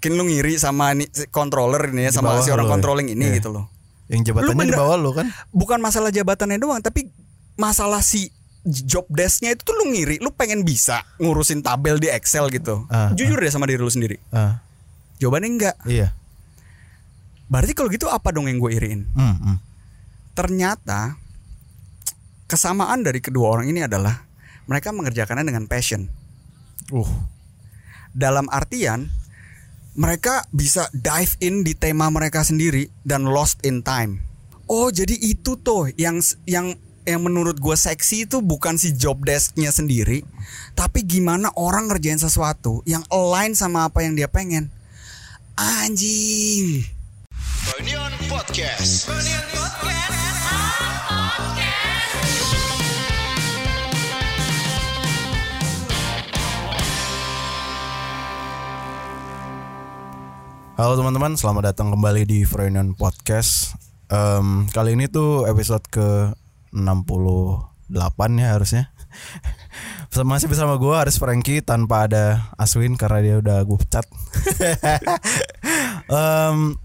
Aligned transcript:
yakin 0.00 0.16
lu 0.16 0.24
ngiri 0.24 0.56
sama 0.56 0.96
nih 0.96 1.04
controller 1.28 1.92
ini 1.92 2.08
ya 2.08 2.10
sama 2.10 2.40
si 2.40 2.48
orang 2.48 2.64
lu 2.64 2.68
ya? 2.68 2.74
controlling 2.74 3.08
ini 3.12 3.24
Iya. 3.26 3.36
gitu 3.36 3.52
loh. 3.52 3.68
Yang 4.08 4.32
jabatannya 4.32 4.56
di 4.56 4.60
bener- 4.66 4.80
bawah 4.80 4.96
lu 4.96 5.10
kan? 5.12 5.28
Bukan 5.50 5.78
masalah 5.78 6.08
jabatannya 6.08 6.56
doang, 6.56 6.80
tapi 6.80 7.12
masalah 7.54 8.00
si 8.00 8.32
job 8.64 9.04
desk-nya 9.06 9.52
itu 9.52 9.62
tuh 9.62 9.76
lu 9.76 9.92
ngiri, 9.92 10.16
lu 10.18 10.32
pengen 10.32 10.64
bisa 10.64 11.04
ngurusin 11.16 11.60
tabel 11.60 11.96
di 11.96 12.08
Excel 12.08 12.48
gitu. 12.48 12.88
Ah, 12.88 13.12
Jujur 13.12 13.36
deh 13.36 13.48
sama 13.48 13.68
diri 13.68 13.76
lu 13.76 13.88
sendiri. 13.88 14.16
Ah, 14.30 14.64
Jawabannya 15.16 15.48
enggak. 15.50 15.76
iya. 15.84 16.16
Berarti 17.46 17.72
kalau 17.72 17.88
gitu 17.88 18.08
apa 18.08 18.32
dong 18.32 18.48
yang 18.48 18.56
gue 18.56 18.72
iriin? 18.72 19.04
Hmm, 19.12 19.36
hmm. 19.36 19.56
Ternyata 20.32 21.20
kesamaan 22.46 23.04
dari 23.04 23.20
kedua 23.20 23.52
orang 23.52 23.68
ini 23.68 23.84
adalah 23.84 24.24
mereka 24.64 24.90
mengerjakannya 24.90 25.44
dengan 25.44 25.64
passion. 25.66 26.08
Uh, 26.88 27.06
Dalam 28.10 28.48
artian 28.48 29.06
mereka 30.00 30.48
bisa 30.48 30.88
dive 30.96 31.36
in 31.44 31.60
di 31.60 31.76
tema 31.76 32.08
mereka 32.08 32.40
sendiri 32.40 32.88
dan 33.04 33.28
lost 33.28 33.60
in 33.68 33.84
time. 33.84 34.24
Oh, 34.64 34.88
jadi 34.88 35.12
itu 35.12 35.60
tuh 35.60 35.92
yang 36.00 36.24
yang 36.48 36.72
yang 37.04 37.20
menurut 37.20 37.60
gue 37.60 37.76
seksi 37.76 38.24
itu 38.24 38.40
bukan 38.40 38.80
si 38.80 38.96
job 38.96 39.20
desk-nya 39.20 39.68
sendiri, 39.68 40.24
tapi 40.72 41.04
gimana 41.04 41.52
orang 41.52 41.92
ngerjain 41.92 42.16
sesuatu 42.16 42.80
yang 42.88 43.04
align 43.12 43.52
sama 43.52 43.92
apa 43.92 44.00
yang 44.00 44.16
dia 44.16 44.30
pengen. 44.30 44.72
Anjing. 45.60 46.88
Reunion 47.76 48.12
Podcast. 48.32 49.12
Halo 60.80 60.96
teman-teman, 60.96 61.36
selamat 61.36 61.76
datang 61.76 61.92
kembali 61.92 62.24
di 62.24 62.48
Freudian 62.48 62.96
Podcast. 62.96 63.76
Em, 64.08 64.64
kali 64.72 64.96
ini 64.96 65.12
tuh 65.12 65.44
episode 65.44 65.84
ke 65.92 66.32
68 66.72 68.40
ya 68.40 68.56
harusnya. 68.56 68.88
Masih 70.24 70.48
bersama 70.48 70.80
gue 70.80 70.94
Aris 70.96 71.20
Franky 71.20 71.60
tanpa 71.60 72.08
ada 72.08 72.48
Aswin 72.56 72.96
karena 72.96 73.20
dia 73.20 73.36
udah 73.44 73.60
gue 73.60 73.76
pecat. 73.76 74.08
Em, 76.16 76.80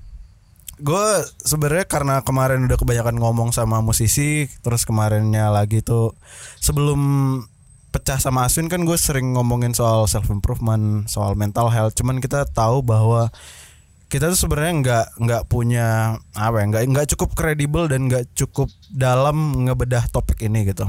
gue 0.75 1.07
sebenarnya 1.47 1.87
karena 1.87 2.19
kemarin 2.19 2.67
udah 2.67 2.75
kebanyakan 2.75 3.15
ngomong 3.15 3.55
sama 3.55 3.79
musisi, 3.79 4.51
terus 4.59 4.83
kemarinnya 4.83 5.47
lagi 5.55 5.79
tuh 5.79 6.11
sebelum 6.59 6.99
pecah 7.95 8.19
sama 8.19 8.43
Aswin 8.43 8.67
kan 8.67 8.83
gue 8.83 8.99
sering 8.99 9.39
ngomongin 9.39 9.71
soal 9.71 10.03
self 10.11 10.27
improvement, 10.27 11.07
soal 11.07 11.39
mental 11.39 11.71
health. 11.71 11.95
Cuman 11.95 12.19
kita 12.19 12.43
tahu 12.43 12.83
bahwa 12.83 13.31
kita 14.15 14.31
tuh 14.31 14.39
sebenarnya 14.47 14.73
nggak 14.79 15.05
nggak 15.19 15.43
punya 15.51 16.15
apa 16.31 16.63
ya 16.63 16.65
nggak 16.71 16.83
nggak 16.87 17.07
cukup 17.11 17.35
kredibel 17.35 17.91
dan 17.91 18.07
nggak 18.07 18.31
cukup 18.31 18.71
dalam 18.87 19.67
ngebedah 19.67 20.07
topik 20.07 20.39
ini 20.39 20.71
gitu. 20.71 20.87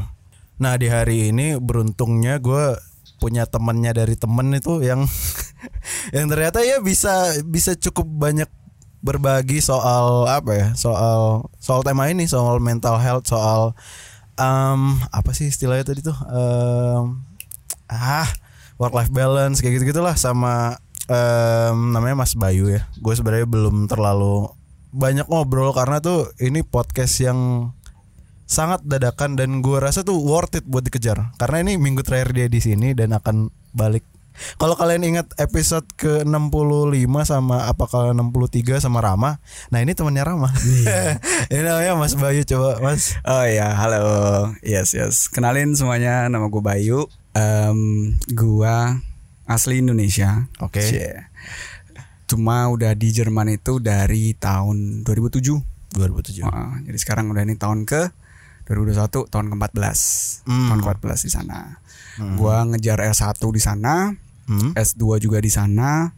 Nah 0.63 0.79
di 0.79 0.87
hari 0.87 1.35
ini 1.35 1.59
beruntungnya 1.59 2.39
gue 2.39 2.79
punya 3.19 3.51
temennya 3.51 3.99
dari 3.99 4.15
temen 4.15 4.55
itu 4.55 4.79
yang 4.87 5.03
yang 6.15 6.31
ternyata 6.31 6.63
ya 6.63 6.79
bisa 6.79 7.35
bisa 7.43 7.75
cukup 7.75 8.07
banyak 8.07 8.47
berbagi 9.03 9.59
soal 9.59 10.31
apa 10.31 10.53
ya 10.55 10.69
soal 10.79 11.51
soal 11.59 11.83
tema 11.83 12.07
ini 12.07 12.31
soal 12.31 12.63
mental 12.63 13.03
health 13.03 13.27
soal 13.27 13.75
em, 14.39 15.03
apa 15.11 15.31
sih 15.35 15.51
istilahnya 15.51 15.83
tadi 15.83 16.01
tuh 16.07 16.17
Em, 16.31 17.27
ah 17.91 18.29
work 18.77 18.93
life 18.93 19.13
balance 19.13 19.65
kayak 19.65 19.81
gitu 19.81 19.97
gitulah 19.97 20.15
sama 20.15 20.77
em, 21.07 21.77
namanya 21.95 22.23
Mas 22.23 22.35
Bayu 22.35 22.71
ya 22.71 22.87
gue 22.99 23.15
sebenarnya 23.15 23.47
belum 23.47 23.87
terlalu 23.91 24.51
banyak 24.97 25.29
ngobrol 25.29 25.75
karena 25.77 26.01
tuh 26.01 26.33
ini 26.41 26.65
podcast 26.65 27.21
yang 27.21 27.71
sangat 28.47 28.81
dadakan 28.87 29.35
dan 29.35 29.59
gue 29.59 29.79
rasa 29.83 30.07
tuh 30.07 30.23
worth 30.23 30.55
it 30.59 30.65
buat 30.65 30.87
dikejar 30.87 31.35
karena 31.37 31.67
ini 31.67 31.77
minggu 31.83 32.07
terakhir 32.07 32.31
dia 32.31 32.47
di 32.47 32.63
sini 32.63 32.95
dan 32.95 33.11
akan 33.11 33.51
balik 33.75 34.07
kalau 34.61 34.77
kalian 34.77 35.03
ingat 35.03 35.33
episode 35.41 35.89
ke 35.97 36.23
65 36.23 37.09
sama 37.25 37.67
apa 37.67 37.89
kalau 37.89 38.13
63 38.13 38.85
sama 38.85 39.01
Rama 39.03 39.41
nah 39.73 39.81
ini 39.81 39.97
temannya 39.97 40.23
Rama 40.23 40.53
ini 41.53 41.61
namanya 41.65 41.97
Mas 41.99 42.15
Bayu 42.15 42.45
coba 42.45 42.79
Mas 42.85 43.17
Oh 43.25 43.45
ya, 43.49 43.73
halo. 43.75 44.05
Yes, 44.61 44.93
yes. 44.93 45.27
Kenalin 45.33 45.73
semuanya, 45.75 46.29
nama 46.29 46.47
gue 46.53 46.63
Bayu. 46.63 47.09
Em, 47.37 48.13
gua 48.33 49.01
asli 49.47 49.81
Indonesia. 49.81 50.51
Oke. 50.61 50.83
Cie. 50.83 51.31
Cuma 52.27 52.67
udah 52.69 52.93
di 52.99 53.15
Jerman 53.15 53.55
itu 53.55 53.79
dari 53.79 54.35
tahun 54.35 55.07
2007. 55.07 55.95
2007 55.97 56.45
Wah, 56.45 56.77
jadi 56.85 56.99
sekarang 56.99 57.33
udah 57.33 57.47
ini 57.47 57.57
tahun 57.57 57.89
ke 57.89 58.11
2021, 58.69 59.31
tahun 59.31 59.47
ke-14. 59.55 59.99
Hmm. 60.45 60.69
Tahun 60.75 60.81
ke-14 60.83 61.19
di 61.25 61.31
sana. 61.31 61.59
Gua 62.37 62.67
ngejar 62.67 63.01
S1 63.01 63.39
di 63.55 63.63
sana, 63.63 64.13
Hmm. 64.47 64.71
S2 64.79 65.19
juga 65.19 65.43
di 65.43 65.51
sana 65.51 66.15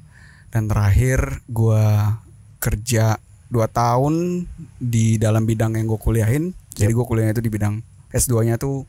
dan 0.53 0.69
terakhir 0.69 1.41
gua 1.49 2.21
kerja 2.61 3.17
2 3.49 3.65
tahun 3.73 4.45
di 4.77 5.17
dalam 5.17 5.49
bidang 5.49 5.81
yang 5.81 5.89
gue 5.89 5.97
kuliahin. 5.97 6.53
Jadi 6.77 6.93
gue 6.93 7.05
kuliahnya 7.09 7.33
itu 7.33 7.41
di 7.41 7.49
bidang 7.49 7.81
S2-nya 8.13 8.61
tuh 8.61 8.85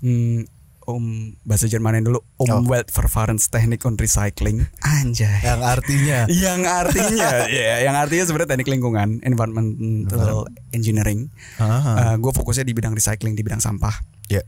hmm, 0.00 0.48
Om 0.84 1.04
bahasa 1.42 1.64
Jermannya 1.64 2.02
dulu 2.02 2.20
Om 2.36 2.64
Weltverfahrensteknik 2.64 3.82
und 3.82 3.96
Recycling. 3.96 4.68
Anjay. 4.80 5.40
yang 5.40 5.60
artinya 5.60 6.18
yang 6.26 6.60
artinya 6.62 7.28
ya, 7.50 7.82
yang 7.82 7.94
artinya 7.94 8.24
sebenarnya 8.24 8.50
teknik 8.52 8.70
lingkungan, 8.70 9.18
environmental 9.20 10.44
engineering. 10.70 11.28
Ah. 11.56 12.14
gue 12.14 12.30
fokusnya 12.30 12.62
di 12.62 12.72
bidang 12.72 12.92
recycling, 12.92 13.32
di 13.32 13.40
bidang 13.40 13.58
sampah. 13.58 13.92
ya 14.26 14.40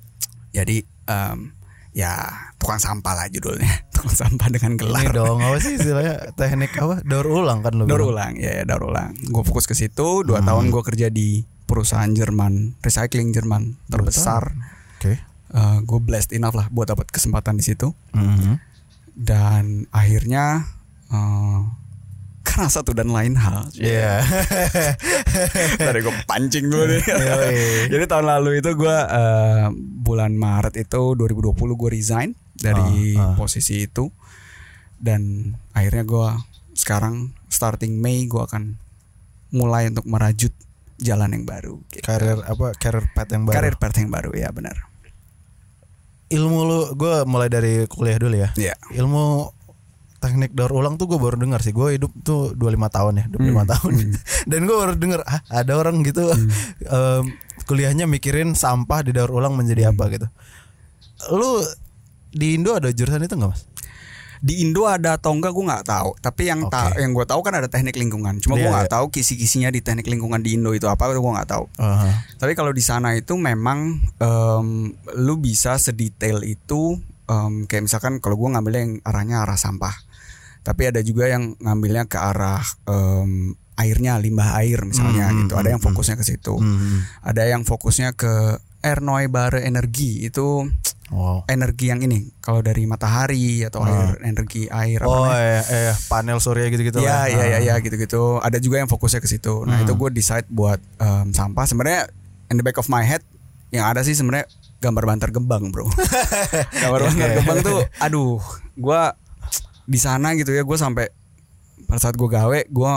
Jadi 0.52 0.80
em, 1.04 1.52
ya 1.92 2.12
tukang 2.56 2.76
sampah 2.76 3.12
lah 3.14 3.26
judulnya, 3.26 3.69
tukang 3.94 4.12
sampah 4.14 4.48
dengan 4.48 4.72
ini 4.72 4.80
gelar. 4.80 5.08
dong 5.10 5.41
apa 5.41 5.56
sih 5.58 5.76
istilahnya 5.76 6.32
teknik 6.32 6.72
apa 6.75 7.00
daur 7.02 7.25
ulang 7.26 7.60
kan 7.60 7.72
lu 7.72 7.84
Daur 7.84 8.04
bilang? 8.04 8.12
ulang, 8.12 8.32
ya, 8.36 8.60
ya 8.60 8.64
daur 8.64 8.88
ulang. 8.88 9.16
Gue 9.26 9.41
fokus 9.41 9.64
ke 9.64 9.72
situ. 9.72 10.20
Dua 10.20 10.41
tahun 10.41 10.69
gue 10.69 10.82
kerja 10.82 11.08
di 11.08 11.44
perusahaan 11.64 12.08
Jerman, 12.08 12.78
recycling 12.80 13.32
Jerman 13.32 13.76
terbesar. 13.88 14.54
oke 14.96 15.35
gue 15.81 15.99
blessed 15.99 16.33
enough 16.33 16.53
lah 16.53 16.69
buat 16.69 16.87
dapat 16.87 17.09
kesempatan 17.09 17.56
di 17.56 17.65
situ. 17.65 17.93
Mhm. 18.12 18.61
Dan 19.12 19.65
akhirnya 19.91 20.69
eh, 21.09 21.61
karena 22.43 22.69
satu 22.69 22.93
dan 22.93 23.09
lain 23.09 23.34
hal. 23.34 23.69
Iya. 23.75 24.22
Tadi 25.78 25.99
gue 25.99 26.15
pancing 26.25 26.67
dulu 26.67 26.84
nih. 26.87 27.03
Jadi 27.93 28.05
tahun 28.06 28.27
lalu 28.28 28.61
itu 28.61 28.71
gue 28.72 28.97
eh, 28.97 29.67
bulan 30.00 30.33
Maret 30.33 30.77
itu 30.78 31.03
2020 31.15 31.53
gue 31.53 31.91
resign 31.91 32.31
dari 32.53 33.15
Ah, 33.15 33.33
ah. 33.33 33.34
posisi 33.34 33.84
itu 33.84 34.09
dan 34.97 35.53
akhirnya 35.73 36.05
gue 36.05 36.28
sekarang 36.73 37.37
starting 37.49 38.00
Mei 38.00 38.25
gue 38.25 38.41
akan 38.41 38.81
mulai 39.50 39.88
untuk 39.88 40.05
merajut 40.05 40.53
jalan 40.97 41.28
yang 41.31 41.44
baru. 41.44 41.77
gitu. 41.91 42.00
karir 42.00 42.41
apa 42.41 42.73
karir 42.75 43.05
path 43.12 43.28
yang 43.28 43.44
baru 43.44 43.55
Karir 43.55 43.75
path 43.77 43.97
yang 43.97 44.09
baru 44.09 44.33
ya 44.33 44.49
benar. 44.49 44.88
Ilmu 46.28 46.59
lu 46.60 46.78
gue 46.92 47.22
mulai 47.22 47.47
dari 47.47 47.87
kuliah 47.87 48.19
dulu 48.19 48.37
ya. 48.37 48.50
Iya. 48.54 48.75
ilmu 48.94 49.53
teknik 50.16 50.53
daur 50.53 50.72
ulang 50.72 50.97
tuh 50.97 51.06
gue 51.06 51.16
baru 51.16 51.37
dengar 51.37 51.60
sih. 51.60 51.70
Gue 51.70 51.94
hidup 51.94 52.10
tuh 52.20 52.50
25 52.53 52.66
tahun 52.91 53.12
ya 53.16 53.25
25 53.31 53.38
Hmm, 53.38 53.62
tahun. 53.64 53.92
Dan 54.50 54.60
gue 54.64 54.76
baru 54.76 54.92
dengar 54.94 55.20
ah, 55.22 55.41
ada 55.48 55.72
orang 55.75 56.03
gitu. 56.03 56.26
Em, 56.87 57.25
kuliahnya 57.62 58.06
mikirin 58.06 58.54
sampah 58.54 59.03
di 59.03 59.10
daur 59.10 59.31
ulang 59.31 59.54
menjadi 59.54 59.87
Hmm. 59.87 59.92
apa 59.94 60.04
gitu. 60.10 60.26
Lu 61.31 61.62
di 62.28 62.53
Indo 62.53 62.75
ada 62.75 62.91
jurusan 62.91 63.22
itu 63.22 63.32
nggak 63.32 63.48
mas 63.48 63.62
Di 64.46 64.62
Indo 64.62 64.86
ada 64.86 65.18
atau 65.18 65.34
enggak 65.34 65.50
gue 65.50 65.64
nggak 65.66 65.84
tahu. 65.84 66.14
Tapi 66.16 66.42
yang 66.46 66.70
ta- 66.70 66.94
Oke. 66.94 67.02
yang 67.02 67.10
gue 67.10 67.26
tahu 67.26 67.43
kan 67.43 67.58
ada 67.58 67.66
teknik 67.66 67.98
lingkungan. 67.98 68.38
Cuma 68.38 68.54
gue 68.54 68.62
Iya, 68.62 68.70
nggak 68.70 68.94
tahu 68.94 69.10
kisi-kisinya 69.10 69.69
di 69.69 69.82
teknik 69.82 70.06
lingkungan 70.06 70.38
di 70.38 70.54
Indo 70.54 70.70
itu 70.70 70.87
apa 70.87 71.10
itu 71.10 71.19
gue 71.19 71.32
nggak 71.34 71.50
tahu. 71.50 71.66
Aha. 71.76 72.22
Tapi 72.37 72.54
kalau 72.54 72.70
di 72.70 72.78
sana 72.78 73.12
itu 73.12 73.34
memang 73.34 73.98
em, 74.16 74.69
lu 75.19 75.34
bisa 75.37 75.75
sedetail 75.76 76.40
itu 76.40 76.94
em, 77.26 77.66
kayak 77.66 77.82
misalkan 77.84 78.22
kalau 78.22 78.38
gue 78.38 78.48
ngambilnya 78.48 78.81
yang 78.81 78.94
arahnya 79.02 79.43
arah 79.43 79.58
sampah. 79.58 79.98
Tapi 80.62 80.82
ada 80.84 81.00
juga 81.00 81.26
yang 81.26 81.58
ngambilnya 81.58 82.06
ke 82.06 82.14
arah 82.14 82.62
em, 82.87 83.50
airnya 83.75 84.16
limbah 84.16 84.56
air 84.56 84.78
misalnya 84.82 85.26
Hmm, 85.26 85.42
gitu. 85.42 85.54
Ada 85.54 85.69
yang 85.69 85.82
hmm, 85.82 85.90
fokusnya 85.90 86.14
ke 86.14 86.25
situ. 86.25 86.54
Hmm. 86.54 87.02
Ada 87.20 87.42
yang 87.46 87.62
fokusnya 87.62 88.14
ke 88.14 88.56
erneuerbare 88.81 89.60
energi 89.60 90.22
itu 90.22 90.70
Wow. 91.06 91.47
energi 91.47 91.87
yang 91.87 92.03
ini 92.03 92.35
kalau 92.37 92.58
dari 92.58 92.82
matahari 92.82 93.62
atau 93.62 93.79
air 93.81 94.19
energi 94.20 94.67
air 94.67 94.99
apa 94.99 95.06
Oh 95.06 95.23
namanya? 95.25 95.62
eh, 95.62 95.62
eh 95.87 95.94
panel 96.05 96.38
surya 96.38 96.67
gitu-gitu 96.67 96.99
lah. 96.99 97.31
Ya, 97.31 97.31
ya, 97.31 97.44
ya, 97.47 97.56
Ah. 97.56 97.62
ya, 97.62 97.75
gitu-gitu. 97.79 98.38
Ada 98.38 98.58
juga 98.58 98.79
yang 98.79 98.87
fokusnya 98.87 99.19
ke 99.19 99.29
situ. 99.29 99.62
Nah, 99.62 99.79
Hmm. 99.79 99.85
itu 99.85 99.94
gue 99.94 100.11
decide 100.11 100.47
buat 100.49 100.82
em, 100.97 101.31
sampah. 101.31 101.62
Sebenarnya 101.62 102.11
in 102.49 102.56
the 102.56 102.64
back 102.64 102.75
of 102.76 102.87
my 102.87 103.00
head 103.00 103.23
yang 103.69 103.87
ada 103.87 104.03
sih 104.03 104.12
sebenarnya 104.12 104.50
gambar 104.76 105.06
bantar 105.06 105.31
gembang, 105.31 105.70
bro. 105.70 105.87
gambar 106.82 107.00
bantar 107.05 107.31
gembang 107.35 107.59
tuh, 107.61 107.81
aduh, 107.97 108.43
gue 108.73 109.00
di 109.85 109.99
sana 109.99 110.35
gitu 110.35 110.50
ya, 110.50 110.62
gue 110.62 110.75
sampai 110.76 111.06
pada 111.85 112.00
saat 112.00 112.14
gue 112.14 112.26
gawe 112.26 112.61
gue 112.64 112.93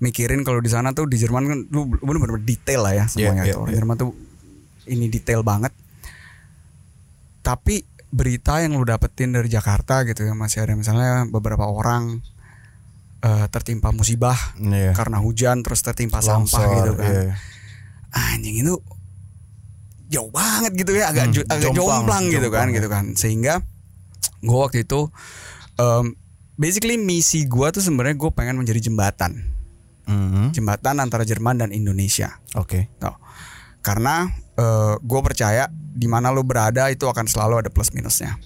mikirin 0.00 0.42
kalau 0.42 0.58
di 0.58 0.66
sana 0.66 0.90
tuh 0.90 1.04
di 1.04 1.14
Jerman 1.14 1.44
kan 1.44 1.58
lu 1.68 1.86
bener-bener 1.94 2.40
detail 2.40 2.82
lah 2.82 2.94
ya 2.94 3.04
semuanya 3.04 3.44
Iya, 3.44 3.46
itu 3.46 3.50
iya, 3.50 3.58
orang 3.58 3.68
iya. 3.68 3.78
Jerman 3.78 3.96
tuh 3.96 4.10
ini 4.88 5.06
detail 5.06 5.40
banget 5.42 5.70
tapi 7.42 7.82
berita 8.08 8.60
yang 8.60 8.76
lu 8.76 8.84
dapetin 8.84 9.32
dari 9.32 9.48
Jakarta 9.48 10.04
gitu 10.04 10.22
ya 10.22 10.32
masih 10.32 10.62
ada 10.62 10.72
misalnya 10.72 11.24
beberapa 11.26 11.64
orang 11.64 12.20
eh, 13.20 13.46
tertimpa 13.48 13.90
musibah 13.90 14.36
Iya. 14.56 14.92
karena 14.92 15.18
hujan 15.18 15.62
terus 15.62 15.80
tertimpa 15.80 16.18
sampah 16.18 16.42
Longsor, 16.60 16.76
gitu 16.76 16.92
kan 16.94 17.12
iya. 17.12 17.34
anjing 18.12 18.56
itu 18.60 18.74
jauh 20.06 20.28
banget 20.28 20.76
gitu 20.76 20.92
ya 20.92 21.08
agak 21.08 21.32
Hmm, 21.32 21.48
agak 21.48 21.60
jomplang, 21.66 22.04
jomplang, 22.04 22.24
gitu 22.26 22.36
jomplang, 22.44 22.52
kan 22.52 22.66
ya. 22.68 22.76
gitu 22.76 22.88
kan 22.88 23.04
sehingga 23.16 23.54
gue 24.38 24.58
waktu 24.60 24.84
itu 24.84 25.08
um, 25.78 26.12
basically 26.54 27.00
misi 27.00 27.48
gue 27.48 27.66
tuh 27.70 27.80
sebenarnya 27.80 28.14
gue 28.14 28.30
pengen 28.30 28.60
menjadi 28.60 28.78
jembatan 28.82 29.48
Mhm. 30.02 30.50
jembatan 30.52 30.98
antara 30.98 31.22
Jerman 31.22 31.56
dan 31.56 31.70
Indonesia 31.70 32.42
Oke. 32.52 32.90
Tuh. 32.98 33.14
karena 33.80 34.28
gue 35.00 35.20
percaya 35.24 35.68
di 35.72 36.08
mana 36.08 36.32
lo 36.32 36.44
berada 36.44 36.88
itu 36.92 37.08
akan 37.08 37.26
selalu 37.28 37.66
ada 37.66 37.70
plus 37.72 37.92
minusnya. 37.92 38.36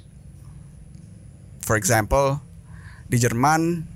For 1.67 1.75
example 1.75 2.39
di 3.07 3.19
Jerman 3.19 3.87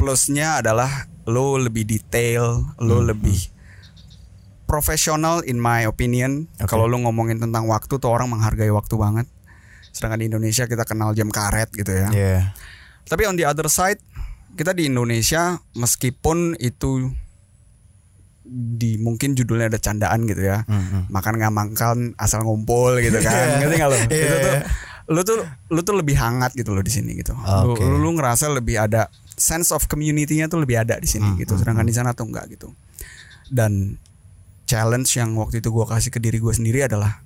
plusnya 0.00 0.60
adalah 0.60 1.08
lo 1.28 1.54
lebih 1.60 1.86
detail 1.86 2.74
lo 2.82 2.98
lebih 3.00 3.52
profesional 4.72 5.44
in 5.44 5.60
my 5.60 5.84
opinion. 5.84 6.48
Oke. 6.56 6.72
kalau 6.72 6.88
lo 6.88 6.96
ngomongin 7.04 7.36
tentang 7.36 7.68
waktu 7.68 8.00
tuh 8.00 8.08
orang 8.08 8.32
menghargai 8.32 8.72
waktu 8.72 8.96
banget. 8.96 9.28
Sedangkan 9.92 10.24
di 10.24 10.32
Indonesia 10.32 10.64
kita 10.64 10.88
kenal 10.88 11.12
jam 11.12 11.28
karet 11.28 11.68
gitu 11.76 11.92
ya. 11.92 12.08
Iya. 12.08 12.40
tapi 13.02 13.28
on 13.28 13.36
the 13.36 13.44
other 13.44 13.68
side, 13.68 14.00
kita 14.56 14.72
di 14.72 14.88
Indonesia 14.88 15.60
meskipun 15.76 16.56
itu 16.56 17.12
di 18.44 18.98
mungkin 18.98 19.32
judulnya 19.32 19.70
ada 19.70 19.78
candaan 19.78 20.26
gitu 20.26 20.42
ya. 20.42 20.66
Mhm. 20.66 21.08
Makan 21.08 21.32
nggak 21.38 21.52
makan 21.54 21.96
asal 22.18 22.42
ngumpul 22.42 22.98
gitu 22.98 23.18
kan. 23.18 23.34
Ngerti 23.62 23.74
nggak 23.78 23.90
lo? 23.90 23.96
Iya, 23.96 24.06
Itu 24.06 24.36
tuh 24.38 24.52
iya. 24.52 24.62
lu 25.02 25.20
tuh 25.22 25.36
lu 25.70 25.80
tuh 25.82 25.94
lebih 25.98 26.14
hangat 26.14 26.54
gitu 26.54 26.70
loh 26.70 26.82
di 26.82 26.90
sini 26.90 27.14
gitu. 27.14 27.34
Oke. 27.34 27.82
lu, 27.82 27.98
lu 27.98 28.10
ngerasa 28.14 28.50
lebih 28.50 28.78
ada 28.78 29.06
sense 29.32 29.70
of 29.70 29.86
community-nya 29.86 30.46
tuh 30.46 30.62
lebih 30.62 30.78
ada 30.78 30.98
di 30.98 31.06
sini 31.06 31.26
Hmm, 31.26 31.38
gitu. 31.38 31.54
Sedangkan 31.58 31.86
di 31.86 31.94
sana 31.94 32.12
tuh 32.12 32.26
enggak 32.30 32.50
gitu. 32.50 32.70
Dan 33.46 33.98
challenge 34.64 35.10
yang 35.14 35.34
waktu 35.36 35.58
itu 35.60 35.68
gua 35.68 35.84
kasih 35.84 36.08
ke 36.08 36.18
diri 36.18 36.38
gue 36.38 36.50
sendiri 36.50 36.86
adalah 36.86 37.20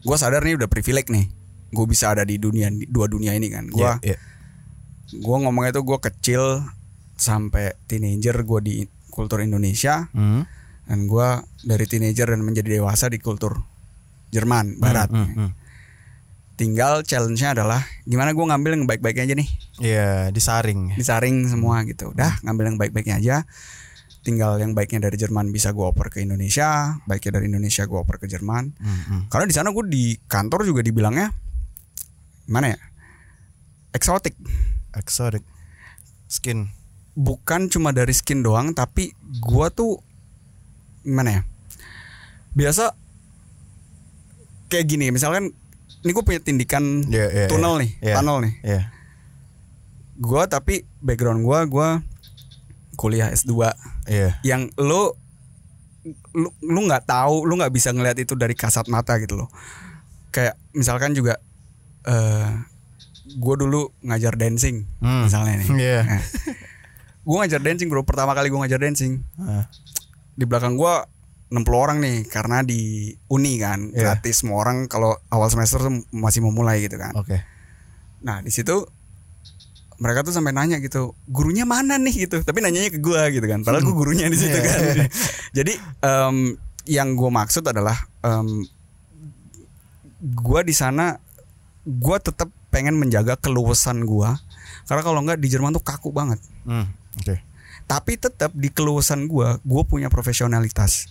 gua 0.00 0.16
sadar 0.16 0.44
nih 0.44 0.56
udah 0.60 0.68
privilege 0.68 1.08
nih. 1.08 1.26
Gue 1.70 1.86
bisa 1.86 2.10
ada 2.10 2.26
di 2.26 2.34
dunia 2.36 2.66
dua 2.88 3.06
dunia 3.06 3.30
ini 3.32 3.46
kan. 3.48 3.70
Gua 3.70 3.98
Iya, 4.02 4.14
iya. 4.14 4.18
gue 5.12 5.36
ngomongnya 5.42 5.74
tuh 5.74 5.82
gue 5.82 5.98
kecil 6.00 6.42
sampai 7.14 7.74
teenager 7.84 8.32
gue 8.42 8.60
di 8.62 8.74
kultur 9.10 9.42
Indonesia 9.42 10.08
Mhm. 10.14 10.40
dan 10.86 10.98
gue 11.04 11.28
dari 11.62 11.84
teenager 11.84 12.30
dan 12.30 12.40
menjadi 12.40 12.80
dewasa 12.80 13.06
di 13.06 13.18
kultur 13.18 13.60
Jerman 14.30 14.78
Barat. 14.78 15.10
Mhm, 15.10 15.26
mhm. 15.36 15.50
Tinggal 16.54 17.00
challenge-nya 17.02 17.56
adalah 17.56 17.80
gimana 18.04 18.30
gue 18.30 18.44
ngambil 18.44 18.70
yang 18.76 18.84
baik-baiknya 18.84 19.24
aja 19.24 19.34
nih, 19.34 19.48
Iya, 19.80 20.10
disaring. 20.28 20.92
disaring 20.92 21.48
semua 21.48 21.80
gitu. 21.82 22.12
Udah 22.12 22.36
ngambil 22.44 22.64
yang 22.68 22.78
baik-baiknya 22.78 23.16
aja. 23.16 23.36
Tinggal 24.20 24.60
yang 24.60 24.76
baiknya 24.76 25.08
dari 25.08 25.16
Jerman 25.16 25.48
bisa 25.48 25.72
gue 25.72 25.80
oper 25.80 26.12
ke 26.12 26.20
Indonesia, 26.20 27.00
baiknya 27.08 27.40
dari 27.40 27.48
Indonesia 27.48 27.88
gue 27.88 27.96
oper 27.96 28.20
ke 28.20 28.28
Jerman. 28.28 28.76
Mhm. 28.76 29.32
Karena 29.32 29.46
di 29.48 29.54
sana 29.56 29.72
gue 29.72 29.84
di 29.88 30.12
kantor 30.28 30.68
juga 30.68 30.84
dibilangnya 30.84 31.32
gimana 32.44 32.76
ya? 32.76 32.78
Eksotik. 33.96 34.36
Exotic. 34.92 35.40
Skin. 36.28 36.68
Bukan 37.12 37.66
cuma 37.66 37.90
dari 37.90 38.10
skin 38.10 38.40
doang 38.40 38.70
tapi 38.70 39.12
gua 39.38 39.68
tuh 39.68 39.98
gimana 41.00 41.30
ya 41.32 41.42
biasa 42.52 42.94
kayak 44.66 44.86
gini 44.86 45.10
misalkan 45.10 45.50
ini 46.00 46.10
gue 46.10 46.24
punya 46.24 46.40
tindikan 46.40 47.04
Iya, 47.04 47.26
iya, 47.28 47.46
tunnel 47.46 47.76
iya. 47.76 47.80
nih 47.80 47.90
Iya. 48.00 48.14
tunnel 48.16 48.38
nih 48.40 48.54
Iya. 48.62 48.82
gua 50.16 50.42
tapi 50.46 50.82
background 50.98 51.40
gua 51.40 51.64
gua 51.64 51.88
kuliah 52.94 53.28
S2 53.28 53.74
Iya. 54.06 54.38
yang 54.42 54.70
lo 54.76 55.16
lu 56.32 56.48
lu 56.60 56.80
nggak 56.82 57.04
tahu 57.04 57.44
lu 57.44 57.54
nggak 57.54 57.70
bisa 57.70 57.90
ngelihat 57.90 58.16
itu 58.16 58.32
dari 58.32 58.54
kasat 58.54 58.88
mata 58.88 59.18
gitu 59.18 59.36
loh 59.36 59.48
kayak 60.30 60.56
misalkan 60.72 61.12
juga 61.12 61.36
eh 62.02 62.48
gue 63.30 63.54
dulu 63.56 63.92
ngajar 64.00 64.34
dancing 64.34 64.88
Hmm. 64.98 65.28
misalnya 65.28 65.60
nih 65.60 65.68
Iya. 65.70 66.00
Gue 67.20 67.36
ngajar 67.36 67.58
dancing 67.58 67.86
bro 67.86 68.00
pertama 68.00 68.32
kali 68.32 68.48
gue 68.48 68.58
ngajar 68.58 68.78
dancing 68.78 69.20
Ah. 69.36 69.68
di 70.32 70.44
belakang 70.44 70.74
gua 70.74 71.04
60 71.48 71.66
orang 71.74 71.98
nih 71.98 72.24
karena 72.24 72.62
di 72.62 73.10
uni 73.26 73.58
kan 73.58 73.90
Iya. 73.90 74.14
gratis 74.14 74.40
semua 74.40 74.56
orang 74.58 74.86
kalau 74.86 75.12
awal 75.28 75.48
semester 75.48 75.78
tuh 75.78 75.92
masih 76.10 76.40
mau 76.40 76.48
mulai 76.50 76.78
gitu 76.80 76.94
kan. 76.94 77.10
Oke. 77.12 77.42
Nah 78.20 78.38
di 78.38 78.48
situ 78.48 78.86
mereka 79.96 80.22
tuh 80.22 80.30
sampai 80.30 80.50
nanya 80.50 80.78
gitu 80.78 81.12
gurunya 81.26 81.64
mana 81.64 81.96
nih 81.96 82.24
gitu 82.24 82.40
tapi 82.40 82.60
nanyanya 82.60 82.88
ke 82.88 82.96
gua 82.98 83.28
gitu 83.28 83.44
kan 83.44 83.60
padahal 83.60 83.82
gua 83.82 83.96
gurunya 83.98 84.26
di 84.26 84.38
situ 84.38 84.54
Iya. 84.54 84.64
kan 84.64 84.80
jadi 85.58 85.72
em, 86.00 86.36
yang 86.86 87.12
gue 87.12 87.28
maksud 87.28 87.60
adalah 87.62 87.94
em, 88.22 88.64
gua 90.32 90.60
di 90.62 90.72
sana 90.72 91.20
gua 91.82 92.16
tetap 92.16 92.48
pengen 92.70 92.94
menjaga 92.94 93.36
keluasan 93.36 94.04
gua 94.04 94.38
karena 94.86 95.02
kalau 95.02 95.20
nggak 95.20 95.36
di 95.36 95.48
Jerman 95.48 95.72
tuh 95.72 95.82
kaku 95.82 96.08
banget 96.10 96.40
Hmm. 96.60 96.86
Oke. 97.18 97.42
tapi 97.86 98.14
tetap 98.14 98.54
di 98.54 98.70
keluasan 98.70 99.26
gue 99.26 99.58
gue 99.58 99.82
punya 99.82 100.06
profesionalitas 100.06 101.10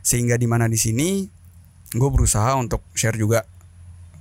sehingga 0.00 0.36
di 0.36 0.44
mana 0.44 0.68
di 0.68 0.76
sini 0.76 1.24
gue 1.90 2.08
berusaha 2.12 2.52
untuk 2.54 2.84
share 2.92 3.16
juga 3.16 3.44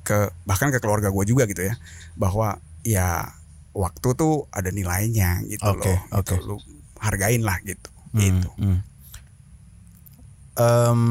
ke 0.01 0.31
bahkan 0.43 0.71
ke 0.71 0.79
keluarga 0.79 1.11
gue 1.11 1.25
juga 1.25 1.43
gitu 1.43 1.67
ya 1.67 1.75
bahwa 2.15 2.55
ya 2.81 3.35
waktu 3.75 4.15
tuh 4.15 4.47
ada 4.49 4.71
nilainya 4.71 5.43
gitu 5.45 5.61
Oke, 5.65 5.91
loh 5.91 5.99
gitu. 6.23 6.35
oke. 6.35 6.35
lu 6.47 6.55
hargain 6.99 7.43
lah 7.43 7.59
gitu 7.61 7.89
Hmm, 8.09 8.19
gitu 8.19 8.49
hmm. 8.57 8.79
Em, 10.57 11.01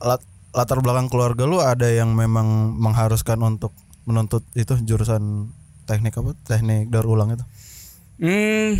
lat- 0.00 0.26
latar 0.50 0.82
belakang 0.82 1.06
keluarga 1.06 1.46
lu 1.46 1.62
ada 1.62 1.86
yang 1.86 2.12
memang 2.12 2.74
mengharuskan 2.74 3.38
untuk 3.40 3.70
menuntut 4.04 4.42
itu 4.52 4.74
jurusan 4.82 5.48
teknik 5.84 6.16
apa? 6.16 6.32
Teknik 6.42 6.88
daur 6.88 7.06
ulang 7.08 7.32
itu. 7.32 7.44
hmm 8.18 8.72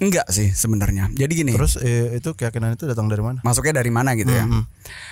enggak 0.00 0.26
sih 0.26 0.48
sebenarnya 0.50 1.08
jadi 1.10 1.28
gini 1.30 1.52
Terus 1.52 1.76
eh, 1.76 2.16
itu 2.16 2.32
keyakinan 2.32 2.72
itu 2.72 2.84
datang 2.84 3.06
dari 3.06 3.20
mana? 3.20 3.38
masuknya 3.40 3.76
dari 3.76 3.88
mana 3.88 4.12
gitu 4.12 4.28
ya 4.28 4.42
Hmm, 4.42 4.52
hmm. 4.56 4.64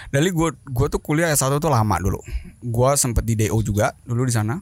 dari 0.08 0.28
gue 0.28 0.48
gue 0.54 0.86
tuh 0.88 0.98
kuliah 0.98 1.28
S1 1.30 1.52
tuh 1.54 1.68
lama 1.68 1.96
dulu 1.96 2.18
gue 2.58 2.90
sempet 2.94 3.22
di 3.22 3.36
DO 3.36 3.58
juga 3.60 3.92
dulu 4.02 4.24
di 4.24 4.32
sana 4.32 4.56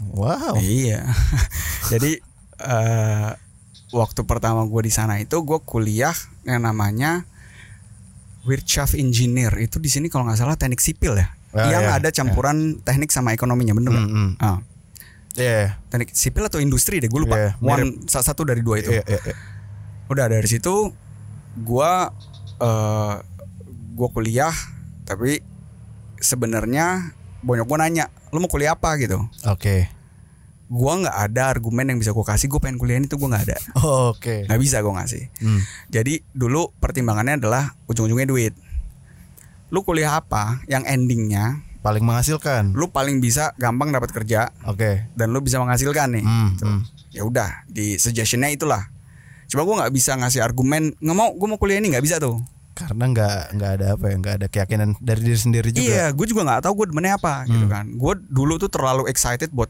Wow. 0.00 0.56
Iya. 0.56 1.04
Jadi 1.92 2.16
eh 2.58 3.30
waktu 3.90 4.20
pertama 4.22 4.64
gue 4.64 4.80
di 4.80 4.88
sana 4.88 5.16
itu 5.16 5.36
gue 5.38 5.60
kuliah 5.60 6.16
yang 6.42 6.62
namanya 6.62 7.28
Wirtschaft 8.42 8.96
Engineer 8.96 9.52
itu 9.58 9.76
di 9.76 9.92
sini 9.92 10.08
kalau 10.08 10.24
nggak 10.24 10.38
salah 10.38 10.56
teknik 10.56 10.80
sipil 10.80 11.12
ya. 11.14 11.28
Ah, 11.50 11.68
yang 11.68 11.84
iya, 11.84 11.92
ada 11.92 12.08
campuran 12.08 12.80
teknik 12.80 13.10
sama 13.10 13.34
ekonominya 13.34 13.74
bener 13.74 13.92
nggak? 13.92 14.08
Hmm, 14.08 14.58
Iya. 15.36 15.76
teknik 15.86 16.10
sipil 16.10 16.42
atau 16.42 16.58
industri 16.58 16.96
deh 16.96 17.06
gue 17.06 17.20
lupa. 17.20 17.36
Iya, 17.36 17.50
One 17.60 18.08
sa- 18.08 18.24
satu 18.24 18.42
dari 18.42 18.64
dua 18.64 18.80
itu. 18.80 18.90
Iya, 18.90 19.04
iya, 19.04 19.20
iya. 19.20 19.34
Udah 20.10 20.26
dari 20.26 20.44
situ 20.44 20.90
gue 21.56 21.92
eh 22.58 23.14
gue 23.90 24.08
kuliah 24.10 24.52
tapi 25.02 25.38
sebenarnya 26.16 27.10
banyak 27.40 27.64
gue 27.64 27.78
nanya 27.78 28.04
lu 28.30 28.38
mau 28.38 28.46
kuliah 28.46 28.74
apa 28.74 28.94
gitu 28.96 29.18
Oke. 29.44 29.88
gua 30.66 30.92
nggak 30.96 31.16
ada 31.20 31.42
argumen 31.48 31.82
yang 31.84 31.98
bisa 31.98 32.10
gue 32.10 32.22
kasih 32.22 32.46
gue 32.46 32.58
pengen 32.58 32.76
kuliah 32.76 32.96
itu 32.96 33.12
gue 33.12 33.26
nggak 33.26 33.44
ada 33.44 33.58
Oke. 34.10 34.46
nggak 34.46 34.60
bisa 34.60 34.78
gue 34.78 34.92
ngasih 34.92 35.22
Hmm. 35.38 35.60
jadi 35.88 36.22
dulu 36.30 36.70
pertimbangannya 36.76 37.38
adalah 37.38 37.74
ujung-ujungnya 37.86 38.24
duit 38.24 38.54
lu 39.68 39.82
kuliah 39.82 40.16
apa 40.16 40.62
yang 40.66 40.82
endingnya 40.84 41.62
Paling 41.80 42.04
menghasilkan. 42.04 42.70
lu 42.70 42.90
paling 42.90 43.18
bisa 43.18 43.56
gampang 43.56 43.88
dapat 43.88 44.12
kerja 44.12 44.52
Oke. 44.62 45.08
dan 45.12 45.30
lu 45.30 45.40
bisa 45.40 45.56
menghasilkan 45.56 46.12
nih 46.12 46.22
Hmm, 46.22 46.48
Gitu. 46.52 46.64
hmm. 46.64 46.82
ya 47.10 47.22
udah 47.22 47.50
di 47.66 47.96
suggestionnya 47.96 48.48
itulah 48.48 48.86
cuma 49.50 49.62
gue 49.62 49.74
nggak 49.76 49.92
bisa 49.92 50.14
ngasih 50.14 50.40
argumen 50.40 50.94
nggak 50.96 51.16
mau 51.16 51.28
gue 51.30 51.46
mau 51.46 51.58
kuliah 51.58 51.76
ini 51.76 51.90
nggak 51.90 52.02
bisa 52.02 52.16
tuh 52.16 52.38
Karena 52.70 53.04
nggak 53.04 53.36
nggak 53.52 53.70
ada 53.74 53.86
apa 53.92 54.04
ya, 54.04 54.14
nggak 54.16 54.34
ada 54.36 54.46
keyakinan 54.46 54.88
dari 54.98 55.20
diri 55.22 55.36
sendiri 55.36 55.68
juga. 55.68 55.84
iya 55.84 56.06
gue 56.08 56.24
juga 56.24 56.42
nggak 56.44 56.62
tahu 56.62 56.72
gue 56.78 56.86
demennya 56.88 57.14
apa 57.14 57.44
gitu 57.44 57.60
Hmm. 57.60 57.68
kan 57.68 57.84
gue 57.90 58.12
dulu 58.26 58.54
tuh 58.56 58.68
terlalu 58.68 59.04
excited 59.06 59.50
buat 59.50 59.68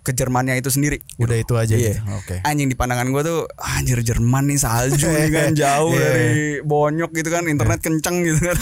ke 0.00 0.12
Jermannya 0.12 0.56
itu 0.56 0.70
sendiri 0.70 0.96
gitu. 0.96 1.20
Udah 1.20 1.36
itu 1.36 1.54
aja 1.54 1.74
Iya. 1.74 1.98
gitu. 1.98 2.00
Oke. 2.14 2.36
anjing 2.42 2.68
di 2.68 2.74
pandangan 2.74 3.04
gue 3.06 3.22
tuh 3.22 3.40
anjir 3.58 3.98
Jerman 4.00 4.44
nih 4.46 4.56
salju 4.56 5.04
nih 5.04 5.28
kan 5.28 5.50
jauh 5.60 5.90
Iya. 5.90 6.00
dari 6.00 6.30
bonyok 6.62 7.10
gitu 7.12 7.28
kan 7.28 7.44
internet 7.44 7.80
kenceng 7.80 8.16
gitu 8.22 8.38
kan 8.40 8.56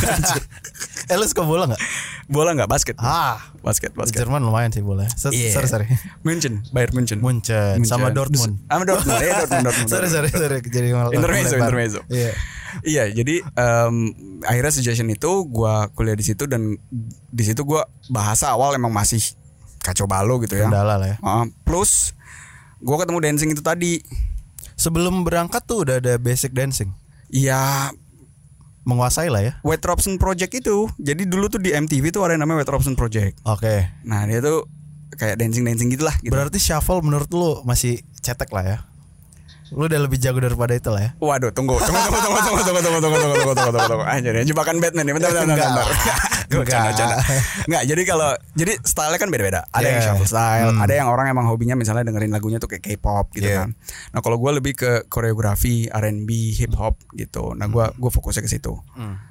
eh 1.08 1.16
lu 1.16 1.24
suka 1.24 1.42
bola 1.42 1.64
nggak? 1.66 1.80
Bola 2.28 2.52
nggak 2.52 2.68
basket? 2.68 2.96
Ah, 3.00 3.40
Basket, 3.58 3.92
basket. 3.92 4.20
Jerman 4.20 4.40
lumayan 4.40 4.68
sih 4.68 4.80
bola. 4.80 5.08
So, 5.10 5.28
Iya. 5.28 5.52
Sorry 5.52 5.68
sorry. 5.68 5.86
München, 6.22 6.64
Bayern 6.70 6.92
München. 6.92 7.18
Munchen 7.18 7.80
sama 7.84 8.12
Dortmund. 8.12 8.60
Sama 8.64 8.84
Dortmund, 8.84 9.18
ya 9.18 9.44
Dortmund, 9.44 9.64
Dortmund. 9.68 9.88
sorry 9.88 10.08
sorry 10.08 10.28
sorry 10.28 10.60
jadi 10.60 10.92
Intermezzo, 11.10 11.56
intermezzo. 11.56 12.00
Iya. 12.08 12.32
Iya, 12.84 13.04
jadi 13.10 13.40
em, 13.40 13.94
akhirnya 14.44 14.70
suggestion 14.70 15.08
itu 15.08 15.30
gua 15.48 15.88
kuliah 15.90 16.12
di 16.12 16.22
situ 16.22 16.44
dan 16.44 16.76
di 17.28 17.42
situ 17.42 17.64
gua 17.64 17.88
bahasa 18.08 18.52
awal 18.52 18.76
emang 18.76 18.92
masih 18.92 19.24
kacau 19.80 20.04
balau 20.04 20.36
gitu 20.38 20.52
ya. 20.54 20.68
Kendala 20.68 21.00
lah 21.00 21.08
ya. 21.08 21.16
Ah, 21.20 21.48
plus 21.64 22.12
gua 22.78 23.00
ketemu 23.00 23.18
dancing 23.24 23.50
itu 23.50 23.64
tadi. 23.64 24.04
Sebelum 24.76 25.24
berangkat 25.24 25.64
tuh 25.64 25.82
udah 25.82 25.98
ada 25.98 26.20
basic 26.20 26.52
dancing. 26.52 26.92
Ya 27.26 27.90
Menguasai 28.88 29.28
lah 29.28 29.44
ya. 29.44 29.52
Wet 29.60 29.84
Robson 29.84 30.16
Project 30.16 30.64
itu. 30.64 30.88
Jadi 30.96 31.28
dulu 31.28 31.52
tuh 31.52 31.60
di 31.60 31.76
MTV 31.76 32.08
tuh 32.08 32.24
ada 32.24 32.32
yang 32.32 32.48
namanya 32.48 32.64
Wet 32.64 32.72
Robson 32.72 32.96
Project. 32.96 33.36
Oke. 33.44 33.84
Nah, 34.08 34.24
dia 34.24 34.40
tuh 34.40 34.64
kayak 35.12 35.36
dancing-dancing 35.36 35.92
gitulah 35.92 36.16
gitu. 36.24 36.32
Berarti 36.32 36.56
shuffle 36.56 37.04
menurut 37.04 37.28
lu 37.28 37.60
masih 37.68 38.00
cetek 38.24 38.48
lah 38.48 38.64
ya. 38.64 38.78
Lu 39.70 39.84
udah 39.84 40.00
lebih 40.00 40.16
jago 40.16 40.38
daripada 40.38 40.72
itu 40.72 40.88
lah 40.88 41.02
ya. 41.02 41.10
Waduh, 41.16 41.50
tunggu, 41.50 41.76
tunggu, 41.76 42.00
tunggu, 42.00 42.20
tunggu, 42.20 42.40
tunggu, 42.40 42.60
tunggu, 42.62 42.80
tunggu, 42.80 43.00
tunggu, 43.00 43.16
tunggu, 43.18 43.36
tunggu, 43.36 43.54
tunggu, 43.54 43.72
tunggu, 43.74 43.88
tunggu. 43.90 44.04
Ah, 44.04 44.18
jadi 44.18 44.38
jebakan 44.42 44.76
Batman 44.78 45.04
nih, 45.04 45.14
bentar, 45.14 45.30
bentar, 45.30 45.44
bentar, 45.44 45.56
Enggak. 45.56 45.68
bentar. 45.68 45.86
Canda, 46.48 46.90
canda. 46.96 47.16
Enggak, 47.68 47.82
jadi 47.84 48.02
kalau 48.04 48.30
jadi 48.56 48.72
style 48.80 49.16
kan 49.16 49.28
beda-beda. 49.28 49.60
Ada 49.68 49.84
yang 49.84 49.96
Yeah. 50.00 50.06
shuffle 50.08 50.24
style, 50.26 50.70
Hmm. 50.72 50.80
ada 50.80 50.92
yang 50.94 51.08
orang 51.08 51.28
emang 51.28 51.44
hobinya 51.44 51.76
misalnya 51.76 52.08
dengerin 52.08 52.32
lagunya 52.32 52.56
tuh 52.56 52.72
kayak 52.72 52.88
K-pop 52.88 53.36
gitu 53.36 53.44
Yeah. 53.44 53.68
kan. 53.68 53.76
Nah, 54.16 54.20
kalau 54.20 54.40
gue 54.40 54.50
lebih 54.56 54.72
ke 54.72 55.04
koreografi, 55.06 55.92
R&B, 55.92 56.56
hip 56.56 56.72
hop 56.72 56.96
gitu. 57.12 57.52
Nah, 57.52 57.68
gue 57.68 57.84
gue 57.92 58.10
fokusnya 58.10 58.40
ke 58.40 58.48
situ. 58.48 58.80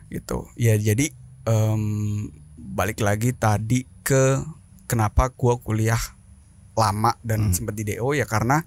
Gitu. 0.07 0.37
Ya, 0.55 0.77
jadi 0.77 1.09
em, 1.43 2.29
balik 2.55 3.01
lagi 3.01 3.33
tadi 3.33 3.87
ke 4.03 4.43
kenapa 4.85 5.33
gue 5.33 5.57
kuliah 5.57 5.99
lama 6.77 7.17
dan 7.25 7.49
sempet 7.49 7.73
di 7.73 7.83
DO 7.87 8.13
ya 8.13 8.23
karena 8.23 8.61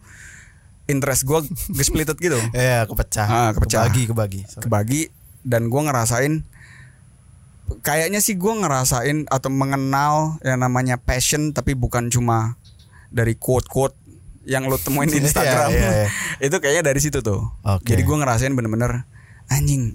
interest 0.91 1.23
gue 1.23 1.41
gesplited 1.71 2.19
gitu 2.19 2.37
Iya, 2.53 2.85
kepecah. 2.85 3.27
Ah, 3.27 3.51
kepecah. 3.51 3.87
Kebagi, 3.87 4.03
kebagi. 4.11 4.41
Sorry. 4.45 4.63
kebagi 4.67 5.03
dan 5.41 5.67
gue 5.67 5.81
ngerasain 5.81 6.43
kayaknya 7.81 8.19
sih 8.19 8.35
gue 8.35 8.51
ngerasain 8.53 9.25
atau 9.27 9.49
mengenal 9.49 10.43
yang 10.43 10.59
namanya 10.59 10.99
passion 10.99 11.51
tapi 11.51 11.73
bukan 11.73 12.11
cuma 12.11 12.59
dari 13.09 13.35
quote 13.35 13.65
quote 13.65 13.95
yang 14.43 14.67
lo 14.67 14.75
temuin 14.77 15.07
di 15.07 15.17
Iya, 15.17 15.25
Instagram 15.25 15.69
iya, 15.71 15.91
iya. 16.03 16.09
itu 16.47 16.57
kayaknya 16.59 16.83
dari 16.85 16.99
situ 16.99 17.23
tuh 17.23 17.47
Oke. 17.63 17.87
jadi 17.87 18.03
gue 18.03 18.17
ngerasain 18.17 18.51
bener-bener 18.51 19.07
anjing 19.47 19.95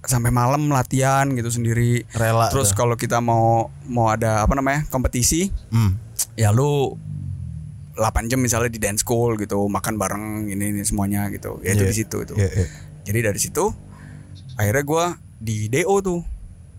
sampai 0.00 0.30
malam 0.30 0.70
latihan 0.70 1.26
gitu 1.30 1.50
sendiri 1.50 2.02
Rela 2.12 2.50
terus 2.50 2.70
kalau 2.70 2.94
kita 2.94 3.18
mau 3.18 3.70
mau 3.84 4.08
ada 4.08 4.42
apa 4.42 4.54
namanya 4.54 4.86
kompetisi 4.88 5.50
Hmm. 5.70 5.98
ya 6.34 6.50
lu 6.50 6.98
8 7.98 8.30
jam 8.30 8.38
misalnya 8.38 8.70
di 8.70 8.78
dance 8.78 9.02
school 9.02 9.34
gitu 9.34 9.66
makan 9.66 9.98
bareng 9.98 10.24
ini, 10.46 10.70
ini 10.70 10.82
semuanya 10.82 11.26
gitu 11.28 11.58
ya 11.60 11.74
itu 11.74 11.82
Iya. 11.82 11.90
di 11.90 11.96
situ 11.96 12.16
itu 12.22 12.34
Iya, 12.34 12.48
iya. 12.48 12.66
jadi 13.02 13.18
dari 13.28 13.38
situ 13.38 13.74
akhirnya 14.54 14.84
gua 14.84 15.04
di 15.36 15.66
DO 15.66 15.96
tuh 15.98 16.22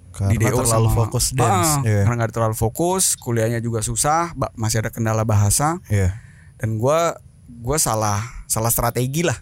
Karena 0.09 0.31
di 0.31 0.37
DO 0.39 0.57
terlalu 0.57 0.89
sama- 0.89 0.97
fokus 0.97 1.25
dance. 1.31 1.71
Ah, 1.75 1.83
Iya. 1.83 2.01
karena 2.03 2.15
nggak 2.17 2.31
terlalu 2.33 2.55
fokus 2.55 3.13
kuliahnya 3.15 3.59
juga 3.59 3.79
susah 3.79 4.31
masih 4.55 4.79
ada 4.79 4.89
kendala 4.89 5.21
bahasa 5.23 5.77
Iya. 5.87 6.15
dan 6.55 6.75
gua 6.75 7.19
gua 7.47 7.75
salah 7.75 8.23
salah 8.45 8.71
strategi 8.71 9.21
lah 9.21 9.35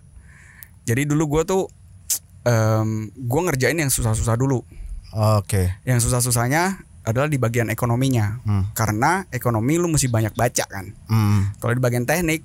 jadi 0.84 1.06
dulu 1.06 1.30
gua 1.30 1.44
tuh 1.44 1.70
em, 2.44 3.10
gua 3.20 3.42
ngerjain 3.48 3.76
yang 3.76 3.90
susah-susah 3.90 4.34
dulu 4.34 4.66
Oke. 5.14 5.78
yang 5.84 5.98
susah-susahnya 5.98 6.82
adalah 7.08 7.26
di 7.26 7.36
bagian 7.36 7.68
ekonominya 7.68 8.44
Hmm. 8.44 8.64
karena 8.72 9.24
ekonomi 9.30 9.76
lu 9.76 9.88
mesti 9.88 10.06
banyak 10.06 10.34
baca 10.34 10.66
kan 10.66 10.86
Hmm. 11.06 11.56
kalau 11.58 11.72
di 11.72 11.80
bagian 11.80 12.04
teknik 12.04 12.44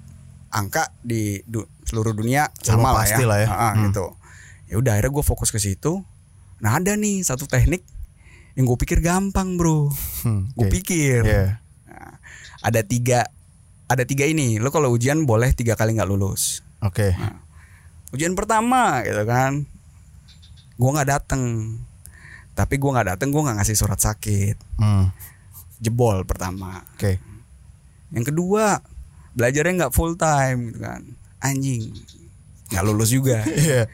angka 0.48 0.86
di 0.98 1.42
du- 1.42 1.66
seluruh 1.82 2.12
dunia 2.12 2.46
sama 2.56 2.94
lah 2.94 3.04
ya, 3.04 3.18
lah 3.20 3.38
ya. 3.38 3.46
Ah, 3.46 3.54
ah, 3.54 3.72
Hmm. 3.74 3.84
gitu 3.86 4.06
ya 4.66 4.78
udah 4.78 4.92
akhirnya 4.94 5.12
gue 5.12 5.24
fokus 5.26 5.48
ke 5.48 5.58
situ 5.58 6.00
nah 6.58 6.76
ada 6.76 6.94
nih 6.94 7.20
satu 7.20 7.44
teknik 7.44 7.82
yang 8.54 8.64
gue 8.64 8.78
pikir 8.78 9.00
gampang 9.00 9.56
bro 9.56 9.90
Hmm, 10.22 10.48
gue 10.52 10.64
oke. 10.64 10.72
pikir 10.72 11.20
Iya. 11.22 11.58
Nah, 11.84 12.16
ada 12.62 12.80
tiga 12.80 13.26
ada 13.86 14.02
tiga 14.02 14.24
ini 14.24 14.56
lo 14.56 14.68
kalau 14.68 14.88
ujian 14.88 15.24
boleh 15.24 15.50
tiga 15.50 15.74
kali 15.74 15.92
nggak 15.92 16.06
lulus 16.06 16.62
Oke. 16.78 17.12
ujian 18.10 18.32
pertama 18.32 19.02
gitu 19.02 19.24
kan 19.24 19.64
gue 20.72 20.90
nggak 20.90 21.08
dateng 21.10 21.42
tapi 22.52 22.76
gue 22.76 22.88
nggak 22.88 23.08
dateng 23.10 23.28
gue 23.28 23.40
nggak 23.40 23.56
ngasih 23.58 23.74
surat 23.74 23.96
sakit 23.96 24.56
Hmm. 24.76 25.08
jebol 25.78 26.22
pertama 26.22 26.84
Oke. 26.92 27.16
Yang 28.10 28.24
kedua 28.28 28.78
belajarnya 29.32 29.72
nggak 29.80 29.94
full 29.94 30.14
time 30.14 30.68
gitu 30.68 30.80
kan. 30.80 31.02
Anjing 31.38 31.90
nggak 32.68 32.82
lulus 32.82 33.10
juga. 33.10 33.40
Iya. 33.48 33.88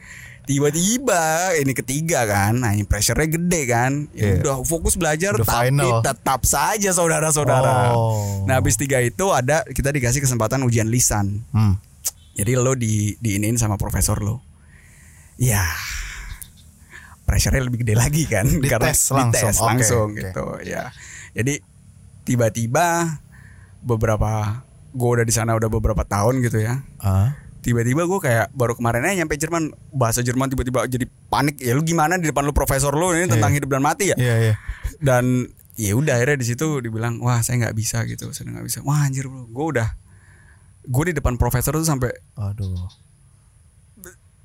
Tiba-tiba 0.49 1.21
ini 1.55 1.71
ketiga 1.71 2.25
kan, 2.25 2.57
nah 2.57 2.73
ini 2.73 2.81
pressure-nya 2.81 3.29
gede 3.29 3.61
kan. 3.63 4.09
Ya 4.11 4.33
Iya. 4.33 4.35
udah 4.41 4.55
fokus 4.63 4.97
belajar 4.97 5.37
Udah 5.37 5.45
tapi 5.45 5.69
final. 5.69 6.01
tetap 6.01 6.41
saja 6.41 6.89
saudara-saudara. 6.89 7.93
Oh. 7.93 8.43
Nah 8.43 8.57
habis 8.57 8.73
tiga 8.73 8.97
itu 8.97 9.29
ada 9.29 9.61
kita 9.63 9.89
dikasih 9.89 10.19
kesempatan 10.19 10.61
ujian 10.63 10.89
lisan. 10.89 11.45
Hmm. 11.49 11.77
Jadi 12.33 12.51
lo 12.55 12.73
di 12.73 13.13
diinin 13.15 13.55
sama 13.55 13.77
profesor 13.77 14.17
lo. 14.19 14.41
Ya 15.37 15.61
pressure-nya 17.29 17.61
lebih 17.61 17.85
gede 17.85 17.93
lagi 17.93 18.25
kan 18.25 18.49
Dites 18.63 19.13
langsung. 19.13 19.29
dites 19.29 19.55
Oke, 19.55 19.67
langsung 19.69 20.07
oke. 20.09 20.17
gitu 20.19 20.45
ya. 20.65 20.89
Jadi 21.31 21.61
tiba-tiba 22.25 23.17
beberapa 23.79 24.61
gue 24.89 25.09
udah 25.13 25.23
di 25.23 25.31
sana 25.31 25.53
udah 25.53 25.69
beberapa 25.69 26.01
tahun 26.01 26.41
gitu 26.41 26.57
ya. 26.59 26.81
Ah. 26.97 27.37
Tiba-tiba 27.59 28.07
gue 28.07 28.19
kayak 28.19 28.49
baru 28.51 28.73
kemarin 28.73 29.03
aja 29.03 29.21
nyampe 29.21 29.35
Jerman 29.35 29.69
bahasa 29.91 30.19
Jerman 30.19 30.47
tiba-tiba 30.47 30.87
jadi 30.87 31.05
panik 31.27 31.59
ya 31.59 31.75
lu 31.75 31.83
gimana 31.83 32.15
di 32.15 32.25
depan 32.25 32.41
lu 32.41 32.55
profesor 32.55 32.89
lu 32.91 33.11
ini 33.11 33.27
tentang 33.27 33.51
hidup 33.51 33.69
dan 33.69 33.83
mati 33.83 34.09
ya 34.09 34.17
Iya, 34.17 34.35
iya. 34.41 34.55
dan 34.97 35.45
ya 35.75 35.91
udah 35.93 36.15
akhirnya 36.15 36.39
di 36.39 36.47
situ 36.47 36.79
dibilang 36.79 37.19
wah 37.19 37.39
saya 37.39 37.59
nggak 37.61 37.75
bisa 37.75 38.03
gitu 38.03 38.31
saya 38.31 38.47
nggak 38.49 38.63
bisa 38.63 38.79
wah 38.81 39.03
anjir 39.03 39.27
bro 39.27 39.43
gue 39.45 39.65
udah 39.75 39.87
gue 40.81 41.03
di 41.05 41.13
depan 41.13 41.35
profesor 41.35 41.75
tuh 41.75 41.83
sampai 41.83 42.15
Aduh. 42.35 42.87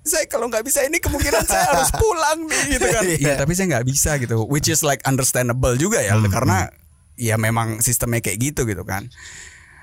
Saya 0.05 0.29
kalau 0.29 0.47
nggak 0.47 0.63
bisa 0.63 0.85
ini 0.85 1.01
kemungkinan 1.01 1.43
saya 1.43 1.65
harus 1.67 1.89
pulang 1.93 2.45
nih 2.45 2.63
gitu 2.71 2.87
kan. 2.87 3.03
Iya. 3.03 3.35
tapi 3.35 3.53
saya 3.53 3.67
nggak 3.73 3.87
bisa 3.87 4.11
gitu. 4.17 4.45
Which 4.45 4.69
is 4.69 4.81
like 4.81 5.01
understandable 5.03 5.73
juga 5.75 5.99
ya 5.99 6.13
karena 6.25 6.69
ya 7.17 7.35
memang 7.35 7.81
sistemnya 7.81 8.21
kayak 8.21 8.39
gitu 8.39 8.63
gitu 8.65 8.85
kan. 8.85 9.09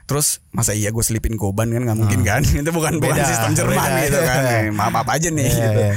Terus 0.06 0.44
masa 0.52 0.72
iya 0.72 0.92
gue 0.92 1.00
selipin 1.00 1.34
goban 1.36 1.72
kan? 1.72 1.82
Nggak 1.82 1.98
mungkin 1.98 2.22
kan? 2.22 2.42
Itu 2.62 2.70
bukan 2.70 3.00
bukan 3.00 3.16
Beda, 3.16 3.26
sistem 3.26 3.52
Jerman 3.56 3.80
beda. 3.80 4.04
gitu 4.04 4.20
kan. 4.22 4.42
Eh, 4.52 4.70
maaf 4.70 4.92
maaf 4.92 5.08
aja 5.08 5.28
nih 5.28 5.42
Iya, 5.42 5.56
gitu. 5.64 5.80
iya. 5.80 5.92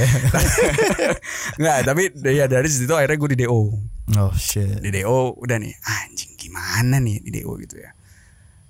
nggak 1.60 1.76
tapi 1.84 2.02
ya 2.24 2.44
dari 2.46 2.68
situ 2.70 2.90
akhirnya 2.90 3.18
gue 3.18 3.30
di 3.34 3.38
do 3.44 3.74
Oh 4.14 4.32
shit. 4.36 4.80
di 4.80 4.92
DO 4.92 5.34
udah 5.34 5.56
nih 5.56 5.72
anjing 5.80 6.36
gimana 6.36 6.96
nih 6.96 7.20
di 7.20 7.40
DO 7.40 7.56
gitu 7.58 7.76
ya? 7.76 7.90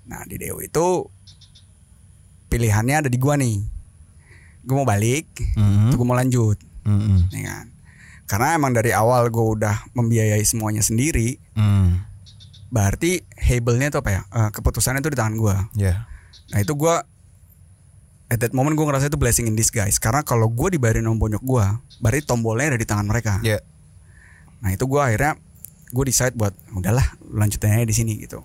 Nah 0.07 0.23
di 0.23 0.35
DO 0.35 0.57
itu 0.59 0.85
pilihannya 2.47 2.95
ada 3.03 3.09
di 3.11 3.19
gua 3.19 3.35
nih 3.35 3.59
gue 4.65 4.75
mau 4.75 4.83
balik 4.83 5.29
Mhm. 5.53 5.89
atau 5.89 5.95
gue 5.95 6.07
mau 6.07 6.17
lanjut 6.17 6.57
Hmm. 6.81 7.25
ya 7.29 7.41
kan 7.43 7.65
karena 8.25 8.47
emang 8.53 8.73
dari 8.73 8.89
awal 8.89 9.29
gue 9.29 9.45
udah 9.55 9.89
membiayai 9.93 10.41
semuanya 10.41 10.81
sendiri 10.81 11.37
Hmm. 11.53 12.01
berarti 12.67 13.21
labelnya 13.43 13.89
itu 13.89 13.97
apa 13.97 14.11
ya 14.11 14.21
Eh, 14.27 14.49
keputusannya 14.51 14.99
itu 14.99 15.09
di 15.09 15.17
tangan 15.17 15.35
gua 15.35 15.55
Ya. 15.73 16.09
nah 16.49 16.59
itu 16.59 16.73
gua 16.73 17.05
at 18.25 18.37
that 18.37 18.51
moment 18.51 18.73
gue 18.73 18.83
ngerasa 18.83 19.07
itu 19.07 19.15
blessing 19.15 19.45
in 19.45 19.53
disguise 19.53 19.95
karena 19.95 20.21
kalau 20.21 20.45
gue 20.47 20.73
dibayarin 20.73 21.05
sama 21.05 21.17
bonyok 21.19 21.41
gue 21.41 21.65
berarti 21.99 22.21
tombolnya 22.21 22.73
ada 22.73 22.77
di 22.77 22.83
tangan 22.83 23.05
mereka 23.05 23.37
Ya. 23.39 23.61
Nah 24.57 24.73
itu 24.73 24.81
gue 24.83 24.97
akhirnya 24.97 25.37
gue 25.87 26.03
decide 26.03 26.33
buat 26.33 26.49
udahlah 26.71 27.05
lanjutin 27.29 27.69
aja 27.71 27.85
di 27.85 27.93
sini 27.93 28.17
gitu. 28.17 28.41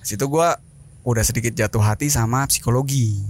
Situ 0.00 0.24
gue 0.24 0.48
udah 1.02 1.20
sedikit 1.20 1.52
jatuh 1.52 1.78
hati 1.78 2.08
sama 2.08 2.46
psikologi. 2.46 3.20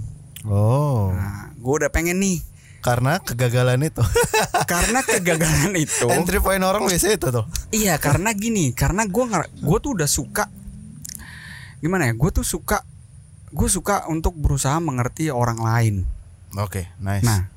Oh. 0.43 1.11
Nah, 1.15 1.55
gue 1.55 1.73
udah 1.79 1.87
pengen 1.87 2.19
nih 2.19 2.43
Karena 2.83 3.15
kegagalan 3.15 3.79
itu. 3.79 4.03
karena 4.71 4.99
kegagalan 5.01 5.71
itu. 5.79 6.03
Entry 6.11 6.43
point 6.43 6.59
orang 6.59 6.83
biasa 6.83 7.15
itu 7.15 7.31
tuh. 7.31 7.47
iya 7.71 7.95
karena 7.95 8.35
gini, 8.35 8.75
karena 8.75 9.07
gue 9.07 9.23
gue 9.63 9.77
tuh 9.79 9.95
udah 9.95 10.09
suka 10.09 10.51
gimana 11.79 12.11
ya? 12.11 12.13
Gue 12.15 12.27
tuh 12.31 12.43
suka 12.43 12.83
gue 13.55 13.69
suka 13.71 14.03
untuk 14.11 14.35
berusaha 14.35 14.75
mengerti 14.83 15.31
orang 15.31 15.63
lain. 15.63 15.95
Oke, 16.59 16.91
nice. 16.99 17.23
Nah, 17.23 17.47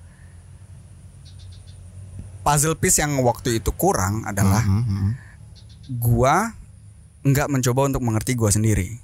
puzzle 2.41 2.79
piece 2.79 3.03
yang 3.03 3.19
waktu 3.27 3.59
itu 3.59 3.75
kurang 3.75 4.23
adalah 4.23 4.63
Mhm, 4.63 4.83
mhm. 4.87 5.11
gua 5.99 6.55
nggak 7.27 7.51
mencoba 7.51 7.91
untuk 7.91 8.03
mengerti 8.07 8.39
gua 8.39 8.55
sendiri. 8.55 9.03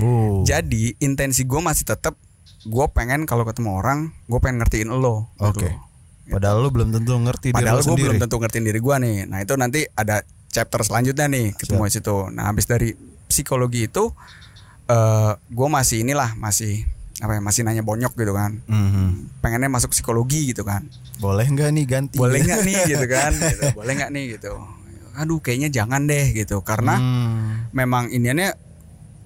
Uh. 0.00 0.40
Jadi 0.48 0.96
intensi 1.02 1.44
gue 1.44 1.60
masih 1.60 1.84
tetap 1.84 2.16
gue 2.62 2.86
pengen 2.90 3.24
kalau 3.24 3.42
ketemu 3.42 3.70
orang 3.74 3.98
gue 4.24 4.38
pengen 4.38 4.60
ngertiin 4.60 4.88
lo. 4.90 5.28
Oke. 5.36 5.64
gitu. 5.64 5.68
Padahal 6.30 6.62
lu 6.62 6.70
belum 6.70 6.92
tentu 6.92 7.18
ngerti 7.18 7.50
Padahal 7.50 7.80
gue 7.80 7.96
belum 7.96 8.18
tentu 8.18 8.36
ngertiin 8.36 8.64
diri 8.64 8.78
gue 8.78 8.96
nih. 8.96 9.16
Nah 9.26 9.38
itu 9.40 9.54
nanti 9.54 9.82
ada 9.90 10.20
chapter 10.46 10.78
selanjutnya 10.80 11.26
nih 11.26 11.54
ketemu 11.54 11.82
di 11.84 11.92
situ. 11.92 12.16
Nah 12.30 12.46
habis 12.46 12.64
dari 12.64 12.94
psikologi 13.26 13.86
itu 13.86 14.14
eh 14.86 15.32
gue 15.34 15.68
masih 15.68 16.02
inilah 16.02 16.34
masih 16.34 16.86
apa 17.20 17.36
ya 17.36 17.40
masih 17.40 17.60
nanya 17.62 17.82
bonyok 17.82 18.14
gitu 18.14 18.32
kan. 18.32 18.62
Mhm. 18.64 19.40
Pengennya 19.40 19.68
masuk 19.68 19.90
psikologi 19.90 20.50
gitu 20.50 20.62
kan. 20.62 20.86
Boleh 21.18 21.44
nggak 21.44 21.68
nih 21.70 21.84
ganti? 21.84 22.16
Boleh 22.16 22.40
nggak 22.40 22.60
nih 22.62 22.76
gitu 22.86 23.06
kan? 23.16 23.32
Gitu. 23.34 23.64
Boleh 23.74 23.92
nggak 23.92 24.10
nih 24.10 24.24
gitu. 24.38 24.52
Aduh 25.12 25.38
kayaknya 25.38 25.68
jangan 25.68 26.06
deh 26.06 26.30
gitu 26.30 26.62
karena 26.62 26.94
Hmm. 26.94 27.66
memang 27.72 28.08
iniannya 28.08 28.54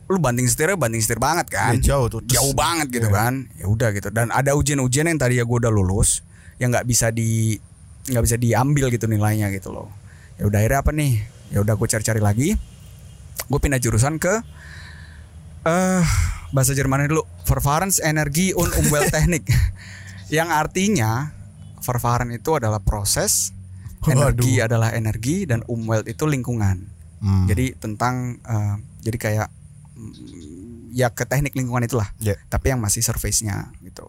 lu 0.04 0.18
banting 0.18 0.44
setirnya 0.44 0.76
banting 0.76 1.00
setir 1.00 1.16
banget 1.16 1.48
kan? 1.48 1.72
Ya, 1.80 1.96
jauh 1.96 2.06
tuh. 2.08 2.20
jauh 2.24 2.52
banget 2.52 2.92
gitu 2.92 3.08
Iya. 3.08 3.16
kan? 3.16 3.34
Ya 3.56 3.66
udah 3.66 3.88
gitu. 3.90 4.08
Dan 4.08 4.28
ada 4.28 4.52
ujian-ujian 4.52 5.06
yang 5.06 5.16
tadi 5.16 5.36
ya 5.36 5.44
gue 5.44 5.58
udah 5.58 5.68
lulus 5.68 6.20
yang 6.56 6.70
nggak 6.70 6.84
bisa 6.84 7.08
di 7.08 7.56
nggak 8.04 8.20
bisa 8.20 8.36
diambil 8.36 8.92
gitu 8.92 9.08
nilainya 9.08 9.48
gitu 9.48 9.72
loh. 9.72 9.88
Ya 10.36 10.44
udah 10.44 10.58
akhirnya 10.60 10.80
apa 10.80 10.92
nih? 10.92 11.12
Ya 11.50 11.58
udah 11.60 11.74
gue 11.74 11.88
cari-cari 11.88 12.20
lagi. 12.20 12.52
Gue 13.44 13.58
pindah 13.58 13.78
jurusan 13.78 14.16
ke 14.16 14.34
eh 15.64 16.04
bahasa 16.50 16.72
Jermannya 16.72 17.08
dulu. 17.08 17.24
Verfahrensenergie 17.44 18.52
und 18.52 18.72
Umwelttechnik. 18.74 19.44
Yang 20.32 20.48
artinya 20.50 21.32
Verfahren 21.80 22.32
itu 22.32 22.56
adalah 22.56 22.80
proses 22.80 23.52
energi 24.04 24.60
adalah 24.60 24.92
energi 24.92 25.44
dan 25.44 25.64
Umwelt 25.64 26.04
itu 26.04 26.24
lingkungan. 26.24 26.92
Hmm. 27.24 27.48
jadi 27.48 27.72
tentang 27.80 28.36
eh, 28.38 28.74
jadi 29.00 29.16
kayak 29.16 29.48
ya 30.90 31.08
ke 31.08 31.24
teknik 31.24 31.52
lingkungan 31.52 31.82
itulah 31.82 32.08
Ya. 32.18 32.36
tapi 32.46 32.70
yang 32.70 32.78
masih 32.78 33.00
surface-nya 33.00 33.72
gitu 33.80 34.06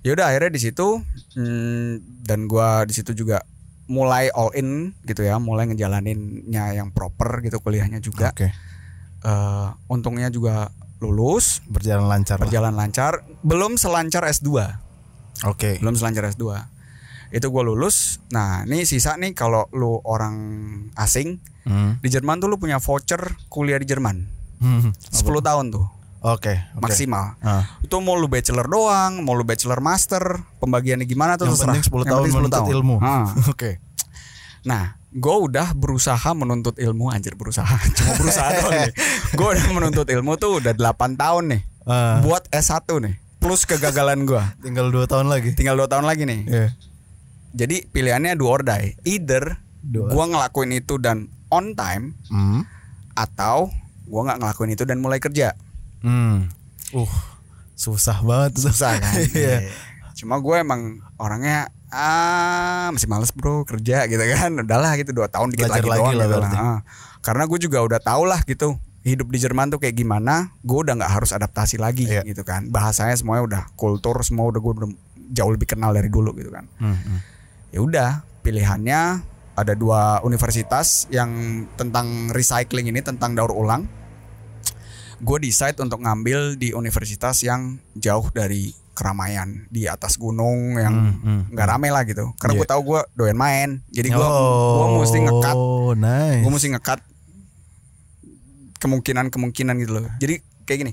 ya 0.00 0.12
udah 0.12 0.28
akhirnya 0.28 0.50
di 0.50 0.60
situ 0.60 1.00
mm, 1.34 1.92
dan 2.22 2.44
gua 2.44 2.84
di 2.84 2.92
situ 2.92 3.12
juga 3.12 3.42
mulai 3.84 4.28
all 4.30 4.52
in 4.52 4.96
gitu 5.02 5.20
ya 5.20 5.36
mulai 5.36 5.66
ngejalaninnya 5.66 6.72
yang 6.74 6.88
proper 6.88 7.40
gitu 7.40 7.58
kuliahnya 7.58 7.98
juga 7.98 8.30
Oke. 8.30 8.48
Eh, 9.20 9.68
untungnya 9.86 10.28
juga 10.28 10.68
lulus 10.98 11.60
Berjalan 11.64 12.06
lancar. 12.06 12.36
lah. 12.36 12.44
berjalan 12.44 12.72
lancar 12.72 13.12
belum 13.40 13.74
selancar 13.74 14.24
S2 14.24 14.48
Oke. 15.44 15.80
belum 15.80 15.92
selancar 15.94 16.28
S2 16.30 16.44
itu 17.30 17.44
gue 17.44 17.62
lulus 17.62 18.22
nah 18.28 18.62
ini 18.62 18.84
sisa 18.84 19.16
nih 19.16 19.32
kalau 19.32 19.66
lu 19.70 20.00
orang 20.00 20.36
asing 20.94 21.40
Hmm. 21.64 21.96
di 21.96 22.12
Jerman 22.12 22.36
tuh 22.36 22.46
lu 22.46 22.60
punya 22.60 22.76
voucher 22.76 23.16
kuliah 23.48 23.76
di 23.76 23.88
Jerman 23.88 24.28
Hmm. 24.80 24.90
10 24.90 25.20
tahun 25.40 25.66
tuh 25.70 25.86
Oke. 26.20 26.56
oke. 26.56 26.80
maksimal 26.80 27.36
Ah. 27.38 27.68
itu 27.78 27.92
mau 27.98 28.14
lu 28.14 28.26
bachelor 28.26 28.64
doang 28.64 29.20
mau 29.20 29.32
lu 29.32 29.42
bachelor 29.42 29.78
master 29.78 30.22
pembagiannya 30.56 31.04
gimana 31.04 31.34
tuh 31.34 31.44
Yang 31.44 31.60
terserah 31.60 31.74
penting 31.74 31.84
10 31.84 31.92
Yang 31.94 32.04
tahun 32.06 32.16
penting 32.18 32.32
10 32.32 32.38
menuntut 32.38 32.56
tahun. 32.58 32.72
ilmu. 32.74 32.96
Ah. 32.98 33.24
Oke. 33.52 33.70
nah 34.62 34.84
gue 35.10 35.36
udah 35.38 35.68
berusaha 35.72 36.30
menuntut 36.32 36.74
ilmu 36.76 37.06
anjir 37.06 37.34
berusaha 37.34 37.68
cuma 37.94 38.12
berusaha 38.16 38.48
doang 38.56 38.72
nih 38.80 38.92
gue 39.30 39.46
udah 39.50 39.66
menuntut 39.70 40.06
ilmu 40.08 40.32
tuh 40.34 40.58
udah 40.58 40.72
8 40.72 41.14
tahun 41.14 41.44
nih 41.50 41.62
Ah. 41.84 42.18
buat 42.18 42.48
S1 42.48 42.80
nih 42.98 43.14
plus 43.36 43.62
kegagalan 43.62 44.24
gue 44.24 44.40
Tinggal 44.58 44.88
2 44.88 45.04
tahun 45.04 45.28
lagi. 45.28 45.52
tinggal 45.52 45.76
2 45.76 45.84
tahun 45.86 46.02
lagi 46.02 46.24
nih 46.24 46.40
Iya. 46.46 46.68
jadi 47.52 47.76
pilihannya 47.86 48.34
do 48.34 48.48
or 48.48 48.60
die 48.60 48.96
either 49.04 49.60
gue 49.84 50.00
ngelakuin 50.24 50.72
itu 50.72 50.96
dan 50.96 51.28
on 51.46 51.76
time 51.76 52.16
Hmm. 52.26 52.64
atau 53.12 53.68
gue 54.04 54.20
nggak 54.22 54.38
ngelakuin 54.38 54.72
itu 54.72 54.84
dan 54.84 54.98
mulai 54.98 55.18
kerja 55.18 55.52
Hmm. 55.98 56.52
Uh, 56.90 57.08
susah 57.74 58.20
banget 58.20 58.60
susah 58.60 58.98
kan 58.98 59.16
Iya. 59.34 59.72
cuma 60.14 60.36
gue 60.36 60.56
emang 60.56 60.80
orangnya 61.16 61.72
ah 61.88 62.90
masih 62.90 63.06
males 63.06 63.30
bro 63.30 63.64
kerja 63.64 64.04
gitu 64.04 64.20
kan 64.20 64.52
udahlah 64.58 64.94
gitu 64.94 65.10
dua 65.10 65.26
tahun 65.26 65.50
dikit 65.50 65.66
Belajar 65.66 65.80
lagi, 65.80 65.90
lagi 65.90 66.02
doang 66.04 66.14
lah 66.14 66.26
gitu. 66.44 66.56
Ah. 66.56 66.78
karena 67.20 67.42
gue 67.44 67.58
juga 67.58 67.78
udah 67.80 67.98
tau 67.98 68.22
lah 68.22 68.40
gitu 68.42 68.76
hidup 69.00 69.26
di 69.26 69.38
Jerman 69.38 69.68
tuh 69.68 69.78
kayak 69.78 69.94
gimana 69.94 70.52
gue 70.60 70.78
udah 70.78 70.94
nggak 70.94 71.12
harus 71.14 71.30
adaptasi 71.30 71.76
lagi 71.76 72.04
Iya. 72.04 72.20
gitu 72.22 72.40
kan 72.40 72.68
bahasanya 72.68 73.14
semuanya 73.14 73.42
udah 73.42 73.62
kultur 73.74 74.20
semua 74.20 74.44
udah 74.46 74.58
gue 74.58 74.72
udah 74.76 74.88
jauh 75.30 75.50
lebih 75.50 75.66
kenal 75.66 75.90
dari 75.90 76.06
dulu 76.06 76.30
gitu 76.32 76.48
kan 76.48 76.68
Hmm, 76.76 76.94
hmm. 76.94 77.18
ya 77.70 77.80
udah 77.80 78.10
pilihannya 78.40 79.00
ada 79.54 79.72
dua 79.72 80.18
universitas 80.20 81.06
yang 81.08 81.30
tentang 81.74 82.06
recycling 82.28 82.86
ini 82.86 83.00
tentang 83.00 83.32
daur 83.32 83.50
ulang 83.50 83.86
gue 85.16 85.38
decide 85.40 85.78
untuk 85.78 85.98
ngambil 85.98 86.54
di 86.54 86.70
universitas 86.70 87.40
yang 87.40 87.78
jauh 87.94 88.28
dari 88.28 88.68
keramaian 88.92 89.66
di 89.68 89.86
atas 89.86 90.14
gunung 90.14 90.74
yang 90.76 90.94
Hmm, 90.94 91.18
hmm, 91.18 91.42
nggak 91.50 91.66
rame 91.68 91.88
lah 91.88 92.02
gitu 92.02 92.30
karena 92.36 92.54
Iya. 92.54 92.60
gue 92.60 92.68
tahu 92.68 92.80
gue 92.84 93.00
doyan 93.14 93.34
main 93.36 93.68
jadi 93.88 94.08
gue 94.08 94.20
oh, 94.20 94.74
gue 94.92 95.00
mesti 95.00 95.18
ngekat 95.20 95.56
nice. 95.96 96.42
gue 96.42 96.52
mesti 96.52 96.68
ngekat 96.70 97.00
kemungkinan 98.78 99.30
kemungkinan 99.30 99.74
gitu 99.80 99.92
loh 99.94 100.06
jadi 100.18 100.34
kayak 100.62 100.78
gini 100.80 100.92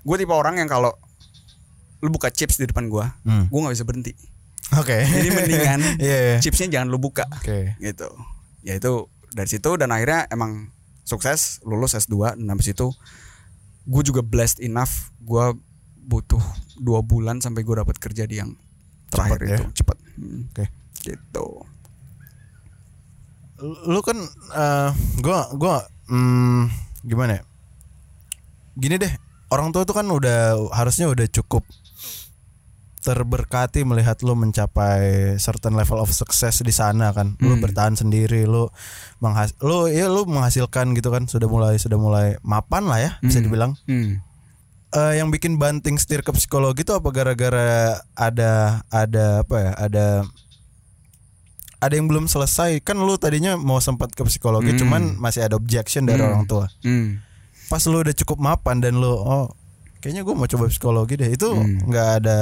gue 0.00 0.16
tipe 0.16 0.30
orang 0.30 0.56
yang 0.56 0.68
kalau 0.68 0.92
lu 1.98 2.08
buka 2.08 2.28
chips 2.28 2.56
di 2.56 2.68
depan 2.68 2.86
gue 2.86 3.04
Hmm. 3.24 3.48
gue 3.48 3.58
nggak 3.58 3.74
bisa 3.74 3.84
berhenti 3.84 4.12
Oke. 4.76 4.98
jadi 5.02 5.28
mendingan 5.30 5.80
Iya, 6.02 6.16
iya. 6.18 6.36
chipsnya 6.38 6.68
jangan 6.70 6.88
lu 6.88 6.98
buka 6.98 7.24
Oke. 7.30 7.76
gitu 7.78 8.08
ya 8.60 8.74
itu 8.74 8.92
dari 9.30 9.48
situ 9.48 9.70
dan 9.76 9.90
akhirnya 9.90 10.26
emang 10.28 10.70
sukses 11.02 11.60
lulus 11.62 11.92
S2 11.94 12.38
dan 12.38 12.48
habis 12.48 12.70
itu 12.70 12.88
gue 13.84 14.02
juga 14.02 14.20
blessed 14.20 14.60
enough 14.60 15.12
gue 15.20 15.44
butuh 16.04 16.40
dua 16.76 17.00
bulan 17.00 17.38
sampai 17.38 17.60
gue 17.60 17.76
dapat 17.76 17.96
kerja 17.96 18.24
di 18.24 18.38
yang 18.38 18.56
terakhir 19.08 19.38
Cepet 19.38 19.50
ya? 19.50 19.56
itu 19.56 19.64
cepat 19.74 19.96
Hmm, 20.14 20.46
Oke. 20.46 20.64
gitu 21.02 21.46
Lu 23.86 23.98
kan 23.98 24.18
eh, 24.52 24.90
gua 25.18 25.46
gua 25.54 25.82
hmm, 26.06 26.68
gimana 27.02 27.38
ya? 27.38 27.42
Gini 28.74 28.98
deh, 28.98 29.10
orang 29.48 29.70
tua 29.70 29.86
tuh 29.86 29.94
kan 29.94 30.04
udah 30.04 30.58
harusnya 30.74 31.06
udah 31.06 31.24
cukup 31.30 31.62
terberkati 33.04 33.84
melihat 33.84 34.16
lu 34.24 34.32
mencapai 34.32 35.36
certain 35.36 35.76
level 35.76 36.00
of 36.00 36.08
success 36.08 36.58
di 36.58 36.72
sana 36.72 37.12
kan. 37.12 37.36
Lu 37.38 37.54
Hmm. 37.54 37.60
bertahan 37.60 37.94
sendiri, 37.94 38.48
lu 38.48 38.72
menghas 39.20 39.52
lu 39.60 39.86
ya 39.86 40.08
lu 40.08 40.24
menghasilkan 40.24 40.96
gitu 40.96 41.12
kan, 41.12 41.28
sudah 41.28 41.44
mulai 41.44 41.76
sudah 41.76 41.94
mulai 41.96 42.40
mapan 42.40 42.88
lah 42.88 42.98
ya 42.98 43.10
bisa 43.20 43.38
Hmm. 43.38 43.44
dibilang. 43.44 43.72
Hmm. 43.84 44.24
Eh, 44.90 45.18
yang 45.18 45.28
bikin 45.28 45.58
banting 45.58 45.98
setir 45.98 46.22
ke 46.22 46.30
psikologi 46.30 46.80
itu 46.80 46.94
apa 46.94 47.10
gara-gara 47.10 47.98
ada 48.14 48.52
ada 48.88 49.42
apa 49.42 49.56
ya 49.58 49.72
ada 49.76 50.06
ada 51.76 51.92
yang 51.92 52.06
belum 52.06 52.24
selesai 52.24 52.80
kan 52.80 52.96
lu 52.96 53.12
tadinya 53.14 53.54
mau 53.54 53.76
sempat 53.76 54.08
ke 54.10 54.24
psikologi 54.24 54.72
Hmm. 54.72 54.80
cuman 54.80 55.02
masih 55.18 55.44
ada 55.44 55.54
objection 55.54 56.06
dari 56.06 56.22
Hmm. 56.22 56.30
orang 56.30 56.44
tua 56.46 56.66
Hmm. 56.80 57.20
pas 57.66 57.82
lu 57.84 58.00
udah 58.00 58.14
cukup 58.14 58.38
mapan 58.38 58.78
dan 58.78 58.96
lu 58.96 59.10
oh 59.10 59.50
kayaknya 59.98 60.22
gue 60.22 60.32
mau 60.32 60.46
coba 60.46 60.70
psikologi 60.70 61.18
deh 61.18 61.28
itu 61.28 61.50
Hmm. 61.50 61.84
nggak 61.84 62.08
ada 62.22 62.38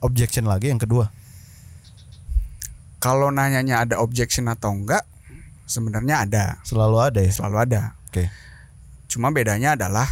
objection 0.00 0.48
lagi 0.48 0.72
yang 0.72 0.80
kedua? 0.80 1.08
Kalau 3.00 3.32
nanyanya 3.32 3.84
ada 3.84 3.96
objection 4.04 4.48
atau 4.52 4.76
enggak 4.76 5.08
sebenarnya 5.64 6.26
ada. 6.28 6.44
Selalu 6.66 6.96
ada 7.00 7.20
ya? 7.24 7.32
Selalu 7.32 7.56
ada. 7.56 7.80
Oke. 8.10 8.28
Cuma 9.08 9.32
bedanya 9.32 9.78
adalah 9.78 10.08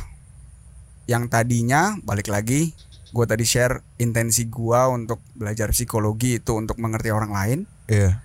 yang 1.08 1.28
tadinya 1.28 1.96
balik 2.04 2.28
lagi 2.28 2.76
gue 3.08 3.24
tadi 3.24 3.44
share 3.48 3.80
intensi 3.96 4.52
gue 4.52 4.80
untuk 4.92 5.24
belajar 5.32 5.72
psikologi 5.72 6.36
itu 6.40 6.52
untuk 6.52 6.76
mengerti 6.76 7.08
orang 7.08 7.32
lain. 7.32 7.58
Iya. 7.88 8.20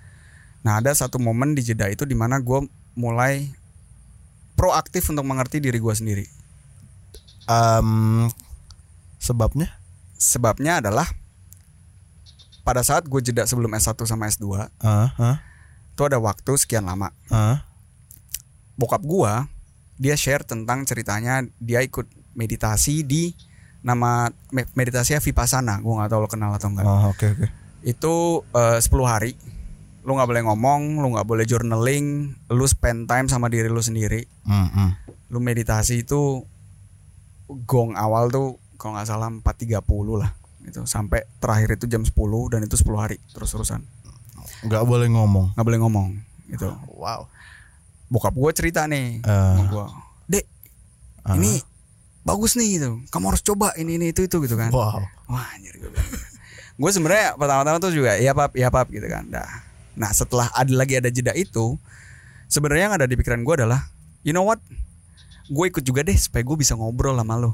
Nah 0.64 0.80
ada 0.80 0.92
satu 0.92 1.16
momen 1.16 1.56
di 1.56 1.64
jeda 1.64 1.88
itu 1.88 2.04
di 2.04 2.12
mana 2.12 2.40
gue 2.40 2.68
mulai 2.96 3.48
proaktif 4.54 5.08
untuk 5.08 5.24
mengerti 5.24 5.64
diri 5.64 5.80
gue 5.80 5.94
sendiri. 5.96 6.26
Em, 7.48 8.28
sebabnya? 9.20 9.72
Sebabnya 10.20 10.84
adalah 10.84 11.08
pada 12.64 12.80
saat 12.80 13.04
gue 13.04 13.20
jeda 13.20 13.44
sebelum 13.44 13.70
S1 13.70 13.94
sama 14.02 14.26
S2 14.26 14.44
ah 14.80 15.12
ah 15.12 15.36
itu 15.94 16.02
ada 16.02 16.18
waktu 16.18 16.56
sekian 16.56 16.82
lama. 16.82 17.14
ah 17.28 17.62
Bokap 18.74 19.04
gue 19.04 19.32
dia 19.94 20.18
share 20.18 20.42
tentang 20.42 20.82
ceritanya 20.82 21.46
dia 21.62 21.78
ikut 21.78 22.02
meditasi 22.34 23.06
di 23.06 23.30
nama 23.78 24.26
me- 24.50 24.66
meditasinya 24.74 25.22
Vipassana. 25.22 25.78
Gue 25.78 25.94
nggak 25.94 26.10
tahu 26.10 26.20
lo 26.24 26.28
kenal 26.28 26.50
atau 26.50 26.72
enggak. 26.72 26.82
oh 26.82 27.14
oke 27.14 27.26
oke 27.30 27.46
Itu 27.84 28.42
eh, 28.50 28.80
10 28.80 28.90
hari. 29.06 29.38
Lu 30.02 30.18
nggak 30.18 30.26
boleh 30.26 30.42
ngomong, 30.42 30.98
lu 30.98 31.14
nggak 31.14 31.24
boleh 31.24 31.44
journaling, 31.44 32.34
lu 32.50 32.64
spend 32.66 33.06
time 33.06 33.30
sama 33.30 33.46
diri 33.46 33.70
lu 33.70 33.78
sendiri. 33.78 34.26
Hmm, 34.42 34.66
hmm. 34.66 34.90
lu 35.30 35.38
meditasi 35.38 36.02
itu 36.02 36.42
gong 37.64 37.94
awal 37.94 38.28
tuh 38.28 38.56
kalau 38.74 38.96
nggak 38.96 39.06
salah 39.06 39.30
4.30 39.30 39.78
lah 40.16 40.32
itu 40.64 40.80
sampai 40.84 41.22
terakhir 41.38 41.76
itu 41.76 41.86
jam 41.86 42.00
10 42.00 42.12
dan 42.48 42.60
itu 42.60 42.74
10 42.74 42.96
hari 42.96 43.16
terus-terusan. 43.30 43.84
Nggak 44.62 44.84
boleh 44.84 45.08
ngomong. 45.08 45.52
Nggak 45.52 45.66
boleh 45.66 45.80
ngomong 45.80 46.08
gitu. 46.48 46.68
Wow. 46.90 47.28
Bokap 48.08 48.32
gue 48.32 48.50
cerita 48.52 48.84
nih 48.84 49.20
Eh. 49.20 49.24
sama 49.24 49.64
gue 49.66 49.84
dek 50.30 50.44
Ah. 51.22 51.36
ini 51.36 51.60
bagus 52.22 52.54
nih 52.54 52.76
gitu. 52.76 52.90
Kamu 53.08 53.24
harus 53.28 53.40
coba 53.40 53.72
ini 53.76 53.96
ini 53.96 54.10
itu 54.10 54.24
itu 54.24 54.36
gitu 54.40 54.56
kan. 54.56 54.68
Wow. 54.68 55.00
Wah 55.26 55.46
anjir 55.52 55.76
gue 55.76 55.88
gue 56.80 56.90
sebenarnya 56.90 57.32
pertama-tama 57.34 57.78
tuh 57.78 57.92
juga 57.92 58.16
iya 58.16 58.32
pap 58.32 58.52
iya 58.54 58.68
pap 58.68 58.88
gitu 58.88 59.04
kan. 59.04 59.28
Dah. 59.28 59.48
Nah 59.94 60.10
setelah 60.10 60.48
ada 60.50 60.72
lagi 60.72 60.96
ada 60.96 61.08
jeda 61.08 61.32
itu 61.32 61.76
sebenarnya 62.46 62.88
yang 62.88 62.96
ada 62.96 63.06
di 63.06 63.14
pikiran 63.14 63.40
gue 63.40 63.54
adalah 63.58 63.88
you 64.20 64.32
know 64.32 64.44
what? 64.44 64.60
Gue 65.46 65.68
ikut 65.68 65.84
juga 65.84 66.00
deh 66.00 66.16
supaya 66.16 66.40
gue 66.40 66.56
bisa 66.56 66.72
ngobrol 66.72 67.14
sama 67.14 67.36
lo 67.36 67.52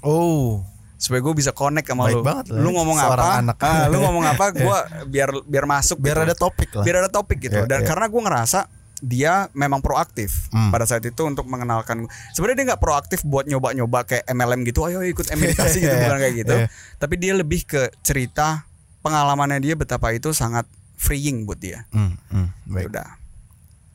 Oh. 0.00 0.62
Supaya 0.98 1.20
gue 1.20 1.30
bisa 1.32 1.50
connect 1.50 1.86
sama 1.86 2.04
Baik 2.04 2.14
lo 2.14 2.20
banget 2.20 2.44
lah 2.48 2.58
lu 2.58 2.70
ngomong 2.70 2.98
apa 2.98 3.26
anak. 3.38 3.56
ah, 3.60 3.86
lu 3.86 3.98
ngomong 3.98 4.24
apa 4.26 4.44
gue 4.58 4.78
biar 5.06 5.30
biar 5.42 5.64
masuk 5.64 5.96
Biar 5.96 6.18
gitu. 6.18 6.26
ada 6.26 6.34
topik 6.36 6.70
lah. 6.72 6.82
biar 6.82 6.96
ada 6.98 7.08
topik 7.08 7.38
gitu 7.40 7.54
Iya, 7.56 7.64
dan 7.64 7.80
iya. 7.80 7.86
karena 7.86 8.06
gue 8.06 8.18
ngerasa 8.20 8.60
dia 8.98 9.32
memang 9.52 9.78
proaktif 9.78 10.50
Hmm. 10.50 10.68
pada 10.68 10.82
saat 10.82 11.00
itu 11.00 11.22
untuk 11.22 11.46
mengenalkan 11.46 12.02
sebenarnya 12.28 12.56
dia 12.56 12.66
nggak 12.68 12.82
proaktif 12.82 13.22
buat 13.22 13.46
nyoba-nyoba 13.46 14.02
kayak 14.04 14.26
MLM 14.26 14.60
gitu 14.64 14.82
ayo 14.82 14.98
ikut 15.00 15.22
meditasi 15.30 15.78
gitu 15.78 15.86
Iya, 15.92 16.02
bukan 16.04 16.18
kayak 16.18 16.34
gitu 16.36 16.54
iya. 16.56 16.66
tapi 16.96 17.14
dia 17.14 17.32
lebih 17.32 17.62
ke 17.62 17.94
cerita 18.00 18.66
pengalamannya 18.98 19.62
dia 19.62 19.74
betapa 19.74 20.10
itu 20.10 20.30
sangat 20.32 20.66
freeing 20.94 21.46
buat 21.46 21.56
dia 21.56 21.86
Hmm, 21.88 22.18
hmm, 22.26 22.48
baik. 22.66 22.90
udah 22.90 23.06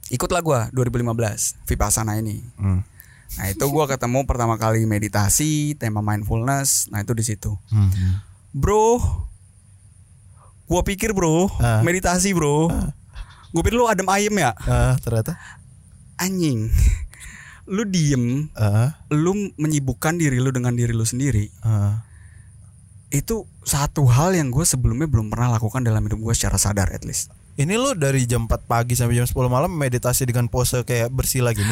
ikutlah 0.09 0.39
gue 0.39 0.59
2015 0.71 1.11
Vipassana 1.65 2.15
ini 2.15 2.39
Hmm, 2.55 2.79
nah 3.33 3.45
itu 3.47 3.63
gue 3.63 3.85
ketemu 3.87 4.19
pertama 4.23 4.55
kali 4.55 4.83
meditasi 4.83 5.51
tema 5.73 5.99
mindfulness. 5.99 6.87
Nah 6.87 6.99
itu 6.99 7.11
di 7.11 7.21
situ. 7.21 7.57
Hmm, 7.67 7.89
bro 8.51 9.01
gue 10.63 10.81
pikir 10.85 11.11
bro 11.11 11.49
Ah. 11.57 11.81
meditasi 11.81 12.31
bro. 12.31 12.69
Gue 13.49 13.61
pikir 13.61 13.75
lu 13.75 13.85
adem 13.85 14.07
ayem 14.07 14.33
ya? 14.33 14.53
Ah, 14.59 14.97
ternyata. 14.97 15.37
anjing. 16.15 16.69
Lu 17.63 17.83
diem 17.83 18.49
Ah, 18.53 18.97
lu 19.07 19.31
menyibukkan 19.55 20.15
diri 20.15 20.37
lu 20.37 20.49
dengan 20.49 20.73
diri 20.73 20.91
lu 20.91 21.03
sendiri. 21.03 21.49
Ah. 21.61 22.03
itu 23.09 23.45
satu 23.61 24.09
hal 24.09 24.33
yang 24.33 24.49
gue 24.49 24.63
sebelumnya 24.63 25.05
belum 25.05 25.29
pernah 25.29 25.53
lakukan 25.53 25.79
dalam 25.79 26.01
hidup 26.01 26.17
gue 26.19 26.33
secara 26.33 26.57
sadar 26.57 26.89
at 26.89 27.05
least. 27.05 27.29
Ini 27.53 27.77
lo 27.77 27.93
dari 27.93 28.25
jam 28.25 28.49
4 28.49 28.65
pagi 28.65 28.97
sampai 28.97 29.13
jam 29.13 29.29
10 29.29 29.37
malam 29.45 29.69
meditasi 29.69 30.25
dengan 30.25 30.49
pose 30.49 30.81
kayak 30.81 31.13
bersila 31.13 31.53
gini. 31.53 31.69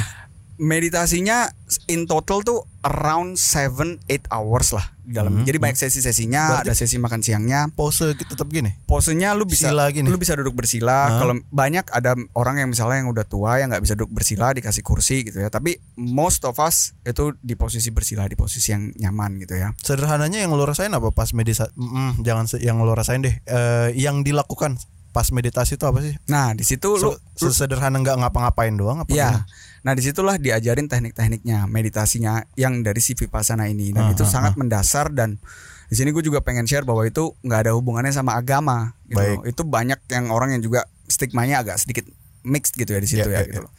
Meditasinya 0.58 1.48
in 1.86 2.04
total 2.04 2.42
tuh 2.42 2.60
around 2.82 3.36
7-8 3.36 4.02
hours 4.28 4.72
lah 4.72 4.86
di 5.02 5.14
dalam 5.14 5.32
Hmm, 5.34 5.44
jadi 5.44 5.58
banyak 5.58 5.78
sesi-sesinya 5.78 6.62
ada 6.62 6.72
sesi 6.72 6.96
makan 6.96 7.20
siangnya 7.20 7.70
Pose 7.70 8.14
gitu 8.14 8.28
tetap 8.28 8.48
gini. 8.48 8.74
posenya 8.84 9.32
lu 9.32 9.44
bisa 9.44 9.70
Sila 9.70 9.88
gini. 9.90 10.06
lu 10.06 10.16
bisa 10.16 10.34
duduk 10.34 10.52
bersila 10.54 11.08
Hah? 11.08 11.20
kalau 11.20 11.34
banyak 11.48 11.86
ada 11.88 12.14
orang 12.34 12.58
yang 12.58 12.70
misalnya 12.70 13.00
yang 13.00 13.10
udah 13.10 13.24
tua 13.24 13.58
yang 13.58 13.70
nggak 13.70 13.82
bisa 13.82 13.94
duduk 13.94 14.12
bersila 14.12 14.52
dikasih 14.52 14.82
kursi 14.82 15.24
gitu 15.24 15.38
ya 15.38 15.48
tapi 15.48 15.78
most 15.96 16.42
of 16.42 16.58
us 16.58 16.96
itu 17.02 17.32
di 17.38 17.54
posisi 17.54 17.90
bersila 17.90 18.26
di 18.26 18.36
posisi 18.36 18.72
yang 18.72 18.92
nyaman 18.94 19.40
gitu 19.40 19.56
ya 19.56 19.72
Sederhananya 19.78 20.40
yang 20.40 20.52
lo 20.52 20.64
rasain 20.64 20.90
apa 20.90 21.10
pas 21.10 21.32
meditasi? 21.32 21.72
Mm, 21.74 22.22
jangan 22.22 22.46
yang 22.58 22.78
lo 22.78 22.92
rasain 22.92 23.20
deh. 23.20 23.36
Eh, 23.42 23.90
yang 23.96 24.22
dilakukan 24.22 24.76
pas 25.10 25.28
meditasi 25.28 25.76
itu 25.76 25.84
apa 25.84 26.00
sih? 26.00 26.16
nah 26.26 26.52
di 26.52 26.64
situ 26.64 26.96
lu, 26.96 27.12
Se- 27.36 27.52
sederhana 27.52 28.00
nggak 28.00 28.16
ngapa-ngapain 28.18 28.72
doang 28.72 29.04
apa? 29.04 29.12
ya 29.12 29.28
gimana? 29.30 29.44
Nah 29.82 29.92
di 29.92 30.02
situlah 30.02 30.38
diajarin 30.38 30.86
teknik-tekniknya 30.86 31.66
meditasinya 31.66 32.46
yang 32.54 32.80
dari 32.80 32.98
si 32.98 33.14
vipassana 33.14 33.66
ini 33.66 33.90
dan 33.90 34.04
Ah, 34.04 34.14
itu 34.14 34.22
ah, 34.22 34.30
sangat 34.30 34.54
mendasar 34.54 35.10
dan 35.10 35.42
di 35.88 35.96
sini 35.96 36.10
gue 36.10 36.22
juga 36.22 36.40
pengen 36.40 36.64
share 36.64 36.84
bahwa 36.84 37.02
itu 37.02 37.34
nggak 37.40 37.60
ada 37.60 37.72
hubungannya 37.74 38.10
sama 38.10 38.34
agama 38.34 38.94
gitu 39.06 39.18
Baik. 39.18 39.38
loh. 39.38 39.44
itu 39.44 39.62
banyak 39.64 40.00
yang 40.08 40.26
orang 40.30 40.50
yang 40.52 40.62
juga 40.62 40.82
stigmanya 41.04 41.60
agak 41.60 41.78
sedikit 41.78 42.06
mixed 42.42 42.74
gitu 42.74 42.90
ya 42.90 43.00
di 43.00 43.08
situ 43.08 43.22
ya 43.24 43.28
Ya, 43.28 43.40
ya, 43.40 43.46
gitu 43.46 43.58
ya. 43.58 43.66
loh 43.66 43.74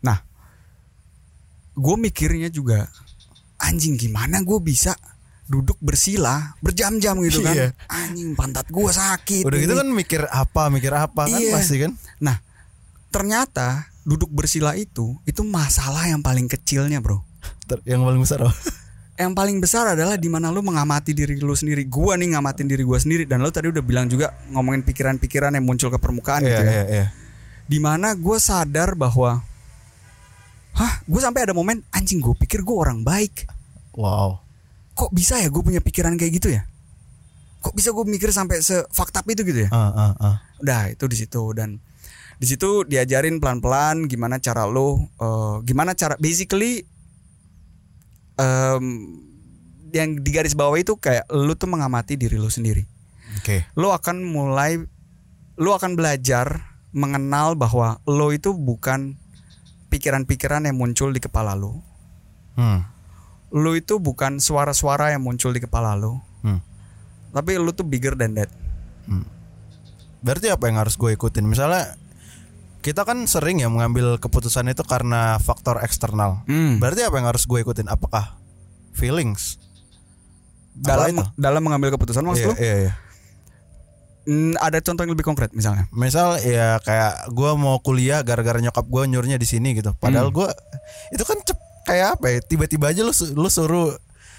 nah 0.00 0.18
gue 1.72 1.96
mikirnya 1.98 2.48
juga 2.48 2.86
anjing 3.58 3.94
gimana 3.96 4.40
gue 4.40 4.58
bisa 4.58 4.94
duduk 5.44 5.76
bersila 5.78 6.54
berjam-jam 6.58 7.18
gitu 7.20 7.40
kan 7.40 7.52
Iya. 7.52 7.68
anjing 7.86 8.32
pantat 8.32 8.66
gue 8.66 8.88
sakit 8.88 9.42
Udah 9.42 9.58
gitu 9.58 9.72
ini. 9.72 9.80
kan 9.80 9.88
mikir 9.90 10.22
apa, 10.24 10.62
mikir 10.68 10.90
apa 10.90 11.26
kan 11.26 11.36
Iya. 11.36 11.52
pasti 11.52 11.76
kan? 11.78 11.92
Nah, 12.18 12.40
ternyata 13.08 13.91
duduk 14.02 14.30
bersila 14.30 14.74
itu 14.74 15.18
itu 15.22 15.42
masalah 15.46 16.06
yang 16.10 16.20
paling 16.20 16.50
kecilnya, 16.50 16.98
Bro. 16.98 17.22
Yang 17.86 18.02
paling 18.04 18.20
besar 18.22 18.38
apa? 18.44 18.54
Yang 19.12 19.32
paling 19.36 19.56
besar 19.60 19.84
adalah 19.92 20.16
di 20.18 20.26
mana 20.26 20.48
lu 20.48 20.64
mengamati 20.64 21.12
diri 21.14 21.38
lu 21.38 21.54
sendiri. 21.54 21.86
Gua 21.86 22.16
nih 22.18 22.34
ngamatin 22.34 22.66
diri 22.66 22.82
gua 22.82 22.98
sendiri 22.98 23.28
dan 23.28 23.44
lu 23.44 23.52
tadi 23.52 23.68
udah 23.70 23.84
bilang 23.84 24.08
juga 24.08 24.34
ngomongin 24.50 24.82
pikiran-pikiran 24.82 25.54
yang 25.54 25.64
muncul 25.64 25.92
ke 25.92 25.98
permukaan 26.00 26.42
gitu 26.42 26.58
Iya, 26.58 26.64
ya. 26.64 26.72
iya, 26.72 26.84
iya. 26.88 27.06
Di 27.68 27.78
mana 27.78 28.16
gua 28.18 28.40
sadar 28.42 28.96
bahwa 28.98 29.44
Hah, 30.72 31.04
gue 31.04 31.20
sampai 31.20 31.44
ada 31.44 31.52
momen 31.52 31.84
anjing 31.92 32.16
gue 32.16 32.32
pikir 32.32 32.64
gue 32.64 32.72
orang 32.72 33.04
baik. 33.04 33.44
Wow. 33.92 34.40
Kok 34.96 35.12
bisa 35.12 35.36
ya 35.36 35.52
gue 35.52 35.60
punya 35.60 35.84
pikiran 35.84 36.16
kayak 36.16 36.32
gitu 36.40 36.48
ya? 36.48 36.64
Kok 37.60 37.76
bisa 37.76 37.92
gue 37.92 38.04
mikir 38.08 38.32
sampai 38.32 38.64
sefaktab 38.64 39.28
itu 39.28 39.44
gitu 39.44 39.68
ya? 39.68 39.70
Ah, 39.70 39.92
ah, 39.92 40.12
ah. 40.16 40.36
Udah 40.64 40.88
itu 40.88 41.04
di 41.12 41.16
situ 41.20 41.44
dan 41.52 41.76
di 42.42 42.50
situ 42.50 42.82
diajarin 42.82 43.38
pelan-pelan 43.38 44.10
gimana 44.10 44.42
cara 44.42 44.66
lo, 44.66 44.98
eh, 44.98 45.56
gimana 45.62 45.94
cara 45.94 46.18
basically 46.18 46.82
em, 48.34 48.84
yang 49.94 50.18
di 50.18 50.30
garis 50.34 50.58
bawah 50.58 50.74
itu 50.74 50.98
kayak 50.98 51.30
lo 51.30 51.54
tuh 51.54 51.70
mengamati 51.70 52.18
diri 52.18 52.42
lo 52.42 52.50
sendiri. 52.50 52.82
Oke. 53.38 53.62
Lo 53.78 53.94
akan 53.94 54.26
mulai, 54.26 54.82
lo 55.54 55.70
akan 55.78 55.94
belajar 55.94 56.74
mengenal 56.90 57.54
bahwa 57.54 58.02
lo 58.10 58.34
itu 58.34 58.50
bukan 58.50 59.14
pikiran-pikiran 59.94 60.66
yang 60.66 60.74
muncul 60.74 61.14
di 61.14 61.22
kepala 61.22 61.54
lo. 61.54 61.78
Hmm. 62.58 62.82
Lo 63.54 63.78
itu 63.78 64.02
bukan 64.02 64.42
suara-suara 64.42 65.14
yang 65.14 65.22
muncul 65.22 65.54
di 65.54 65.62
kepala 65.62 65.94
lo, 65.94 66.26
Hmm. 66.42 66.58
tapi 67.30 67.54
lo 67.54 67.70
tuh 67.70 67.86
bigger 67.86 68.18
than 68.18 68.34
that. 68.34 68.50
Berarti 70.22 70.50
apa 70.50 70.66
yang 70.66 70.78
harus 70.82 70.98
gue 70.98 71.14
ikutin? 71.14 71.46
Misalnya 71.46 71.98
kita 72.82 73.06
kan 73.06 73.24
sering 73.24 73.62
ya 73.62 73.70
mengambil 73.70 74.18
keputusan 74.18 74.66
itu 74.68 74.82
karena 74.82 75.38
faktor 75.38 75.78
eksternal. 75.80 76.42
Hmm. 76.44 76.82
Berarti 76.82 77.06
apa 77.06 77.14
yang 77.16 77.30
harus 77.30 77.46
gue 77.46 77.62
ikutin? 77.62 77.86
Apakah 77.86 78.36
feelings? 78.92 79.62
Apa 80.82 81.08
itu? 81.08 81.22
Dalam 81.22 81.32
dalam 81.38 81.62
mengambil 81.62 81.94
keputusan 81.94 82.26
maksud 82.26 82.42
Iya, 82.42 82.50
lo? 82.50 82.54
iya, 82.58 82.76
iya. 82.88 82.92
Hmm, 84.22 84.54
ada 84.58 84.78
contoh 84.78 85.02
yang 85.02 85.12
lebih 85.14 85.26
konkret 85.26 85.50
misalnya. 85.50 85.90
Misal 85.90 86.38
ya 86.42 86.78
kayak 86.78 87.30
gue 87.30 87.50
mau 87.54 87.78
kuliah 87.78 88.22
gara-gara 88.22 88.58
nyokap 88.58 88.86
gue 88.86 89.02
nyuruhnya 89.08 89.34
di 89.34 89.46
sini 89.46 89.74
gitu. 89.74 89.94
Padahal 89.98 90.30
Hmm. 90.30 90.42
gue 90.42 90.48
itu 91.10 91.22
kan 91.22 91.38
cep, 91.42 91.58
kayak 91.84 92.18
apa 92.18 92.26
ya? 92.30 92.38
Tiba-tiba 92.38 92.90
aja 92.90 93.02
lu 93.02 93.10
lu 93.34 93.48
suruh 93.48 93.94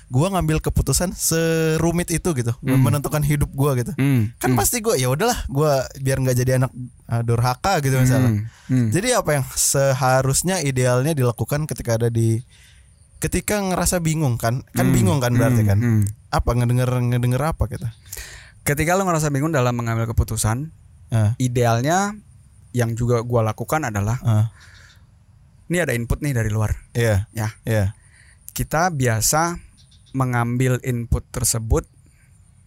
gue 0.10 0.28
ngambil 0.28 0.60
keputusan 0.64 1.12
serumit 1.16 2.12
itu 2.12 2.32
gitu, 2.36 2.54
menentukan 2.64 3.24
hidup 3.24 3.52
gue 3.52 3.72
gitu. 3.86 3.92
Hmm. 3.96 4.32
Kan 4.42 4.56
pasti 4.56 4.80
gue 4.80 4.96
ya 5.00 5.12
udahlah 5.12 5.48
gue 5.48 5.72
biar 6.02 6.18
nggak 6.24 6.38
jadi 6.38 6.52
anak 6.62 6.72
ah, 7.08 7.22
durhaka 7.22 7.80
gitu 7.84 8.00
misalnya. 8.00 8.48
Hmm. 8.68 8.90
Jadi 8.92 9.16
apa 9.16 9.40
yang 9.40 9.46
seharusnya 9.54 10.60
idealnya 10.64 11.16
dilakukan 11.16 11.66
ketika 11.70 12.00
ada 12.02 12.10
di 12.12 12.42
ketika 13.24 13.60
ngerasa 13.60 14.04
bingung 14.04 14.36
kan? 14.42 14.64
Kan 14.76 14.92
bingung 14.92 15.24
kan 15.24 15.34
berarti 15.36 15.64
kan? 15.64 15.80
Hmm. 15.80 16.04
Apa 16.30 16.56
ngedenger 16.56 16.90
ngedenger 16.90 17.42
apa 17.42 17.70
kita? 17.70 17.90
Ketika 18.64 18.96
lo 18.96 19.04
ngerasa 19.04 19.28
bingung 19.28 19.52
dalam 19.52 19.76
mengambil 19.76 20.08
keputusan, 20.08 20.72
Ah, 21.14 21.38
idealnya 21.38 22.18
yang 22.74 22.98
juga 22.98 23.22
gua 23.22 23.46
lakukan 23.46 23.86
adalah 23.86 24.18
ah, 24.26 24.50
ini 25.70 25.78
ada 25.78 25.94
input 25.94 26.26
nih 26.26 26.34
dari 26.34 26.50
luar, 26.50 26.74
iya, 26.98 27.30
ya. 27.38 27.54
iya. 27.70 27.94
Kita 28.50 28.90
biasa 28.90 29.62
mengambil 30.14 30.78
input 30.86 31.26
tersebut 31.34 31.86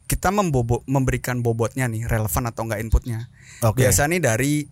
kita 0.06 0.30
membobo, 0.30 0.86
memberikan 0.86 1.42
bobotnya 1.42 1.90
nih 1.90 2.06
relevan 2.06 2.46
atau 2.46 2.62
enggak 2.66 2.78
inputnya. 2.78 3.26
Oke. 3.66 3.82
Biasa 3.82 4.06
nih 4.06 4.22
dari 4.22 4.62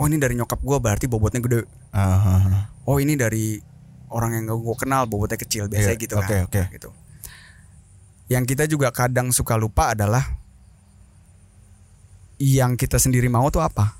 oh 0.00 0.08
ini 0.08 0.16
dari 0.16 0.36
nyokap 0.40 0.60
gua 0.64 0.80
berarti 0.80 1.04
bobotnya 1.04 1.44
gede. 1.44 1.68
Ah. 1.92 2.72
Oh 2.88 2.96
ini 2.96 3.16
dari 3.16 3.60
orang 4.14 4.36
yang 4.38 4.42
gak 4.46 4.60
gue 4.62 4.76
kenal 4.78 5.02
bobotnya 5.10 5.38
kecil 5.40 5.66
biasanya 5.66 5.96
Iya, 5.98 6.02
gitu 6.06 6.14
kan. 6.16 6.28
oke. 6.46 6.62
Gitu. 6.70 6.90
Yang 8.30 8.44
kita 8.54 8.64
juga 8.70 8.88
kadang 8.94 9.34
suka 9.34 9.58
lupa 9.58 9.92
adalah 9.92 10.22
yang 12.38 12.78
kita 12.78 12.96
sendiri 12.96 13.26
mau 13.28 13.50
tuh 13.50 13.60
apa? 13.60 13.96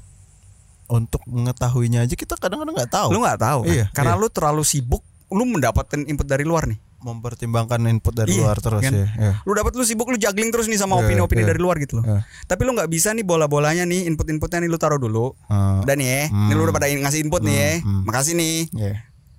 Untuk 0.89 1.25
mengetahuinya 1.25 2.05
aja 2.05 2.15
kita 2.15 2.37
kadang-kadang 2.37 2.77
nggak 2.77 2.93
tahu. 2.93 3.09
Lu 3.13 3.21
nggak 3.25 3.41
tahu 3.41 3.61
kan? 3.67 3.75
Iya, 3.75 3.87
Karena 3.93 4.15
iya. 4.17 4.21
lu 4.21 4.29
terlalu 4.31 4.63
sibuk 4.65 5.03
lu 5.33 5.45
mendapatkan 5.49 6.05
input 6.07 6.29
dari 6.29 6.45
luar 6.47 6.69
nih. 6.71 6.79
Mempertimbangkan 7.05 7.85
input 7.85 8.17
dari 8.17 8.33
Iya, 8.33 8.41
luar 8.43 8.57
terus 8.59 8.81
kan? 8.81 8.91
ya. 8.91 9.07
iya. 9.13 9.33
Lu 9.43 9.53
dapat 9.53 9.77
lu 9.77 9.85
sibuk 9.85 10.09
lu 10.09 10.17
juggling 10.17 10.49
terus 10.49 10.65
nih 10.65 10.77
sama 10.77 10.97
Iya, 10.97 11.05
opini-opini 11.05 11.45
iya. 11.45 11.49
dari 11.53 11.61
luar 11.61 11.77
gitu 11.77 12.01
loh. 12.01 12.05
Iya. 12.05 12.25
Tapi 12.43 12.65
lu 12.65 12.73
nggak 12.73 12.89
bisa 12.89 13.13
nih 13.13 13.23
bola-bolanya 13.23 13.85
nih 13.85 14.09
input-inputnya 14.09 14.65
nih 14.65 14.71
lu 14.71 14.77
taruh 14.77 14.97
dulu. 14.97 15.37
Ah, 15.45 15.85
Udah 15.85 15.93
nih 15.93 16.09
ya. 16.09 16.23
Ini 16.33 16.53
lu 16.53 16.65
udah 16.65 16.73
pada 16.73 16.89
ngasih 16.89 17.21
input 17.21 17.45
nih 17.45 17.55
ya. 17.55 17.71
hmm. 17.79 18.03
Makasih 18.03 18.33
nih. 18.35 18.57
iya. 18.75 18.95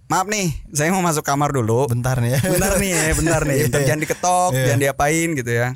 Maaf 0.06 0.30
nih, 0.30 0.54
saya 0.70 0.94
mau 0.94 1.02
masuk 1.02 1.26
kamar 1.26 1.50
dulu. 1.50 1.90
Bentar 1.90 2.22
nih 2.22 2.38
ya. 2.38 2.40
Bentar 2.46 2.78
nih 2.78 2.90
ya, 2.94 3.04
bentar 3.18 3.42
nih. 3.42 3.60
Bentar, 3.66 3.80
Iya. 3.82 3.88
jangan 3.90 4.02
diketok, 4.06 4.50
Iya. 4.54 4.64
jangan 4.70 4.80
diapain 4.80 5.30
gitu 5.34 5.50
ya. 5.52 5.68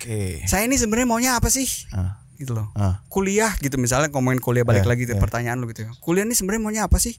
Oke. 0.00 0.40
Saya 0.44 0.64
ini 0.64 0.80
sebenarnya 0.80 1.04
maunya 1.04 1.30
apa 1.36 1.52
sih? 1.52 1.68
Ah, 1.92 2.16
Gitu 2.34 2.50
loh. 2.50 2.72
ah. 2.74 3.04
Kuliah 3.06 3.52
gitu 3.60 3.76
misalnya 3.76 4.08
ngomongin 4.08 4.40
kuliah 4.40 4.64
balik 4.64 4.82
Iya, 4.82 4.90
lagi 4.90 5.04
ke 5.04 5.12
iya. 5.12 5.20
pertanyaan 5.20 5.60
lu 5.60 5.68
gitu 5.68 5.84
ya. 5.84 5.92
Kuliah 6.00 6.24
ini 6.24 6.32
sebenarnya 6.32 6.62
maunya 6.62 6.82
apa 6.82 6.96
sih? 6.96 7.12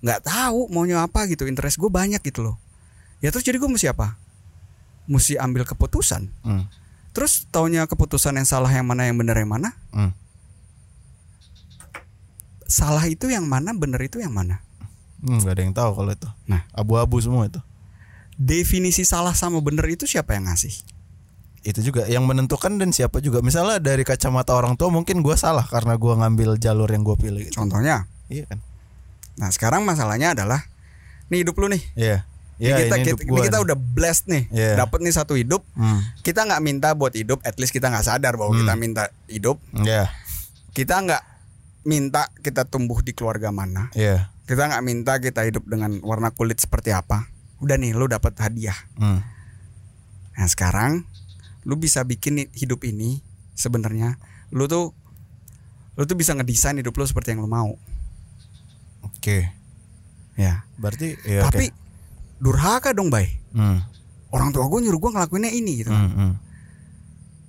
Nggak 0.00 0.20
tahu 0.22 0.68
maunya 0.68 1.00
apa 1.00 1.24
gitu. 1.26 1.44
Interest 1.44 1.76
gue 1.76 1.88
banyak 1.88 2.20
gitu 2.20 2.44
loh. 2.44 2.60
Ya 3.20 3.28
terus 3.28 3.44
jadi 3.44 3.60
gue 3.60 3.68
mesti 3.68 3.92
apa? 3.92 4.16
Mesti 5.08 5.36
ambil 5.36 5.68
keputusan. 5.68 6.32
Hmm. 6.44 6.64
Terus 7.12 7.44
taunya 7.52 7.84
keputusan 7.84 8.36
yang 8.36 8.48
salah 8.48 8.70
yang 8.70 8.86
mana 8.88 9.08
yang 9.08 9.16
benar 9.16 9.36
yang 9.36 9.50
mana? 9.50 9.70
Hmm. 9.92 10.12
salah 12.70 13.02
itu 13.10 13.26
yang 13.26 13.50
mana, 13.50 13.74
benar 13.74 13.98
itu 13.98 14.22
yang 14.22 14.30
mana. 14.30 14.62
Hmm, 15.26 15.42
gak 15.42 15.58
ada 15.58 15.62
yang 15.66 15.74
tahu 15.74 15.90
kalau 15.90 16.14
itu. 16.14 16.30
Nah. 16.46 16.62
abu-abu 16.70 17.18
semua 17.18 17.50
itu. 17.50 17.58
Definisi 18.38 19.02
salah 19.02 19.34
sama 19.34 19.58
benar 19.58 19.90
itu 19.90 20.06
siapa 20.06 20.38
yang 20.38 20.46
ngasih? 20.46 20.70
Itu 21.66 21.82
juga 21.82 22.06
yang 22.06 22.24
menentukan 22.30 22.78
dan 22.78 22.94
siapa 22.94 23.18
juga. 23.18 23.42
Misalnya 23.42 23.82
dari 23.82 24.06
kacamata 24.06 24.54
orang 24.54 24.78
tua 24.78 24.88
mungkin 24.88 25.20
gua 25.20 25.34
salah 25.34 25.66
karena 25.66 25.98
gua 25.98 26.14
ngambil 26.24 26.56
jalur 26.56 26.88
yang 26.88 27.02
gua 27.02 27.18
pilih. 27.18 27.42
Gitu. 27.42 27.58
Contohnya. 27.58 28.06
Iya 28.30 28.46
kan? 28.48 28.62
Nah, 29.36 29.50
sekarang 29.50 29.82
masalahnya 29.82 30.32
adalah 30.32 30.64
nih 31.28 31.42
hidup 31.44 31.58
lu 31.58 31.68
nih. 31.68 31.82
Iya. 31.98 32.18
Ini 32.22 32.29
Iya, 32.60 32.76
kita 32.84 32.94
ini 33.00 33.04
kita, 33.16 33.40
kita 33.48 33.56
nih. 33.56 33.64
udah 33.64 33.76
blessed 33.76 34.24
nih, 34.28 34.44
Iya. 34.52 34.84
dapat 34.84 35.00
nih 35.00 35.14
satu 35.16 35.32
hidup. 35.32 35.64
Hmm. 35.72 36.04
Kita 36.20 36.44
nggak 36.44 36.60
minta 36.60 36.92
buat 36.92 37.16
hidup, 37.16 37.40
at 37.40 37.56
least 37.56 37.72
kita 37.72 37.88
nggak 37.88 38.04
sadar 38.04 38.36
bahwa 38.36 38.52
kita 38.52 38.76
minta 38.76 39.08
hidup. 39.32 39.56
Iya. 39.72 40.12
Kita 40.76 41.00
nggak 41.00 41.22
minta 41.88 42.28
kita 42.44 42.68
tumbuh 42.68 43.00
di 43.00 43.16
keluarga 43.16 43.48
mana. 43.48 43.88
Iya. 43.96 44.28
Kita 44.44 44.68
nggak 44.68 44.82
minta 44.84 45.16
kita 45.16 45.40
hidup 45.48 45.64
dengan 45.64 46.04
warna 46.04 46.36
kulit 46.36 46.60
seperti 46.60 46.92
apa. 46.92 47.32
Udah 47.64 47.80
nih, 47.80 47.96
lu 47.96 48.04
dapat 48.04 48.36
hadiah. 48.36 48.76
Hmm. 49.00 49.24
Nah 50.36 50.48
sekarang, 50.48 51.08
lu 51.64 51.80
bisa 51.80 52.04
bikin 52.04 52.44
hidup 52.52 52.84
ini 52.84 53.24
sebenarnya, 53.56 54.20
lu 54.52 54.68
tuh, 54.68 54.92
lu 55.96 56.04
tuh 56.04 56.16
bisa 56.16 56.36
ngedesain 56.36 56.76
hidup 56.76 56.92
lu 56.92 57.08
seperti 57.08 57.32
yang 57.32 57.40
lu 57.40 57.48
mau. 57.48 57.72
Oke. 59.00 59.48
Ya. 60.36 60.64
Berarti 60.76 61.16
ya 61.24 61.44
Tapi 61.48 61.72
durhaka 62.40 62.90
dong, 62.90 63.08
bay. 63.08 63.28
Hmm. 63.52 63.84
Orang 64.30 64.50
tua 64.50 64.64
gue 64.66 64.80
nyuruh 64.80 64.98
gue 64.98 65.10
ngelakuinnya 65.12 65.50
ini 65.50 65.72
gitu. 65.78 65.90
Hmm, 65.90 66.10
hmm. 66.10 66.32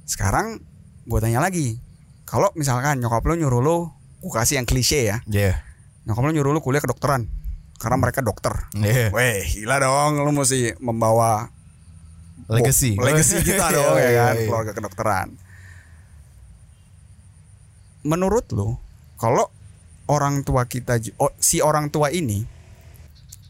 Sekarang 0.04 0.60
gue 1.02 1.20
tanya 1.20 1.40
lagi, 1.40 1.80
kalau 2.24 2.52
misalkan 2.54 3.00
nyokap 3.00 3.24
lo 3.24 3.34
nyuruh 3.34 3.60
lo, 3.60 3.78
gue 4.20 4.30
kasih 4.30 4.60
yang 4.60 4.66
klise 4.66 5.08
ya, 5.08 5.18
Iya. 5.26 5.62
nyokap 6.04 6.22
lo 6.22 6.32
nyuruh 6.32 6.52
lo 6.52 6.60
kuliah 6.60 6.80
kedokteran, 6.80 7.26
karena 7.78 7.98
mereka 7.98 8.20
dokter. 8.20 8.68
Iya. 8.74 9.10
Weh, 9.10 9.42
gila 9.48 9.80
dong, 9.80 10.20
lo 10.20 10.30
mesti 10.30 10.76
membawa 10.78 11.48
Legacy. 12.48 12.98
bo- 12.98 13.06
legacy 13.06 13.40
kita 13.48 13.70
dong 13.70 13.96
Iya, 13.96 14.02
ya 14.02 14.10
iya, 14.10 14.22
kan, 14.22 14.36
iya. 14.36 14.46
keluarga 14.46 14.72
kedokteran. 14.74 15.28
Menurut 18.02 18.50
lo, 18.50 18.82
kalau 19.16 19.46
orang 20.10 20.42
tua 20.42 20.66
kita, 20.66 20.98
oh, 21.16 21.30
si 21.38 21.62
orang 21.62 21.88
tua 21.88 22.10
ini 22.10 22.42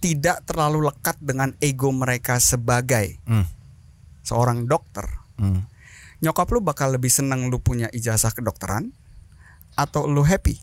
tidak 0.01 0.41
terlalu 0.43 0.89
lekat 0.89 1.15
dengan 1.21 1.53
ego 1.61 1.93
mereka 1.93 2.41
sebagai 2.41 3.21
Hmm. 3.23 3.45
seorang 4.25 4.65
dokter, 4.65 5.05
Hmm. 5.37 5.69
nyokap 6.19 6.49
lu 6.49 6.59
bakal 6.59 6.91
lebih 6.91 7.09
seneng 7.09 7.47
lu 7.47 7.61
punya 7.61 7.85
ijazah 7.89 8.33
kedokteran 8.33 8.89
atau 9.73 10.09
lu 10.09 10.25
happy? 10.25 10.57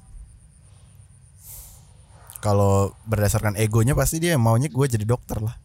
Kalau 2.39 2.95
berdasarkan 3.03 3.59
egonya 3.59 3.99
pasti 3.99 4.23
dia 4.23 4.39
maunya 4.39 4.71
gue 4.71 4.87
jadi 4.87 5.03
dokter 5.03 5.43
lah. 5.43 5.59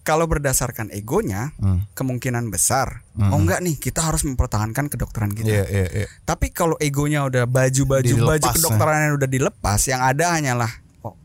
Kalau 0.00 0.24
berdasarkan 0.24 0.88
egonya, 0.88 1.52
Hmm. 1.60 1.84
kemungkinan 1.92 2.48
besar, 2.48 3.04
Mhm. 3.12 3.28
oh 3.28 3.38
enggak 3.44 3.60
nih, 3.60 3.76
kita 3.76 4.08
harus 4.08 4.24
mempertahankan 4.24 4.88
kedokteran 4.88 5.36
kita. 5.36 5.52
Iya, 5.52 5.64
iya, 5.68 5.86
iya. 5.92 6.06
Tapi 6.24 6.48
kalau 6.48 6.80
egonya 6.80 7.28
udah 7.28 7.44
baju-baju 7.44 8.08
Dilepas, 8.08 8.40
baju 8.40 8.46
ya. 8.48 8.54
kedokteran 8.56 8.98
yang 9.04 9.14
udah 9.20 9.28
dilepas, 9.28 9.80
yang 9.84 10.00
ada 10.00 10.32
hanyalah 10.32 10.72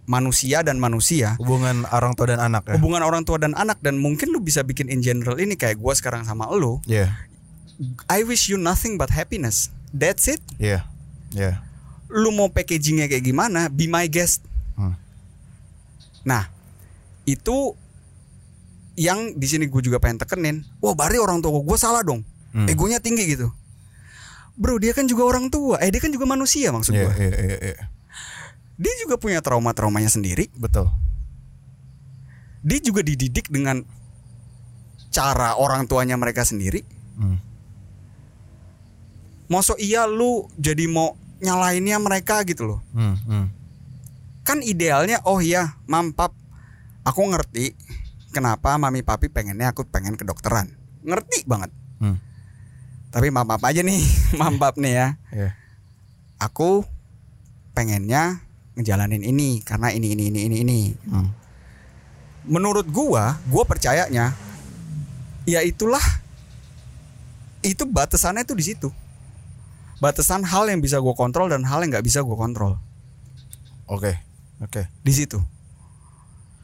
manusia 0.05 0.61
dan 0.61 0.77
manusia. 0.77 1.39
Hubungan 1.39 1.87
orang 1.89 2.13
tua 2.13 2.31
dan 2.35 2.39
anak 2.43 2.67
ya. 2.69 2.75
Hubungan 2.77 3.01
orang 3.01 3.23
tua 3.23 3.39
dan 3.39 3.55
anak 3.55 3.79
dan 3.79 3.97
mungkin 3.97 4.29
lu 4.29 4.39
bisa 4.39 4.61
bikin 4.61 4.91
in 4.91 4.99
general 4.99 5.39
ini 5.39 5.55
kayak 5.55 5.79
gua 5.79 5.95
sekarang 5.95 6.23
sama 6.23 6.47
lu. 6.53 6.83
Iya. 6.85 7.11
I 8.07 8.21
wish 8.23 8.47
you 8.47 8.59
nothing 8.59 8.95
but 8.95 9.09
happiness. 9.09 9.73
That's 9.89 10.29
it. 10.29 10.41
Iya. 10.61 10.85
Iya. 11.33 11.61
Lu 12.13 12.29
mau 12.29 12.49
packagingnya 12.49 13.09
kayak 13.09 13.25
gimana? 13.25 13.67
Be 13.67 13.89
my 13.89 14.05
guest. 14.05 14.45
Hmm. 14.77 14.93
Nah, 16.23 16.47
itu 17.25 17.73
yang 18.93 19.33
di 19.33 19.47
sini 19.49 19.65
gue 19.65 19.81
juga 19.81 19.97
pengen 19.97 20.21
tekenin. 20.21 20.61
Wah, 20.77 20.93
berarti 20.93 21.17
orang 21.17 21.41
tua 21.41 21.57
gue 21.57 21.77
salah 21.77 22.05
dong. 22.05 22.21
Hmm. 22.53 22.69
Egonya 22.69 23.01
tinggi 23.01 23.25
gitu. 23.33 23.49
Bro, 24.53 24.77
dia 24.77 24.93
kan 24.93 25.09
juga 25.09 25.25
orang 25.25 25.49
tua. 25.49 25.81
Eh, 25.81 25.89
dia 25.89 25.97
kan 25.97 26.13
juga 26.13 26.29
manusia 26.29 26.69
maksud 26.69 26.93
Iya, 26.93 27.09
gue. 27.09 27.13
iya, 27.17 27.33
iya, 27.33 27.57
iya. 27.73 27.77
Dia 28.83 28.93
juga 28.99 29.15
punya 29.15 29.39
trauma-traumanya 29.39 30.11
sendiri. 30.11 30.51
Betul. 30.59 30.91
Dia 32.63 32.79
juga 32.83 32.99
dididik 32.99 33.47
dengan 33.47 33.79
cara 35.13 35.55
orang 35.55 35.87
tuanya 35.87 36.19
mereka 36.19 36.43
sendiri. 36.43 36.83
Hmm. 37.15 37.39
Mosok 39.47 39.79
iya 39.79 40.03
lu 40.03 40.49
jadi 40.59 40.89
mau 40.91 41.15
nyalainnya 41.39 41.95
mereka 42.01 42.43
gitu 42.43 42.67
loh. 42.67 42.79
Hmm, 42.91 43.15
hmm. 43.23 43.45
Kan 44.43 44.59
idealnya 44.59 45.23
oh 45.23 45.39
iya, 45.39 45.79
mam 45.87 46.11
pap, 46.11 46.35
aku 47.07 47.21
ngerti 47.31 47.77
kenapa 48.35 48.75
mami 48.75 49.05
papi 49.05 49.31
pengennya 49.31 49.71
aku 49.71 49.87
pengen 49.87 50.19
kedokteran. 50.19 50.73
Ngerti 51.05 51.47
banget. 51.47 51.71
Hmm. 52.03 52.17
Tapi 53.13 53.29
maaf 53.29 53.61
aja 53.61 53.85
nih, 53.85 54.01
maaf 54.39 54.75
nih 54.75 54.93
ya. 54.97 55.07
Iya. 55.29 55.49
Aku 56.41 56.83
pengennya 57.77 58.41
ngejalanin 58.73 59.21
ini 59.21 59.61
karena 59.61 59.93
ini 59.93 60.17
ini 60.17 60.29
ini 60.29 60.39
ini 60.49 60.57
ini. 60.65 60.79
Hmm. 61.09 61.29
Menurut 62.43 62.89
gua, 62.89 63.39
gua 63.47 63.63
percayanya 63.63 64.35
ya 65.43 65.59
itulah 65.63 66.03
itu 67.63 67.83
batasannya 67.87 68.43
tuh 68.43 68.57
di 68.59 68.65
situ. 68.65 68.89
Batasan 70.03 70.43
hal 70.43 70.67
yang 70.67 70.83
bisa 70.83 70.99
gua 70.99 71.15
kontrol 71.15 71.47
dan 71.47 71.63
hal 71.63 71.79
yang 71.85 71.95
nggak 71.95 72.05
bisa 72.05 72.19
gua 72.25 72.35
kontrol. 72.35 72.75
Oke. 73.87 74.19
Oke. 74.63 74.87
di 75.03 75.11
situ. 75.11 75.43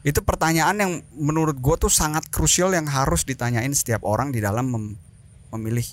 Itu 0.00 0.24
pertanyaan 0.24 0.76
yang 0.80 0.92
menurut 1.12 1.60
gue 1.60 1.76
tuh 1.76 1.92
sangat 1.92 2.24
krusial 2.32 2.72
yang 2.72 2.88
harus 2.88 3.28
ditanyain 3.28 3.68
setiap 3.76 4.00
orang 4.08 4.32
di 4.32 4.40
dalam 4.40 4.72
mem- 4.72 4.96
memilih. 5.52 5.84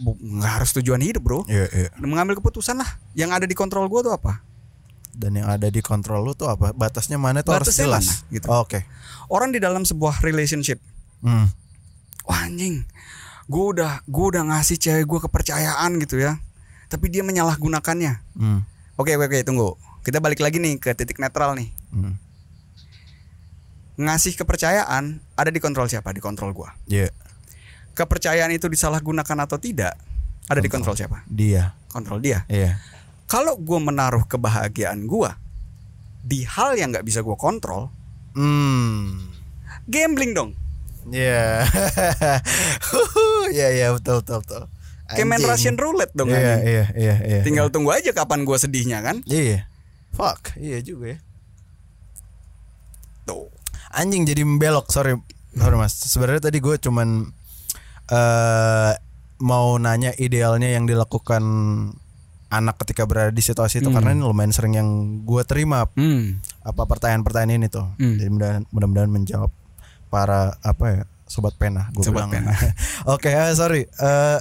Nggak 0.00 0.52
harus 0.60 0.70
tujuan 0.80 1.04
hidup 1.04 1.20
bro. 1.20 1.40
Iya, 1.44 1.68
iya. 1.68 1.88
Mengambil 2.00 2.40
keputusan 2.40 2.80
lah. 2.80 2.88
Yang 3.12 3.30
ada 3.36 3.44
di 3.44 3.52
kontrol 3.52 3.84
gue 3.92 4.00
tuh 4.08 4.16
apa? 4.16 4.40
Dan 5.14 5.38
yang 5.38 5.46
ada 5.46 5.70
di 5.70 5.78
kontrol 5.78 6.26
lu 6.26 6.34
tuh 6.34 6.50
apa? 6.50 6.74
Batasnya 6.74 7.16
mana 7.16 7.46
tuh 7.46 7.54
harus 7.54 7.70
Batasnya 7.70 7.86
jelas. 7.86 8.06
mana, 8.06 8.34
gitu. 8.34 8.46
Oh, 8.50 8.66
Oke. 8.66 8.82
Orang 9.30 9.54
di 9.54 9.62
dalam 9.62 9.86
sebuah 9.86 10.20
relationship. 10.20 10.82
Hmm. 11.22 11.48
Wah 12.26 12.44
anjing. 12.44 12.82
Gue 13.46 13.78
udah 13.78 14.02
gue 14.04 14.24
udah 14.34 14.42
ngasih 14.50 14.76
cewek 14.76 15.06
gue 15.06 15.20
kepercayaan 15.24 15.90
gitu 16.02 16.18
ya. 16.18 16.36
Tapi 16.90 17.08
dia 17.08 17.22
menyalahgunakannya. 17.22 18.12
Hmm. 18.36 18.60
Oke 18.98 19.14
oke 19.16 19.30
oke 19.30 19.38
tunggu. 19.46 19.78
Kita 20.04 20.20
balik 20.20 20.44
lagi 20.44 20.60
nih 20.60 20.76
ke 20.76 20.92
titik 20.92 21.16
netral 21.16 21.56
nih. 21.56 21.72
Hmm. 21.94 22.18
Ngasih 23.94 24.34
kepercayaan 24.34 25.22
ada 25.38 25.50
di 25.54 25.60
kontrol 25.62 25.86
siapa? 25.86 26.10
Di 26.10 26.18
kontrol 26.18 26.50
gue. 26.52 26.70
Iya. 26.90 27.08
kepercayaan 27.94 28.50
itu 28.50 28.66
disalahgunakan 28.66 29.46
atau 29.46 29.54
tidak 29.54 29.94
ada 30.50 30.58
di 30.58 30.66
kontrol 30.66 30.98
siapa? 30.98 31.22
Dia. 31.30 31.78
Kontrol 31.94 32.18
dia. 32.18 32.42
Iya. 32.50 32.82
Kalau 33.24 33.56
gue 33.56 33.78
menaruh 33.80 34.24
kebahagiaan 34.24 35.04
gue 35.04 35.30
di 36.20 36.44
hal 36.44 36.76
yang 36.76 36.92
nggak 36.92 37.04
bisa 37.04 37.20
gue 37.20 37.36
kontrol, 37.36 37.88
Hmm. 38.34 39.30
gambling 39.86 40.32
dong. 40.32 40.50
Iya. 41.06 41.62
Iya, 43.54 43.68
iya, 43.70 43.86
betul, 43.92 44.24
betul, 44.24 44.40
betul. 44.40 44.62
Kayak 45.04 45.26
main 45.28 45.36
Anjing. 45.36 45.50
Russian 45.52 45.76
roulette 45.76 46.16
dong. 46.16 46.32
Iya, 46.32 46.64
iya, 46.64 46.84
iya, 46.96 47.14
iya. 47.22 47.40
Tinggal 47.44 47.68
tunggu 47.68 47.92
aja 47.92 48.10
kapan 48.10 48.42
gue 48.42 48.56
sedihnya 48.56 49.04
kan. 49.04 49.20
Iya. 49.28 49.68
Fuck, 50.16 50.56
iya 50.56 50.80
juga 50.80 51.14
ya. 51.14 51.18
Tuh. 53.28 53.52
Anjing 53.92 54.24
jadi 54.24 54.42
membelok, 54.42 54.88
sorry. 54.90 55.14
Sorry 55.54 55.76
Mas. 55.76 55.92
Sebenarnya 55.94 56.50
tadi 56.50 56.58
gue 56.58 56.76
cuman 56.80 57.30
eh 58.10 58.92
mau 59.38 59.76
nanya 59.76 60.10
idealnya 60.16 60.72
yang 60.72 60.88
dilakukan 60.88 61.42
anak 62.54 62.78
ketika 62.78 63.04
berada 63.04 63.28
di 63.28 63.40
situasi 63.40 63.78
itu 63.78 63.88
Hmm. 63.88 63.96
karena 63.96 64.10
ini 64.12 64.22
lumayan 64.22 64.50
sering 64.50 64.74
yang 64.74 64.88
gue 65.20 65.42
terima 65.42 65.86
Hmm. 65.90 66.38
apa 66.60 66.82
pertanyaan-pertanyaan 66.84 67.56
ini 67.56 67.68
tuh. 67.68 67.86
Hmm. 67.96 68.16
Jadi 68.16 68.30
mudah- 68.30 68.64
mudah-mudahan 68.68 69.08
menjawab 69.08 69.50
para 70.06 70.54
apa 70.60 70.84
ya 70.86 71.02
sobat 71.24 71.54
pena 71.54 71.90
gue 71.90 72.06
bilang. 72.06 72.30
Oke, 73.14 73.28
eh, 73.28 73.52
sorry. 73.52 73.84
Eh, 73.84 74.38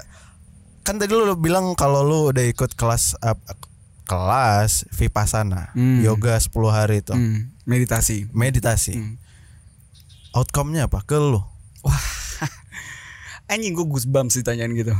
kan 0.81 0.95
tadi 0.95 1.09
lu 1.09 1.33
bilang 1.33 1.73
kalau 1.73 2.01
lu 2.01 2.29
udah 2.29 2.43
ikut 2.43 2.73
kelas 2.73 3.15
eh, 3.17 3.37
kelas 4.03 4.85
vipassana, 4.91 5.71
Hmm. 5.71 5.99
yoga 5.99 6.35
10 6.35 6.69
hari 6.69 6.99
itu, 6.99 7.11
Hmm. 7.11 7.49
Meditasi. 7.63 8.27
meditasi. 8.29 8.93
Hmm. 8.93 9.15
Outcome-nya 10.33 10.85
apa 10.85 10.99
ke 11.01 11.15
lu? 11.15 11.39
Wah. 11.81 12.03
Anjing 13.47 13.71
gue 13.71 13.85
goosebumps 13.85 14.35
ditanyain 14.35 14.71
gitu. 14.73 14.91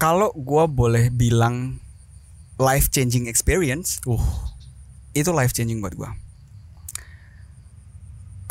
Kalau 0.00 0.32
gue 0.32 0.64
boleh 0.64 1.12
bilang 1.12 1.76
life 2.56 2.88
changing 2.88 3.28
experience, 3.28 4.00
Uh, 4.08 4.20
itu 5.14 5.30
life 5.34 5.50
changing 5.50 5.82
buat 5.82 5.94
gua 5.98 6.10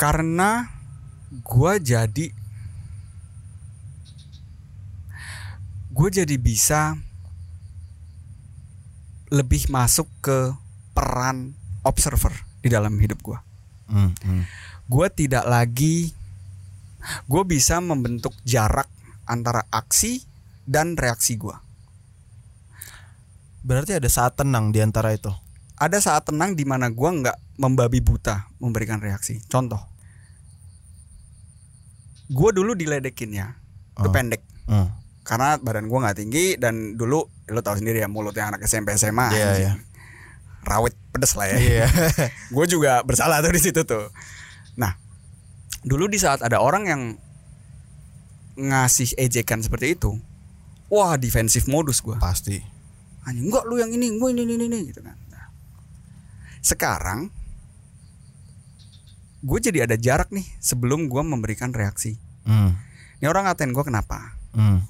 karena 0.00 0.72
gua 1.44 1.76
jadi 1.76 2.32
gue 5.90 6.08
jadi 6.08 6.36
bisa 6.40 6.96
lebih 9.28 9.68
masuk 9.68 10.08
ke 10.24 10.56
peran 10.96 11.52
observer 11.84 12.32
di 12.64 12.72
dalam 12.72 12.96
hidup 12.96 13.20
gue. 13.20 13.38
Hmm, 13.90 14.14
hmm. 14.16 14.42
Gue 14.88 15.06
tidak 15.12 15.44
lagi, 15.44 16.14
gue 17.28 17.42
bisa 17.44 17.78
membentuk 17.84 18.32
jarak 18.48 18.88
antara 19.28 19.66
aksi 19.68 20.24
dan 20.70 20.94
reaksi 20.94 21.34
gue. 21.34 21.56
Berarti 23.66 23.98
ada 23.98 24.06
saat 24.06 24.38
tenang 24.38 24.70
di 24.70 24.78
antara 24.78 25.10
itu. 25.10 25.34
Ada 25.74 25.98
saat 25.98 26.30
tenang 26.30 26.54
di 26.54 26.62
mana 26.62 26.86
gue 26.94 27.10
nggak 27.10 27.58
membabi 27.58 27.98
buta 27.98 28.46
memberikan 28.62 29.02
reaksi. 29.02 29.42
Contoh, 29.50 29.82
gue 32.30 32.50
dulu 32.54 32.78
diledekin 32.78 33.34
ya, 33.34 33.58
itu 33.98 34.06
Oh. 34.06 34.14
pendek. 34.14 34.46
Hmm. 34.70 34.94
Karena 35.26 35.58
badan 35.58 35.90
gue 35.90 35.98
nggak 35.98 36.16
tinggi 36.16 36.54
dan 36.56 36.94
dulu 36.94 37.26
lo 37.50 37.60
tahu 37.60 37.82
sendiri 37.82 37.98
ya 38.00 38.08
mulutnya 38.08 38.54
anak 38.54 38.62
SMP 38.62 38.94
SMA, 38.94 39.26
anjing. 39.34 39.58
iya. 39.66 39.72
rawit 40.60 40.92
pedes 41.10 41.34
lah 41.34 41.48
ya. 41.50 41.56
Iya. 41.58 41.86
gue 42.54 42.66
juga 42.68 43.00
bersalah 43.02 43.40
tuh 43.42 43.50
di 43.50 43.60
situ 43.60 43.80
tuh. 43.82 44.12
Nah, 44.76 44.94
dulu 45.82 46.06
di 46.06 46.20
saat 46.20 46.44
ada 46.44 46.60
orang 46.60 46.84
yang 46.86 47.02
ngasih 48.60 49.16
ejekan 49.16 49.64
seperti 49.64 49.96
itu, 49.96 50.20
wah 50.90 51.14
defensif 51.16 51.70
modus 51.70 52.02
gue. 52.02 52.18
Pasti. 52.18 52.58
Anjing 53.24 53.48
enggak 53.48 53.64
lu 53.64 53.78
yang 53.78 53.94
ini, 53.94 54.10
gue 54.18 54.28
ini 54.34 54.42
ini 54.44 54.66
ini 54.66 54.78
gitu 54.90 55.00
kan. 55.00 55.14
Nah, 55.30 55.46
sekarang 56.60 57.30
gue 59.40 59.58
jadi 59.62 59.88
ada 59.88 59.96
jarak 59.96 60.28
nih 60.34 60.44
sebelum 60.60 61.08
gue 61.08 61.22
memberikan 61.24 61.72
reaksi. 61.72 62.18
Hmm. 62.44 62.76
Ini 63.22 63.30
orang 63.30 63.48
ngatain 63.48 63.72
gue 63.72 63.84
kenapa? 63.84 64.36
Hmm. 64.52 64.84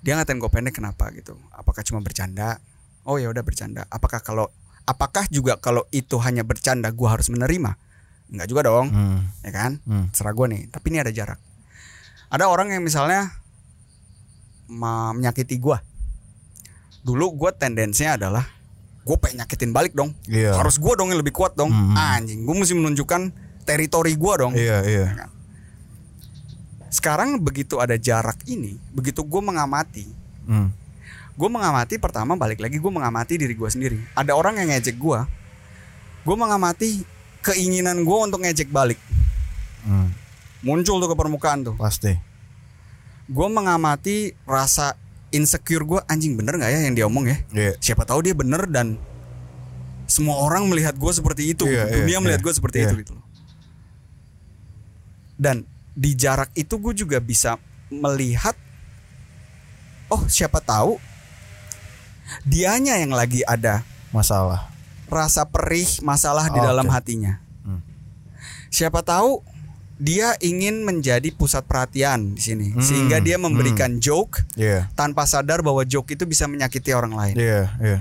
Dia 0.00 0.16
ngatain 0.16 0.38
gue 0.38 0.48
pendek 0.48 0.78
kenapa 0.78 1.10
gitu? 1.12 1.34
Apakah 1.52 1.82
cuma 1.82 2.00
bercanda? 2.00 2.62
Oh 3.04 3.18
ya 3.18 3.28
udah 3.28 3.42
bercanda. 3.42 3.84
Apakah 3.90 4.22
kalau 4.22 4.48
apakah 4.86 5.26
juga 5.28 5.58
kalau 5.58 5.82
itu 5.90 6.14
hanya 6.22 6.46
bercanda 6.46 6.88
gue 6.94 7.08
harus 7.08 7.26
menerima? 7.28 7.74
Enggak 8.30 8.46
juga 8.46 8.60
dong. 8.66 8.86
Hmm. 8.90 9.18
ya 9.46 9.50
kan 9.54 9.78
Hmm. 9.86 10.10
serah 10.10 10.34
gue 10.34 10.46
nih 10.50 10.62
tapi 10.74 10.90
ini 10.90 10.98
ada 10.98 11.14
jarak 11.14 11.38
ada 12.26 12.50
orang 12.50 12.74
yang 12.74 12.82
misalnya 12.82 13.30
menyakiti 14.68 15.56
gue 15.56 15.78
dulu 17.02 17.38
gue 17.38 17.50
tendensinya 17.54 18.18
adalah 18.18 18.44
gue 19.06 19.16
pengen 19.16 19.46
nyakitin 19.46 19.70
balik 19.70 19.94
dong 19.94 20.10
Iya. 20.26 20.58
harus 20.58 20.76
gue 20.76 20.92
dong 20.92 21.08
yang 21.08 21.22
lebih 21.22 21.30
kuat 21.30 21.54
dong 21.54 21.70
Hmm. 21.70 21.94
anjing 21.94 22.42
gue 22.42 22.54
mesti 22.54 22.74
menunjukkan 22.74 23.30
teritori 23.62 24.14
gue 24.14 24.32
dong 24.36 24.52
Iya, 24.52 24.78
iya. 24.82 25.06
sekarang 26.88 27.38
begitu 27.38 27.78
ada 27.78 27.94
jarak 27.94 28.38
ini 28.46 28.78
begitu 28.90 29.22
gue 29.22 29.38
mengamati 29.40 30.06
Hmm. 30.46 30.70
gue 31.34 31.48
mengamati 31.48 31.98
pertama 31.98 32.34
balik 32.34 32.58
lagi 32.58 32.78
gue 32.78 32.88
mengamati 32.88 33.34
diri 33.36 33.52
gue 33.52 33.66
sendiri 33.66 33.98
ada 34.14 34.32
orang 34.32 34.58
yang 34.58 34.70
ngejek 34.70 34.94
gue 34.94 35.20
gue 36.22 36.36
mengamati 36.36 37.02
keinginan 37.40 38.02
gue 38.02 38.18
untuk 38.20 38.40
ngejek 38.40 38.70
balik 38.70 38.98
Hmm. 39.82 40.10
muncul 40.62 40.98
tuh 40.98 41.06
ke 41.06 41.14
permukaan 41.14 41.62
tuh 41.62 41.74
Pasti. 41.76 42.10
Gue 43.26 43.48
mengamati 43.48 44.16
rasa 44.42 44.94
insecure 45.28 45.82
gue 45.82 46.00
anjing 46.06 46.34
bener 46.34 46.54
nggak 46.54 46.70
ya 46.70 46.80
yang 46.80 46.94
dia 46.94 47.06
omong 47.06 47.26
ya 47.26 47.36
Iya. 47.50 47.72
siapa 47.78 48.02
tahu 48.02 48.22
dia 48.22 48.32
bener 48.32 48.64
dan 48.66 48.94
semua 50.06 50.38
orang 50.38 50.70
melihat 50.70 50.94
gue 50.94 51.10
seperti 51.10 51.50
itu 51.50 51.66
Iya, 51.66 51.84
gitu. 51.84 51.94
dunia 52.00 52.08
iya, 52.08 52.18
melihat 52.20 52.40
iya, 52.40 52.46
gue 52.46 52.54
seperti 52.54 52.76
iya. 52.78 52.86
itu 52.86 52.94
gitu 53.02 53.12
loh 53.14 53.24
dan 55.36 55.66
di 55.92 56.14
jarak 56.14 56.48
itu 56.54 56.74
gue 56.76 56.94
juga 56.96 57.18
bisa 57.18 57.58
melihat 57.88 58.54
oh 60.06 60.22
siapa 60.26 60.60
tahu 60.60 60.96
dianya 62.42 62.96
yang 62.96 63.10
lagi 63.10 63.42
ada 63.42 63.82
Masalah. 64.10 64.70
rasa 65.06 65.44
perih 65.44 65.86
masalah 66.00 66.48
di 66.48 66.58
Oke. 66.58 66.64
dalam 66.64 66.86
hatinya 66.86 67.42
Hmm. 67.62 67.82
siapa 68.70 69.02
tahu 69.02 69.42
dia 69.96 70.36
ingin 70.38 70.84
menjadi 70.84 71.32
pusat 71.32 71.64
perhatian 71.64 72.36
di 72.36 72.42
sini 72.42 72.66
Hmm, 72.68 72.84
sehingga 72.84 73.16
dia 73.18 73.40
memberikan 73.40 73.96
joke 73.96 74.44
Iya. 74.52 74.92
tanpa 74.92 75.24
sadar 75.24 75.64
bahwa 75.64 75.80
joke 75.82 76.12
itu 76.12 76.24
bisa 76.24 76.44
menyakiti 76.44 76.92
orang 76.92 77.16
lain. 77.16 77.34
Iya, 77.34 77.62
iya. 77.80 77.98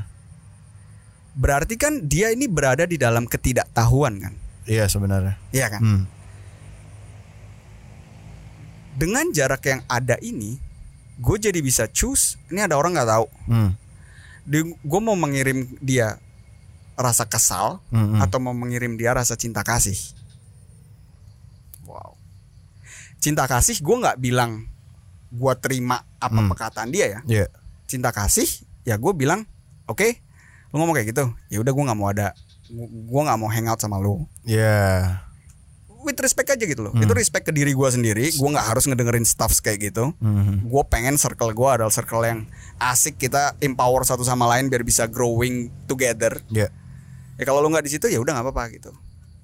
Berarti 1.35 1.75
kan 1.75 2.03
dia 2.03 2.31
ini 2.31 2.47
berada 2.47 2.83
di 2.83 2.95
dalam 2.95 3.23
ketidaktahuan 3.23 4.19
kan? 4.19 4.33
Iya 4.65 4.87
sebenarnya. 4.87 5.35
Iya 5.51 5.67
kan? 5.69 5.81
Hmm. 5.81 6.03
Dengan 8.95 9.27
jarak 9.31 9.63
yang 9.63 9.83
ada 9.85 10.15
ini, 10.19 10.55
gue 11.15 11.37
jadi 11.37 11.59
bisa 11.59 11.83
choose. 11.85 12.39
Ini 12.47 12.63
ada 12.63 12.79
orang 12.79 12.95
nggak 12.95 13.09
tahu. 13.09 13.27
Hmm. 13.47 13.71
Gue 14.79 15.01
mau 15.03 15.15
mengirim 15.15 15.67
dia 15.79 16.15
rasa 16.95 17.27
kesal 17.27 17.83
Hmm, 17.91 18.15
hmm. 18.15 18.19
atau 18.23 18.39
mau 18.39 18.55
mengirim 18.55 18.95
dia 18.95 19.11
rasa 19.11 19.35
cinta 19.35 19.59
kasih. 19.61 19.99
Wow. 21.83 22.15
Cinta 23.25 23.43
kasih 23.43 23.81
gue 23.81 23.95
nggak 23.97 24.17
bilang 24.19 24.69
gue 25.27 25.53
terima 25.57 25.97
apa 26.15 26.37
Hmm. 26.37 26.47
perkataan 26.47 26.89
dia 26.89 27.09
ya. 27.09 27.19
Iya. 27.25 27.45
cinta 27.85 28.09
kasih 28.09 28.45
ya 28.81 28.95
gue 28.95 29.13
bilang 29.13 29.45
oke 29.85 30.09
lu 30.67 30.75
ngomong 30.75 30.93
kayak 30.93 31.09
gitu 31.09 31.25
ya 31.47 31.57
udah 31.59 31.69
gue 31.69 31.83
nggak 31.83 31.93
mau 31.95 32.07
ada 32.07 32.33
gue 32.67 33.21
nggak 33.21 33.37
mau 33.37 33.45
hangout 33.47 33.77
sama 33.77 33.97
lu 33.97 34.25
Iya. 34.43 35.21
with 35.99 36.17
respect 36.17 36.49
aja 36.49 36.61
gitu 36.61 36.81
loh 36.81 36.89
Hmm. 36.91 37.01
itu 37.01 37.13
respect 37.13 37.45
ke 37.45 37.51
diri 37.51 37.71
gue 37.71 37.85
sendiri 37.87 38.25
gue 38.27 38.47
nggak 38.47 38.67
harus 38.67 38.85
ngedengerin 38.85 39.21
stuff 39.21 39.57
kayak 39.59 39.85
gitu 39.85 40.13
Hmm. 40.15 40.61
gue 40.63 40.83
pengen 40.83 41.13
circle 41.15 41.49
gue 41.51 41.69
adalah 41.71 41.89
circle 41.89 42.21
yang 42.21 42.49
asik 42.79 43.17
kita 43.17 43.53
empower 43.59 44.01
satu 44.01 44.21
sama 44.21 44.45
lain 44.47 44.65
biar 44.65 44.81
bisa 44.81 45.05
growing 45.05 45.69
together 45.85 46.41
Iya. 46.47 46.73
ya 47.35 47.43
kalau 47.43 47.59
lu 47.59 47.69
nggak 47.69 47.85
di 47.85 47.91
situ 47.91 48.05
ya 48.07 48.17
udah 48.17 48.33
nggak 48.33 48.45
apa-apa 48.45 48.63
gitu 48.71 48.89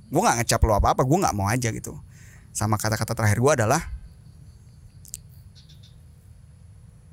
gue 0.08 0.18
nggak 0.20 0.38
ngecap 0.40 0.62
lu 0.62 0.74
apa-apa 0.74 1.02
gue 1.04 1.18
nggak 1.20 1.36
mau 1.36 1.46
aja 1.46 1.70
gitu 1.70 1.94
sama 2.52 2.76
kata-kata 2.76 3.12
terakhir 3.12 3.40
gue 3.40 3.52
adalah 3.54 3.82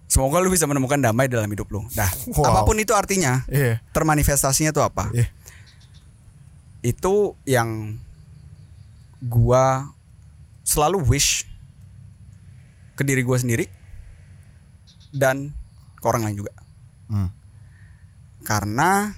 semoga 0.09 0.41
lu 0.41 0.49
bisa 0.49 0.65
menemukan 0.65 0.99
damai 0.99 1.29
dalam 1.29 1.47
hidup 1.47 1.69
lu 1.69 1.85
nah 1.93 2.09
Wow. 2.33 2.49
apa 2.49 2.61
pun 2.65 2.77
itu 2.77 2.93
artinya 2.93 3.45
Iya. 3.47 3.79
termanifestasinya 3.93 4.73
tuh 4.73 4.83
apa 4.83 5.13
Iya. 5.13 5.29
itu 6.83 7.37
yang 7.45 8.01
gua 9.21 9.91
selalu 10.63 11.03
wish 11.07 11.45
ke 12.95 13.03
diri 13.03 13.21
gua 13.21 13.37
sendiri 13.37 13.69
dan 15.11 15.53
ke 15.95 16.05
orang 16.05 16.25
lain 16.25 16.39
juga 16.39 16.53
Hmm. 17.09 17.29
karena 18.43 19.13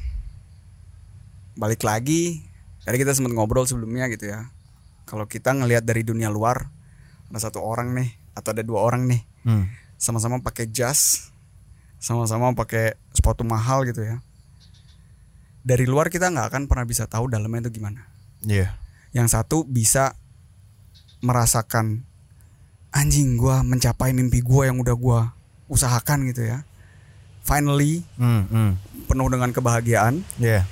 balik 1.54 1.82
lagi 1.82 2.42
tadi 2.80 2.96
kita 2.96 3.12
sempat 3.12 3.30
ngobrol 3.30 3.66
sebelumnya 3.66 4.06
gitu 4.08 4.26
ya 4.26 4.46
kalau 5.10 5.26
kita 5.26 5.50
ngelihat 5.50 5.82
dari 5.82 6.06
dunia 6.06 6.30
luar 6.30 6.70
ada 7.26 7.38
satu 7.42 7.58
orang 7.58 7.90
nih 7.92 8.14
atau 8.32 8.54
ada 8.54 8.62
dua 8.62 8.78
orang 8.80 9.10
nih 9.10 9.22
Hmm. 9.40 9.66
sama-sama 9.96 10.38
pakai 10.38 10.68
jas 10.68 11.32
sama-sama 11.98 12.52
pakai 12.52 12.94
sepatu 13.10 13.40
mahal 13.42 13.82
gitu 13.82 14.00
ya 14.00 14.20
dari 15.60 15.84
luar 15.84 16.08
kita 16.08 16.28
nggak 16.28 16.46
akan 16.48 16.62
pernah 16.64 16.84
bisa 16.84 17.04
tahu 17.04 17.26
dalamnya 17.26 17.66
itu 17.66 17.76
gimana 17.76 18.04
Iya. 18.40 18.76
yang 19.10 19.26
satu 19.26 19.64
bisa 19.64 20.12
merasakan 21.20 22.04
anjing 22.90 23.36
gua 23.36 23.60
mencapai 23.60 24.12
mimpi 24.12 24.40
gua 24.40 24.68
yang 24.68 24.76
udah 24.76 24.92
gua 24.92 25.20
usahakan 25.68 26.28
gitu 26.28 26.44
ya 26.44 26.64
finally 27.40 28.04
Hmm. 28.16 28.44
Hmm. 28.48 28.72
penuh 29.08 29.28
dengan 29.28 29.50
kebahagiaan 29.50 30.20
Iya. 30.36 30.68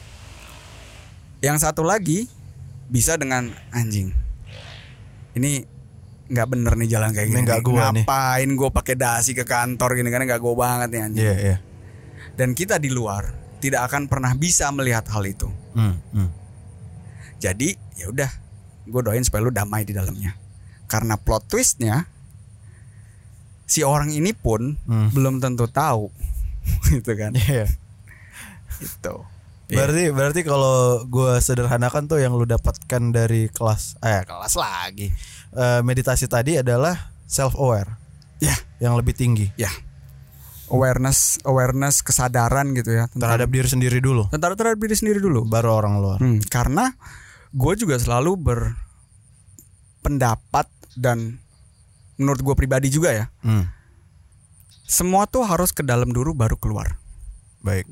yang 1.41 1.57
satu 1.57 1.81
lagi 1.85 2.29
bisa 2.89 3.17
dengan 3.17 3.49
anjing 3.71 4.13
ini 5.35 5.65
nggak 6.27 6.47
bener 6.47 6.73
nih 6.75 6.89
jalan 6.91 7.11
kayak 7.11 7.25
Ini 7.25 7.33
gini 7.33 7.43
nggak 7.43 7.59
nih. 7.59 7.67
gua 7.67 7.77
nih. 7.91 8.05
ngapain 8.05 8.49
gue 8.51 8.69
pakai 8.71 8.95
dasi 8.95 9.33
ke 9.33 9.43
kantor 9.43 9.91
gini 9.95 10.09
kan 10.09 10.21
nggak 10.23 10.39
gue 10.39 10.55
banget 10.55 10.89
nih 10.89 11.01
anjing 11.03 11.25
Iya. 11.25 11.35
Iya. 11.39 11.57
dan 12.35 12.53
kita 12.53 12.77
di 12.77 12.89
luar 12.89 13.25
tidak 13.59 13.85
akan 13.85 14.07
pernah 14.07 14.33
bisa 14.33 14.69
melihat 14.71 15.05
hal 15.07 15.25
itu 15.25 15.49
Hmm. 15.73 15.97
Hmm. 16.11 16.29
jadi 17.37 17.69
ya 17.95 18.09
udah 18.09 18.31
gue 18.85 19.01
doain 19.03 19.21
supaya 19.21 19.41
lu 19.41 19.51
damai 19.51 19.83
di 19.83 19.91
dalamnya 19.91 20.37
karena 20.85 21.17
plot 21.17 21.45
twistnya 21.47 22.05
si 23.65 23.81
orang 23.81 24.09
ini 24.11 24.33
pun 24.33 24.77
Hmm. 24.83 25.09
belum 25.09 25.39
tentu 25.39 25.65
tahu 25.67 26.13
gitu 26.89 27.13
kan 27.15 27.33
Iya. 27.33 27.69
itu 28.79 29.15
Berarti 29.69 30.09
berarti 30.09 30.41
kalau 30.43 31.05
gua 31.05 31.37
sederhanakan 31.39 32.09
tuh 32.09 32.17
yang 32.19 32.33
lu 32.33 32.49
dapatkan 32.49 33.03
dari 33.13 33.53
kelas 33.53 34.01
eh 34.01 34.25
kelas 34.25 34.55
lagi. 34.57 35.13
Eh, 35.49 35.81
meditasi 35.85 36.25
tadi 36.25 36.57
adalah 36.57 37.13
self 37.29 37.53
aware 37.57 37.97
ya 38.41 38.57
yang 38.79 38.97
lebih 38.97 39.13
tinggi 39.13 39.51
ya 39.57 39.69
awareness 40.69 41.41
awareness 41.43 42.05
kesadaran 42.05 42.71
gitu 42.73 42.93
ya 42.93 43.09
tentang 43.09 43.35
terhadap 43.35 43.49
diri 43.49 43.69
sendiri 43.69 43.99
dulu 43.99 44.29
tentang 44.29 44.55
terhadap 44.55 44.79
diri 44.79 44.95
sendiri 44.97 45.19
dulu 45.19 45.45
baru 45.45 45.73
orang 45.75 45.95
luar. 46.01 46.19
Hmm, 46.21 46.39
karena 46.47 46.93
gue 47.51 47.73
juga 47.77 47.97
selalu 47.97 48.37
berpendapat 50.01 50.69
dan 50.95 51.41
menurut 52.17 52.41
gue 52.45 52.55
pribadi 52.55 52.89
juga 52.89 53.11
ya 53.13 53.27
Hmm. 53.41 53.69
semua 54.85 55.25
tuh 55.25 55.45
harus 55.45 55.73
ke 55.73 55.81
dalam 55.81 56.13
dulu 56.13 56.33
baru 56.33 56.57
keluar 56.57 56.97
Baik. 57.59 57.89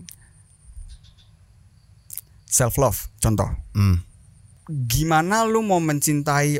Self 2.47 2.75
love 2.77 3.11
contoh 3.19 3.51
Hmm. 3.73 4.01
gimana 4.67 5.43
lu 5.43 5.61
mau 5.61 5.79
mencintai 5.79 6.59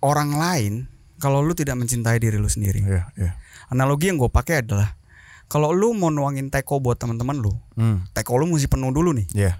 orang 0.00 0.30
lain 0.32 0.72
kalau 1.16 1.38
lu 1.38 1.52
tidak 1.52 1.74
mencintai 1.74 2.16
diri 2.16 2.34
lu 2.34 2.46
sendiri 2.46 2.80
Iya, 2.80 3.02
iya. 3.14 3.30
analogi 3.68 4.08
yang 4.08 4.16
gue 4.16 4.28
pakai 4.28 4.60
adalah 4.60 4.96
kalau 5.44 5.70
lu 5.70 5.92
mau 5.92 6.08
nuangin 6.08 6.48
teko 6.48 6.78
buat 6.78 6.96
teman-teman 6.96 7.36
lu 7.36 7.52
Hmm. 7.74 8.02
teko 8.10 8.36
lu 8.36 8.46
mesti 8.46 8.66
penuh 8.66 8.90
dulu 8.90 9.12
nih 9.12 9.26
Iya. 9.32 9.52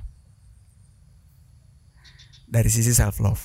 dari 2.44 2.68
sisi 2.68 2.90
self 2.90 3.18
love 3.18 3.42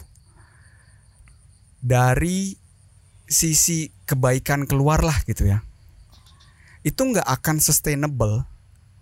dari 1.79 2.53
sisi 3.25 3.87
kebaikan 4.03 4.65
keluar 4.65 4.99
lah 4.99 5.15
gitu 5.23 5.45
ya 5.45 5.61
itu 6.81 6.97
nggak 6.97 7.25
akan 7.25 7.59
sustainable 7.59 8.43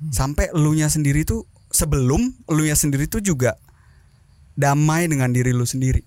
sampai 0.09 0.49
elunya 0.51 0.88
sendiri 0.88 1.23
tuh 1.23 1.45
sebelum 1.78 2.34
elunya 2.45 2.73
sendiri 2.73 3.05
tuh 3.05 3.21
juga 3.21 3.53
damai 4.53 5.05
dengan 5.05 5.30
diri 5.30 5.53
lu 5.53 5.61
sendiri 5.63 6.01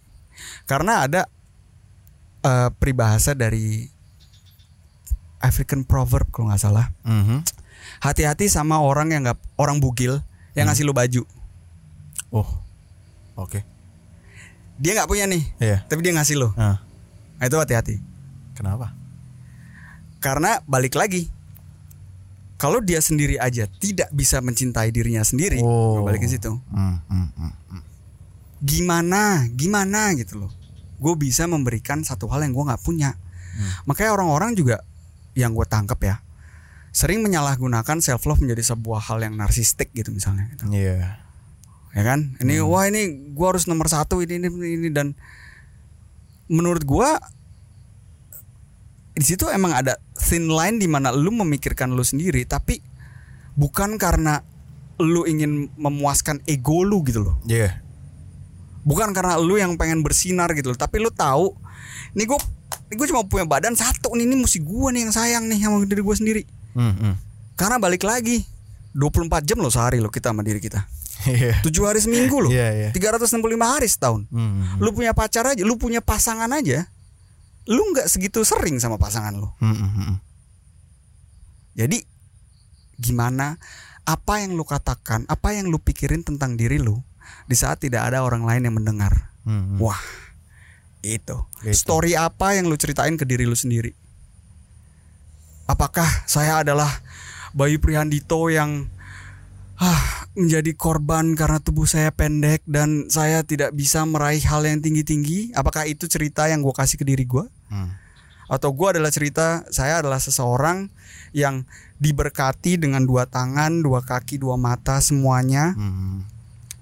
karena 0.67 1.07
ada 1.07 1.23
eh, 2.41 2.69
peribahasa 2.75 3.31
dari 3.33 3.87
African 5.39 5.85
proverb 5.85 6.27
kalau 6.29 6.51
nggak 6.51 6.59
salah 6.61 6.91
Mhm. 7.03 7.47
hati-hati 8.03 8.51
sama 8.51 8.83
orang 8.83 9.15
yang 9.15 9.23
nggak 9.23 9.39
orang 9.55 9.79
bugil 9.79 10.19
yang 10.53 10.67
ngasih 10.67 10.83
lu 10.83 10.93
baju 10.93 11.23
Oh. 12.31 12.47
Oke. 13.35 13.63
dia 14.77 14.93
nggak 14.95 15.07
punya 15.07 15.25
nih 15.25 15.45
Iya. 15.59 15.79
tapi 15.87 16.01
dia 16.01 16.13
ngasih 16.13 16.37
lo 16.37 16.51
Nah, 16.57 16.81
nah, 17.37 17.45
itu 17.45 17.55
hati-hati 17.55 18.01
kenapa? 18.53 18.93
karena 20.19 20.61
balik 20.65 20.93
lagi 20.95 21.29
kalau 22.61 22.79
dia 22.79 23.01
sendiri 23.01 23.41
aja 23.41 23.65
tidak 23.81 24.13
bisa 24.13 24.39
mencintai 24.39 24.93
dirinya 24.93 25.25
sendiri 25.25 25.59
Oh. 25.59 26.05
balik 26.05 26.21
ke 26.21 26.29
situ 26.29 26.53
Hmm, 26.69 27.01
hmm, 27.03 27.29
hmm, 27.33 27.53
hmm. 27.73 27.83
gimana 28.61 29.49
gimana 29.51 30.13
gitu 30.13 30.37
loh 30.39 30.53
gue 31.01 31.15
bisa 31.17 31.49
memberikan 31.49 32.05
satu 32.05 32.29
hal 32.29 32.45
yang 32.45 32.53
gue 32.53 32.65
nggak 32.67 32.85
punya 32.85 33.17
Hmm. 33.51 33.67
makanya 33.85 34.15
orang-orang 34.15 34.55
juga 34.55 34.85
yang 35.33 35.51
gue 35.51 35.65
tangkap 35.65 35.99
ya 36.01 36.17
sering 36.91 37.19
menyalahgunakan 37.19 37.99
self 37.99 38.23
love 38.25 38.39
menjadi 38.39 38.63
sebuah 38.69 39.01
hal 39.01 39.19
yang 39.21 39.35
narsistik 39.35 39.91
gitu 39.91 40.11
misalnya 40.11 40.47
gitu. 40.51 40.69
Iya. 40.69 41.19
ya 41.91 42.03
kan 42.05 42.39
ini 42.39 42.59
Hmm. 42.59 42.69
wah 42.69 42.85
ini 42.85 43.03
gue 43.31 43.47
harus 43.47 43.67
nomor 43.67 43.89
satu 43.89 44.21
ini 44.21 44.39
ini 44.39 44.47
ini 44.77 44.89
dan 44.89 45.19
menurut 46.47 46.83
gue 46.83 47.09
di 49.11 49.25
situ 49.25 49.47
emang 49.47 49.73
ada 49.73 49.95
thin 50.17 50.47
line 50.47 50.77
di 50.77 50.87
mana 50.87 51.11
lu 51.11 51.31
memikirkan 51.31 51.91
lu 51.91 52.01
sendiri 52.01 52.45
tapi 52.45 52.79
bukan 53.53 53.95
karena 53.95 54.41
lu 54.97 55.25
ingin 55.25 55.69
memuaskan 55.75 56.41
ego 56.45 56.81
lu 56.81 57.03
gitu 57.03 57.23
loh 57.23 57.37
Iya. 57.45 57.81
bukan 58.81 59.11
karena 59.11 59.37
lu 59.37 59.55
yang 59.55 59.75
pengen 59.75 60.01
bersinar 60.01 60.53
gitu 60.53 60.71
loh 60.71 60.79
tapi 60.79 60.99
lu 60.99 61.09
tahu 61.09 61.53
ini 62.13 62.25
gue 62.25 62.39
ini 62.87 62.95
gue 62.95 63.07
cuma 63.07 63.23
punya 63.23 63.45
badan 63.45 63.75
satu 63.75 64.13
nih 64.13 64.25
ini 64.25 64.37
mesti 64.37 64.59
gue 64.59 64.89
nih 64.91 65.01
yang 65.03 65.13
sayang 65.13 65.45
nih 65.47 65.59
sama 65.59 65.85
diri 65.85 66.01
gue 66.01 66.17
sendiri 66.17 66.43
Hmm, 66.71 66.95
hmm. 66.95 67.15
karena 67.57 67.77
balik 67.77 68.03
lagi 68.03 68.47
24 68.93 69.27
jam 69.43 69.59
loh 69.59 69.69
sehari 69.69 69.99
loh 69.99 70.07
kita 70.07 70.31
sama 70.31 70.41
diri 70.41 70.59
kita 70.59 70.87
Iya. 71.21 71.61
tujuh 71.61 71.83
hari 71.83 71.99
seminggu 71.99 72.39
loh 72.39 72.49
Iya, 72.49 72.69
iya. 72.73 72.89
365 72.95 73.37
hari 73.61 73.85
setahun 73.85 74.25
Hmm, 74.27 74.39
hmm, 74.39 74.79
lu 74.79 74.91
punya 74.91 75.11
pacar 75.11 75.45
aja 75.47 75.61
lu 75.61 75.75
punya 75.75 75.99
pasangan 75.99 76.49
aja 76.49 76.87
lu 77.69 77.83
nggak 77.93 78.09
segitu 78.09 78.41
sering 78.47 78.81
sama 78.81 78.97
pasangan 78.97 79.37
lu. 79.37 79.49
Hmm, 79.61 79.77
hmm, 79.77 80.17
jadi 81.77 81.99
gimana 83.01 83.57
apa 84.05 84.45
yang 84.45 84.57
lu 84.57 84.65
katakan 84.65 85.25
apa 85.29 85.57
yang 85.57 85.73
lu 85.73 85.81
pikirin 85.81 86.21
tentang 86.21 86.57
diri 86.57 86.77
lu 86.77 87.01
di 87.49 87.57
saat 87.57 87.81
tidak 87.81 88.11
ada 88.11 88.25
orang 88.25 88.45
lain 88.45 88.69
yang 88.69 88.77
mendengar. 88.77 89.33
Hmm, 89.45 89.77
hmm. 89.77 89.79
wah 89.81 90.01
itu. 91.01 91.37
Gitu. 91.65 91.77
story 91.77 92.17
apa 92.17 92.57
yang 92.57 92.69
lu 92.69 92.77
ceritain 92.77 93.17
ke 93.17 93.25
diri 93.25 93.49
lu 93.49 93.57
sendiri? 93.57 93.97
Apakah 95.71 96.07
saya 96.27 96.61
adalah 96.61 96.91
Bayu 97.55 97.79
Prihandito 97.79 98.51
yang 98.51 98.91
ah, 99.81 100.29
menjadi 100.37 100.77
korban 100.77 101.33
karena 101.35 101.59
tubuh 101.59 101.89
saya 101.89 102.13
pendek 102.13 102.63
dan 102.69 103.09
saya 103.09 103.43
tidak 103.43 103.73
bisa 103.73 104.05
meraih 104.05 104.45
hal 104.45 104.63
yang 104.63 104.79
tinggi-tinggi 104.79 105.57
apakah 105.57 105.89
itu 105.89 106.07
cerita 106.07 106.47
yang 106.47 106.61
gue 106.61 106.75
kasih 106.77 107.01
ke 107.01 107.05
diri 107.05 107.25
gue 107.25 107.49
Hmm. 107.71 107.95
atau 108.51 108.75
gue 108.75 108.99
adalah 108.99 109.15
cerita 109.15 109.63
saya 109.71 110.03
adalah 110.03 110.19
seseorang 110.19 110.91
yang 111.31 111.63
diberkati 112.03 112.83
dengan 112.83 113.07
dua 113.07 113.25
tangan 113.31 113.79
dua 113.81 114.03
kaki 114.03 114.43
dua 114.43 114.59
mata 114.59 114.99
semuanya 114.99 115.73
Hmm. 115.79 116.27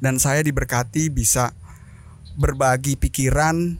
dan 0.00 0.16
saya 0.16 0.40
diberkati 0.40 1.12
bisa 1.12 1.52
berbagi 2.38 2.94
pikiran, 2.94 3.74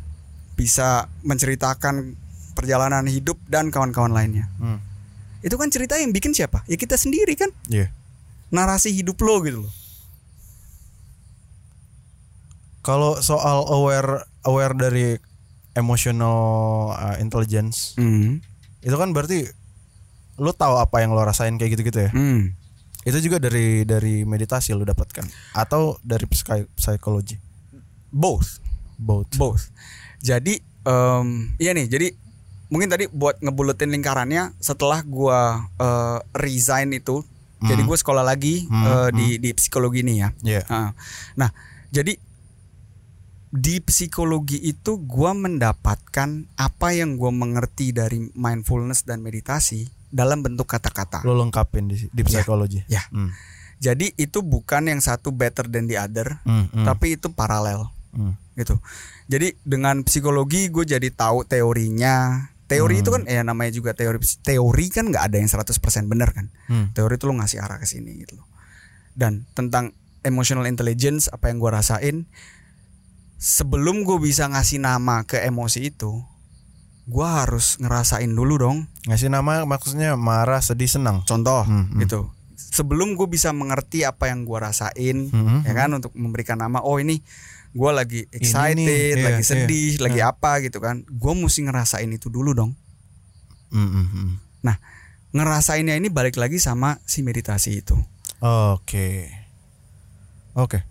bisa 0.59 1.07
menceritakan 1.23 2.19
perjalanan 2.59 3.07
hidup 3.07 3.39
dan 3.47 3.71
kawan-kawan 3.71 4.11
lainnya. 4.11 4.51
Hmm. 4.59 4.83
Itu 5.47 5.55
kan 5.55 5.71
cerita 5.71 5.95
yang 5.95 6.11
bikin 6.11 6.35
siapa? 6.35 6.67
Ya 6.67 6.75
kita 6.75 6.99
sendiri 6.99 7.39
kan. 7.39 7.55
Iya. 7.71 7.95
Narasi 8.49 8.93
hidup 8.93 9.21
lo 9.21 9.41
gitu 9.43 9.65
loh. 9.67 9.73
Kalau 12.81 13.21
soal 13.21 13.69
aware 13.69 14.25
aware 14.49 14.73
dari 14.73 15.07
emotional 15.77 16.41
uh, 16.91 17.17
intelligence 17.21 17.95
Hmm. 17.95 18.41
itu 18.81 18.95
kan 18.95 19.13
berarti 19.13 19.45
lu 20.39 20.55
tahu 20.55 20.79
apa 20.79 21.03
yang 21.03 21.13
lo 21.13 21.21
rasain 21.21 21.59
kayak 21.59 21.77
gitu-gitu 21.77 22.09
ya. 22.09 22.11
Hmm. 22.15 22.55
Itu 23.05 23.19
juga 23.21 23.37
dari 23.39 23.85
dari 23.85 24.23
meditasi 24.25 24.73
lo 24.73 24.87
dapatkan 24.87 25.27
atau 25.53 25.99
dari 26.01 26.25
psikologi. 26.73 27.37
Both, 28.09 28.65
Both. 28.97 29.37
both. 29.37 29.65
Jadi 30.19 30.57
em, 30.83 31.53
iya 31.61 31.77
nih, 31.77 31.87
jadi 31.87 32.09
mungkin 32.73 32.89
tadi 32.89 33.05
buat 33.13 33.37
ngebuletin 33.39 33.93
lingkarannya 33.93 34.57
setelah 34.59 35.05
gua 35.05 35.69
eh, 35.77 36.19
resign 36.35 36.97
itu, 36.97 37.21
jadi 37.59 37.83
gue 37.83 37.97
sekolah 37.99 38.23
lagi 38.23 38.71
Hmm, 38.71 38.87
eh, 38.87 39.09
di 39.15 39.27
di 39.43 39.51
psikologi 39.51 40.07
nih 40.07 40.17
ya. 40.23 40.29
Iya. 40.47 40.63
Ah. 40.71 40.91
Nah, 41.35 41.51
jadi 41.91 42.15
di 43.49 43.81
psikologi 43.81 44.61
itu 44.61 45.01
gua 45.09 45.33
mendapatkan 45.33 46.53
apa 46.61 46.89
yang 46.93 47.17
gua 47.17 47.33
mengerti 47.33 47.97
dari 47.97 48.29
mindfulness 48.37 49.09
dan 49.09 49.25
meditasi 49.25 49.89
dalam 50.13 50.45
bentuk 50.45 50.69
kata-kata. 50.69 51.25
Lo 51.25 51.33
lengkapin 51.33 51.89
di 51.89 51.97
di 52.13 52.23
psikologi. 52.25 52.85
Ya. 52.93 53.01
Hmm. 53.09 53.33
Jadi 53.79 54.13
itu 54.19 54.43
bukan 54.43 54.91
yang 54.91 55.01
satu 55.01 55.31
better 55.31 55.71
than 55.71 55.87
the 55.87 55.97
other, 55.97 56.43
Hmm, 56.43 56.67
hmm, 56.69 56.85
tapi 56.85 57.15
itu 57.15 57.31
paralel 57.31 57.89
hmm. 58.13 58.35
gitu. 58.59 58.77
Jadi 59.31 59.55
dengan 59.63 60.03
psikologi 60.03 60.69
gue 60.69 60.85
jadi 60.85 61.09
tahu 61.09 61.47
teorinya. 61.49 62.49
Teori 62.69 63.01
itu 63.01 63.09
kan 63.09 63.25
ya 63.25 63.41
namanya 63.41 63.73
juga 63.73 63.97
teori 63.97 64.21
teori 64.45 64.87
kan 64.93 65.09
nggak 65.09 65.25
ada 65.33 65.37
yang 65.41 65.49
100% 65.49 65.73
benar 66.05 66.37
kan. 66.37 66.53
Hmm. 66.69 66.93
Teori 66.93 67.17
itu 67.17 67.25
lo 67.25 67.35
ngasih 67.41 67.65
arah 67.65 67.81
ke 67.81 67.89
sini 67.89 68.13
gitu 68.21 68.37
loh. 68.37 68.47
Dan 69.17 69.49
tentang 69.57 69.97
emotional 70.21 70.69
intelligence 70.69 71.33
apa 71.33 71.49
yang 71.49 71.59
gua 71.59 71.81
rasain 71.81 72.29
sebelum 73.39 74.03
gue 74.03 74.19
bisa 74.19 74.51
ngasih 74.51 74.83
nama 74.83 75.23
ke 75.23 75.39
emosi 75.47 75.95
itu, 75.95 76.27
gua 77.07 77.47
harus 77.47 77.79
ngerasain 77.81 78.29
dulu 78.29 78.61
dong. 78.61 78.79
Ngasih 79.07 79.31
nama 79.33 79.65
maksudnya 79.65 80.19
marah, 80.19 80.61
sedih, 80.61 80.91
senang. 80.91 81.25
Contoh 81.25 81.65
Hmm, 81.65 81.89
hmm. 81.89 82.29
Sebelum 82.59 83.15
gue 83.15 83.31
bisa 83.31 83.55
mengerti 83.55 84.03
apa 84.03 84.27
yang 84.27 84.43
gua 84.43 84.67
rasain, 84.67 85.31
Hmm, 85.31 85.63
ya 85.63 85.73
kan 85.79 85.95
untuk 85.95 86.11
memberikan 86.19 86.59
nama. 86.59 86.83
Oh 86.83 86.99
ini 86.99 87.23
gua 87.71 87.95
lagi 87.95 88.27
Ini 88.27 88.35
excited, 88.35 88.83
nih, 88.83 89.15
iya, 89.15 89.25
lagi 89.31 89.43
iya. 89.47 89.51
sedih, 89.55 89.93
lagi 90.03 90.21
apa 90.27 90.59
gitu 90.67 90.83
kan. 90.83 91.07
Gue 91.07 91.33
mesti 91.39 91.63
ngerasain 91.71 92.11
itu 92.11 92.27
dulu 92.27 92.51
dong. 92.53 92.75
Hmm. 93.71 94.43
Nah, 94.67 94.77
ngerasainnya 95.31 95.95
ini 95.95 96.11
balik 96.11 96.35
lagi 96.35 96.59
sama 96.59 96.99
si 97.07 97.23
meditasi 97.23 97.79
itu. 97.79 97.95
Oke. 98.43 99.31
Oke. 100.59 100.83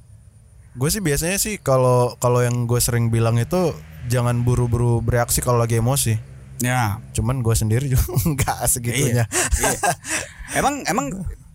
Gue 0.78 0.90
sih 0.94 1.02
biasanya 1.02 1.42
sih 1.42 1.58
kalau 1.60 2.16
kalau 2.22 2.46
yang 2.46 2.70
gue 2.70 2.78
sering 2.78 3.10
bilang 3.10 3.36
itu 3.42 3.74
jangan 4.08 4.46
buru-buru 4.46 5.04
bereaksi 5.04 5.44
kalau 5.44 5.60
lagi 5.60 5.82
emosi. 5.82 6.16
Ya, 6.58 7.02
Cuman 7.14 7.46
gue 7.46 7.54
sendiri 7.54 7.86
juga 7.86 8.06
nggak 8.34 8.58
segitunya. 8.66 9.26
Iya. 9.58 9.78
emang 10.58 10.86
emang 10.90 11.06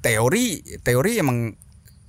teori 0.03 0.44
teori 0.82 1.16
emang 1.16 1.55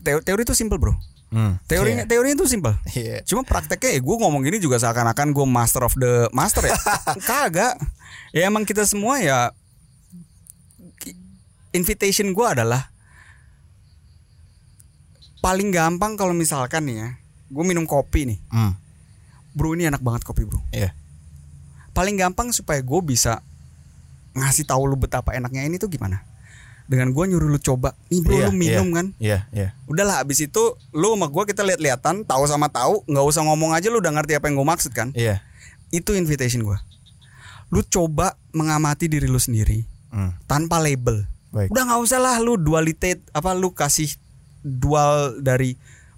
teo- 0.02 0.20
teori 0.20 0.42
itu 0.42 0.52
simple 0.52 0.76
bro. 0.76 0.94
Hmm. 1.30 1.58
Teorinya 1.66 2.06
teorinya 2.06 2.36
itu 2.36 2.46
simple. 2.46 2.78
Iya. 2.92 3.22
Cuma 3.24 3.42
prakteknya 3.42 3.98
ya 3.98 4.02
gue 4.02 4.16
ngomong 4.20 4.42
gini 4.42 4.58
juga 4.58 4.78
seakan-akan 4.78 5.32
gue 5.32 5.46
master 5.46 5.82
of 5.82 5.94
the 5.96 6.30
master 6.30 6.62
ya. 6.64 6.78
Kagak. 7.30 7.78
Ya 8.30 8.46
emang 8.46 8.66
kita 8.66 8.84
semua 8.84 9.18
ya 9.18 9.50
invitation 11.72 12.30
gue 12.32 12.46
adalah 12.46 12.94
paling 15.42 15.74
gampang 15.74 16.16
kalau 16.16 16.32
misalkan 16.32 16.86
nih 16.86 16.96
ya, 16.96 17.10
gue 17.50 17.64
minum 17.64 17.84
kopi 17.84 18.24
nih, 18.24 18.40
Hmm. 18.48 18.78
bro 19.52 19.74
ini 19.74 19.90
enak 19.90 20.00
banget 20.00 20.22
kopi 20.24 20.46
bro. 20.46 20.62
Iya. 20.70 20.94
Paling 21.92 22.16
gampang 22.16 22.50
supaya 22.50 22.80
gue 22.80 23.00
bisa 23.02 23.42
ngasih 24.34 24.66
tahu 24.66 24.86
lu 24.86 24.96
betapa 24.96 25.34
enaknya 25.34 25.66
ini 25.66 25.78
tuh 25.78 25.90
gimana? 25.90 26.22
Dengan 26.86 27.10
gue 27.10 27.24
nyuruh 27.26 27.48
lu 27.48 27.58
coba 27.58 27.96
nih 28.08 28.20
bro 28.20 28.34
Iya, 28.34 28.46
lu 28.46 28.52
minum 28.54 28.86
iya, 28.86 28.94
kan 28.94 29.08
Iya, 29.18 29.40
iya. 29.50 29.68
udahlah 29.86 30.20
abis 30.20 30.44
itu 30.44 30.64
lu 30.92 31.08
sama 31.10 31.28
gue 31.28 31.44
kita 31.48 31.64
lihat-lihatan 31.64 32.24
tahu 32.24 32.44
sama 32.44 32.68
tahu 32.68 33.02
nggak 33.06 33.26
usah 33.26 33.42
ngomong 33.42 33.72
aja 33.72 33.88
lu 33.88 33.98
udah 33.98 34.12
ngerti 34.12 34.34
apa 34.34 34.48
yang 34.48 34.58
gue 34.58 34.68
maksud 34.68 34.92
kan 34.92 35.10
Iya. 35.12 35.40
itu 35.90 36.12
invitation 36.12 36.62
gue 36.62 36.78
lu 37.70 37.82
coba 37.84 38.36
mengamati 38.50 39.08
diri 39.08 39.26
lu 39.26 39.38
sendiri 39.38 39.88
Hmm. 40.10 40.30
tanpa 40.44 40.78
label 40.78 41.26
Baik. 41.50 41.70
udah 41.70 41.84
nggak 41.84 42.02
usah 42.02 42.18
lah 42.18 42.38
lu 42.38 42.54
dualitate 42.56 43.26
apa 43.30 43.50
lu 43.52 43.72
kasih 43.72 44.14
dual 44.62 45.40
dari 45.40 45.74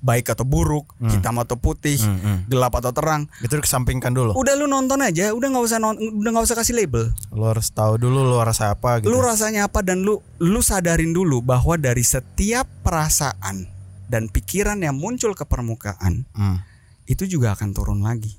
baik 0.06 0.30
atau 0.30 0.46
buruk 0.46 0.86
hitam 1.04 1.34
atau 1.36 1.58
putih 1.58 1.98
Hmm, 1.98 2.16
hmm. 2.16 2.38
gelap 2.46 2.70
atau 2.72 2.94
terang 2.94 3.26
Itu 3.40 3.58
kesampingkan 3.58 4.14
dulu. 4.14 4.32
udah 4.32 4.54
lu 4.54 4.66
nonton 4.66 5.02
aja 5.02 5.34
udah 5.34 5.48
nggak 5.50 5.66
usah 5.66 5.80
non- 5.80 5.98
udah 5.98 6.30
nggak 6.30 6.46
usah 6.46 6.54
kasih 6.56 6.78
label 6.78 7.10
Lu 7.32 7.44
harus 7.44 7.68
tahu 7.68 7.98
dulu 7.98 8.22
lu 8.24 8.38
rasa 8.38 8.70
apa 8.70 9.02
gitu. 9.02 9.10
lu 9.10 9.18
rasanya 9.18 9.66
apa 9.66 9.82
dan 9.82 10.00
lu 10.00 10.22
lu 10.38 10.62
sadarin 10.62 11.10
dulu 11.10 11.42
bahwa 11.42 11.74
dari 11.76 12.02
setiap 12.02 12.70
perasaan 12.80 13.66
dan 14.06 14.30
pikiran 14.30 14.78
yang 14.78 14.94
muncul 14.94 15.34
ke 15.34 15.42
permukaan 15.44 16.30
Hmm. 16.32 16.62
itu 17.04 17.26
juga 17.28 17.52
akan 17.52 17.70
turun 17.72 18.00
lagi 18.00 18.38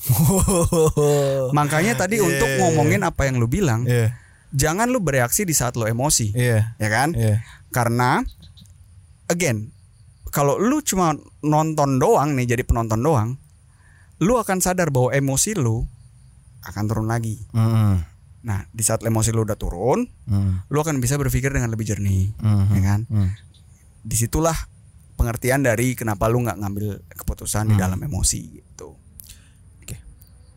makanya 1.52 1.94
tadi 1.96 2.16
Iya, 2.16 2.24
untuk 2.24 2.48
ngomongin 2.58 3.02
apa 3.02 3.24
yang 3.24 3.36
lu 3.36 3.46
bilang 3.46 3.84
Iya. 3.84 4.16
jangan 4.50 4.88
lu 4.88 4.98
bereaksi 4.98 5.44
di 5.44 5.52
saat 5.52 5.76
lu 5.76 5.84
emosi 5.84 6.32
Iya. 6.32 6.74
ya 6.74 6.88
kan 6.88 7.12
Iya. 7.12 7.44
karena 7.70 8.24
again 9.26 9.70
kalau 10.30 10.56
lu 10.56 10.80
cuma 10.80 11.12
nonton 11.40 11.98
doang 11.98 12.34
nih 12.34 12.46
jadi 12.48 12.62
penonton 12.62 12.98
doang 12.98 13.30
lu 14.20 14.36
akan 14.36 14.58
sadar 14.58 14.88
bahwa 14.88 15.10
emosi 15.10 15.54
lu 15.54 15.84
akan 16.62 16.84
turun 16.86 17.06
lagi 17.06 17.40
Hmm. 17.50 18.04
nah 18.40 18.64
di 18.70 18.80
saat 18.80 19.00
emosi 19.00 19.30
lu 19.30 19.44
udah 19.44 19.56
turun 19.56 20.06
Hmm. 20.24 20.64
lu 20.66 20.78
akan 20.78 20.98
bisa 20.98 21.14
berpikir 21.14 21.50
dengan 21.50 21.68
lebih 21.68 21.84
jernih 21.84 22.32
Hmm. 22.38 22.70
ya 22.70 22.80
kan 22.80 23.00
Hmm. 23.06 23.30
di 24.00 24.16
situlah 24.16 24.56
pengertian 25.14 25.60
dari 25.60 25.92
kenapa 25.92 26.26
lu 26.26 26.40
nggak 26.40 26.56
ngambil 26.56 26.86
keputusan 27.10 27.66
Hmm. 27.66 27.70
di 27.70 27.76
dalam 27.76 28.00
emosi 28.00 28.40
gitu 28.56 28.96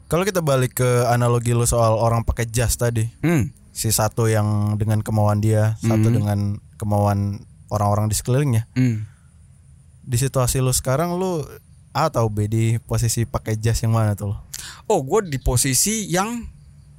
Kalau 0.03 0.29
kita 0.29 0.45
balik 0.45 0.77
ke 0.77 1.09
analogi 1.09 1.57
lu 1.57 1.65
soal 1.65 1.97
orang 1.97 2.21
pakai 2.21 2.45
jas 2.45 2.77
tadi, 2.77 3.01
hmm. 3.25 3.49
si 3.73 3.89
satu 3.89 4.29
yang 4.29 4.77
dengan 4.77 5.01
kemauan 5.01 5.41
dia, 5.41 5.73
satu 5.81 6.05
Hmm. 6.05 6.13
dengan 6.13 6.39
kemauan 6.77 7.41
orang-orang 7.73 8.05
di 8.05 8.15
sekelilingnya. 8.15 8.69
Hmm. 8.77 9.09
Di 10.03 10.19
situasi 10.19 10.59
lu 10.59 10.71
sekarang 10.75 11.15
lu 11.15 11.41
A 11.93 12.11
atau 12.11 12.27
B 12.27 12.49
di 12.49 12.77
posisi 12.81 13.23
pakai 13.23 13.55
jas 13.55 13.79
yang 13.81 13.95
mana 13.95 14.17
tuh? 14.17 14.33
lu? 14.33 14.37
oh 14.87 14.99
gue 15.03 15.29
di 15.29 15.39
posisi 15.39 16.07
yang 16.09 16.43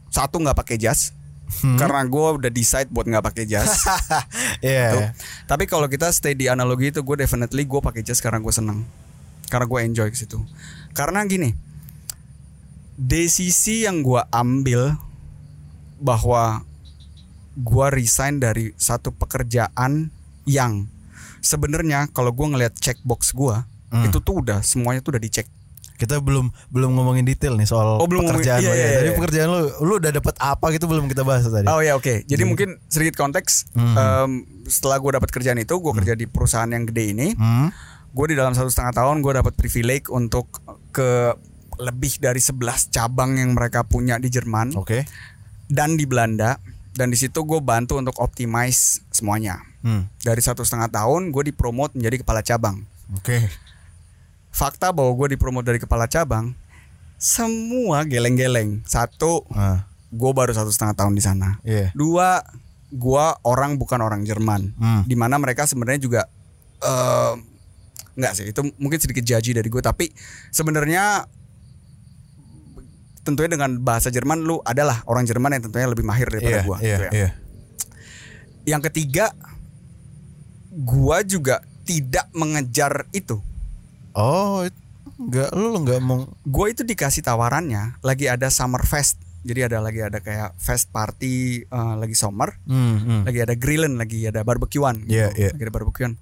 satu 0.08 0.40
nggak 0.40 0.56
pakai 0.56 0.78
jas 0.80 1.12
Hmm. 1.60 1.76
karena 1.76 2.02
gue 2.08 2.26
udah 2.40 2.50
decide 2.50 2.88
buat 2.88 3.04
nggak 3.04 3.20
pakai 3.20 3.44
jas 3.44 3.84
Iya. 4.64 4.88
Tuh. 4.90 5.02
Tapi 5.44 5.68
kalau 5.68 5.86
kita 5.92 6.08
stay 6.10 6.32
di 6.32 6.48
analogi 6.48 6.88
itu 6.88 7.04
gue 7.04 7.16
definitely 7.20 7.68
gue 7.68 7.80
pakai 7.84 8.00
jas 8.00 8.18
karena 8.24 8.40
gue 8.40 8.50
seneng. 8.50 8.82
Karena 9.52 9.68
gue 9.68 9.78
enjoy 9.84 10.08
ke 10.08 10.16
situ. 10.16 10.40
Karena 10.96 11.20
gini. 11.28 11.52
Desisi 12.96 13.84
yang 13.84 14.00
gue 14.00 14.24
ambil 14.32 14.96
bahwa 16.00 16.64
gue 17.54 17.86
resign 17.92 18.40
dari 18.40 18.72
satu 18.80 19.12
pekerjaan 19.12 20.08
yang 20.48 20.88
sebenarnya 21.44 22.08
kalau 22.08 22.32
gue 22.32 22.46
ngelihat 22.48 22.74
checkbox 22.74 23.30
gue 23.30 23.56
Hmm. 23.92 24.02
itu 24.02 24.18
tuh 24.18 24.42
udah 24.42 24.58
semuanya 24.58 24.98
tuh 24.98 25.14
udah 25.14 25.22
dicek. 25.22 25.46
Kita 25.94 26.18
belum 26.18 26.50
belum 26.68 26.90
ngomongin 26.90 27.22
detail 27.22 27.54
nih 27.54 27.62
soal 27.64 27.94
Oh, 27.94 28.08
belum 28.10 28.26
ngomongin- 28.26 28.42
pekerjaan 28.42 28.58
iya, 28.58 28.66
lu 28.66 28.72
ya. 28.72 28.82
iya, 28.82 28.88
Tadi 28.90 29.06
iya. 29.06 29.14
pekerjaan 29.14 29.46
lu 29.46 29.58
lu 29.80 29.92
udah 29.94 30.10
dapat 30.10 30.34
apa 30.36 30.66
gitu 30.72 30.84
belum 30.84 31.06
kita 31.06 31.22
bahas 31.22 31.46
tadi. 31.46 31.62
Oh 31.64 31.78
ya 31.78 31.94
oke. 31.94 32.26
Jadi 32.26 32.42
mungkin 32.42 32.82
sedikit 32.84 33.14
konteks. 33.14 33.70
Hmm. 33.70 33.94
Em, 33.94 34.30
setelah 34.66 34.98
gue 34.98 35.14
dapat 35.14 35.30
kerjaan 35.30 35.54
itu, 35.56 35.70
gue 35.70 35.92
kerja 35.94 36.14
di 36.14 36.26
perusahaan 36.26 36.66
yang 36.66 36.82
gede 36.84 37.04
ini. 37.12 37.28
Hmm. 37.32 37.70
gue 38.10 38.26
di 38.26 38.36
dalam 38.36 38.50
satu 38.50 38.66
setengah 38.66 38.94
tahun 38.96 39.16
gue 39.20 39.32
dapat 39.36 39.54
privilege 39.54 40.06
untuk 40.06 40.46
ke 40.90 41.34
lebih 41.76 42.18
dari 42.18 42.38
11 42.38 42.62
cabang 42.88 43.34
yang 43.34 43.50
mereka 43.50 43.82
punya 43.82 44.18
di 44.18 44.26
Jerman 44.28 44.70
Oke. 44.74 45.02
dan 45.66 45.94
di 45.94 46.06
Belanda 46.06 46.54
dan 46.94 47.06
di 47.06 47.16
situ 47.16 47.36
gue 47.40 47.58
bantu 47.58 47.98
untuk 47.98 48.16
optimize 48.18 49.02
semuanya 49.10 49.60
Hmm. 49.80 50.08
dari 50.18 50.40
satu 50.40 50.64
setengah 50.64 50.88
tahun 50.88 51.28
gue 51.28 51.52
dipromot 51.52 51.92
menjadi 51.92 52.16
kepala 52.18 52.40
cabang 52.40 52.88
Oke. 53.12 53.52
fakta 54.48 54.88
bahwa 54.90 55.12
gue 55.14 55.36
dipromot 55.36 55.60
dari 55.60 55.76
kepala 55.76 56.06
cabang 56.06 56.56
semua 57.14 58.00
geleng-geleng 58.02 58.80
satu 58.82 59.44
Ah, 59.50 59.84
gue 60.08 60.30
baru 60.30 60.50
satu 60.50 60.68
setengah 60.68 60.96
tahun 60.96 61.12
di 61.12 61.20
sana 61.20 61.60
iya. 61.60 61.92
dua 61.92 62.40
gue 62.88 63.24
orang 63.42 63.74
bukan 63.74 63.98
orang 63.98 64.22
Jerman 64.22 64.72
Hmm. 64.72 65.02
di 65.02 65.12
mana 65.12 65.36
mereka 65.36 65.66
sebenarnya 65.66 66.00
juga 66.00 66.20
eh 66.80 67.34
nggak 68.14 68.32
sih 68.32 68.46
itu 68.46 68.60
mungkin 68.78 68.96
sedikit 68.96 69.20
judgy 69.20 69.52
dari 69.52 69.66
gue 69.66 69.82
tapi 69.82 70.08
sebenarnya 70.48 71.26
tentunya 73.24 73.50
dengan 73.50 73.80
bahasa 73.80 74.08
Jerman 74.08 74.40
lu 74.40 74.60
adalah 74.62 75.00
orang 75.04 75.24
Jerman 75.24 75.50
yang 75.50 75.64
tentunya 75.64 75.84
lebih 75.86 76.04
mahir 76.04 76.28
daripada 76.28 76.52
Iya, 76.54 76.62
gue 76.62 76.76
iya, 76.78 76.88
gitu 76.92 77.02
ya. 77.02 77.10
iya. 77.10 77.28
yang 78.66 78.80
ketiga 78.80 79.32
gue 80.70 81.18
juga 81.26 81.58
tidak 81.82 82.28
mengejar 82.32 83.08
itu 83.10 83.40
Oh, 84.12 84.62
it- 84.62 84.76
nggak 85.14 85.50
lu 85.52 85.78
nggak 85.80 86.00
mau 86.00 86.26
gue 86.26 86.66
itu 86.68 86.82
dikasih 86.82 87.22
tawarannya 87.22 87.98
lagi 88.00 88.26
ada 88.26 88.48
summer 88.48 88.82
fest 88.82 89.14
jadi 89.40 89.68
ada 89.68 89.78
lagi 89.78 90.00
ada 90.00 90.18
kayak 90.18 90.56
fest 90.56 90.90
party 90.90 91.36
eh, 91.62 91.94
lagi 91.94 92.12
summer 92.12 92.56
Hmm, 92.64 92.98
hmm. 92.98 93.20
lagi 93.22 93.38
ada 93.38 93.54
grillen 93.54 93.94
lagi 93.94 94.24
ada 94.24 94.40
barbekyuan 94.40 95.04
gitu. 95.04 95.14
Iya, 95.14 95.28
iya. 95.34 95.50
lagi 95.50 95.62
ada 95.62 95.70
barbekyuan 95.72 96.12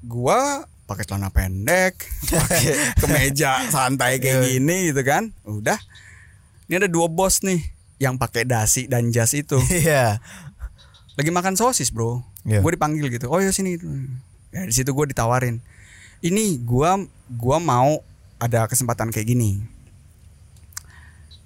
gua 0.00 0.64
pakai 0.90 1.06
celana 1.06 1.30
pendek 1.30 1.94
pakai 2.34 2.98
kemeja 2.98 3.70
santai 3.70 4.18
kayak 4.18 4.42
Iya. 4.42 4.46
gini 4.50 4.76
gitu 4.90 5.00
kan 5.00 5.30
udah 5.42 5.78
ini 6.66 6.74
ada 6.76 6.90
dua 6.90 7.06
bos 7.06 7.40
nih 7.40 7.62
yang 7.96 8.16
pakai 8.16 8.42
dasi 8.42 8.84
dan 8.84 9.08
jas 9.08 9.30
itu 9.32 9.62
Iya. 9.70 10.18
lagi 11.14 11.30
makan 11.30 11.54
sosis 11.54 11.88
bro 11.88 12.26
Iya. 12.42 12.58
gue 12.58 12.72
dipanggil 12.72 13.06
gitu 13.08 13.28
oh 13.28 13.38
ya 13.38 13.48
sini 13.48 13.78
ya 14.50 14.66
di 14.66 14.72
situ 14.72 14.90
gue 14.90 15.06
ditawarin 15.06 15.62
ini 16.20 16.58
gua 16.58 16.98
gua 17.30 17.56
mau 17.56 18.02
ada 18.36 18.66
kesempatan 18.66 19.08
kayak 19.08 19.28
gini 19.28 19.62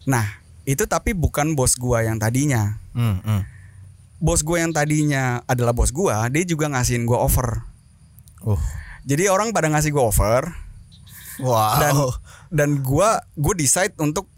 nah 0.04 0.24
itu 0.64 0.84
tapi 0.84 1.12
bukan 1.12 1.52
bos 1.52 1.76
gua 1.76 2.00
yang 2.00 2.16
tadinya 2.16 2.80
Hmm, 2.94 3.18
hmm. 3.20 3.42
bos 4.16 4.40
gue 4.40 4.56
yang 4.56 4.70
tadinya 4.70 5.42
adalah 5.44 5.74
bos 5.74 5.90
gue, 5.90 6.14
dia 6.30 6.44
juga 6.46 6.70
ngasihin 6.70 7.04
gue 7.04 7.18
over. 7.18 7.66
Oh. 8.40 8.62
Jadi 9.04 9.28
orang 9.28 9.52
pada 9.52 9.68
ngasih 9.68 9.92
gue 9.92 10.00
over 10.00 10.48
Wow. 11.42 11.82
dan 11.82 11.94
dan 12.54 12.70
gue 12.78 13.08
gue 13.34 13.54
decide 13.58 13.90
untuk 13.98 14.30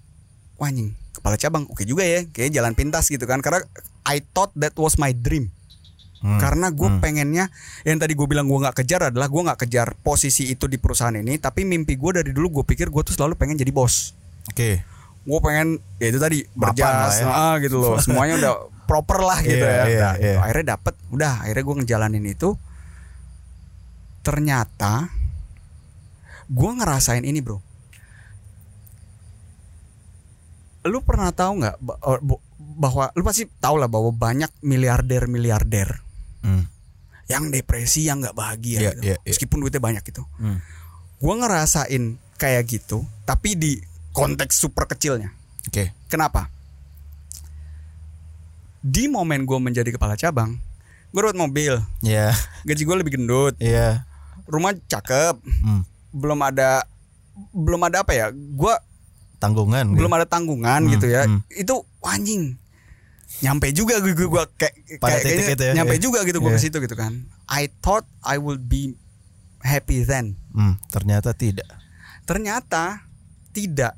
wah 0.56 0.72
anjing 0.72 0.96
kepala 1.12 1.36
cabang 1.36 1.68
oke 1.68 1.84
juga 1.84 2.04
ya, 2.08 2.24
kayak 2.24 2.50
jalan 2.54 2.72
pintas 2.72 3.12
gitu 3.12 3.28
kan 3.28 3.44
karena 3.44 3.60
I 4.06 4.22
thought 4.22 4.54
that 4.56 4.72
was 4.78 4.96
my 4.96 5.10
dream. 5.12 5.50
Hmm, 6.16 6.40
Karena 6.40 6.72
gue 6.72 6.88
hmm. 6.88 7.02
pengennya 7.04 7.52
yang 7.84 8.00
tadi 8.00 8.16
gue 8.16 8.24
bilang 8.24 8.48
gue 8.48 8.56
nggak 8.56 8.80
kejar 8.80 9.12
adalah 9.12 9.28
gue 9.28 9.42
nggak 9.44 9.68
kejar 9.68 9.92
posisi 10.00 10.48
itu 10.48 10.64
di 10.64 10.80
perusahaan 10.80 11.12
ini, 11.12 11.36
tapi 11.36 11.68
mimpi 11.68 11.98
gue 12.00 12.24
dari 12.24 12.30
dulu 12.32 12.60
gue 12.60 12.64
pikir 12.64 12.88
gue 12.88 13.02
tuh 13.04 13.12
selalu 13.12 13.36
pengen 13.36 13.60
jadi 13.60 13.68
bos. 13.68 14.16
Oke. 14.48 14.80
Gue 15.26 15.38
pengen 15.44 15.76
ya 16.00 16.08
itu 16.08 16.16
tadi 16.16 16.38
berjas, 16.56 17.20
ya. 17.20 17.28
ah, 17.28 17.54
gitu 17.60 17.76
loh, 17.76 18.00
semuanya 18.00 18.40
udah 18.40 18.54
proper 18.88 19.20
lah 19.20 19.42
gitu 19.44 19.60
Iya, 19.60 19.68
ya. 19.68 19.84
iya, 19.84 20.00
Nah, 20.00 20.14
iya. 20.16 20.38
Akhirnya 20.40 20.66
dapet, 20.78 20.94
udah 21.12 21.32
akhirnya 21.44 21.64
gue 21.66 21.76
ngejalanin 21.84 22.24
itu. 22.24 22.48
Ternyata 24.26 25.06
gue 26.46 26.70
ngerasain 26.72 27.22
ini 27.22 27.38
bro. 27.38 27.62
Lu 30.82 31.02
pernah 31.02 31.30
tahu 31.30 31.62
nggak 31.62 31.76
bahwa 32.76 33.10
lu 33.14 33.22
pasti 33.22 33.46
tahu 33.58 33.78
lah 33.78 33.86
bahwa 33.86 34.10
banyak 34.10 34.50
miliarder 34.60 35.26
miliarder 35.26 36.02
Hmm. 36.42 36.62
yang 37.26 37.50
depresi 37.50 38.06
yang 38.06 38.22
nggak 38.22 38.34
bahagia 38.34 38.78
Iya, 38.78 38.90
gitu. 38.92 39.02
iya, 39.02 39.16
iya. 39.18 39.26
meskipun 39.26 39.58
duitnya 39.58 39.82
banyak 39.82 40.02
gitu. 40.04 40.22
Hmm. 40.38 40.62
Gue 41.18 41.34
ngerasain 41.34 42.02
kayak 42.38 42.62
gitu, 42.66 43.02
tapi 43.22 43.54
di 43.54 43.82
konteks 44.12 44.54
super 44.54 44.86
kecilnya. 44.86 45.34
Oke. 45.66 45.90
Kenapa? 46.06 46.46
Di 48.78 49.10
momen 49.10 49.42
gue 49.42 49.58
menjadi 49.58 49.90
kepala 49.90 50.14
cabang, 50.14 50.54
gue 51.10 51.18
dapat 51.18 51.34
mobil, 51.34 51.82
Iya. 52.00 52.30
gaji 52.62 52.82
gue 52.84 52.96
lebih 52.96 53.18
gendut, 53.18 53.58
Iya. 53.58 54.06
Rumah 54.46 54.72
cakep, 54.80 55.34
Hmm. 55.62 55.82
belum 56.10 56.38
ada, 56.40 56.86
belum 57.52 57.80
ada 57.82 58.00
apa 58.00 58.12
ya? 58.12 58.26
Gue 58.32 58.72
Tanggungan. 59.36 59.92
belum 59.92 60.08
ada 60.10 60.24
tanggungan 60.24 60.80
Hmm, 60.82 60.92
gitu 60.92 61.06
ya. 61.06 61.26
hmm. 61.26 61.44
Itu 61.52 61.84
anjing, 62.00 62.56
nyampe 63.38 63.68
juga 63.70 63.98
gue 63.98 64.10
gue, 64.10 64.24
gue 64.24 64.44
kayak 64.56 64.74
Pada 64.96 65.12
kayak 65.12 65.22
titik 65.22 65.36
kayaknya 65.36 65.52
itu 65.52 65.64
ya, 65.64 65.72
nyampe 65.74 65.94
iya. 65.94 66.00
juga 66.00 66.18
gitu 66.22 66.38
gue 66.38 66.48
Iya. 66.48 66.56
ke 66.56 66.62
situ 66.62 66.76
gitu 66.80 66.96
kan. 66.96 67.12
I 67.46 67.68
thought 67.76 68.06
I 68.20 68.36
would 68.36 68.64
be 68.64 68.96
happy 69.60 70.02
then. 70.02 70.40
Hmm, 70.50 70.80
ternyata 70.88 71.30
tidak. 71.30 71.68
Ternyata 72.24 73.04
tidak. 73.52 73.92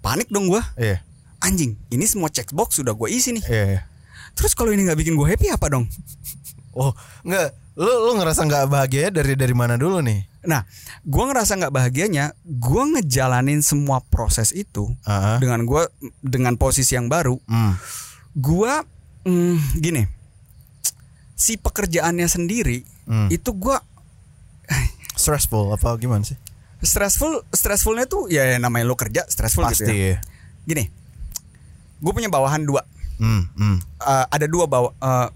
Panik 0.00 0.28
dong 0.28 0.48
gue. 0.48 0.62
Iya. 0.76 1.04
Anjing, 1.40 1.76
ini 1.88 2.04
semua 2.04 2.28
checkbox 2.28 2.76
sudah 2.76 2.92
gue 2.92 3.08
isi 3.08 3.32
nih. 3.32 3.44
Iya. 3.44 3.64
iya. 3.66 3.80
Terus 4.32 4.54
kalau 4.54 4.70
ini 4.70 4.84
nggak 4.84 4.96
bikin 4.96 5.12
gue 5.12 5.26
happy 5.26 5.50
apa 5.50 5.66
dong? 5.68 5.84
Oh, 6.70 6.94
enggak. 7.20 7.50
Lu 7.78 7.86
lu 7.86 8.18
ngerasa 8.18 8.42
nggak 8.44 8.66
bahagia 8.66 9.08
dari 9.08 9.34
dari 9.34 9.54
mana 9.54 9.74
dulu 9.74 10.02
nih? 10.02 10.26
Nah, 10.40 10.64
gue 11.02 11.24
ngerasa 11.24 11.54
nggak 11.54 11.70
bahagianya, 11.70 12.32
gue 12.42 12.82
ngejalanin 12.96 13.60
semua 13.60 14.00
proses 14.02 14.50
itu 14.50 14.88
Ah. 15.02 15.36
dengan 15.36 15.62
gue 15.62 15.84
dengan 16.20 16.56
posisi 16.56 16.96
yang 16.96 17.06
baru. 17.06 17.36
Hmm. 17.44 17.76
Gue 18.32 18.72
mm, 19.22 19.56
gini, 19.76 20.02
si 21.32 21.56
pekerjaannya 21.56 22.26
sendiri 22.26 22.82
Hmm. 23.04 23.26
itu 23.28 23.50
gue 23.52 23.74
Stressful 25.12 25.68
apa 25.68 25.98
gimana 25.98 26.22
sih? 26.22 26.38
stressful, 26.80 27.44
stressfulnya 27.52 28.08
tuh 28.08 28.24
ya 28.26 28.56
namanya 28.56 28.88
lo 28.88 28.96
kerja 28.96 29.26
stressful 29.26 29.60
Pasti 29.62 29.84
gitu 29.84 29.92
ya. 29.92 30.08
ya. 30.08 30.18
Gini, 30.64 30.84
gue 31.98 32.12
punya 32.14 32.26
bawahan 32.26 32.64
dua, 32.64 32.80
Hmm, 33.20 33.52
hmm. 33.52 33.76
Eh, 34.00 34.26
ada 34.30 34.46
dua 34.48 34.64
bawa, 34.64 34.96
eh, 34.96 35.28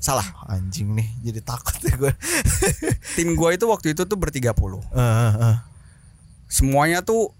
salah. 0.00 0.24
Anjing 0.48 0.96
nih, 0.96 1.08
jadi 1.20 1.40
takut 1.44 1.76
ya 1.84 1.94
gue. 1.94 2.12
Tim 3.20 3.36
gue 3.36 3.50
itu 3.54 3.64
waktu 3.68 3.92
itu 3.92 4.02
tuh 4.08 4.16
bertiga 4.16 4.56
puluh. 4.56 4.80
Semuanya 6.50 7.04
tuh 7.04 7.30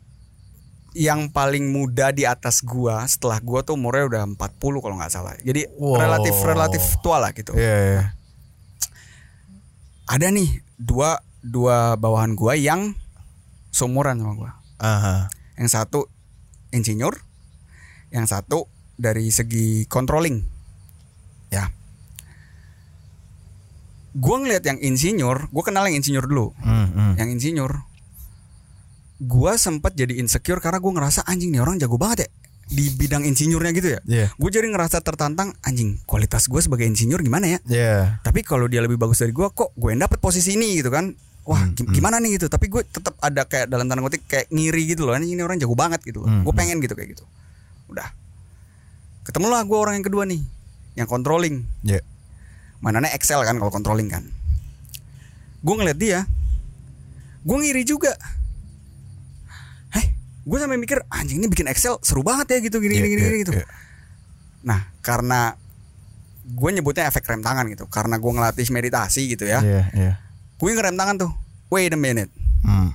yang 0.91 1.31
paling 1.31 1.71
muda 1.71 2.11
di 2.11 2.27
atas 2.27 2.67
gua 2.67 3.07
setelah 3.07 3.39
gua 3.39 3.63
tuh 3.63 3.79
umurnya 3.79 4.11
udah 4.11 4.23
40 4.27 4.83
kalau 4.83 4.99
nggak 4.99 5.13
salah. 5.15 5.39
Jadi 5.39 5.71
Wow. 5.79 5.99
relatif 6.03 6.35
relatif 6.43 6.83
tua 6.99 7.23
lah 7.23 7.31
gitu. 7.31 7.55
Iya, 7.55 7.77
iya. 7.79 8.05
Ada 10.11 10.35
nih 10.35 10.51
dua 10.75 11.23
dua 11.39 11.95
bawahan 11.95 12.35
gua 12.35 12.59
yang 12.59 12.99
seumuran 13.71 14.19
sama 14.19 14.35
gua. 14.35 14.51
Aha. 14.83 15.31
Yang 15.55 15.71
satu 15.79 16.01
insinyur, 16.75 17.15
yang 18.11 18.27
satu 18.27 18.67
dari 18.99 19.31
segi 19.31 19.87
controlling. 19.87 20.43
Ya. 21.55 21.71
Gua 24.13 24.37
ngeliat 24.39 24.63
yang 24.63 24.77
insinyur, 24.77 25.47
gua 25.49 25.63
kenal 25.63 25.87
yang 25.87 25.97
insinyur 25.97 26.25
dulu. 26.25 26.51
Hmm, 26.59 26.89
hmm. 26.89 27.13
yang 27.17 27.29
insinyur. 27.31 27.87
Gua 29.17 29.55
sempet 29.55 29.93
jadi 29.93 30.17
insecure 30.17 30.59
karena 30.59 30.79
gua 30.79 30.93
ngerasa 30.97 31.23
anjing 31.25 31.51
nih 31.51 31.61
orang 31.61 31.77
jago 31.77 31.95
banget 31.95 32.25
ya 32.25 32.31
di 32.71 32.87
bidang 32.89 33.23
insinyurnya 33.25 33.71
gitu 33.73 33.89
ya. 33.89 34.01
Iya. 34.05 34.27
gue 34.31 34.47
jadi 34.49 34.63
ngerasa 34.65 35.03
tertantang 35.03 35.59
anjing 35.61 35.99
kualitas 36.07 36.47
gue 36.47 36.63
sebagai 36.63 36.87
insinyur 36.87 37.19
gimana 37.19 37.51
ya? 37.51 37.59
Iya. 37.67 38.23
tapi 38.23 38.41
kalau 38.41 38.71
dia 38.71 38.79
lebih 38.79 38.95
bagus 38.95 39.19
dari 39.19 39.35
gua 39.35 39.51
kok 39.51 39.75
gue 39.75 39.91
yang 39.91 39.99
dapet 40.01 40.19
posisi 40.19 40.55
ini 40.55 40.79
gitu 40.79 40.87
kan? 40.87 41.11
Wah 41.43 41.59
Hmm, 41.59 41.75
gim- 41.75 41.91
gimana 41.91 42.23
nih 42.23 42.39
gitu? 42.39 42.47
Tapi 42.47 42.71
gue 42.71 42.87
tetap 42.87 43.19
ada 43.19 43.43
kayak 43.43 43.67
dalam 43.67 43.91
tanda 43.91 43.99
kutip 44.01 44.23
kayak 44.25 44.47
ngiri 44.49 44.87
gitu 44.89 45.03
loh 45.03 45.19
anjing 45.19 45.35
ini 45.35 45.43
orang 45.43 45.59
jago 45.59 45.75
banget 45.75 45.99
gitu 46.05 46.23
loh. 46.23 46.31
Hmm, 46.31 46.47
gue 46.47 46.55
pengen 46.55 46.79
gitu 46.79 46.95
kayak 46.95 47.11
gitu. 47.11 47.27
Udah. 47.89 48.07
Ketemulah 49.21 49.61
gue 49.61 49.75
orang 49.75 49.99
yang 49.99 50.07
kedua 50.07 50.23
nih 50.25 50.39
yang 50.95 51.11
controlling. 51.11 51.67
Iya. 51.83 52.07
Mananya 52.81 53.13
Excel 53.13 53.41
kan 53.41 53.57
kalau 53.57 53.69
controlling 53.69 54.09
kan. 54.09 54.25
Gue 55.61 55.75
ngeliat 55.77 55.97
dia, 55.97 56.25
gue 57.43 57.57
ngiri 57.57 57.85
juga. 57.85 58.17
Heh, 59.93 60.07
gue 60.41 60.57
sampai 60.57 60.77
mikir 60.77 61.05
anjing 61.09 61.39
ini 61.39 61.47
bikin 61.47 61.69
Excel 61.69 62.01
seru 62.01 62.21
banget 62.21 62.57
ya 62.57 62.59
gitu 62.63 62.81
gini 62.81 62.97
Iya, 62.97 63.05
gini 63.05 63.11
gini, 63.11 63.21
iya, 63.21 63.29
gini 63.29 63.39
gitu. 63.43 63.53
iya. 63.53 63.67
Nah 64.63 64.81
karena 65.01 65.53
gue 66.43 66.71
nyebutnya 66.73 67.07
efek 67.07 67.23
rem 67.25 67.41
tangan 67.41 67.69
gitu, 67.69 67.85
karena 67.87 68.17
gue 68.17 68.33
ngelatih 68.33 68.67
meditasi 68.71 69.29
gitu 69.29 69.45
ya. 69.45 69.61
Iya, 69.61 69.83
iya. 69.93 70.13
Gue 70.57 70.73
ngerem 70.73 70.97
tangan 70.97 71.21
tuh. 71.21 71.33
Wait 71.69 71.93
a 71.93 72.01
minute. 72.01 72.33
Hmm. 72.65 72.91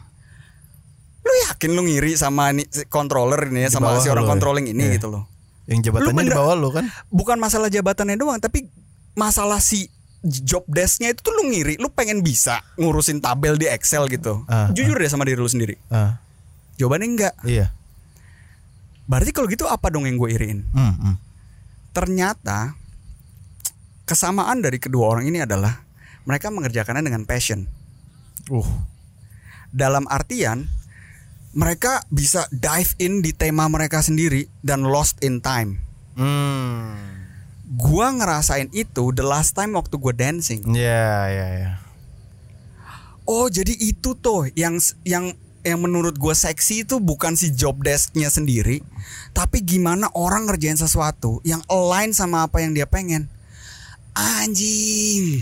Lu 1.21 1.33
yakin 1.47 1.71
lu 1.71 1.85
ngiri 1.85 2.13
sama 2.13 2.49
si 2.69 2.85
controller 2.85 3.49
ini 3.49 3.65
ya, 3.65 3.69
Di 3.69 3.75
sama 3.77 3.97
si 3.97 4.09
orang 4.09 4.25
ya? 4.25 4.31
controlling 4.33 4.65
ini 4.67 4.89
Iya. 4.89 4.95
gitu 4.97 5.07
loh. 5.09 5.23
Yang 5.65 5.89
jabatannya 5.89 6.21
Lu 6.21 6.29
di 6.29 6.33
bawah 6.33 6.53
lu 6.53 6.69
kan? 6.69 6.85
bukan 7.09 7.37
masalah 7.37 7.69
jabatannya 7.69 8.17
doang 8.17 8.37
tapi 8.37 8.69
masalah 9.15 9.57
si 9.57 9.87
job 10.21 10.65
desknya 10.65 11.09
itu 11.09 11.21
tuh 11.21 11.33
lu 11.33 11.47
ngiri 11.47 11.77
lu 11.77 11.87
pengen 11.87 12.19
bisa 12.19 12.59
ngurusin 12.75 13.19
tabel 13.19 13.55
di 13.55 13.65
Excel 13.65 14.05
gitu 14.07 14.43
Ah, 14.45 14.69
jujur 14.69 14.93
deh 14.93 15.05
sama 15.05 15.21
diri 15.21 15.35
lu 15.35 15.45
sendiri 15.45 15.77
Ah, 15.87 16.17
jawabannya 16.75 17.07
enggak 17.07 17.33
iya. 17.43 17.69
berarti 19.05 19.31
kalau 19.31 19.45
gitu 19.45 19.65
apa 19.65 19.87
dong 19.87 20.03
yang 20.03 20.15
gue 20.15 20.29
iriin 20.31 20.65
Hmm, 20.67 20.93
hmm. 20.93 21.15
ternyata 21.91 22.73
kesamaan 24.03 24.59
dari 24.59 24.77
kedua 24.77 25.09
orang 25.09 25.25
ini 25.25 25.41
adalah 25.41 25.81
mereka 26.23 26.49
mengerjakannya 26.49 27.03
dengan 27.03 27.23
passion 27.23 27.65
Uh. 28.45 28.65
dalam 29.69 30.05
artian 30.05 30.69
mereka 31.51 32.01
bisa 32.07 32.45
dive 32.51 32.93
in 32.99 33.21
di 33.21 33.31
tema 33.31 33.65
mereka 33.65 33.97
sendiri 33.99 34.45
dan 34.59 34.83
lost 34.83 35.17
in 35.21 35.37
time 35.37 35.81
Hmm. 36.13 37.24
Gua 37.75 38.15
ngerasain 38.15 38.71
itu 38.71 39.11
the 39.11 39.23
last 39.25 39.53
time 39.53 39.75
waktu 39.75 39.95
gue 39.99 40.13
dancing 40.15 40.61
Iya, 40.71 41.11
iya, 41.29 41.47
iya. 41.59 41.71
Oh 43.25 43.49
jadi 43.49 43.73
itu 43.73 44.13
tuh 44.15 44.53
yang 44.53 44.77
yang 45.01 45.33
yang 45.65 45.81
menurut 45.81 46.13
gue 46.13 46.35
seksi 46.37 46.85
itu 46.85 47.01
bukan 47.01 47.33
si 47.33 47.49
job 47.49 47.81
desknya 47.81 48.29
sendiri, 48.29 48.85
tapi 49.33 49.65
gimana 49.65 50.13
orang 50.13 50.45
ngerjain 50.45 50.77
sesuatu 50.77 51.41
yang 51.41 51.65
align 51.65 52.13
sama 52.13 52.45
apa 52.45 52.61
yang 52.61 52.77
dia 52.77 52.85
pengen. 52.85 53.25
Anjing. 54.13 55.41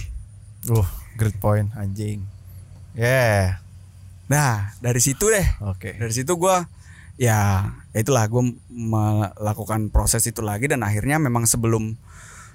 Uh, 0.72 0.88
great 1.20 1.36
point 1.44 1.68
anjing. 1.76 2.24
Yeah. 2.96 3.60
Nah 4.32 4.72
dari 4.80 5.04
situ 5.04 5.28
deh, 5.28 5.44
Oke. 5.68 6.00
dari 6.00 6.14
situ 6.16 6.40
gue 6.40 6.56
ya 7.20 7.70
itulah 7.92 8.26
gue 8.32 8.58
melakukan 8.72 9.92
proses 9.92 10.24
itu 10.24 10.40
lagi 10.40 10.72
dan 10.72 10.88
akhirnya 10.88 11.20
memang 11.20 11.44
sebelum 11.44 12.00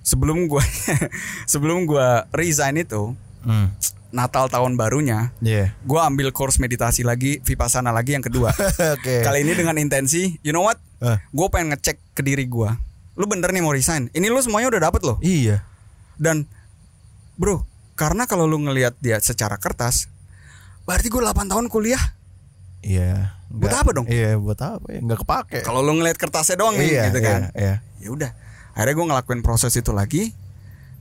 sebelum 0.09 0.49
gue 0.49 0.65
sebelum 1.53 1.85
gue 1.85 2.09
resign 2.33 2.81
itu 2.81 3.13
Hmm. 3.39 3.71
Natal 4.11 4.51
tahun 4.51 4.75
barunya 4.75 5.31
Iya. 5.39 5.71
gue 5.79 6.01
ambil 6.01 6.35
course 6.35 6.59
meditasi 6.59 7.07
lagi 7.07 7.39
vipassana 7.39 7.95
lagi 7.95 8.17
yang 8.17 8.25
kedua. 8.25 8.51
Oke. 8.99 9.23
Kali 9.23 9.47
ini 9.47 9.55
dengan 9.55 9.79
intensi, 9.79 10.41
you 10.43 10.51
know 10.51 10.67
what? 10.67 10.81
Eh. 10.99 11.17
Gue 11.31 11.47
pengen 11.49 11.71
ngecek 11.71 11.97
ke 12.17 12.25
diri 12.27 12.49
gue. 12.49 12.67
Lu 13.15 13.25
bener 13.31 13.55
nih 13.55 13.63
mau 13.63 13.71
resign. 13.71 14.11
Ini 14.11 14.27
lu 14.27 14.43
semuanya 14.43 14.75
udah 14.75 14.91
dapet 14.91 15.07
loh. 15.07 15.17
Iya. 15.23 15.63
Dan 16.19 16.51
bro, 17.39 17.63
karena 17.95 18.27
kalau 18.27 18.51
lu 18.51 18.59
ngelihat 18.59 18.99
dia 18.99 19.23
secara 19.23 19.55
kertas, 19.55 20.11
berarti 20.83 21.09
gue 21.09 21.23
8 21.23 21.47
tahun 21.47 21.71
kuliah. 21.71 22.03
Iya. 22.83 23.39
Buat 23.49 23.87
apa 23.87 23.91
dong? 23.93 24.07
Iya, 24.11 24.35
buat 24.37 24.59
apa 24.59 24.87
ya? 24.89 24.99
Nggak 24.99 25.19
kepake. 25.25 25.59
Kalau 25.63 25.81
lu 25.81 25.95
ngelihat 25.95 26.19
kertasnya 26.19 26.59
doang 26.59 26.75
nih, 26.75 26.91
iya, 26.91 27.03
gitu 27.09 27.21
kan. 27.23 27.41
Iya, 27.55 27.55
iya. 27.55 27.75
Ya 28.03 28.09
udah. 28.13 28.31
Akhirnya 28.79 28.95
gue 28.95 29.07
ngelakuin 29.11 29.43
proses 29.43 29.75
itu 29.75 29.91
lagi 29.91 30.31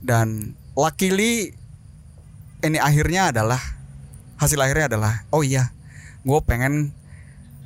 dan 0.02 0.58
luckily 0.74 1.54
ini 2.58 2.78
akhirnya 2.82 3.30
adalah 3.30 3.62
hasil 4.42 4.58
akhirnya 4.58 4.90
adalah 4.90 5.22
oh 5.30 5.46
iya, 5.46 5.70
gue 6.26 6.40
pengen 6.42 6.90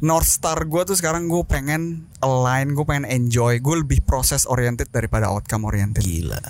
North 0.05 0.29
Star 0.29 0.69
gue 0.69 0.83
tuh 0.85 0.99
sekarang 0.99 1.33
gue 1.33 1.41
pengen 1.49 2.11
align, 2.21 2.77
gue 2.77 2.85
pengen 2.85 3.09
enjoy, 3.09 3.57
gue 3.63 3.77
lebih 3.87 4.05
proses 4.05 4.45
oriented 4.45 4.93
daripada 4.93 5.33
outcome 5.33 5.65
oriented. 5.65 6.05
Gila. 6.05 6.43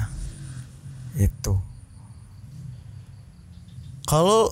Itu. 1.14 1.60
Kalau 4.08 4.50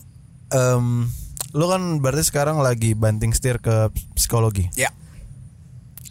em 0.55 1.11
lu 1.51 1.67
kan 1.67 1.99
berarti 1.99 2.31
sekarang 2.31 2.63
lagi 2.63 2.95
banting 2.95 3.35
setir 3.35 3.59
ke 3.59 3.91
psikologi. 4.15 4.71
Ya. 4.79 4.95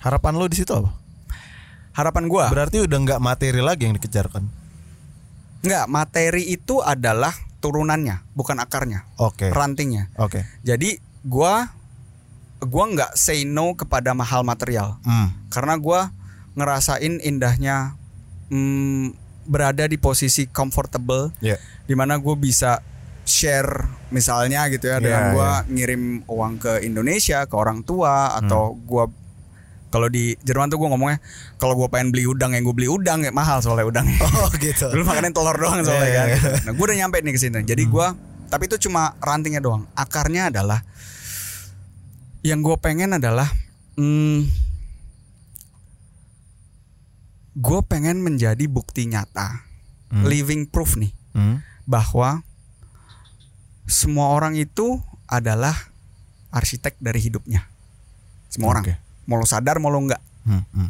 Harapan 0.04 0.36
lu 0.36 0.52
di 0.52 0.60
situ 0.60 0.76
apa? 0.76 0.92
Harapan 2.00 2.26
gue, 2.26 2.46
Berarti 2.48 2.78
udah 2.80 2.98
nggak 2.98 3.20
materi 3.20 3.60
lagi 3.60 3.84
yang 3.84 3.94
dikejarkan. 3.94 4.44
nggak 5.60 5.86
materi 5.86 6.48
itu 6.48 6.80
adalah 6.80 7.36
turunannya, 7.60 8.24
bukan 8.32 8.56
akarnya, 8.58 9.04
Oke. 9.20 9.52
rantingnya. 9.52 10.08
Oke. 10.16 10.48
Jadi 10.64 10.96
gue 11.20 11.54
gua 12.62 12.86
nggak 12.88 13.12
say 13.14 13.44
no 13.44 13.72
kepada 13.74 14.12
mahal 14.12 14.44
material. 14.44 14.96
Hmm. 15.04 15.36
karena 15.48 15.76
gua 15.76 16.16
ngerasain 16.54 17.20
indahnya 17.20 17.96
mm, 18.48 19.12
berada 19.44 19.84
di 19.84 19.96
posisi 19.96 20.44
comfortable 20.46 21.32
Ya. 21.40 21.56
di 21.84 21.96
mana 21.96 22.16
gue 22.16 22.36
bisa 22.36 22.80
share 23.24 23.88
misalnya 24.10 24.68
gitu 24.68 24.88
ya 24.88 24.98
dengan 24.98 25.24
Iya, 25.24 25.34
gua 25.34 25.52
ngirim 25.66 26.04
uang 26.26 26.54
ke 26.58 26.74
Indonesia 26.82 27.44
ke 27.44 27.56
orang 27.56 27.84
tua 27.84 28.36
atau 28.36 28.76
gua 28.78 29.08
kalau 29.90 30.06
di 30.06 30.38
Jerman 30.40 30.70
tuh 30.70 30.78
gue 30.78 30.88
ngomongnya 30.88 31.18
kalau 31.58 31.74
gua 31.74 31.86
pengen 31.88 32.10
beli 32.10 32.24
udang 32.24 32.54
yang 32.54 32.62
gue 32.62 32.72
beli 32.72 32.86
udang 32.86 33.22
ya 33.22 33.30
mahal 33.30 33.58
soalnya 33.60 33.86
udangnya 33.86 34.22
Oh 34.40 34.50
gitu. 34.56 34.86
dulu 34.88 35.04
makanin 35.04 35.30
telur 35.30 35.54
doang 35.54 35.82
soalnya 35.82 36.06
Iya, 36.06 36.22
kan? 36.22 36.28
iya, 36.30 36.40
nah 36.62 36.72
gue 36.72 36.86
udah 36.86 36.98
nyampe 36.98 37.18
nih 37.20 37.34
ke 37.34 37.40
sini 37.40 37.62
jadi 37.64 37.84
gua 37.86 38.14
tapi 38.50 38.66
itu 38.66 38.82
cuma 38.82 39.14
rantingnya 39.20 39.62
doang. 39.62 39.86
Akarnya 39.94 40.50
adalah 40.50 40.82
yang 42.42 42.62
gue 42.62 42.74
pengen 42.76 43.14
adalah 43.14 43.46
hmm, 43.94 44.50
gue 47.54 47.80
pengen 47.86 48.22
menjadi 48.22 48.66
bukti 48.66 49.06
nyata 49.06 49.66
living 50.24 50.66
proof 50.66 50.96
nih 50.96 51.14
Hmm. 51.30 51.62
bahwa 51.86 52.42
semua 53.86 54.34
orang 54.34 54.58
itu 54.58 54.98
adalah 55.26 55.78
arsitek 56.50 56.98
dari 56.98 57.22
hidupnya. 57.22 57.70
Semua 58.50 58.74
orang. 58.74 58.84
Oke. 58.90 58.96
Mau 59.30 59.38
lo 59.38 59.46
sadar 59.46 59.78
mau 59.78 59.88
lo 59.88 60.02
enggak 60.02 60.22
Hmm. 60.42 60.66
Hmm. 60.74 60.90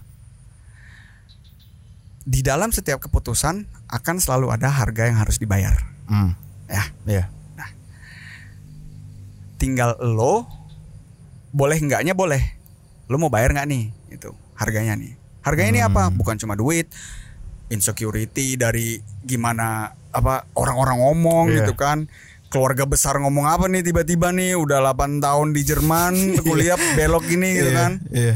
di 2.24 2.40
dalam 2.40 2.70
setiap 2.70 3.02
keputusan 3.02 3.66
akan 3.90 4.16
selalu 4.18 4.54
ada 4.54 4.70
harga 4.70 5.04
yang 5.04 5.18
harus 5.18 5.36
dibayar. 5.36 5.74
Hmm. 6.06 6.38
Ya, 6.66 6.86
Iya. 7.04 7.26
tinggal 9.58 9.98
lo 10.00 10.46
boleh 11.50 11.76
enggaknya 11.76 12.14
boleh. 12.14 12.40
Lo 13.10 13.18
mau 13.18 13.28
bayar 13.28 13.52
nggak 13.52 13.68
nih? 13.68 13.84
Itu 14.08 14.32
harganya 14.56 14.96
nih. 14.96 15.18
Harganya 15.42 15.70
ini 15.70 15.82
apa? 15.82 16.14
Bukan 16.14 16.38
cuma 16.38 16.54
duit, 16.54 16.88
insecurity 17.68 18.56
dari 18.56 19.02
gimana 19.20 19.90
apa 20.10 20.46
orang-orang 20.54 21.02
ngomong 21.02 21.46
Iya. 21.50 21.66
gitu 21.66 21.74
kan. 21.74 22.06
Keluarga 22.50 22.84
besar 22.84 23.16
ngomong 23.16 23.46
apa 23.46 23.66
nih 23.66 23.82
tiba-tiba 23.84 24.30
nih 24.30 24.54
udah 24.54 24.82
8 24.88 25.22
tahun 25.22 25.54
di 25.54 25.62
Jerman 25.62 26.14
kuliah 26.46 26.76
belok 26.98 27.24
gini 27.24 27.50
gitu 27.54 27.70
Iya, 27.70 27.78
kan. 27.78 27.92
Iya. 28.10 28.36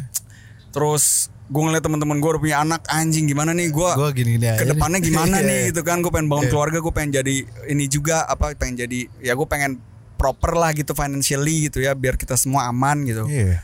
Terus 0.70 1.04
gue 1.44 1.60
ngeliat 1.60 1.82
teman-teman 1.82 2.18
gue 2.18 2.30
udah 2.30 2.40
punya 2.40 2.58
anak 2.60 2.82
anjing 2.88 3.26
gimana 3.26 3.52
nih 3.52 3.68
gue 3.68 3.90
Gua 3.92 4.10
gini-gini 4.10 4.48
aja 4.48 4.58
ke 4.58 4.66
depannya 4.66 4.98
nih. 4.98 5.06
gimana 5.06 5.36
Iya, 5.38 5.46
nih 5.46 5.58
iya. 5.60 5.68
gitu 5.70 5.82
kan 5.82 5.98
gue 6.00 6.10
pengen 6.10 6.28
bangun 6.28 6.48
keluarga 6.48 6.78
gue 6.78 6.90
pengen 6.92 7.12
jadi 7.14 7.36
ini 7.68 7.86
juga 7.86 8.24
apa 8.24 8.54
pengen 8.54 8.76
jadi 8.80 9.00
ya 9.20 9.34
gue 9.34 9.46
pengen 9.46 9.78
proper 10.16 10.54
lah 10.54 10.72
gitu 10.72 10.94
financially 10.94 11.68
gitu 11.68 11.78
ya 11.80 11.94
biar 11.94 12.16
kita 12.16 12.34
semua 12.36 12.66
aman 12.66 13.04
gitu 13.04 13.28
Iya. 13.28 13.60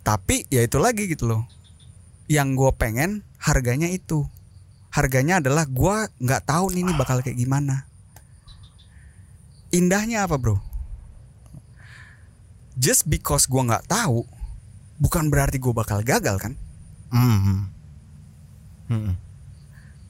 tapi 0.00 0.48
ya 0.48 0.62
itu 0.62 0.78
lagi 0.78 1.04
gitu 1.06 1.26
loh 1.26 1.42
yang 2.26 2.54
gue 2.54 2.70
pengen 2.72 3.22
harganya 3.36 3.86
itu 3.86 4.24
harganya 4.88 5.38
adalah 5.38 5.66
gue 5.66 5.96
nggak 6.16 6.42
tahu 6.44 6.70
nih 6.70 6.80
ini 6.80 6.92
bakal 6.94 7.20
kayak 7.20 7.36
gimana 7.36 7.86
indahnya 9.70 10.22
apa 10.22 10.34
bro 10.34 10.58
just 12.74 13.06
because 13.06 13.44
gue 13.44 13.60
nggak 13.60 13.86
tahu 13.86 14.24
bukan 14.96 15.28
berarti 15.28 15.56
gue 15.56 15.72
bakal 15.72 16.00
gagal 16.00 16.36
kan 16.38 16.54
Hmm. 17.10 17.66
Hmm. 18.86 19.14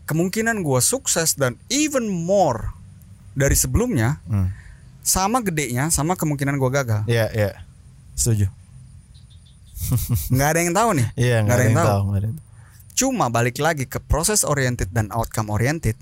kemungkinan 0.05 0.61
gue 0.61 0.81
sukses 0.81 1.33
dan 1.33 1.57
even 1.69 2.05
more 2.07 2.77
dari 3.33 3.55
sebelumnya 3.55 4.21
Hmm. 4.23 4.53
sama 5.01 5.41
gedenya 5.41 5.89
sama 5.89 6.13
kemungkinan 6.13 6.57
gue 6.57 6.71
gagal 6.71 7.03
Iya, 7.07 7.27
iya. 7.31 7.51
Setuju. 8.13 8.53
nggak 10.31 10.49
ada 10.51 10.61
yang 10.61 10.75
tahu 10.75 10.91
nih 10.93 11.09
Iya, 11.15 11.37
nggak 11.41 11.55
ada 11.55 11.65
yang 11.65 11.75
tahu. 11.75 11.89
ada 12.11 12.27
yang 12.27 12.37
tahu. 12.37 12.49
cuma 12.93 13.27
balik 13.27 13.57
lagi 13.57 13.85
ke 13.85 13.97
proses 13.99 14.45
oriented 14.45 14.89
dan 14.91 15.09
outcome 15.09 15.49
oriented 15.49 15.97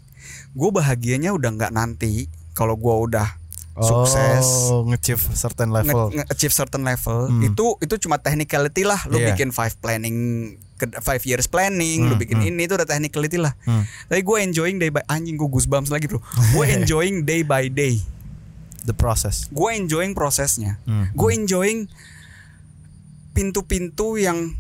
gue 0.51 0.71
bahagianya 0.73 1.31
udah 1.31 1.51
nggak 1.53 1.71
nanti 1.71 2.27
kalau 2.53 2.75
gue 2.75 2.91
udah 2.91 3.39
sukses 3.81 4.47
Oh, 4.69 4.83
nge-achieve 4.85 5.23
certain 5.33 5.69
nge- 5.69 5.77
level. 5.83 6.03
nge-achieve 6.13 6.51
certain 6.53 6.83
level 6.83 7.19
Hmm. 7.27 7.43
itu 7.45 7.65
itu 7.79 7.95
cuma 7.99 8.17
technicality 8.17 8.83
lah 8.83 8.99
lu 9.07 9.17
Iya. 9.17 9.33
bikin 9.33 9.49
five 9.49 9.75
planning 9.77 10.17
five 11.01 11.23
years 11.23 11.45
planning 11.45 12.05
lu 12.05 12.15
Hmm, 12.15 12.21
bikin 12.21 12.39
hmm. 12.39 12.49
ini 12.49 12.63
itu 12.65 12.75
udah 12.75 12.85
technicality 12.85 13.37
lah 13.37 13.55
Hmm. 13.63 13.83
tapi 14.05 14.21
gue 14.21 14.37
enjoying 14.41 14.77
day 14.77 14.89
by 14.89 15.03
anjing 15.07 15.35
gue 15.35 15.47
goosebumps 15.47 15.89
lagi 15.89 16.07
bro 16.07 16.19
gue 16.55 16.65
enjoying 16.69 17.23
day 17.23 17.43
by 17.43 17.67
day 17.67 17.99
The 18.81 18.93
process. 18.93 19.47
gue 19.49 19.71
enjoying 19.71 20.13
prosesnya 20.13 20.79
Hmm. 20.83 21.11
gue 21.11 21.31
enjoying 21.33 21.91
pintu-pintu 23.33 24.17
yang 24.17 24.55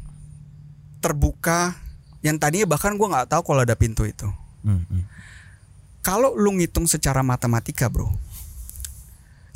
terbuka 0.98 1.74
yang 2.20 2.36
tadinya 2.36 2.66
bahkan 2.68 2.92
gue 2.92 3.06
nggak 3.06 3.28
tahu 3.28 3.42
kalau 3.44 3.62
ada 3.62 3.74
pintu 3.74 4.02
itu 4.02 4.26
Hmm, 4.60 4.82
hmm. 4.84 5.02
kalau 6.00 6.34
lu 6.34 6.50
ngitung 6.52 6.84
secara 6.84 7.22
matematika 7.22 7.86
bro 7.86 8.10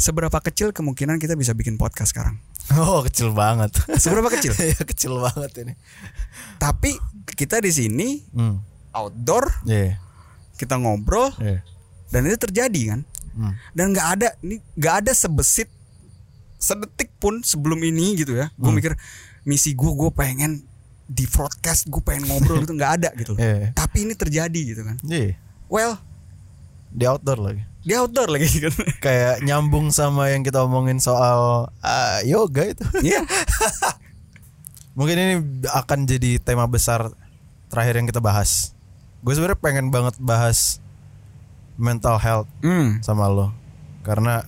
seberapa 0.03 0.35
kecil 0.43 0.75
kemungkinan 0.75 1.17
kita 1.17 1.33
bisa 1.33 1.55
bikin 1.55 1.79
podcast 1.79 2.11
sekarang 2.11 2.43
Oh, 2.73 3.03
kecil 3.03 3.31
banget. 3.31 3.75
seberapa 3.97 4.27
kecil 4.29 4.51
Iya, 4.61 4.83
kecil 4.83 5.15
banget 5.17 5.51
ini. 5.61 5.75
tapi 6.59 6.99
kita 7.29 7.59
di 7.59 7.71
sini 7.71 8.09
Hmm. 8.29 8.59
outdoor 8.91 9.47
Iya. 9.65 10.03
kita 10.55 10.75
ngobrol 10.77 11.31
Iya. 11.39 11.63
dan 12.09 12.21
itu 12.25 12.39
terjadi 12.41 12.83
kan 12.89 13.01
Hmm. 13.33 13.55
dan 13.73 13.91
nggak 13.91 14.09
ada 14.13 14.29
ini 14.43 14.59
nggak 14.75 14.95
ada 15.01 15.13
sebesit 15.13 15.71
sedetik 16.57 17.11
pun 17.17 17.41
sebelum 17.41 17.81
ini 17.81 18.15
gitu 18.17 18.35
ya 18.35 18.51
gue 18.53 18.63
Hmm. 18.65 18.77
mikir 18.77 18.93
misi 19.43 19.73
gue 19.73 19.91
gue 19.91 20.11
pengen 20.11 20.63
di 21.05 21.27
broadcast 21.27 21.87
gue 21.87 21.99
pengen 22.01 22.25
ngobrol 22.25 22.61
itu 22.61 22.73
nggak 22.73 22.93
ada 22.99 23.09
gitu 23.15 23.35
loh. 23.35 23.41
Iya. 23.43 23.71
tapi 23.73 24.05
ini 24.05 24.15
terjadi 24.15 24.61
gitu 24.67 24.83
kan 24.83 24.97
Iya. 25.03 25.35
well 25.67 25.99
Di 26.89 27.09
outdoor 27.09 27.41
lagi. 27.41 27.65
Di 27.83 27.93
outdoor 27.99 28.31
lagi 28.31 28.47
kan 28.65 28.75
Kayak 29.03 29.43
nyambung 29.43 29.91
sama 29.91 30.31
yang 30.31 30.47
kita 30.47 30.63
omongin 30.63 31.03
soal 31.03 31.67
ah, 31.83 32.19
yoga 32.23 32.71
itu. 32.71 32.85
Iya 33.03 33.27
Mungkin 34.99 35.17
ini 35.17 35.35
akan 35.67 36.05
jadi 36.05 36.37
tema 36.39 36.69
besar 36.69 37.11
terakhir 37.73 37.97
yang 37.97 38.07
kita 38.07 38.21
bahas. 38.21 38.77
Gue 39.25 39.33
sebenarnya 39.33 39.59
pengen 39.59 39.89
banget 39.89 40.15
bahas 40.21 40.83
mental 41.81 42.21
health 42.21 42.49
hmm. 42.61 43.01
sama 43.01 43.29
lo 43.29 43.49
karena 44.03 44.45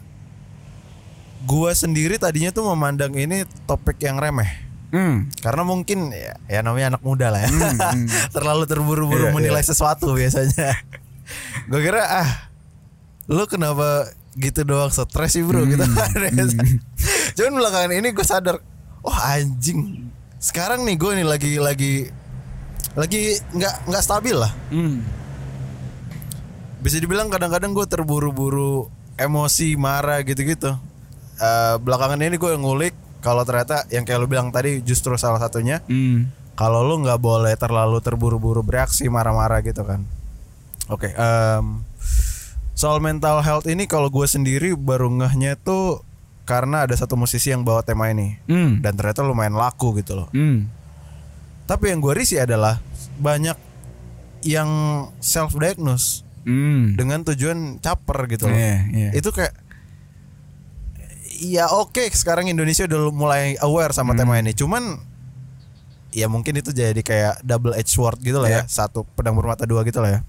gua 1.44 1.72
sendiri 1.76 2.16
tadinya 2.20 2.50
tuh 2.52 2.68
memandang 2.72 3.12
ini 3.14 3.44
topik 3.64 4.00
yang 4.02 4.18
remeh 4.20 4.62
Hmm. 4.94 5.26
karena 5.42 5.66
mungkin 5.66 6.14
ya, 6.14 6.38
ya 6.46 6.62
namanya 6.62 6.94
anak 6.94 7.02
muda 7.02 7.26
lah 7.26 7.42
ya 7.42 7.50
Hmm, 7.50 7.74
hmm. 7.74 8.06
terlalu 8.38 8.62
terburu-buru 8.70 9.26
Iya, 9.26 9.34
menilai 9.34 9.66
iya. 9.66 9.70
sesuatu 9.74 10.14
biasanya 10.14 10.70
gue 11.66 11.80
kira 11.82 11.98
ah 11.98 12.30
lu 13.30 13.44
kenapa 13.48 14.10
gitu 14.36 14.66
doang? 14.66 14.90
Stres 14.92 15.32
sih 15.32 15.42
bro 15.46 15.64
gitu. 15.64 15.84
Cuman 17.36 17.52
belakangan 17.56 17.92
ini 17.94 18.08
gue 18.12 18.26
sadar 18.26 18.58
oh 19.04 19.18
anjing. 19.30 20.10
Sekarang 20.40 20.84
nih 20.84 20.96
gue 20.98 21.10
nih 21.22 21.26
lagi 21.26 21.52
lagi 21.56 21.94
lagi 22.94 23.38
nggak 23.54 23.90
nggak 23.90 24.04
stabil 24.04 24.36
lah. 24.36 24.52
Hmm. 24.70 25.02
bisa 26.84 27.00
dibilang 27.00 27.32
kadang-kadang 27.32 27.72
gue 27.72 27.88
terburu-buru 27.88 28.92
emosi 29.16 29.72
marah 29.80 30.20
gitu-gitu. 30.20 30.76
Eh, 31.40 31.74
belakangan 31.80 32.20
ini 32.20 32.36
gue 32.36 32.52
ngulik 32.60 32.92
kalau 33.24 33.40
ternyata 33.48 33.88
yang 33.88 34.04
kayak 34.04 34.20
lu 34.20 34.28
bilang 34.28 34.52
tadi 34.52 34.84
justru 34.84 35.16
salah 35.16 35.40
satunya. 35.40 35.80
Hmm. 35.88 36.28
kalau 36.54 36.86
lu 36.86 37.02
nggak 37.02 37.18
boleh 37.18 37.50
terlalu 37.58 37.98
terburu-buru 37.98 38.62
bereaksi 38.62 39.08
marah-marah 39.10 39.58
gitu 39.64 39.82
kan. 39.82 40.06
Oke 40.92 41.10
em, 41.16 41.82
soal 42.74 42.98
mental 42.98 43.38
health 43.40 43.64
ini 43.64 43.86
kalau 43.86 44.06
gue 44.06 44.26
sendiri 44.26 44.74
baru 44.74 45.06
ngehnya 45.08 45.54
tuh 45.56 46.02
karena 46.44 46.84
ada 46.84 46.92
satu 46.92 47.14
musisi 47.14 47.48
yang 47.48 47.62
bawa 47.62 47.80
tema 47.80 48.10
ini 48.10 48.36
Hmm. 48.44 48.82
dan 48.82 48.94
ternyata 48.94 49.22
lumayan 49.22 49.54
laku 49.54 49.96
gitu 49.96 50.14
loh 50.14 50.28
Hmm. 50.30 50.68
tapi 51.64 51.88
yang 51.88 51.98
gue 51.98 52.12
risih 52.12 52.42
adalah 52.42 52.82
banyak 53.16 53.56
yang 54.42 54.68
self 55.18 55.54
diagnose 55.54 56.20
Hmm. 56.44 56.92
dengan 56.92 57.24
tujuan 57.24 57.78
caper 57.78 58.28
gitu 58.28 58.44
loh 58.44 58.52
Iya, 58.52 58.76
iya. 58.92 59.10
itu 59.14 59.30
kayak 59.30 59.54
ya 61.40 61.66
oke 61.68 62.04
sekarang 62.12 62.46
Indonesia 62.46 62.84
udah 62.84 63.08
mulai 63.08 63.56
aware 63.58 63.90
sama 63.90 64.12
tema 64.12 64.36
ini 64.36 64.52
cuman 64.52 65.00
ya 66.10 66.28
mungkin 66.28 66.54
itu 66.54 66.70
jadi 66.70 66.94
kayak 66.96 67.42
double 67.42 67.72
edge 67.72 67.90
sword 67.90 68.20
gitu 68.20 68.38
lah 68.38 68.50
ya 68.50 68.60
Iya. 68.62 68.68
satu 68.68 69.02
pedang 69.08 69.34
bermata 69.34 69.64
dua 69.64 69.82
gitu 69.82 69.98
lah 69.98 70.10
ya 70.10 70.20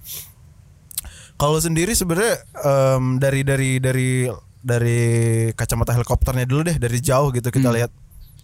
kalau 1.36 1.56
sendiri 1.56 1.92
sebenarnya 1.92 2.40
em, 2.56 3.16
dari 3.16 3.40
dari 3.40 3.70
dari 3.78 4.10
dari 4.60 5.00
kacamata 5.52 5.92
helikopternya 5.92 6.44
dulu 6.44 6.66
deh 6.66 6.76
dari 6.76 6.98
jauh 6.98 7.30
gitu 7.30 7.48
kita 7.48 7.70
lihat 7.70 7.92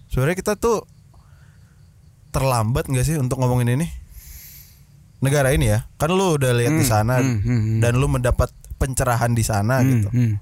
sebenarnya 0.08 0.36
kita 0.36 0.52
tuh 0.54 0.84
terlambat 2.30 2.86
nggak 2.86 3.04
sih 3.04 3.16
untuk 3.16 3.40
ngomongin 3.40 3.76
ini 3.76 3.86
negara 5.18 5.50
ini 5.50 5.68
ya 5.68 5.84
kan 5.96 6.10
lu 6.10 6.36
udah 6.36 6.52
lihat 6.52 6.72
di 6.72 6.82
Hmm, 6.82 6.92
sana 6.92 7.14
hmm, 7.18 7.38
hmm, 7.38 7.60
hmm. 7.60 7.78
dan 7.80 7.92
lu 7.94 8.06
mendapat 8.06 8.48
pencerahan 8.76 9.32
di 9.32 9.44
sana 9.44 9.78
Hmm, 9.78 9.88
gitu 9.88 10.08
hmm. 10.10 10.34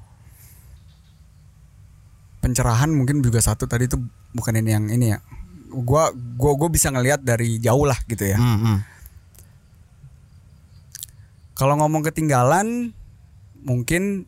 Pencerahan 2.40 2.88
mungkin 2.88 3.20
juga 3.20 3.36
satu 3.38 3.68
tadi 3.68 3.84
itu 3.84 4.00
bukan 4.32 4.56
ini 4.56 4.70
yang 4.72 4.88
ini 4.88 5.12
ya. 5.12 5.20
Gua 5.68 6.08
gua 6.40 6.56
gua 6.56 6.72
bisa 6.72 6.88
ngelihat 6.88 7.20
dari 7.20 7.60
jauh 7.60 7.84
lah 7.84 8.00
gitu 8.08 8.24
ya. 8.24 8.40
Hmm, 8.40 8.58
hmm. 8.64 8.78
Kalau 11.60 11.76
ngomong 11.76 12.00
ketinggalan 12.08 12.96
mungkin 13.60 14.24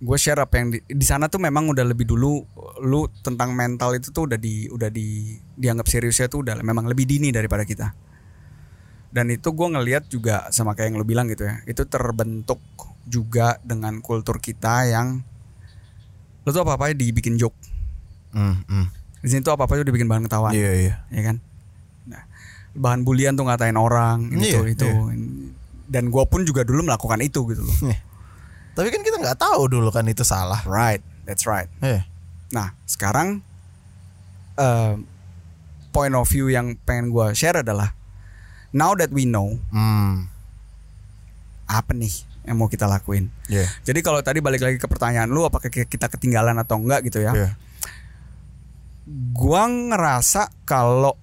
gue 0.00 0.16
share 0.16 0.38
apa 0.38 0.62
yang 0.62 0.70
di, 0.70 0.78
di 0.86 1.02
sana 1.02 1.26
tuh 1.26 1.42
memang 1.42 1.66
udah 1.66 1.82
lebih 1.82 2.06
dulu 2.06 2.46
lu 2.86 3.10
tentang 3.26 3.52
mental 3.52 3.98
itu 3.98 4.14
tuh 4.14 4.30
udah 4.30 4.38
di 4.38 4.70
udah 4.70 4.86
di 4.86 5.34
dianggap 5.58 5.90
seriusnya 5.90 6.30
tuh 6.30 6.46
udah 6.46 6.62
memang 6.62 6.86
lebih 6.86 7.10
dini 7.10 7.34
daripada 7.34 7.66
kita. 7.66 7.90
Dan 9.10 9.34
itu 9.34 9.50
gue 9.50 9.66
ngelihat 9.66 10.06
juga 10.06 10.46
sama 10.54 10.78
kayak 10.78 10.94
yang 10.94 11.02
lu 11.02 11.04
bilang 11.04 11.26
gitu 11.26 11.42
ya. 11.42 11.58
Itu 11.66 11.90
terbentuk 11.90 12.62
juga 13.10 13.58
dengan 13.66 13.98
kultur 13.98 14.38
kita 14.38 14.86
yang 14.86 15.26
lu 16.46 16.54
tuh 16.54 16.62
apa-apa 16.62 16.94
dibikin 16.94 17.34
joke. 17.34 17.58
Hmm, 18.30 18.62
hmm. 18.70 19.00
Di 19.20 19.28
sini 19.28 19.44
tuh 19.44 19.52
apa-apa 19.52 19.80
tuh 19.80 19.86
dibikin 19.86 20.08
bahan 20.08 20.24
ketawa 20.24 20.48
Iya 20.56 20.70
iya. 20.72 20.94
ya 21.12 21.22
kan 21.28 21.36
nah, 22.08 22.24
bahan 22.72 23.04
bulian 23.04 23.36
tuh 23.36 23.44
ngatain 23.44 23.76
orang 23.76 24.32
Iya, 24.32 24.64
tuh 24.64 24.66
itu 24.72 24.88
iya. 24.88 25.00
Dan 25.90 26.06
gue 26.06 26.22
pun 26.24 26.40
juga 26.42 26.62
dulu 26.62 26.86
melakukan 26.86 27.18
itu 27.18 27.42
gitu 27.50 27.60
loh 27.60 27.76
Eh, 27.84 27.98
Tapi 28.72 28.88
kan 28.88 29.02
kita 29.02 29.18
nggak 29.18 29.36
tahu 29.36 29.66
dulu 29.68 29.90
kan 29.90 30.06
itu 30.06 30.22
salah. 30.22 30.62
right 30.64 31.02
that's 31.26 31.44
right 31.44 31.66
Eh. 31.80 32.00
nah 32.48 32.70
sekarang 32.84 33.42
eh, 34.54 34.94
point 35.90 36.14
of 36.14 36.24
view 36.24 36.46
yang 36.46 36.78
pengen 36.80 37.10
gue 37.10 37.34
share 37.34 37.58
adalah 37.58 37.90
now 38.70 38.94
that 38.94 39.10
we 39.10 39.26
know 39.26 39.58
Hmm. 39.68 40.30
apa 41.66 41.90
nih 41.90 42.14
yang 42.40 42.56
mau 42.56 42.66
kita 42.66 42.86
lakuin. 42.86 43.28
Iya. 43.46 43.68
Jadi 43.84 44.00
kalau 44.00 44.18
tadi 44.20 44.40
balik 44.40 44.58
lagi 44.60 44.74
ke 44.74 44.86
pertanyaan 44.86 45.28
lu 45.28 45.42
apakah 45.42 45.68
kita 45.68 46.08
ketinggalan 46.08 46.56
atau 46.56 46.78
enggak 46.78 47.04
gitu 47.04 47.20
ya. 47.20 47.30
Iya. 47.30 47.50
Gua 49.30 49.66
ngerasa 49.66 50.50
kalau 50.62 51.14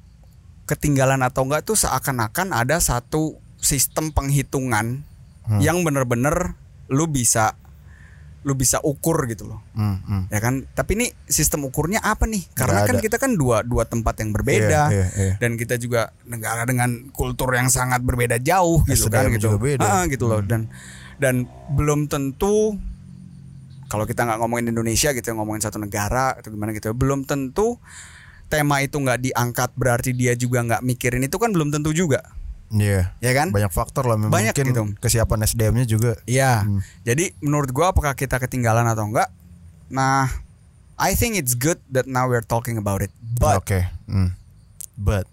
ketinggalan 0.64 1.20
atau 1.22 1.44
enggak 1.44 1.64
tuh 1.64 1.76
seakan-akan 1.76 2.52
ada 2.52 2.78
satu 2.78 3.40
sistem 3.58 4.10
penghitungan 4.10 5.04
Hmm. 5.48 5.64
yang 5.64 5.80
bener-bener 5.80 6.60
lu 6.92 7.08
bisa 7.08 7.56
lu 8.44 8.52
bisa 8.52 8.80
ukur 8.80 9.28
gitu 9.28 9.48
loh. 9.48 9.64
Hmm, 9.72 10.00
hmm. 10.04 10.24
Ya 10.28 10.40
kan? 10.40 10.68
Tapi 10.68 10.96
ini 10.96 11.08
sistem 11.24 11.64
ukurnya 11.64 12.00
apa 12.00 12.24
nih? 12.24 12.44
Karena 12.52 12.84
kan 12.84 13.00
ada. 13.00 13.04
kita 13.04 13.16
kan 13.16 13.36
dua 13.36 13.64
dua 13.64 13.84
tempat 13.84 14.20
yang 14.20 14.32
berbeda 14.32 14.88
Iya, 14.88 14.92
iya, 14.92 15.08
iya. 15.16 15.34
dan 15.40 15.56
kita 15.56 15.76
juga 15.76 16.12
negara 16.24 16.64
dengan 16.64 17.12
kultur 17.12 17.48
yang 17.52 17.68
sangat 17.68 18.04
berbeda 18.04 18.40
jauh 18.40 18.84
gitu 18.86 19.08
kan 19.08 19.28
SDM 19.28 19.36
gitu. 19.36 19.44
juga 19.52 19.58
beda. 19.58 19.84
Hmm. 19.84 19.96
Ah, 20.00 20.04
gitu 20.08 20.26
loh 20.28 20.44
dan 20.44 20.68
dan 21.16 21.44
belum 21.72 22.08
tentu 22.08 22.76
kalau 23.88 24.04
kita 24.04 24.24
nggak 24.24 24.40
ngomongin 24.40 24.68
Indonesia 24.70 25.12
gitu 25.12 25.32
ngomongin 25.32 25.64
satu 25.64 25.80
negara 25.80 26.36
atau 26.36 26.52
gimana 26.52 26.76
gitu 26.76 26.92
belum 26.92 27.24
tentu 27.24 27.80
tema 28.48 28.80
itu 28.80 28.96
nggak 28.96 29.32
diangkat 29.32 29.70
berarti 29.76 30.12
dia 30.12 30.36
juga 30.36 30.60
nggak 30.62 30.84
mikirin 30.84 31.24
itu 31.24 31.36
kan 31.36 31.52
belum 31.52 31.72
tentu 31.72 31.92
juga 31.92 32.20
Iya. 32.70 33.16
ya 33.18 33.32
kan 33.32 33.50
Banyak 33.50 33.72
faktor 33.72 34.04
lah 34.04 34.20
Banyak 34.20 34.52
mungkin 34.52 34.66
gitu. 34.68 34.84
kesiapan 35.00 35.40
SDM-nya 35.42 35.86
juga. 35.86 36.12
Iya. 36.24 36.62
Hmm. 36.62 36.84
Jadi 37.02 37.32
menurut 37.40 37.72
gua 37.72 37.90
apakah 37.90 38.12
kita 38.12 38.38
ketinggalan 38.38 38.84
atau 38.84 39.08
enggak? 39.08 39.32
Nah, 39.88 40.28
I 40.96 41.14
think 41.14 41.36
it's 41.36 41.54
good 41.54 41.80
that 41.88 42.06
now 42.06 42.26
we're 42.26 42.44
talking 42.44 42.76
about 42.76 43.00
it. 43.00 43.12
But 43.34 43.56
Oke. 43.58 43.88
Hmm. 44.06 44.36
But 44.94 45.30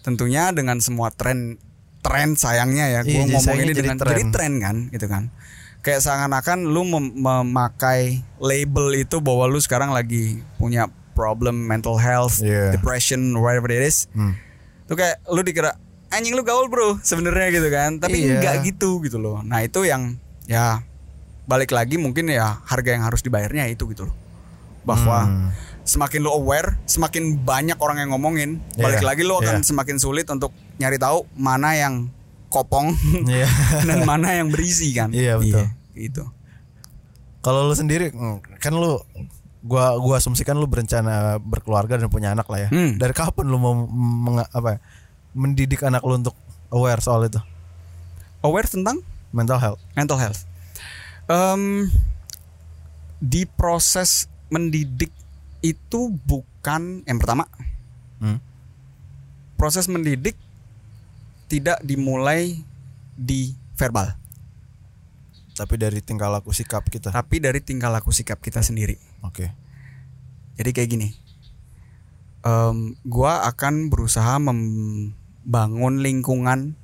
tentunya 0.00 0.48
dengan 0.50 0.78
semua 0.78 1.10
tren 1.10 1.58
tren 2.00 2.32
sayangnya 2.34 2.86
ya, 2.88 3.00
gua 3.02 3.12
Iya, 3.20 3.36
ngomong 3.36 3.58
ini 3.58 3.72
dengan 3.74 3.96
tren. 3.98 4.10
jadi 4.10 4.24
tren 4.30 4.52
kan, 4.58 4.76
gitu 4.88 5.06
kan. 5.06 5.28
Kayak 5.78 6.00
seakan-akan 6.00 6.64
lu 6.66 6.82
mem- 6.82 7.14
memakai 7.14 8.22
label 8.38 8.96
itu 8.96 9.18
bahwa 9.18 9.44
lu 9.44 9.58
sekarang 9.58 9.90
lagi 9.90 10.40
punya 10.56 10.88
problem 11.12 11.58
mental 11.60 11.98
health, 11.98 12.38
Iya. 12.38 12.70
depression, 12.70 13.20
whatever 13.36 13.68
it 13.68 13.82
is. 13.82 14.06
Hmm. 14.10 14.38
Tuh 14.86 14.94
kayak 14.94 15.20
lu 15.26 15.42
dikira 15.42 15.74
anjing 16.10 16.32
lu 16.32 16.40
gaul 16.40 16.66
bro 16.66 16.96
sebenarnya 16.98 17.48
gitu 17.52 17.68
kan 17.68 17.96
tapi 17.96 18.16
Iya. 18.22 18.38
enggak 18.38 18.56
gitu 18.64 19.00
gitu 19.00 19.16
loh 19.16 19.40
nah 19.40 19.60
itu 19.60 19.82
yang 19.82 20.16
ya 20.44 20.80
balik 21.44 21.70
lagi 21.70 21.96
mungkin 21.96 22.26
ya 22.26 22.60
harga 22.62 22.90
yang 22.90 23.02
harus 23.02 23.20
dibayarnya 23.20 23.68
itu 23.68 23.84
gitu 23.86 24.04
loh 24.04 24.16
bahwa 24.82 25.24
Hmm. 25.24 25.48
semakin 25.82 26.20
lu 26.20 26.30
aware 26.30 26.76
semakin 26.84 27.36
banyak 27.38 27.76
orang 27.76 27.98
yang 27.98 28.10
ngomongin 28.10 28.60
balik 28.74 29.00
Iya, 29.00 29.06
lagi 29.06 29.22
lu 29.22 29.34
akan 29.34 29.60
iya. 29.60 29.64
semakin 29.64 29.96
sulit 29.96 30.24
untuk 30.26 30.48
nyari 30.76 30.96
tahu 30.96 31.28
mana 31.34 31.72
yang 31.72 32.08
kopong 32.48 32.92
Iya. 33.28 33.48
dan 33.88 34.04
mana 34.04 34.32
yang 34.34 34.48
berisi 34.48 34.92
kan 34.92 35.08
Iya, 35.10 35.36
betul. 35.36 35.68
gitu 35.94 36.24
Kalau 37.38 37.64
lu 37.64 37.74
sendiri 37.74 38.10
hmm, 38.10 38.58
kan 38.58 38.72
lu 38.72 38.98
gua 39.60 39.94
gua 39.96 40.18
asumsikan 40.18 40.54
lu 40.54 40.66
berencana 40.66 41.38
berkeluarga 41.38 41.94
dan 41.94 42.08
punya 42.08 42.30
anak 42.30 42.46
lah 42.46 42.66
ya. 42.66 42.68
Hmm. 42.68 42.94
Dari 42.94 43.10
kapan 43.12 43.46
lu 43.46 43.56
mau 43.56 43.74
menga- 43.86 44.50
apa 44.50 44.74
ya, 44.74 44.78
mendidik 45.38 45.80
anak 45.80 46.02
lu 46.02 46.18
untuk 46.18 46.34
aware 46.68 46.98
soal 46.98 47.22
itu? 47.24 47.38
aware 48.40 48.66
tentang 48.66 48.98
Mental 49.28 49.56
health. 49.56 49.78
mental 49.92 50.16
health 50.16 50.42
Em, 51.24 51.92
di 53.18 53.44
proses 53.44 54.24
mendidik 54.48 55.12
itu 55.60 56.00
bukan 56.20 57.04
yang 57.04 57.16
pertama 57.16 57.46
Hmm. 58.16 58.42
proses 59.54 59.86
mendidik 59.86 60.34
tidak 61.46 61.78
dimulai 61.80 62.58
di 63.14 63.50
verbal 63.74 64.18
Tapi 65.52 65.74
dari 65.74 65.98
tingkah 65.98 66.26
laku 66.28 66.50
sikap 66.50 66.82
kita. 66.84 67.10
tapi 67.10 67.38
dari 67.38 67.58
tingkah 67.58 67.86
laku 67.88 68.10
sikap 68.10 68.38
kita 68.38 68.58
sendiri 68.58 68.98
Oke. 69.20 69.50
jadi 70.54 70.70
kayak 70.72 70.90
gini 70.90 71.08
Em, 72.40 72.94
gua 73.02 73.42
akan 73.44 73.86
berusaha 73.86 74.38
membangun 75.48 76.04
lingkungan 76.04 76.76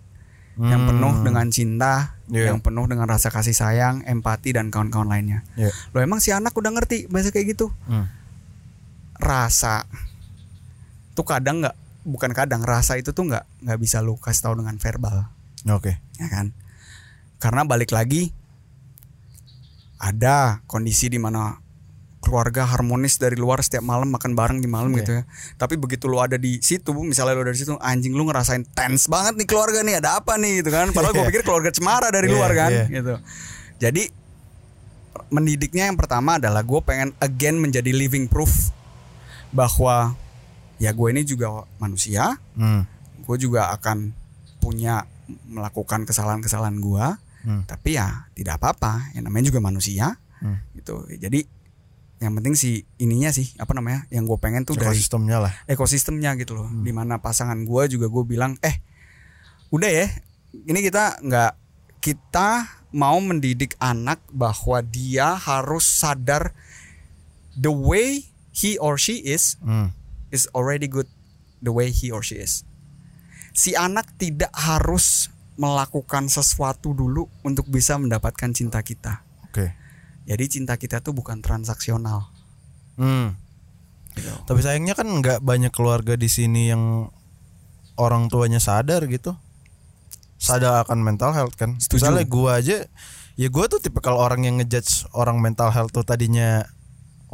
yang 0.57 0.87
Hmm. 0.87 0.89
penuh 0.89 1.15
dengan 1.21 1.47
cinta 1.53 2.17
Iya. 2.33 2.49
yang 2.49 2.65
penuh 2.65 2.89
dengan 2.89 3.05
rasa 3.05 3.29
kasih 3.29 3.53
sayang 3.53 4.01
empati 4.03 4.57
dan 4.57 4.73
kawan-kawan 4.73 5.05
lainnya 5.07 5.45
Iya. 5.55 5.69
lo 5.93 6.01
emang 6.01 6.25
si 6.25 6.33
anak 6.33 6.57
udah 6.57 6.73
ngerti 6.73 7.05
bahasa 7.13 7.29
kayak 7.29 7.53
gitu 7.53 7.69
Hmm. 7.85 8.09
rasa 9.21 9.85
tuh 11.13 11.27
kadang 11.29 11.61
nggak 11.61 11.77
bukan 12.05 12.33
kadang 12.33 12.65
rasa 12.65 12.97
itu 12.97 13.13
tuh 13.13 13.29
nggak 13.29 13.45
nggak 13.61 13.79
bisa 13.79 14.01
lu 14.01 14.17
kasih 14.17 14.49
tahu 14.49 14.65
dengan 14.65 14.79
verbal 14.79 15.29
Oke. 15.69 16.01
ya 16.17 16.29
kan 16.29 16.57
karena 17.37 17.69
balik 17.69 17.93
lagi 17.93 18.33
ada 19.97 20.61
kondisi 20.65 21.09
di 21.09 21.19
mana 21.19 21.61
keluarga 22.25 22.65
harmonis 22.65 23.21
dari 23.21 23.37
luar 23.37 23.61
setiap 23.61 23.85
malam 23.85 24.09
makan 24.09 24.33
bareng 24.33 24.59
di 24.59 24.67
malam 24.67 24.89
Iya. 24.91 24.99
gitu 24.99 25.11
ya 25.13 25.23
tapi 25.55 25.77
begitu 25.77 26.09
lu 26.09 26.17
ada 26.19 26.35
di 26.35 26.57
situ 26.59 26.89
misalnya 26.97 27.37
lu 27.37 27.45
ada 27.45 27.53
di 27.53 27.61
situ 27.61 27.77
anjing 27.77 28.11
lu 28.11 28.25
ngerasain 28.25 28.65
tense 28.73 29.05
banget 29.07 29.37
nih 29.37 29.47
keluarga 29.47 29.81
nih 29.81 30.01
ada 30.01 30.17
apa 30.19 30.35
nih 30.35 30.65
gitu 30.65 30.71
kan 30.71 30.89
padahal 30.91 31.13
gue 31.13 31.21
Iya. 31.21 31.31
pikir 31.31 31.43
keluarga 31.45 31.69
cemara 31.69 32.09
dari 32.09 32.27
Iya, 32.27 32.35
luar 32.35 32.51
kan 32.53 32.71
iya. 32.73 32.85
gitu 32.89 33.15
jadi 33.77 34.03
mendidiknya 35.29 35.89
yang 35.89 35.97
pertama 35.97 36.37
adalah 36.37 36.63
gue 36.63 36.81
pengen 36.81 37.11
again 37.19 37.57
menjadi 37.57 37.91
living 37.91 38.27
proof 38.27 38.71
bahwa 39.51 40.15
ya 40.77 40.91
gue 40.91 41.09
ini 41.11 41.23
juga 41.23 41.69
manusia 41.77 42.35
Hmm. 42.55 42.87
gue 43.21 43.37
juga 43.39 43.71
akan 43.73 44.11
punya 44.59 45.07
melakukan 45.47 46.05
kesalahan-kesalahan 46.05 46.77
gue 46.77 47.07
Hmm. 47.45 47.63
tapi 47.65 47.95
ya 47.95 48.25
tidak 48.33 48.57
apa-apa 48.57 49.13
yang 49.13 49.25
namanya 49.25 49.53
juga 49.53 49.61
manusia 49.61 50.17
Hmm. 50.41 50.61
gitu 50.75 51.05
jadi 51.11 51.47
yang 52.25 52.35
penting 52.35 52.57
sih 52.57 52.89
ininya 52.97 53.29
sih 53.29 53.53
apa 53.55 53.71
namanya 53.71 54.09
yang 54.09 54.25
gue 54.25 54.37
pengen 54.37 54.65
tuh 54.65 54.75
dari 54.75 54.91
Ekosistemnya 54.91 55.39
lah. 55.39 55.53
ekosistemnya 55.65 56.33
gitu 56.35 56.57
loh 56.57 56.69
di 56.73 56.91
mana 56.91 57.21
pasangan 57.21 57.61
gue 57.61 57.83
juga 57.87 58.09
gue 58.09 58.25
bilang 58.25 58.57
eh 58.61 58.81
udah 59.69 59.87
ya 59.87 60.07
ini 60.57 60.81
kita 60.81 61.21
nggak 61.21 61.53
kita 62.01 62.49
mau 62.91 63.19
mendidik 63.19 63.75
anak 63.77 64.23
bahwa 64.29 64.81
dia 64.81 65.35
harus 65.35 65.83
sadar 65.83 66.55
the 67.53 67.69
way 67.69 68.25
he 68.51 68.79
or 68.79 68.95
she 68.95 69.19
is 69.21 69.59
Hmm. 69.59 69.91
is 70.31 70.47
already 70.51 70.87
good 70.87 71.11
the 71.59 71.71
way 71.71 71.89
he 71.89 72.09
or 72.09 72.21
she 72.21 72.37
is. 72.37 72.63
Si 73.51 73.73
anak 73.73 74.15
tidak 74.15 74.51
harus 74.51 75.31
melakukan 75.55 76.27
sesuatu 76.27 76.91
dulu 76.91 77.27
untuk 77.41 77.67
bisa 77.67 77.95
mendapatkan 77.95 78.51
cinta 78.51 78.83
kita. 78.83 79.23
Oke. 79.47 79.71
Jadi 80.25 80.45
cinta 80.49 80.81
kita 80.81 81.05
tuh 81.05 81.13
bukan 81.13 81.45
transaksional. 81.45 82.33
Hmm. 82.97 83.37
Gitu. 84.15 84.31
Tapi 84.47 84.61
sayangnya 84.65 84.97
kan 84.97 85.11
nggak 85.11 85.45
banyak 85.45 85.73
keluarga 85.75 86.15
di 86.15 86.31
sini 86.31 86.71
yang 86.73 87.13
orang 88.01 88.33
tuanya 88.33 88.63
sadar 88.63 89.05
gitu. 89.11 89.37
Sadar 90.39 90.85
akan 90.87 91.03
mental 91.03 91.35
health 91.35 91.57
kan. 91.59 91.77
Setuju. 91.77 92.01
Misalnya 92.01 92.25
gua 92.27 92.61
aja, 92.63 92.87
ya 93.35 93.49
gua 93.51 93.67
tuh 93.67 93.83
tipe 93.83 93.99
kalau 94.01 94.23
orang 94.23 94.47
yang 94.47 94.61
ngejudge 94.61 95.09
orang 95.13 95.43
mental 95.43 95.73
health 95.75 95.93
tuh 95.93 96.07
tadinya 96.07 96.65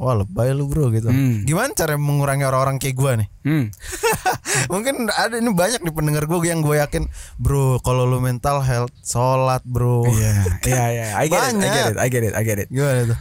wah 0.01 0.17
lebay 0.17 0.51
lu 0.51 0.65
bro 0.65 0.89
gitu. 0.89 1.13
Hmm. 1.13 1.45
Gimana 1.45 1.77
cara 1.77 1.95
mengurangi 1.95 2.43
orang-orang 2.43 2.81
kayak 2.81 2.97
gua 2.97 3.21
nih? 3.21 3.29
Hmm. 3.45 3.69
Mungkin 4.73 5.13
ada 5.13 5.37
ini 5.37 5.53
banyak 5.53 5.81
di 5.81 5.93
pendengar 5.93 6.25
gue 6.25 6.39
yang 6.43 6.61
gue 6.61 6.81
yakin, 6.81 7.05
bro 7.37 7.77
kalau 7.79 8.09
lu 8.09 8.17
mental 8.19 8.65
health, 8.65 8.91
sholat 9.01 9.61
bro. 9.63 10.09
Iya, 10.09 10.33
iya, 10.73 10.85
iya. 10.89 11.07
I 11.15 11.29
get 11.29 11.37
it, 11.37 11.53
I 11.53 11.53
Banyak. 11.53 11.69
get 11.69 11.85
it, 11.85 11.97
I 11.97 12.09
get 12.09 12.23
it, 12.25 12.35
I 12.35 12.43
get 12.43 12.59
it. 12.59 12.69
Gimana 12.69 13.13
tuh? 13.13 13.21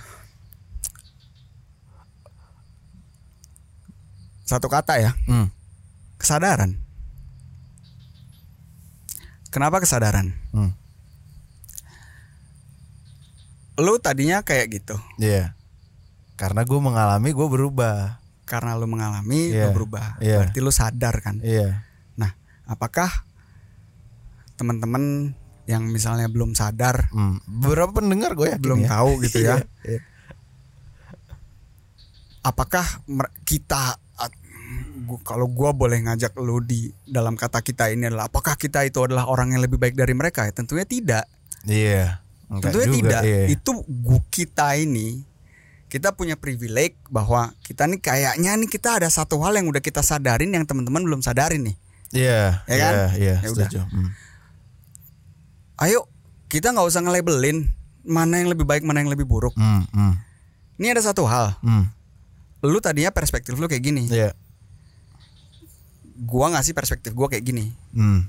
Satu 4.41 4.65
kata 4.65 4.97
ya, 4.97 5.11
Hmm. 5.27 5.51
kesadaran. 6.17 6.79
Kenapa 9.49 9.77
kesadaran? 9.77 10.33
Hmm. 10.49 10.73
Lu 13.77 13.97
tadinya 13.97 14.41
kayak 14.41 14.67
gitu. 14.73 14.95
Iya. 15.17 15.53
Karena 16.39 16.63
gue 16.63 16.79
mengalami 16.79 17.29
gue 17.29 17.47
berubah. 17.47 18.23
Karena 18.47 18.73
lu 18.73 18.87
mengalami, 18.87 19.51
Iya, 19.51 19.69
lu 19.69 19.75
berubah. 19.75 20.17
iya. 20.17 20.39
Berarti 20.41 20.59
lu 20.59 20.71
sadar 20.71 21.19
kan? 21.19 21.43
Iya. 21.43 21.83
Nah, 22.15 22.31
apakah 22.63 23.11
teman-teman 24.55 25.35
yang 25.67 25.85
misalnya 25.85 26.25
belum 26.25 26.55
sadar, 26.55 27.11
Hmm. 27.11 27.37
Beberapa 27.45 27.99
pendengar 27.99 28.33
gue 28.33 28.49
yakin 28.49 28.63
belum 28.63 28.79
ya. 28.81 28.89
tahu 28.89 29.11
gitu 29.21 29.37
ya, 29.43 29.55
Iya. 29.85 30.01
apakah 32.41 32.85
mer- 33.05 33.35
kita 33.43 33.99
kalau 35.25 35.49
gua 35.49 35.73
boleh 35.73 36.05
ngajak 36.05 36.37
lu 36.37 36.61
di 36.61 36.85
dalam 37.03 37.33
kata 37.33 37.65
kita 37.65 37.89
ini 37.89 38.05
adalah 38.05 38.29
apakah 38.29 38.53
kita 38.53 38.85
itu 38.85 39.01
adalah 39.01 39.25
orang 39.25 39.49
yang 39.49 39.65
lebih 39.65 39.81
baik 39.81 39.97
dari 39.97 40.13
mereka? 40.13 40.45
Ya, 40.45 40.53
tentunya 40.53 40.85
tidak. 40.85 41.25
Iya. 41.65 42.21
Enggak 42.45 42.69
tentunya 42.69 42.87
juga, 42.87 42.97
tidak. 43.01 43.21
iya. 43.25 43.41
Itu 43.49 43.71
kita 44.29 44.77
ini 44.77 45.25
kita 45.89 46.13
punya 46.13 46.37
privilege 46.37 46.95
bahwa 47.09 47.49
kita 47.59 47.83
nih 47.83 47.97
kayaknya 47.97 48.53
nih 48.55 48.69
kita 48.69 49.01
ada 49.01 49.09
satu 49.09 49.41
hal 49.41 49.57
yang 49.57 49.65
udah 49.65 49.81
kita 49.81 49.99
sadarin 49.99 50.53
yang 50.53 50.63
teman-teman 50.63 51.01
belum 51.01 51.19
sadarin 51.19 51.65
nih. 51.65 51.75
Iya, 52.09 52.61
Ya 52.65 52.77
kan? 52.79 52.93
Iya, 52.93 53.05
iya, 53.17 53.35
Ya 53.41 53.49
udah. 53.49 53.65
setuju. 53.65 53.81
Hmm. 53.85 54.09
Ayo 55.77 56.05
kita 56.45 56.69
nggak 56.69 56.85
usah 56.85 57.01
nge-labelin 57.01 57.69
mana 58.01 58.37
yang 58.37 58.49
lebih 58.49 58.65
baik, 58.65 58.81
mana 58.81 59.01
yang 59.01 59.09
lebih 59.09 59.25
buruk. 59.25 59.53
Hmm, 59.53 59.85
hmm, 59.89 60.13
Ini 60.77 60.93
ada 60.93 61.03
satu 61.03 61.25
hal. 61.25 61.57
hmm. 61.59 61.85
Lu 62.61 62.79
tadinya 62.79 63.09
perspektif 63.09 63.55
lu 63.55 63.65
kayak 63.65 63.81
gini. 63.81 64.05
Iya. 64.07 64.33
Gua 66.19 66.51
ngasih 66.51 66.73
perspektif 66.73 67.13
gua 67.13 67.27
kayak 67.27 67.43
gini. 67.43 67.71
Hmm. 67.93 68.27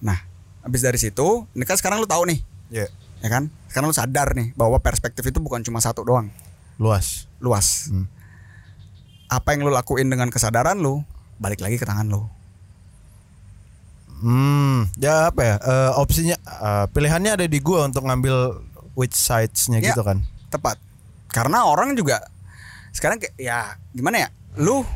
Nah, 0.00 0.16
habis 0.62 0.80
dari 0.80 0.96
situ, 0.96 1.44
ini 1.52 1.62
kan 1.62 1.76
sekarang 1.76 2.00
lu 2.00 2.08
tahu 2.08 2.24
nih, 2.24 2.40
Iya. 2.70 2.86
ya 3.20 3.28
kan? 3.28 3.52
Sekarang 3.68 3.92
lu 3.92 3.96
sadar 3.96 4.32
nih 4.32 4.50
bahwa 4.54 4.80
perspektif 4.80 5.20
itu 5.22 5.36
bukan 5.36 5.60
cuma 5.60 5.78
satu 5.78 6.00
doang, 6.00 6.32
Luas. 6.76 7.28
luas. 7.36 7.88
Hmm. 7.92 8.08
Apa 9.28 9.52
yang 9.52 9.64
lu 9.64 9.70
lakuin 9.70 10.08
dengan 10.08 10.28
kesadaran 10.28 10.76
lu, 10.76 11.04
balik 11.36 11.60
lagi 11.60 11.76
ke 11.76 11.84
tangan 11.84 12.06
lu. 12.06 12.24
Hmm, 14.16 14.88
ya 14.96 15.28
apa 15.28 15.40
ya? 15.44 15.56
eh, 15.60 15.90
opsinya 16.00 16.36
eh, 16.40 16.86
pilihannya 16.88 17.36
ada 17.36 17.44
di 17.44 17.60
gua 17.60 17.84
untuk 17.84 18.08
ngambil 18.08 18.64
which 18.96 19.12
sides-nya 19.12 19.84
Ya. 19.84 19.92
gitu 19.92 20.00
kan. 20.00 20.24
Tepat. 20.48 20.80
Karena 21.28 21.68
orang 21.68 21.92
juga 21.92 22.24
sekarang 22.96 23.20
kayak 23.20 23.36
ya 23.36 23.76
gimana 23.92 24.24
ya? 24.24 24.28
Lu 24.56 24.88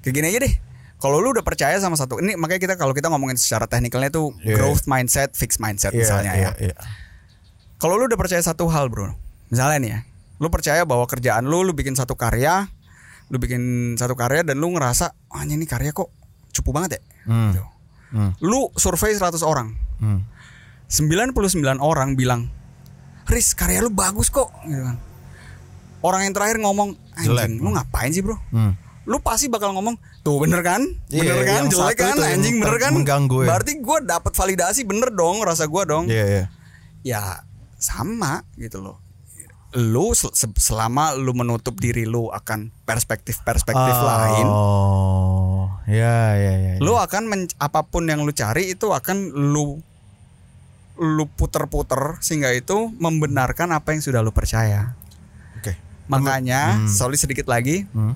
kayak 0.00 0.14
gini 0.16 0.26
aja 0.32 0.40
deh. 0.40 0.54
Kalau 0.96 1.16
lu 1.16 1.32
udah 1.32 1.44
percaya 1.44 1.76
sama 1.76 1.96
satu, 1.96 2.20
ini 2.20 2.36
makanya 2.36 2.60
kita 2.60 2.74
kalau 2.76 2.92
kita 2.92 3.08
ngomongin 3.08 3.36
secara 3.36 3.64
teknikalnya 3.64 4.08
tuh 4.08 4.32
Iya. 4.40 4.56
growth 4.56 4.84
mindset, 4.84 5.32
fixed 5.32 5.56
mindset 5.56 5.92
Iya, 5.92 6.00
misalnya 6.00 6.32
iya, 6.36 6.50
ya. 6.56 6.72
iya. 6.72 6.76
Kalau 7.76 7.96
lu 7.96 8.04
udah 8.04 8.16
percaya 8.16 8.40
satu 8.40 8.68
hal, 8.68 8.88
Bro. 8.88 9.12
Misalnya 9.48 9.76
nih 9.80 9.90
ya, 9.92 10.00
lu 10.40 10.48
percaya 10.48 10.88
bahwa 10.88 11.04
kerjaan 11.04 11.44
lu 11.44 11.60
lu 11.60 11.76
bikin 11.76 11.92
satu 11.92 12.16
karya, 12.16 12.72
lu 13.28 13.36
bikin 13.36 13.94
satu 14.00 14.16
karya 14.16 14.40
dan 14.40 14.56
lu 14.56 14.72
ngerasa, 14.72 15.12
"Ah, 15.28 15.44
ini 15.44 15.68
karya 15.68 15.92
kok 15.92 16.08
cupu 16.56 16.72
banget 16.72 16.96
ya." 16.96 17.00
Hmm. 17.28 17.52
Gitu. 17.52 17.64
Hmm. 18.10 18.32
Lu 18.40 18.72
survei 18.74 19.12
100 19.14 19.44
orang. 19.44 19.76
Hmm. 20.00 20.24
99 20.88 21.78
orang 21.78 22.16
bilang, 22.16 22.48
"Riz, 23.28 23.52
karya 23.52 23.84
lu 23.84 23.92
bagus 23.92 24.32
kok." 24.32 24.48
gitu 24.64 24.80
kan. 24.80 24.96
Orang 26.00 26.24
yang 26.24 26.32
terakhir 26.32 26.56
ngomong. 26.64 26.96
"Anjing, 27.20 27.60
lu 27.60 27.76
ngapain 27.76 28.10
sih, 28.10 28.24
Bro?" 28.24 28.40
Hmm. 28.50 28.74
Lu 29.04 29.20
pasti 29.20 29.52
bakal 29.52 29.76
ngomong, 29.76 30.00
"Tuh 30.24 30.40
bener 30.40 30.64
kan? 30.64 30.80
Iya, 31.12 31.36
Bener 31.36 31.44
kan? 31.44 31.56
yang 31.62 31.68
Jelek 31.68 31.96
kan? 32.00 32.16
Anjing 32.16 32.56
bener 32.64 32.76
kan?" 32.80 32.92
mengganggu 32.96 33.44
ya. 33.44 33.48
Berarti 33.52 33.72
gua 33.84 34.00
dapat 34.00 34.32
validasi 34.32 34.88
bener 34.88 35.12
dong, 35.12 35.44
rasa 35.44 35.68
gua 35.68 35.84
dong 35.84 36.08
Iya, 36.08 36.24
iya. 36.24 36.44
ya 37.04 37.22
sama 37.80 38.44
gitu 38.56 38.80
loh 38.80 39.09
lu 39.72 40.10
sel- 40.12 40.32
se- 40.32 40.50
selama 40.56 41.14
lu 41.14 41.30
menutup 41.30 41.74
diri 41.74 42.02
lu 42.02 42.26
akan 42.28 42.74
perspektif-perspektif 42.82 43.74
lain 43.96 44.42
Oh, 44.44 45.70
ya, 45.86 46.34
ya, 46.34 46.52
ya. 46.56 46.72
lu 46.78 46.94
akan 46.94 47.22
men- 47.24 47.54
apa 47.56 47.82
pun 47.82 48.02
yang 48.04 48.20
lu 48.20 48.32
cari 48.32 48.72
itu 48.72 48.90
akan 48.90 49.16
lu 49.30 49.78
lu 50.96 51.24
puter-puter 51.28 52.18
sehingga 52.18 52.50
itu 52.50 52.92
membenarkan 52.94 53.70
apa 53.70 53.90
yang 53.90 54.00
sudah 54.00 54.20
lu 54.20 54.30
percaya 54.30 54.92
Oke. 55.54 55.78
makanya 56.06 56.76
sorry 56.86 57.14
sedikit 57.14 57.46
lagi 57.46 57.86
Hmm. 57.88 58.12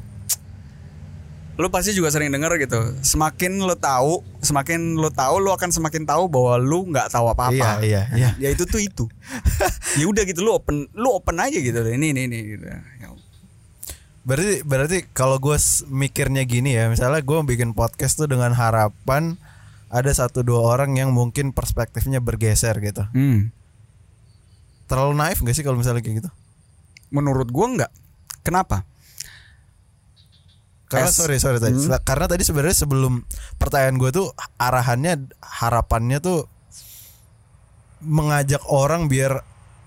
Lu 1.55 1.71
pasti 1.71 1.95
juga 1.95 2.11
sering 2.11 2.35
denger 2.35 2.59
gitu 2.59 2.99
semakin 3.01 3.63
lu 3.63 3.75
tahu 3.79 4.27
semakin 4.43 4.99
lu 4.99 5.07
tahu 5.09 5.39
lu 5.39 5.55
akan 5.55 5.71
semakin 5.71 6.03
tahu 6.03 6.27
bahwa 6.27 6.59
lu 6.59 6.91
nggak 6.91 7.15
tahu 7.15 7.31
apa-apa 7.31 7.79
Iya, 7.79 7.87
iya, 7.87 8.03
iya. 8.15 8.31
ya 8.43 8.49
itu 8.51 8.67
tuh 8.67 8.83
itu 8.83 9.05
ya 9.99 10.05
udah 10.11 10.27
gitu 10.27 10.43
lu 10.43 10.51
open 10.51 10.91
lu 10.93 11.15
open 11.15 11.39
aja 11.39 11.55
gitu 11.55 11.79
ini 11.87 12.11
ini 12.11 12.27
ini 12.27 12.39
gitu 12.59 12.65
Ya. 12.67 12.83
Berarti 14.25 14.65
berarti 14.65 14.99
kalau 15.13 15.37
gue 15.37 15.53
mikirnya 15.93 16.49
gini 16.49 16.73
ya, 16.73 16.89
misalnya 16.89 17.21
gue 17.21 17.37
bikin 17.45 17.77
podcast 17.77 18.17
tuh 18.17 18.25
dengan 18.25 18.57
harapan 18.57 19.37
ada 19.93 20.09
satu 20.09 20.41
dua 20.41 20.65
orang 20.65 20.97
yang 20.97 21.13
mungkin 21.13 21.53
perspektifnya 21.53 22.25
bergeser 22.25 22.73
gitu. 22.81 23.05
Hmm. 23.13 23.53
Terlalu 24.89 25.13
naif 25.13 25.45
gak 25.45 25.53
sih 25.53 25.61
kalau 25.61 25.77
misalnya 25.77 26.01
kayak 26.01 26.25
gitu? 26.25 26.31
menurut 27.13 27.47
gua 27.55 27.67
nggak 27.71 27.93
kenapa 28.43 28.83
Karena 30.85 31.09
Es- 31.09 31.17
sorry 31.17 31.37
sorry 31.37 31.59
tadi, 31.59 31.75
Hmm. 31.75 31.97
karena 32.01 32.27
tadi 32.27 32.43
sebenarnya 32.43 32.77
sebelum 32.77 33.25
pertanyaan 33.57 33.97
gue 33.97 34.11
tuh 34.11 34.27
arahannya 34.57 35.27
harapannya 35.41 36.19
tuh 36.19 36.45
mengajak 38.01 38.61
orang 38.67 39.07
biar 39.07 39.41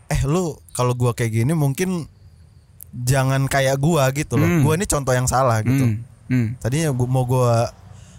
eh 0.07 0.21
lu 0.23 0.57
kalau 0.71 0.95
gua 0.95 1.11
kayak 1.11 1.35
gini 1.35 1.53
mungkin 1.53 2.07
jangan 2.89 3.45
kayak 3.45 3.77
gua 3.77 4.09
gitu 4.11 4.35
loh. 4.35 4.47
Hmm. 4.47 4.63
Gua 4.63 4.73
ini 4.73 4.85
contoh 4.85 5.11
yang 5.11 5.27
salah 5.27 5.61
gitu. 5.61 5.85
Hmm. 5.85 6.01
Hmm. 6.27 6.47
Tadinya 6.57 6.89
gua, 6.91 7.05
mau 7.05 7.23
gua 7.23 7.69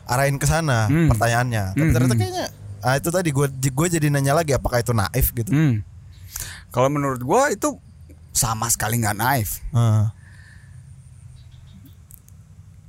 arahin 0.06 0.36
ke 0.36 0.44
sana 0.44 0.86
Hmm. 0.86 1.08
pertanyaannya. 1.08 1.74
Tapi 1.74 1.80
Hmm, 1.80 1.90
ternyata 1.90 2.14
hmm. 2.14 2.22
kayaknya 2.22 2.46
ah 2.78 2.94
itu 2.94 3.10
tadi 3.10 3.30
gua 3.30 3.50
gue 3.50 3.86
jadi 3.90 4.06
nanya 4.06 4.32
lagi 4.32 4.54
apakah 4.54 4.78
itu 4.78 4.94
naif 4.94 5.34
gitu. 5.34 5.50
Hmm. 5.50 5.82
kalau 6.68 6.86
menurut 6.86 7.18
gua 7.18 7.48
itu 7.48 7.74
sama 8.30 8.68
sekali 8.68 9.00
nggak 9.00 9.16
naif 9.16 9.58
Ah. 9.72 10.14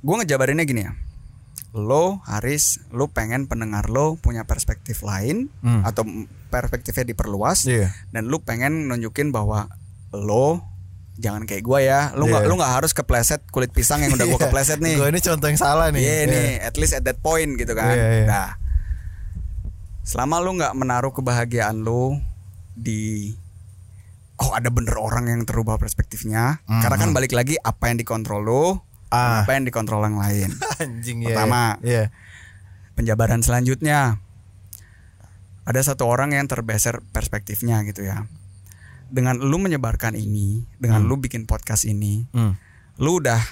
Gue 0.00 0.14
ngejabarinnya 0.16 0.64
gini 0.64 0.82
ya 0.82 0.92
lo 1.70 2.18
Haris 2.24 2.82
lo 2.90 3.06
pengen 3.06 3.46
pendengar 3.46 3.86
lo 3.86 4.16
punya 4.16 4.42
perspektif 4.42 5.00
lain 5.00 5.46
Hmm. 5.62 5.86
atau 5.86 6.02
perspektifnya 6.48 7.06
diperluas 7.06 7.62
Iya. 7.64 7.94
dan 8.10 8.26
lu 8.26 8.40
pengen 8.40 8.90
nunjukin 8.90 9.30
bahwa 9.30 9.70
lo 10.10 10.66
jangan 11.14 11.44
kayak 11.44 11.62
gua 11.62 11.78
ya 11.78 12.00
lu 12.12 12.26
nggak 12.26 12.42
Iya. 12.42 12.50
lu 12.50 12.54
nggak 12.56 12.74
harus 12.74 12.90
kepleset 12.90 13.44
kulit 13.48 13.70
pisang 13.70 14.00
yang 14.00 14.10
udah 14.10 14.26
gua 14.26 14.40
kepleset 14.40 14.80
nih 14.80 14.96
Gue 14.96 15.08
ini 15.08 15.20
contoh 15.20 15.46
yang 15.46 15.60
salah 15.60 15.92
nih. 15.92 16.00
Iya 16.00 16.10
Iya. 16.10 16.24
nih, 16.26 16.48
at 16.60 16.74
least 16.74 16.90
at 16.92 17.04
that 17.04 17.20
point 17.20 17.54
gitu 17.54 17.70
kan. 17.70 17.92
Iya, 17.92 18.08
iya. 18.16 18.26
Nah, 18.26 18.48
selama 20.02 20.40
lu 20.40 20.56
nggak 20.56 20.74
menaruh 20.74 21.12
kebahagiaan 21.12 21.76
lu 21.78 22.18
di 22.72 23.30
oh 24.40 24.56
ada 24.56 24.72
bener 24.72 24.96
orang 24.96 25.28
yang 25.28 25.42
terubah 25.44 25.76
perspektifnya, 25.76 26.64
karena 26.64 26.96
kan 26.96 27.12
balik 27.12 27.30
lagi 27.30 27.60
apa 27.60 27.92
yang 27.92 28.00
dikontrol 28.00 28.40
dan 28.40 28.80
Ah. 29.10 29.42
apa 29.42 29.52
yang 29.52 29.66
dikontrol 29.66 30.02
yang 30.02 30.16
lain. 30.16 30.50
Anjing 30.82 31.26
ya. 31.26 31.34
Pertama. 31.34 31.76
Iya. 31.82 32.14
Penjabaran 32.94 33.42
selanjutnya, 33.42 34.22
ada 35.64 35.80
satu 35.80 36.06
orang 36.06 36.32
yang 36.32 36.46
terbeser 36.46 37.02
perspektifnya 37.10 37.82
gitu 37.84 38.02
ya. 38.02 38.26
Dengan 39.06 39.38
lu 39.38 39.58
menyebarkan 39.58 40.14
ini, 40.14 40.62
dengan 40.76 41.02
lu 41.02 41.18
bikin 41.18 41.44
podcast 41.44 41.84
ini, 41.84 42.30
Hmm. 42.30 42.54
lu 42.98 43.18
udah 43.18 43.42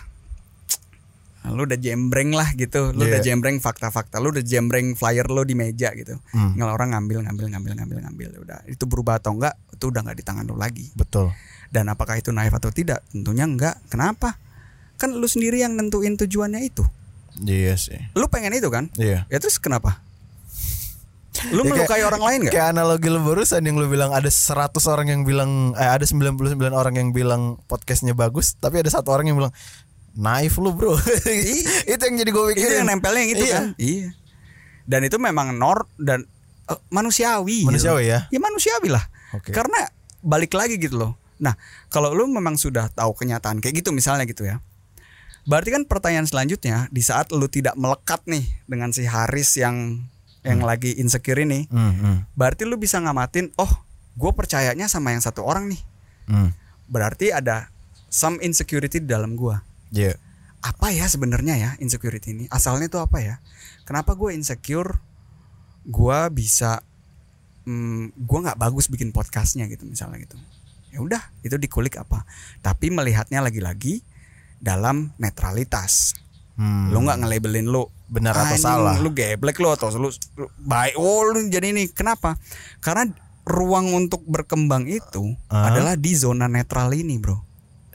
lu 1.48 1.64
udah 1.64 1.74
jembreng 1.74 2.30
lah 2.30 2.52
gitu 2.52 2.92
lu 2.92 3.02
Iya. 3.02 3.08
udah 3.08 3.20
jembreng 3.24 3.56
fakta-fakta 3.56 4.20
lu 4.20 4.30
udah 4.30 4.44
jembreng 4.44 4.92
flyer 4.92 5.24
lu 5.26 5.42
di 5.42 5.56
meja 5.56 5.88
gitu 5.90 6.20
Hmm. 6.30 6.52
tinggal 6.52 6.70
orang 6.70 6.92
ngambil 6.92 7.24
ngambil 7.24 7.46
ngambil 7.48 7.72
ngambil 7.78 7.98
ngambil 8.04 8.30
udah 8.44 8.58
itu 8.68 8.84
berubah 8.84 9.16
atau 9.16 9.32
enggak 9.32 9.56
itu 9.72 9.88
udah 9.88 10.00
nggak 10.02 10.18
di 10.18 10.24
tangan 10.26 10.44
lu 10.44 10.54
lagi 10.54 10.92
Betul. 10.92 11.32
dan 11.70 11.88
apakah 11.88 12.20
itu 12.20 12.28
naif 12.30 12.52
atau 12.52 12.68
tidak 12.68 13.00
tentunya 13.08 13.48
enggak 13.48 13.80
kenapa 13.88 14.36
kan 14.98 15.10
lu 15.10 15.24
sendiri 15.24 15.58
yang 15.58 15.72
nentuin 15.72 16.14
tujuannya 16.14 16.60
itu 16.60 16.82
Iya 17.38 17.74
sih. 17.74 17.98
lu 18.12 18.26
pengen 18.26 18.50
itu 18.52 18.66
kan 18.66 18.90
Iya. 18.94 19.24
ya 19.24 19.38
terus 19.38 19.56
kenapa 19.56 20.02
lu 21.48 21.62
Ya, 21.62 21.70
melukai 21.70 21.86
kayak- 21.96 22.08
orang 22.08 22.22
lain 22.24 22.38
nggak 22.42 22.52
Kayak 22.52 22.68
analogi 22.72 23.06
lu 23.06 23.22
barusan 23.22 23.62
yang 23.62 23.78
lu 23.78 23.86
bilang 23.86 24.10
ada 24.10 24.26
100 24.26 24.58
orang 24.84 25.06
yang 25.06 25.22
bilang 25.22 25.70
eh 25.72 25.86
ada 25.86 26.02
99 26.02 26.34
orang 26.68 26.94
yang 26.94 27.08
bilang 27.10 27.62
podcastnya 27.64 28.10
bagus, 28.12 28.58
tapi 28.58 28.82
ada 28.82 28.90
satu 28.90 29.14
orang 29.14 29.30
yang 29.30 29.38
bilang 29.38 29.54
naif 30.12 30.58
lu 30.58 30.74
bro. 30.74 30.98
itu 31.86 32.02
yang 32.02 32.16
jadi 32.16 32.26
gue 32.26 32.42
itu 32.44 32.58
pikirin. 32.58 32.76
yang 32.76 32.90
nempelnya 32.90 33.22
yang 33.22 33.32
itu 33.32 33.44
Iya. 33.44 33.54
kan 33.54 33.64
iya 33.78 34.08
dan 34.82 35.00
itu 35.04 35.14
memang 35.16 35.54
nor 35.54 35.86
dan 35.94 36.26
eh, 36.66 36.80
manusiawi 36.90 37.62
gitu. 37.62 37.70
Manusiawi 37.70 38.04
ya? 38.08 38.26
ya 38.26 38.38
manusiawi 38.40 38.88
lah 38.90 39.04
Oke. 39.30 39.54
karena 39.54 39.86
balik 40.18 40.50
lagi 40.50 40.74
gitu 40.74 40.98
loh 40.98 41.14
nah 41.38 41.54
kalau 41.86 42.10
lu 42.10 42.26
memang 42.26 42.58
sudah 42.58 42.90
tahu 42.90 43.14
kenyataan 43.14 43.62
kayak 43.62 43.78
gitu 43.78 43.94
misalnya 43.94 44.26
gitu 44.26 44.42
ya 44.42 44.58
berarti 45.48 45.72
kan 45.72 45.82
pertanyaan 45.88 46.28
selanjutnya 46.28 46.92
di 46.92 47.00
saat 47.00 47.32
lu 47.32 47.48
tidak 47.48 47.72
melekat 47.80 48.20
nih 48.28 48.44
dengan 48.68 48.92
si 48.92 49.08
Haris 49.08 49.56
yang 49.56 50.04
yang 50.44 50.62
lagi 50.62 50.94
insecure 51.00 51.40
ini 51.40 51.66
Hmm, 51.72 51.92
hmm, 51.98 52.16
berarti 52.36 52.68
lu 52.68 52.76
bisa 52.76 53.00
ngamatin 53.00 53.50
oh 53.56 53.72
gue 54.18 54.32
percayanya 54.34 54.86
sama 54.90 55.16
yang 55.16 55.22
satu 55.24 55.42
orang 55.42 55.72
nih. 55.72 55.82
Hmm. 56.28 56.52
berarti 56.92 57.32
ada 57.32 57.72
some 58.12 58.36
insecurity 58.44 59.00
di 59.00 59.08
dalam 59.08 59.32
gua. 59.32 59.64
Iya. 59.88 60.20
apa 60.58 60.90
ya 60.92 61.06
sebenarnya 61.08 61.54
ya 61.56 61.70
insecurity 61.80 62.34
ini? 62.34 62.44
Asalnya 62.52 62.90
tuh 62.90 63.00
apa 63.00 63.22
ya? 63.22 63.40
Kenapa 63.88 64.12
gue 64.18 64.34
insecure? 64.36 65.00
Gue 65.88 66.18
bisa 66.34 66.82
hmm, 67.64 68.12
gue 68.12 68.38
nggak 68.44 68.58
bagus 68.60 68.90
bikin 68.92 69.14
podcastnya 69.14 69.70
gitu 69.70 69.88
misalnya 69.88 70.20
gitu. 70.20 70.36
Ya 70.92 70.98
udah 71.00 71.22
itu 71.40 71.56
dikulik 71.56 71.96
apa? 71.96 72.28
Tapi 72.60 72.92
melihatnya 72.92 73.40
lagi-lagi 73.40 74.04
dalam 74.58 75.14
netralitas 75.16 76.14
Hmm. 76.54 76.90
lu 76.90 77.06
nggak 77.06 77.22
nge-labelin 77.22 77.70
lu 77.70 77.86
Benar 78.04 78.34
atau 78.34 78.50
"Anjing, 78.50 78.58
salah." 78.58 78.98
lu 78.98 79.14
geblek 79.14 79.56
lu 79.56 79.70
atau 79.70 79.94
lu, 79.94 80.10
lu 80.10 80.46
baik 80.58 80.98
oh 80.98 81.22
lu 81.24 81.46
jadi 81.46 81.70
ini 81.70 81.86
kenapa 81.86 82.34
karena 82.78 83.06
ruang 83.44 83.94
untuk 83.94 84.26
berkembang 84.26 84.84
itu 84.84 85.38
Ah. 85.46 85.70
adalah 85.70 85.94
di 85.94 86.12
zona 86.12 86.44
netral 86.44 86.90
ini 86.90 87.14
bro 87.14 87.38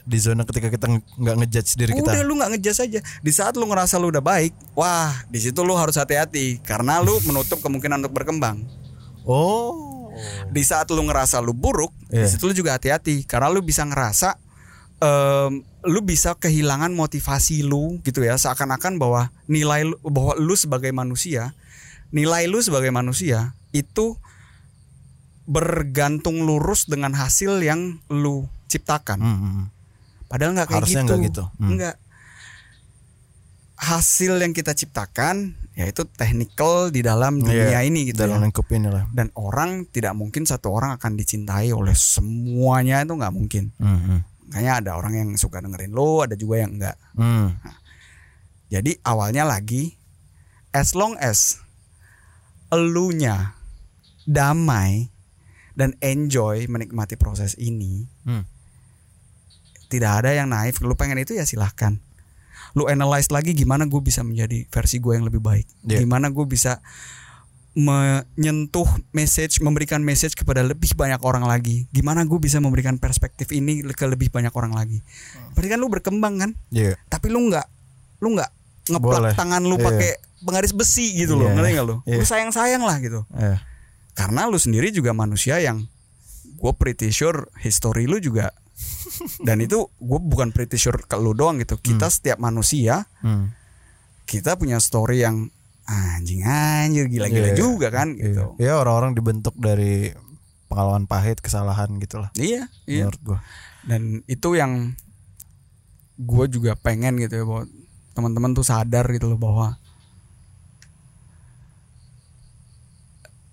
di 0.00 0.16
zona 0.16 0.42
ketika 0.42 0.68
kita 0.68 0.84
nggak 0.90 1.36
ngejudge 1.38 1.76
diri 1.76 1.92
kita. 1.92 2.04
Udah 2.06 2.20
lu 2.22 2.36
nggak 2.36 2.50
ngejas 2.52 2.76
aja. 2.78 3.00
Di 3.00 3.32
saat 3.32 3.52
lu 3.54 3.64
ngerasa 3.64 3.96
lu 3.96 4.08
udah 4.08 4.20
baik, 4.20 4.52
wah 4.74 5.12
di 5.26 5.40
situ 5.40 5.60
lu 5.60 5.72
harus 5.74 5.96
hati-hati 5.96 6.60
karena 6.60 7.00
lu 7.00 7.16
menutup 7.26 7.56
kemungkinan 7.58 8.00
untuk 8.00 8.12
berkembang. 8.12 8.64
Oh. 9.24 10.12
Di 10.48 10.60
saat 10.60 10.88
lu 10.88 11.00
ngerasa 11.02 11.40
lu 11.40 11.52
buruk, 11.52 11.88
Iya. 12.08 12.20
di 12.20 12.28
situ 12.30 12.44
lu 12.44 12.54
juga 12.54 12.76
hati-hati 12.76 13.24
karena 13.24 13.48
lu 13.48 13.60
bisa 13.60 13.80
ngerasa 13.82 14.36
em, 15.00 15.64
lu 15.84 16.00
bisa 16.00 16.32
kehilangan 16.36 16.92
motivasi 16.96 17.60
lu 17.60 18.00
gitu 18.02 18.24
ya 18.24 18.40
seakan-akan 18.40 18.96
bahwa 18.96 19.28
nilai 19.46 19.84
lu 19.84 19.96
bahwa 20.00 20.32
lu 20.40 20.56
sebagai 20.56 20.90
manusia, 20.96 21.52
nilai 22.08 22.48
lu 22.48 22.60
sebagai 22.64 22.88
manusia 22.88 23.52
itu 23.76 24.16
bergantung 25.44 26.48
lurus 26.48 26.88
dengan 26.88 27.12
hasil 27.12 27.60
yang 27.60 28.00
lu 28.08 28.48
ciptakan. 28.68 29.20
Hmm, 29.20 29.38
hmm. 29.38 29.64
Padahal 30.26 30.56
nggak 30.56 30.68
kayak 30.72 30.80
Harusnya 30.82 31.02
gitu. 31.04 31.12
nggak 31.12 31.26
gitu. 31.28 31.44
Hmm. 31.60 31.78
Hasil 33.74 34.32
yang 34.40 34.56
kita 34.56 34.72
ciptakan 34.72 35.52
yaitu 35.74 36.06
technical 36.06 36.88
di 36.94 37.02
dalam 37.02 37.42
dunia 37.42 37.74
Iya, 37.74 37.80
ini 37.82 38.08
gitu 38.08 38.24
dalam 38.24 38.38
ya. 38.40 38.46
lingkup 38.48 38.66
ini 38.70 38.88
lah. 38.88 39.04
Dan 39.10 39.34
orang 39.34 39.84
tidak 39.90 40.14
mungkin 40.14 40.46
satu 40.46 40.70
orang 40.70 40.94
akan 40.96 41.18
dicintai 41.18 41.74
oleh 41.74 41.92
semuanya 41.92 43.02
itu 43.02 43.12
nggak 43.12 43.34
mungkin. 43.34 43.74
Hmm, 43.76 44.00
hmm. 44.00 44.20
Makanya 44.54 44.78
ada 44.78 44.90
orang 44.94 45.18
yang 45.18 45.28
suka 45.34 45.58
dengerin 45.58 45.90
lo, 45.90 46.22
ada 46.22 46.38
juga 46.38 46.62
yang 46.62 46.78
enggak. 46.78 46.94
Hmm. 47.18 47.58
Jadi 48.70 49.02
awalnya 49.02 49.42
lagi 49.42 49.98
as 50.70 50.94
long 50.94 51.18
as 51.18 51.58
elunya 52.70 53.58
damai 54.22 55.10
dan 55.74 55.98
enjoy 55.98 56.64
menikmati 56.64 57.18
proses 57.18 57.58
ini, 57.58 58.06
Hmm. 58.22 58.46
tidak 59.90 60.22
ada 60.22 60.30
yang 60.32 60.46
naif 60.48 60.78
lu 60.78 60.94
pengen 60.94 61.18
itu 61.18 61.34
ya 61.34 61.42
silahkan 61.42 61.98
lu 62.74 62.86
analyze 62.86 63.30
lagi 63.30 63.54
gimana 63.54 63.86
gue 63.86 63.98
bisa 63.98 64.22
menjadi 64.22 64.66
versi 64.66 64.98
gue 64.98 65.14
yang 65.14 65.22
lebih 65.22 65.38
baik 65.38 65.66
Iya. 65.86 66.02
gimana 66.02 66.30
gue 66.30 66.42
bisa 66.44 66.82
menyentuh 67.74 68.86
message 69.10 69.58
memberikan 69.58 69.98
message 69.98 70.38
kepada 70.38 70.62
lebih 70.62 70.94
banyak 70.94 71.18
orang 71.20 71.42
lagi 71.42 71.90
gimana 71.90 72.22
gue 72.22 72.38
bisa 72.38 72.62
memberikan 72.62 72.96
perspektif 72.96 73.50
ini 73.50 73.82
ke 73.82 74.06
lebih 74.06 74.30
banyak 74.30 74.54
orang 74.54 74.70
lagi 74.72 75.02
berarti 75.52 75.68
kan 75.68 75.78
lu 75.78 75.90
berkembang 75.90 76.34
kan 76.38 76.50
Iya. 76.70 76.94
tapi 77.06 77.28
lu 77.28 77.50
nggak 77.50 77.66
lu 78.22 78.38
nggak 78.38 78.50
ngeplak 78.94 79.20
Boleh. 79.20 79.34
tangan 79.34 79.62
lu 79.62 79.74
Iya. 79.74 79.84
pakai 79.90 80.10
penggaris 80.46 80.70
besi 80.70 81.18
gitu 81.18 81.34
loh 81.34 81.50
Iya. 81.50 81.54
ngerti 81.58 81.70
nggak 81.74 81.86
lu 81.86 81.96
Iya. 82.06 82.16
lu 82.16 82.24
sayang 82.24 82.50
sayang 82.54 82.82
lah 82.82 82.96
gitu 82.98 83.26
Eh. 83.34 83.58
karena 84.14 84.46
lu 84.46 84.56
sendiri 84.56 84.94
juga 84.94 85.10
manusia 85.10 85.58
yang 85.58 85.82
gue 86.54 86.72
pretty 86.78 87.10
sure 87.10 87.50
history 87.58 88.06
lu 88.06 88.22
juga 88.22 88.54
dan 89.46 89.58
itu 89.58 89.90
gue 89.90 90.20
bukan 90.22 90.50
pretty 90.50 90.78
sure 90.78 90.94
ke 90.96 91.16
lu 91.16 91.34
doang 91.34 91.58
gitu 91.58 91.74
kita 91.76 92.06
setiap 92.06 92.38
manusia 92.38 93.02
Hmm. 93.18 93.50
kita 94.24 94.54
punya 94.54 94.78
story 94.78 95.22
yang 95.22 95.50
anjing 95.84 96.42
anjir 96.42 97.06
gila-gila 97.06 97.48
Iya. 97.48 97.54
juga 97.54 97.88
kan 97.88 98.12
Iya. 98.12 98.24
gitu 98.24 98.44
Ya 98.56 98.72
orang-orang 98.74 99.12
dibentuk 99.12 99.52
dari 99.54 100.10
pengalaman 100.66 101.04
pahit, 101.04 101.38
kesalahan 101.38 101.86
gitulah. 101.98 102.32
iya 102.34 102.66
iya 102.84 103.06
Menurut 103.06 103.22
gua. 103.22 103.38
dan 103.82 104.02
itu 104.26 104.48
yang 104.52 104.96
gue 106.16 106.44
juga 106.48 106.72
pengen 106.74 107.16
gitu 107.16 107.34
ya 107.34 107.44
bahwa 107.44 107.64
teman-teman 108.12 108.50
tuh 108.52 108.62
sadar 108.62 109.04
gitu 109.08 109.26
loh 109.26 109.36
bahwa 109.36 109.76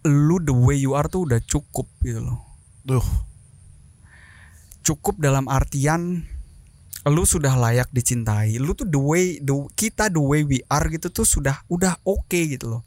lu 0.04 0.38
the 0.40 0.54
way 0.56 0.76
you 0.76 0.94
are 0.94 1.06
tuh 1.06 1.24
udah 1.24 1.38
cukup 1.42 1.86
gitu 2.00 2.22
loh 2.22 2.42
Duh. 2.82 3.06
cukup 4.82 5.18
dalam 5.18 5.46
artian 5.46 6.26
lu 7.04 7.24
sudah 7.24 7.56
layak 7.56 7.90
dicintai 7.90 8.58
lu 8.58 8.72
tuh 8.72 8.86
the 8.86 8.98
way 8.98 9.38
the, 9.38 9.54
kita 9.74 10.06
the 10.08 10.22
way 10.22 10.42
we 10.42 10.62
are 10.68 10.86
gitu 10.86 11.10
tuh 11.10 11.26
sudah 11.26 11.58
udah 11.66 11.98
oke 12.04 12.30
gitu 12.30 12.70
loh 12.70 12.82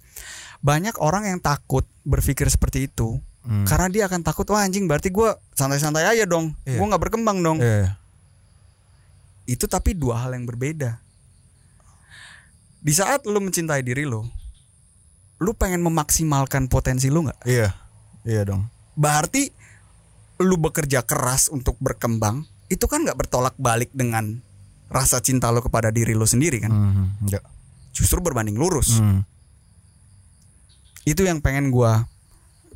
banyak 0.61 0.95
orang 0.97 1.27
yang 1.27 1.39
takut 1.39 1.83
berpikir 2.03 2.47
seperti 2.47 2.87
itu 2.87 3.19
Hmm. 3.45 3.69
karena 3.69 3.93
dia 3.93 4.03
akan 4.09 4.25
takut 4.25 4.49
wah 4.49 4.65
anjing 4.65 4.89
berarti 4.89 5.13
gua 5.13 5.37
santai-santai 5.53 6.09
aja 6.09 6.25
dong 6.25 6.57
Iya. 6.65 6.81
gua 6.81 6.87
nggak 6.89 7.03
berkembang 7.05 7.45
dong 7.45 7.61
Iya. 7.61 8.01
itu 9.45 9.69
tapi 9.69 9.93
dua 9.93 10.25
hal 10.25 10.33
yang 10.33 10.49
berbeda 10.49 10.97
di 12.81 12.93
saat 12.93 13.29
lu 13.29 13.37
mencintai 13.41 13.85
diri 13.85 14.09
lu 14.09 14.25
lu 15.37 15.53
pengen 15.53 15.85
memaksimalkan 15.85 16.73
potensi 16.73 17.13
lu 17.13 17.29
nggak 17.29 17.45
Iya. 17.45 17.69
Iya 18.25 18.49
dong. 18.49 18.65
berarti 18.97 19.53
lu 20.41 20.57
bekerja 20.57 21.05
keras 21.05 21.53
untuk 21.53 21.77
berkembang 21.77 22.49
itu 22.67 22.85
kan 22.85 23.01
nggak 23.01 23.17
bertolak 23.17 23.55
balik 23.57 23.91
dengan 23.91 24.41
rasa 24.87 25.19
cinta 25.19 25.49
lu 25.49 25.61
kepada 25.61 25.89
diri 25.89 26.13
lu 26.13 26.25
sendiri 26.25 26.59
kan 26.59 26.71
Hmm. 26.71 27.07
Enggak. 27.21 27.45
justru 27.91 28.19
berbanding 28.19 28.55
lurus 28.55 28.99
Hmm. 28.99 29.23
itu 31.05 31.21
yang 31.21 31.39
pengen 31.39 31.69
gua 31.69 32.09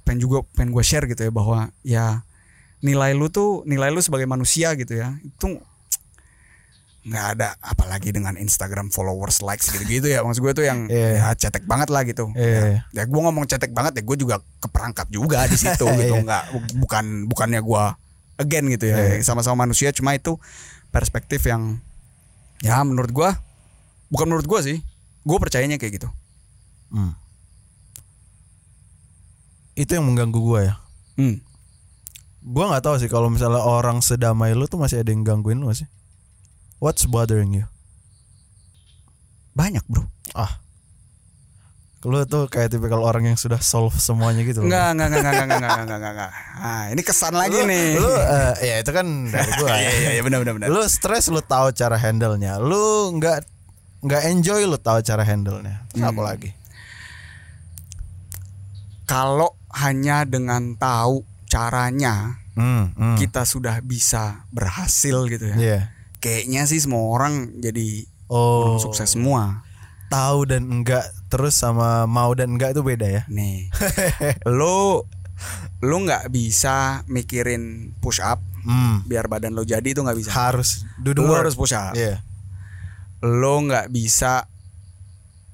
pengen 0.02 0.22
juga 0.22 0.44
pengen 0.52 0.70
gua 0.70 0.82
share 0.82 1.04
gitu 1.04 1.20
ya 1.20 1.30
bahwa 1.30 1.58
ya 1.82 2.22
nilai 2.78 3.12
lu 3.12 3.26
tuh 3.26 3.64
nilai 3.64 3.88
lu 3.88 3.98
sebagai 3.98 4.24
manusia 4.24 4.72
gitu 4.72 4.94
ya 4.94 5.16
itu 5.18 5.58
nggak 7.00 7.26
ada 7.34 7.56
apalagi 7.58 8.12
dengan 8.12 8.36
Instagram 8.36 8.88
followers 8.88 9.40
likes 9.40 9.70
gitu-gitu 9.70 10.06
ya 10.06 10.20
maksud 10.20 10.38
gue 10.38 10.52
tuh 10.52 10.62
yang 10.62 10.84
Iya. 10.86 11.08
ya 11.16 11.28
cetek 11.34 11.64
banget 11.64 11.88
lah 11.88 12.04
gitu 12.04 12.28
Iya. 12.36 12.84
ya, 12.84 12.84
ya 12.92 13.02
gue 13.02 13.16
ngomong 13.18 13.48
cetek 13.48 13.72
banget 13.72 13.96
ya 13.96 14.02
gue 14.04 14.16
juga 14.18 14.36
keperangkap 14.60 15.08
juga 15.08 15.42
di 15.44 15.56
situ 15.56 15.88
gitu 15.96 16.14
Iya. 16.14 16.20
nggak 16.20 16.42
bu- 16.52 16.76
bukan 16.78 17.04
bukannya 17.26 17.60
gue 17.60 17.84
again 18.38 18.64
gitu 18.66 18.86
ya 18.86 18.96
Iya. 18.96 19.22
sama-sama 19.22 19.62
manusia 19.62 19.90
cuma 19.90 20.14
itu 20.14 20.38
perspektif 20.88 21.42
yang 21.42 21.82
ya 22.58 22.80
menurut 22.80 23.10
gue 23.10 23.30
bukan 24.08 24.26
menurut 24.26 24.46
gue 24.46 24.60
sih 24.64 24.78
gue 25.22 25.38
percayanya 25.38 25.76
kayak 25.76 25.98
gitu 25.98 26.08
Hmm. 26.88 27.12
Itu 29.76 29.92
yang 29.92 30.08
mengganggu 30.08 30.40
gua 30.40 30.60
ya. 30.64 30.74
hmm. 31.16 31.36
Gua 32.48 32.72
nggak 32.72 32.80
tahu 32.80 32.96
sih 32.96 33.06
kalau 33.06 33.28
misalnya 33.28 33.60
orang 33.60 34.00
sedamai 34.00 34.56
lu 34.56 34.64
tuh 34.64 34.80
masih 34.80 35.04
ada 35.04 35.12
yang 35.12 35.20
gangguin 35.20 35.60
lu 35.60 35.68
sih? 35.70 35.84
What's 36.80 37.04
bothering 37.04 37.52
you? 37.52 37.68
banyak 39.52 39.82
bro 39.84 40.06
Ah. 40.32 40.62
Lu 42.06 42.22
tuh 42.30 42.46
kayak 42.46 42.70
tipikal 42.70 43.02
orang 43.02 43.26
yang 43.26 43.34
sudah 43.34 43.58
solve 43.58 43.90
semuanya 43.98 44.46
gitu 44.46 44.62
Enggak, 44.62 44.94
Enggak, 44.94 45.06
enggak, 45.10 45.18
enggak, 45.18 45.34
enggak, 45.34 45.58
enggak, 45.58 45.70
enggak, 45.74 45.98
enggak, 45.98 46.12
enggak. 46.14 46.32
Nah, 46.62 46.84
ini 46.94 47.02
kesan 47.02 47.34
lagi 47.34 47.58
lu, 47.58 47.66
nih. 47.66 47.86
Lu 47.98 48.06
uh, 48.06 48.54
ya 48.62 48.74
itu 48.78 48.90
kan 48.94 49.06
dari 49.26 49.50
gua. 49.58 49.68
Ya. 49.74 49.78
Iya, 49.82 49.90
iya, 49.90 50.10
iya, 50.14 50.22
benar, 50.22 50.38
benar, 50.46 50.54
benar. 50.62 50.68
Lu 50.70 50.82
stres 50.86 51.26
lu 51.26 51.42
tahu 51.42 51.74
cara 51.74 51.98
handle-nya. 51.98 52.62
Lu 52.62 53.10
enggak 53.10 53.42
enggak 53.98 54.22
enjoy 54.30 54.62
lu 54.62 54.78
tahu 54.78 55.02
cara 55.02 55.26
handle-nya. 55.26 55.90
Hmm. 55.98 56.06
apa 56.06 56.20
lagi? 56.22 56.50
Kalau 59.10 59.58
hanya 59.74 60.22
dengan 60.22 60.78
tahu 60.78 61.26
caranya, 61.50 62.38
hmm, 62.54 62.94
hmm. 62.94 63.16
kita 63.18 63.42
sudah 63.42 63.82
bisa 63.82 64.46
berhasil 64.54 65.26
gitu 65.26 65.50
ya. 65.50 65.56
Yeah. 65.58 65.82
Kayaknya 66.22 66.62
sih 66.70 66.78
semua 66.78 67.10
orang 67.10 67.58
jadi 67.58 68.06
oh. 68.30 68.62
belum 68.62 68.78
sukses 68.86 69.18
semua. 69.18 69.66
Tahu 70.08 70.38
dan 70.44 70.62
enggak 70.64 71.04
terus 71.28 71.54
sama 71.54 72.04
mau 72.04 72.32
dan 72.32 72.52
enggak 72.52 72.72
itu 72.72 72.80
beda 72.80 73.04
ya. 73.04 73.22
Nih. 73.28 73.68
lo 74.58 75.04
lo 75.78 75.96
nggak 76.02 76.28
bisa 76.28 77.06
mikirin 77.06 77.94
push 77.98 78.18
up 78.18 78.42
Hmm. 78.58 79.00
biar 79.06 79.30
badan 79.30 79.54
lo 79.54 79.62
jadi 79.62 79.86
itu 79.86 80.00
nggak 80.00 80.18
bisa. 80.18 80.28
Harus 80.34 80.84
the 80.98 81.14
Lo 81.14 81.24
work. 81.26 81.40
harus 81.46 81.54
push 81.54 81.72
up. 81.72 81.94
Iya. 81.94 82.20
Lo 83.20 83.60
nggak 83.60 83.88
bisa 83.88 84.44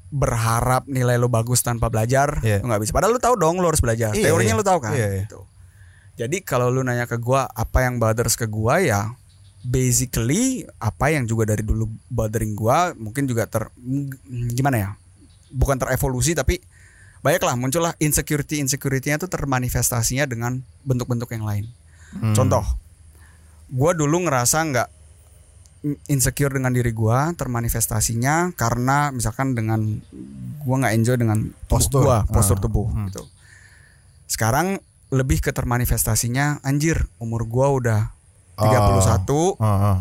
berharap 0.09 0.87
nilai 0.87 1.15
lo 1.15 1.27
bagus 1.27 1.61
tanpa 1.61 1.91
belajar, 1.91 2.39
Iya. 2.41 2.63
lo 2.63 2.71
nggak 2.71 2.83
bisa. 2.83 2.93
Padahal 2.93 3.13
lo 3.13 3.21
tahu 3.21 3.35
dong 3.35 3.59
lo 3.59 3.67
harus 3.67 3.79
belajar. 3.79 4.15
Iya, 4.15 4.31
Teorinya 4.31 4.55
iya. 4.55 4.59
lo 4.59 4.65
tahu 4.65 4.79
kan. 4.79 4.93
Iya, 4.95 5.07
iya. 5.11 5.25
Gitu. 5.27 5.41
Jadi 6.15 6.37
kalau 6.43 6.71
lu 6.71 6.81
nanya 6.81 7.05
ke 7.05 7.19
gua 7.19 7.47
apa 7.47 7.83
yang 7.83 7.99
bothers 7.99 8.35
ke 8.35 8.47
gua 8.47 8.79
ya 8.79 9.11
basically 9.65 10.69
apa 10.77 11.09
yang 11.17 11.25
juga 11.25 11.49
dari 11.49 11.65
dulu 11.65 11.89
bothering 12.13 12.53
gua 12.53 12.93
mungkin 12.95 13.25
juga 13.25 13.49
ter 13.49 13.73
gimana 14.53 14.77
ya? 14.77 14.91
Bukan 15.49 15.81
terevolusi 15.81 16.37
tapi 16.37 16.61
baiklah 17.25 17.57
muncullah 17.57 17.97
insecurity 17.97 18.61
insecurity-nya 18.61 19.17
tuh 19.17 19.33
termanifestasinya 19.33 20.29
dengan 20.29 20.61
bentuk-bentuk 20.85 21.33
yang 21.33 21.49
lain. 21.49 21.65
Hmm. 22.13 22.37
Contoh, 22.37 22.63
gua 23.73 23.97
dulu 23.97 24.29
ngerasa 24.29 24.61
nggak 24.69 24.89
insecure 26.09 26.53
dengan 26.53 26.73
diri 26.73 26.93
gua 26.93 27.33
termanifestasinya 27.37 28.53
karena 28.57 29.13
misalkan 29.13 29.57
dengan 29.57 30.01
gua 30.65 30.85
nggak 30.85 30.95
enjoy 30.97 31.17
dengan 31.17 31.49
tubuh 31.69 31.81
Postur. 31.81 32.03
gua, 32.05 32.19
postur 32.29 32.61
Ah, 32.61 32.63
tubuh 32.63 32.89
hmm. 32.93 33.07
gitu. 33.09 33.23
Sekarang 34.29 34.81
lebih 35.09 35.41
ke 35.41 35.53
termanifestasinya 35.53 36.61
anjir 36.61 37.09
umur 37.17 37.49
gua 37.49 37.73
udah 37.73 38.01
31 38.57 39.59
Ah, 39.59 39.67
ah. 39.67 39.99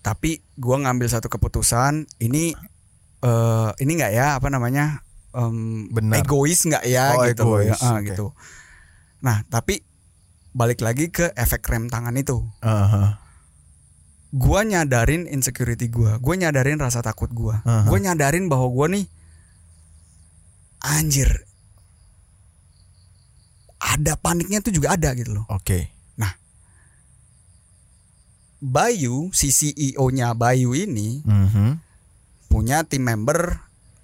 tapi 0.00 0.42
gua 0.54 0.80
ngambil 0.80 1.06
satu 1.06 1.26
keputusan 1.26 2.08
ini 2.18 2.52
eh 3.20 3.70
ini 3.78 3.92
nggak 3.94 4.12
ya 4.12 4.26
apa 4.34 4.48
namanya 4.48 5.04
em, 5.30 5.86
Benar. 5.88 6.20
egois 6.20 6.60
nggak 6.60 6.84
ya 6.84 7.14
Oh, 7.14 7.22
gitu 7.24 7.44
ya, 7.60 7.70
egois, 7.70 7.80
ah, 7.80 7.94
oke. 7.94 8.06
gitu 8.06 8.26
nah 9.20 9.44
tapi 9.46 9.84
balik 10.50 10.80
lagi 10.80 11.08
ke 11.08 11.30
efek 11.34 11.62
rem 11.64 11.86
tangan 11.86 12.16
itu 12.16 12.42
ah. 12.60 13.20
gua 14.30 14.62
nyadarin 14.62 15.26
insecurity 15.26 15.86
gua, 15.86 16.16
gua 16.16 16.34
nyadarin 16.34 16.78
rasa 16.78 16.98
takut 17.00 17.30
gua, 17.30 17.60
Aha. 17.62 17.84
gua 17.84 17.98
nyadarin 18.00 18.46
bahwa 18.46 18.66
gua 18.66 18.86
nih 18.88 19.04
anjir 20.80 21.28
ada 23.80 24.14
paniknya 24.14 24.60
tuh 24.60 24.70
juga 24.70 24.92
ada 24.92 25.12
gitu 25.12 25.32
loh. 25.32 25.44
Oke. 25.48 25.78
Nah, 25.80 25.99
Bayu, 28.60 29.32
si 29.32 29.48
CEO-nya 29.48 30.32
Bayu 30.32 30.72
ini 30.72 31.24
Mhm. 31.24 31.80
punya 32.46 32.84
tim 32.84 33.02
member 33.02 33.56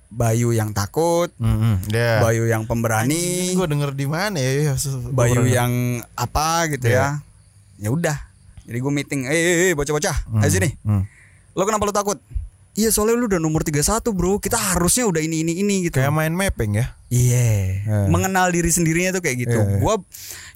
Bayu 0.06 0.50
yang 0.50 0.70
takut, 0.70 1.28
Mhm. 1.36 1.90
Dia. 1.90 2.22
Bayu 2.22 2.46
yang 2.46 2.64
pemberani, 2.64 3.52
Gue 3.52 3.68
denger 3.68 3.92
di 3.92 4.06
mana 4.06 4.38
ya? 4.38 4.72
Bayu 5.10 5.44
yang 5.44 5.72
apa 6.14 6.70
gitu 6.70 6.88
ya. 6.88 7.20
Ya 7.76 7.90
udah. 7.90 8.16
Jadi 8.64 8.78
gue 8.80 8.92
meeting, 8.92 9.20
eh 9.26 9.34
eh, 9.34 9.56
eh, 9.68 9.72
bocah-bocah, 9.72 10.16
ayo 10.40 10.48
sini. 10.48 10.72
Hmm. 10.82 11.04
Lo 11.52 11.62
kenapa 11.62 11.84
lo 11.84 11.92
takut? 11.92 12.16
Iya 12.72 12.92
soalnya 12.92 13.16
lu 13.16 13.24
udah 13.26 13.40
nomor 13.40 13.64
31 13.64 14.12
bro 14.12 14.36
Kita 14.36 14.60
harusnya 14.60 15.08
udah 15.08 15.24
ini 15.24 15.40
ini 15.40 15.64
ini 15.64 15.88
gitu 15.88 15.96
Kayak 15.96 16.12
main 16.12 16.36
mapping 16.36 16.76
ya. 16.76 16.92
Iya 17.08 17.48
Eh. 17.80 18.06
Mengenal 18.12 18.52
diri 18.52 18.68
sendirinya 18.68 19.16
tuh 19.16 19.24
kayak 19.24 19.48
gitu 19.48 19.56
Iya, 19.56 19.64
iya. 19.66 19.80
Gua 19.80 19.94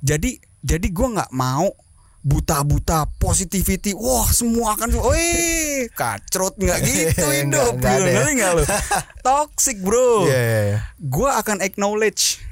Jadi 0.04 0.30
Jadi 0.60 0.86
gua 0.92 1.08
nggak 1.16 1.32
mau 1.32 1.72
Buta-buta 2.20 3.08
Positivity 3.16 3.96
Wah 3.96 4.28
semua 4.28 4.76
akan 4.76 4.92
Wih 4.92 5.88
Kacrot 5.96 6.60
nggak 6.60 6.78
gitu 6.86 7.26
hidup 7.32 7.80
nggak 7.80 7.96
ada 7.96 8.28
nggak 8.28 8.50
lu 8.60 8.64
Toxic 9.26 9.80
bro 9.80 10.28
Iya 10.28 10.36
iya 10.38 10.60
iya. 10.68 10.78
Gua 11.00 11.40
akan 11.40 11.64
acknowledge 11.64 12.44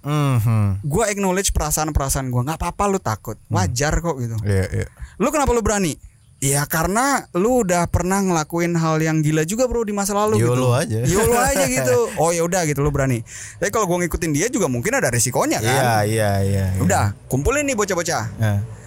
Mhm. 0.00 0.80
Gua 0.88 1.12
acknowledge 1.12 1.52
perasaan-perasaan 1.52 2.32
gua 2.32 2.40
nggak 2.48 2.56
apa-apa 2.56 2.84
lu 2.88 2.96
takut 2.96 3.36
Wajar 3.52 4.00
kok 4.00 4.16
gitu 4.16 4.40
Iya 4.40 4.64
iya. 4.72 4.86
Lu 5.20 5.28
kenapa 5.28 5.52
lu 5.52 5.60
berani? 5.60 5.92
Ya 6.40 6.64
karena 6.64 7.28
lu 7.36 7.60
udah 7.60 7.84
pernah 7.92 8.24
ngelakuin 8.24 8.72
hal 8.72 8.96
yang 9.04 9.20
gila 9.20 9.44
juga 9.44 9.68
bro 9.68 9.84
di 9.84 9.92
masa 9.92 10.16
lalu 10.16 10.40
gitu. 10.40 10.56
YOLO 10.56 10.72
aja. 10.72 11.04
YOLO 11.04 11.36
aja 11.36 11.68
gitu. 11.68 12.08
Oh 12.24 12.32
ya 12.32 12.40
udah 12.40 12.64
gitu 12.64 12.80
lu 12.80 12.88
berani. 12.88 13.20
Tapi 13.60 13.68
kalau 13.68 13.84
gua 13.84 14.00
ngikutin 14.00 14.32
dia 14.32 14.48
juga 14.48 14.64
mungkin 14.64 14.96
ada 14.96 15.12
resikonya 15.12 15.60
kan. 15.60 15.68
Iya 15.68 15.92
iya 16.08 16.30
iya. 16.40 16.64
iya. 16.72 16.80
Udah, 16.80 17.12
kumpulin 17.28 17.68
nih 17.68 17.76
bocah-bocah. 17.76 18.24
Nah. 18.40 18.79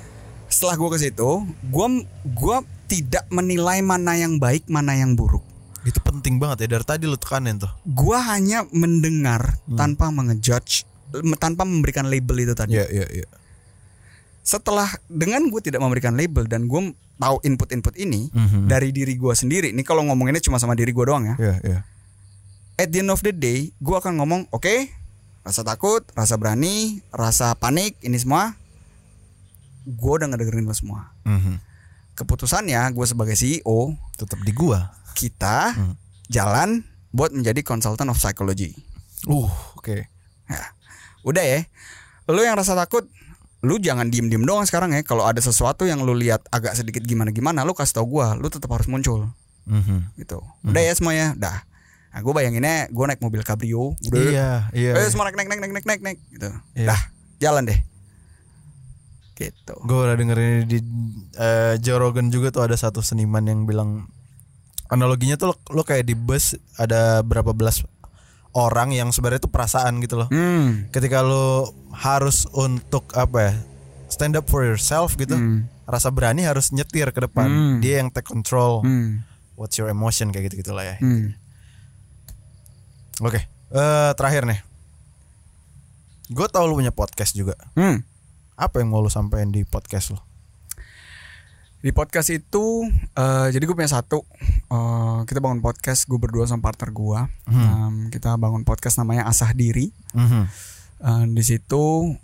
Setelah 0.54 0.78
gua 0.78 0.90
ke 0.94 1.02
situ, 1.02 1.30
gua 1.68 1.88
gua 2.30 2.62
tidak 2.86 3.26
menilai 3.34 3.82
mana 3.82 4.14
yang 4.14 4.38
baik, 4.38 4.70
mana 4.70 4.94
yang 4.94 5.18
buruk. 5.18 5.42
Itu 5.82 5.98
penting 6.00 6.38
banget 6.38 6.70
ya 6.70 6.78
dari 6.78 6.86
tadi 6.86 7.10
lu 7.10 7.18
tekanin 7.18 7.58
tuh. 7.58 7.74
Gua 7.84 8.22
hanya 8.30 8.62
mendengar 8.70 9.58
Hmm. 9.66 9.74
tanpa 9.76 10.14
mengejudge, 10.14 10.86
tanpa 11.42 11.66
memberikan 11.66 12.06
label 12.06 12.46
itu 12.46 12.54
tadi. 12.54 12.78
Iya 12.78 12.86
iya 12.88 13.08
iya. 13.10 13.28
Setelah 14.44 14.92
dengan 15.08 15.48
gue 15.48 15.62
tidak 15.64 15.80
memberikan 15.80 16.20
label 16.20 16.44
dan 16.46 16.68
gue 16.68 16.92
tahu 17.16 17.38
input-input 17.42 17.96
ini 17.96 18.28
Mhm. 18.30 18.68
dari 18.68 18.92
diri 18.92 19.16
gue 19.16 19.32
sendiri. 19.32 19.72
Ini 19.72 19.82
kalau 19.82 20.04
ngomonginnya 20.04 20.44
cuma 20.44 20.60
sama 20.60 20.76
diri 20.76 20.92
gue 20.92 21.06
doang 21.08 21.24
ya. 21.24 21.36
Iya 21.40 21.56
iya. 21.64 21.80
At 22.76 22.92
the 22.92 23.00
end 23.00 23.10
of 23.10 23.24
the 23.24 23.32
day, 23.32 23.72
gue 23.80 23.96
akan 23.96 24.20
ngomong, 24.20 24.52
oke, 24.52 24.92
rasa 25.42 25.64
takut, 25.64 26.04
rasa 26.12 26.36
berani, 26.36 27.00
rasa 27.08 27.56
panik, 27.56 27.96
ini 28.04 28.20
semua, 28.20 28.60
gue 29.86 30.14
udah 30.14 30.28
ngedengerin 30.28 30.64
lo 30.64 30.74
semua. 30.74 31.12
Mhm. 31.24 31.60
Keputusannya, 32.14 32.82
gue 32.90 33.06
sebagai 33.06 33.34
CEO, 33.34 33.98
Tetap 34.14 34.38
di 34.42 34.52
gua. 34.52 34.94
kita 35.14 35.74
Hmm. 35.74 35.94
jalan 36.28 36.82
buat 37.10 37.30
menjadi 37.30 37.62
consultant 37.62 38.08
of 38.08 38.18
psychology. 38.18 38.74
Uh, 39.24 39.50
oke. 39.74 40.10
Ya, 40.46 40.64
udah 41.22 41.42
ya. 41.42 41.60
Lo 42.26 42.40
yang 42.40 42.54
rasa 42.54 42.74
takut, 42.74 43.06
lu 43.60 43.78
jangan 43.78 44.10
diem-diem 44.10 44.42
doang 44.42 44.64
sekarang 44.64 44.92
ya. 44.92 45.02
Kalau 45.02 45.24
ada 45.24 45.38
sesuatu 45.38 45.86
yang 45.86 46.02
lu 46.02 46.14
lihat 46.14 46.42
agak 46.50 46.74
sedikit 46.74 47.02
gimana-gimana, 47.02 47.62
lu 47.62 47.72
kasih 47.72 47.98
tau 47.98 48.06
gua, 48.06 48.34
lu 48.34 48.46
tetap 48.48 48.70
harus 48.70 48.86
muncul 48.86 49.30
Mhm. 49.64 50.18
gitu. 50.18 50.42
Udah 50.64 50.82
ya 50.82 50.94
semuanya, 50.94 51.34
dah. 51.34 51.64
Nah, 52.10 52.22
gue 52.22 52.30
bayanginnya 52.32 52.90
gue 52.90 53.06
naik 53.08 53.22
mobil 53.22 53.42
cabrio, 53.42 53.98
udah. 54.00 54.22
Iya 54.22 54.50
iya. 54.70 54.92
Eh, 54.96 55.10
semua 55.10 55.26
naik 55.26 55.34
naik 55.34 55.50
naik 55.50 55.62
naik 55.62 55.74
naik 55.74 55.86
naik 55.88 56.02
naik 56.04 56.20
gitu. 56.30 56.50
Iya. 56.76 56.88
Dah, 56.90 57.02
jalan 57.40 57.66
deh. 57.66 57.80
Gitu. 59.34 59.74
Gue 59.84 60.00
udah 60.00 60.14
dengerin 60.14 60.66
di 60.66 60.78
eh, 61.36 61.76
Joe 61.78 61.98
Rogan 61.98 62.30
juga 62.30 62.50
tuh 62.50 62.64
ada 62.64 62.78
satu 62.78 63.02
seniman 63.02 63.42
yang 63.44 63.66
bilang 63.66 64.06
analoginya 64.88 65.34
tuh 65.36 65.52
lo, 65.52 65.56
lo 65.74 65.82
kayak 65.82 66.06
di 66.06 66.14
bus 66.14 66.54
ada 66.78 67.26
berapa 67.26 67.50
belas 67.50 67.82
orang 68.54 68.94
yang 68.94 69.10
sebenarnya 69.10 69.42
itu 69.42 69.50
perasaan 69.50 69.98
gitu 70.00 70.22
loh. 70.22 70.30
Hmm. 70.30 70.86
Ketika 70.94 71.26
lo 71.26 71.74
harus 71.92 72.46
untuk 72.54 73.10
apa 73.18 73.38
ya 73.42 73.54
stand 74.06 74.38
up 74.38 74.46
for 74.46 74.62
yourself 74.62 75.18
gitu, 75.18 75.34
Hmm. 75.34 75.66
rasa 75.90 76.14
berani 76.14 76.46
harus 76.46 76.70
nyetir 76.70 77.10
ke 77.10 77.20
depan. 77.20 77.50
Hmm. 77.50 77.76
Dia 77.82 78.06
yang 78.06 78.14
take 78.14 78.30
control. 78.30 78.86
Hmm. 78.86 79.26
What's 79.58 79.82
your 79.82 79.90
emotion 79.90 80.30
kayak 80.30 80.54
gitu 80.54 80.62
gitulah 80.62 80.86
ya. 80.86 81.02
Hmm. 81.02 81.34
Oke, 83.22 83.42
eh 83.74 84.12
terakhir 84.14 84.46
nih. 84.46 84.62
Gue 86.30 86.46
tau 86.50 86.66
lu 86.66 86.78
punya 86.78 86.94
podcast 86.94 87.34
juga. 87.34 87.58
Hmm. 87.74 88.02
Apa 88.54 88.80
yang 88.82 88.94
mau 88.94 89.02
lu 89.02 89.10
sampein 89.10 89.50
di 89.50 89.66
podcast 89.66 90.14
lo? 90.14 90.22
Di 91.84 91.92
podcast 91.92 92.32
itu, 92.32 92.88
eh, 93.14 93.48
jadi 93.52 93.60
gue 93.60 93.76
punya 93.76 93.92
satu. 93.92 94.24
eh, 94.74 95.20
kita 95.26 95.38
bangun 95.38 95.62
podcast, 95.62 96.08
gue 96.08 96.18
berdua 96.18 96.48
sama 96.48 96.66
partner 96.66 96.90
gue. 96.90 97.20
Em, 97.46 97.96
kita 98.10 98.34
bangun 98.36 98.64
podcast 98.64 98.98
namanya 98.98 99.28
Asah 99.28 99.54
Diri. 99.54 99.94
Mhm. 100.16 100.44
Eh, 101.04 101.26
di 101.30 101.44
situ 101.44 102.16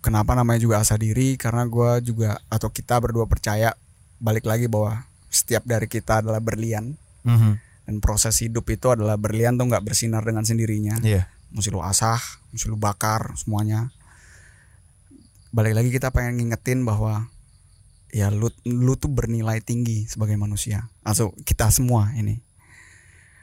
kenapa 0.00 0.32
namanya 0.32 0.58
juga 0.58 0.80
asah 0.80 0.96
diri 0.96 1.36
karena 1.36 1.60
gua 1.64 2.00
juga 2.00 2.40
atau 2.48 2.66
kita 2.66 2.96
berdua 2.98 3.28
percaya 3.28 3.76
balik 4.16 4.48
lagi 4.48 4.64
bahwa 4.64 5.04
setiap 5.28 5.60
dari 5.62 5.86
kita 5.86 6.18
adalah 6.18 6.40
berlian 6.40 6.96
Mhm. 7.20 7.52
dan 7.84 7.94
proses 8.00 8.40
hidup 8.40 8.64
itu 8.66 8.88
adalah 8.88 9.20
berlian 9.20 9.54
tuh 9.54 9.68
nggak 9.68 9.84
bersinar 9.84 10.24
dengan 10.24 10.40
sendirinya 10.42 11.04
Iya. 11.04 11.28
mesti 11.52 11.68
lu 11.68 11.84
asah 11.84 12.16
mesti 12.48 12.66
lu 12.66 12.80
bakar 12.80 13.36
semuanya 13.36 13.92
balik 15.50 15.74
lagi 15.74 15.90
kita 15.90 16.14
pengen 16.14 16.38
ngingetin 16.38 16.86
bahwa 16.86 17.26
ya 18.10 18.26
lu 18.30 18.50
lu 18.66 18.94
tuh 18.98 19.10
bernilai 19.10 19.62
tinggi 19.62 20.06
sebagai 20.06 20.34
manusia. 20.38 20.90
Atau 21.06 21.34
kita 21.46 21.70
semua 21.70 22.10
ini. 22.14 22.42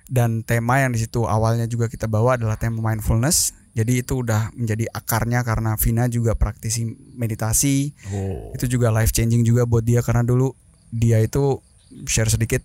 Dan 0.08 0.44
tema 0.48 0.80
yang 0.80 0.96
di 0.96 1.04
situ 1.04 1.28
awalnya 1.28 1.68
juga 1.68 1.92
kita 1.92 2.08
bawa 2.08 2.40
adalah 2.40 2.56
tema 2.56 2.80
mindfulness. 2.80 3.52
Jadi 3.76 4.02
itu 4.02 4.26
udah 4.26 4.50
menjadi 4.58 4.90
akarnya 4.90 5.46
karena 5.46 5.78
Vina 5.78 6.10
juga 6.10 6.34
praktisi 6.34 6.88
meditasi. 7.14 7.94
Oh. 8.10 8.50
itu 8.56 8.66
juga 8.66 8.90
life 8.90 9.14
changing 9.14 9.46
juga 9.46 9.68
buat 9.70 9.86
dia 9.86 10.02
karena 10.02 10.26
dulu 10.26 10.56
dia 10.90 11.20
itu 11.22 11.62
share 12.08 12.32
sedikit 12.32 12.64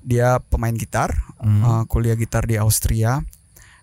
dia 0.00 0.40
pemain 0.48 0.72
gitar 0.72 1.12
Hmm. 1.40 1.64
uh, 1.64 1.82
kuliah 1.88 2.20
gitar 2.20 2.44
di 2.44 2.60
Austria 2.60 3.24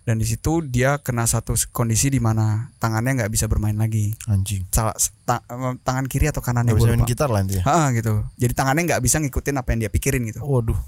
dan 0.08 0.16
di 0.16 0.24
situ 0.24 0.64
dia 0.64 0.96
kena 1.04 1.28
satu 1.28 1.52
kondisi 1.68 2.08
di 2.08 2.16
mana 2.16 2.72
tangannya 2.80 3.20
nggak 3.20 3.28
bisa 3.28 3.44
bermain 3.44 3.76
lagi 3.76 4.16
Anjing. 4.24 4.64
Salah, 4.72 4.96
ta- 5.28 5.44
eh, 5.44 5.76
tangan 5.84 6.08
kiri 6.08 6.32
atau 6.32 6.40
kanannya 6.40 6.72
Gak 6.72 6.80
bisa 6.80 6.88
main 6.96 7.04
gitar 7.04 7.28
lah 7.28 7.44
intinya. 7.44 7.64
Ah, 7.68 7.92
gitu 7.92 8.24
jadi 8.40 8.56
tangannya 8.56 8.88
nggak 8.88 9.02
bisa 9.04 9.20
ngikutin 9.20 9.60
apa 9.60 9.68
yang 9.76 9.84
dia 9.84 9.92
pikirin 9.92 10.24
gitu 10.24 10.40
Waduh. 10.40 10.80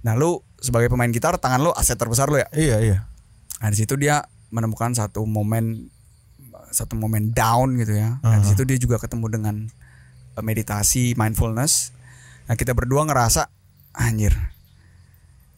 nah 0.00 0.16
lu 0.16 0.40
sebagai 0.56 0.88
pemain 0.88 1.12
gitar 1.12 1.36
tangan 1.36 1.60
lu 1.60 1.76
aset 1.76 2.00
terbesar 2.00 2.32
lu 2.32 2.40
ya 2.40 2.48
Iya 2.56 2.76
iya. 2.80 2.98
Nah 3.60 3.68
di 3.68 3.76
situ 3.76 4.00
dia 4.00 4.24
menemukan 4.48 4.96
satu 4.96 5.28
momen 5.28 5.92
satu 6.72 6.96
momen 6.96 7.36
down 7.36 7.76
gitu 7.76 7.92
ya. 7.92 8.16
Nah 8.22 8.40
di 8.40 8.46
Aha. 8.46 8.48
situ 8.48 8.64
dia 8.64 8.80
juga 8.80 8.96
ketemu 8.96 9.28
dengan 9.28 9.54
eh, 10.32 10.40
meditasi 10.40 11.12
mindfulness. 11.12 11.92
Nah 12.46 12.56
kita 12.56 12.72
berdua 12.72 13.04
ngerasa 13.04 13.50
anjir 13.92 14.32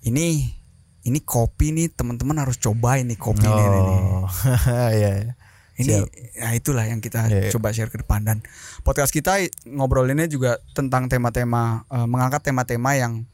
ini 0.01 0.57
ini 1.03 1.21
kopi 1.21 1.73
nih 1.73 1.89
teman-teman 1.91 2.37
harus 2.39 2.57
cobain 2.57 3.05
nih 3.05 3.17
kopi 3.17 3.43
ini. 3.43 3.63
nih, 3.63 3.81
nih. 3.81 4.01
Oh. 4.21 4.29
Iya. 4.97 5.11
iya. 5.25 5.33
Ini 5.81 5.97
Siap. 5.97 6.07
ya 6.37 6.49
itulah 6.53 6.85
yang 6.85 7.01
kita 7.01 7.25
Iya, 7.25 7.49
iya. 7.49 7.51
coba 7.51 7.73
share 7.73 7.89
ke 7.89 7.97
depan 7.97 8.21
dan 8.21 8.45
podcast 8.85 9.09
kita 9.09 9.41
ngobrolinnya 9.65 10.29
juga 10.29 10.61
tentang 10.73 11.09
tema-tema 11.09 11.89
eh, 11.89 12.05
mengangkat 12.05 12.45
tema-tema 12.45 12.93
yang 12.95 13.25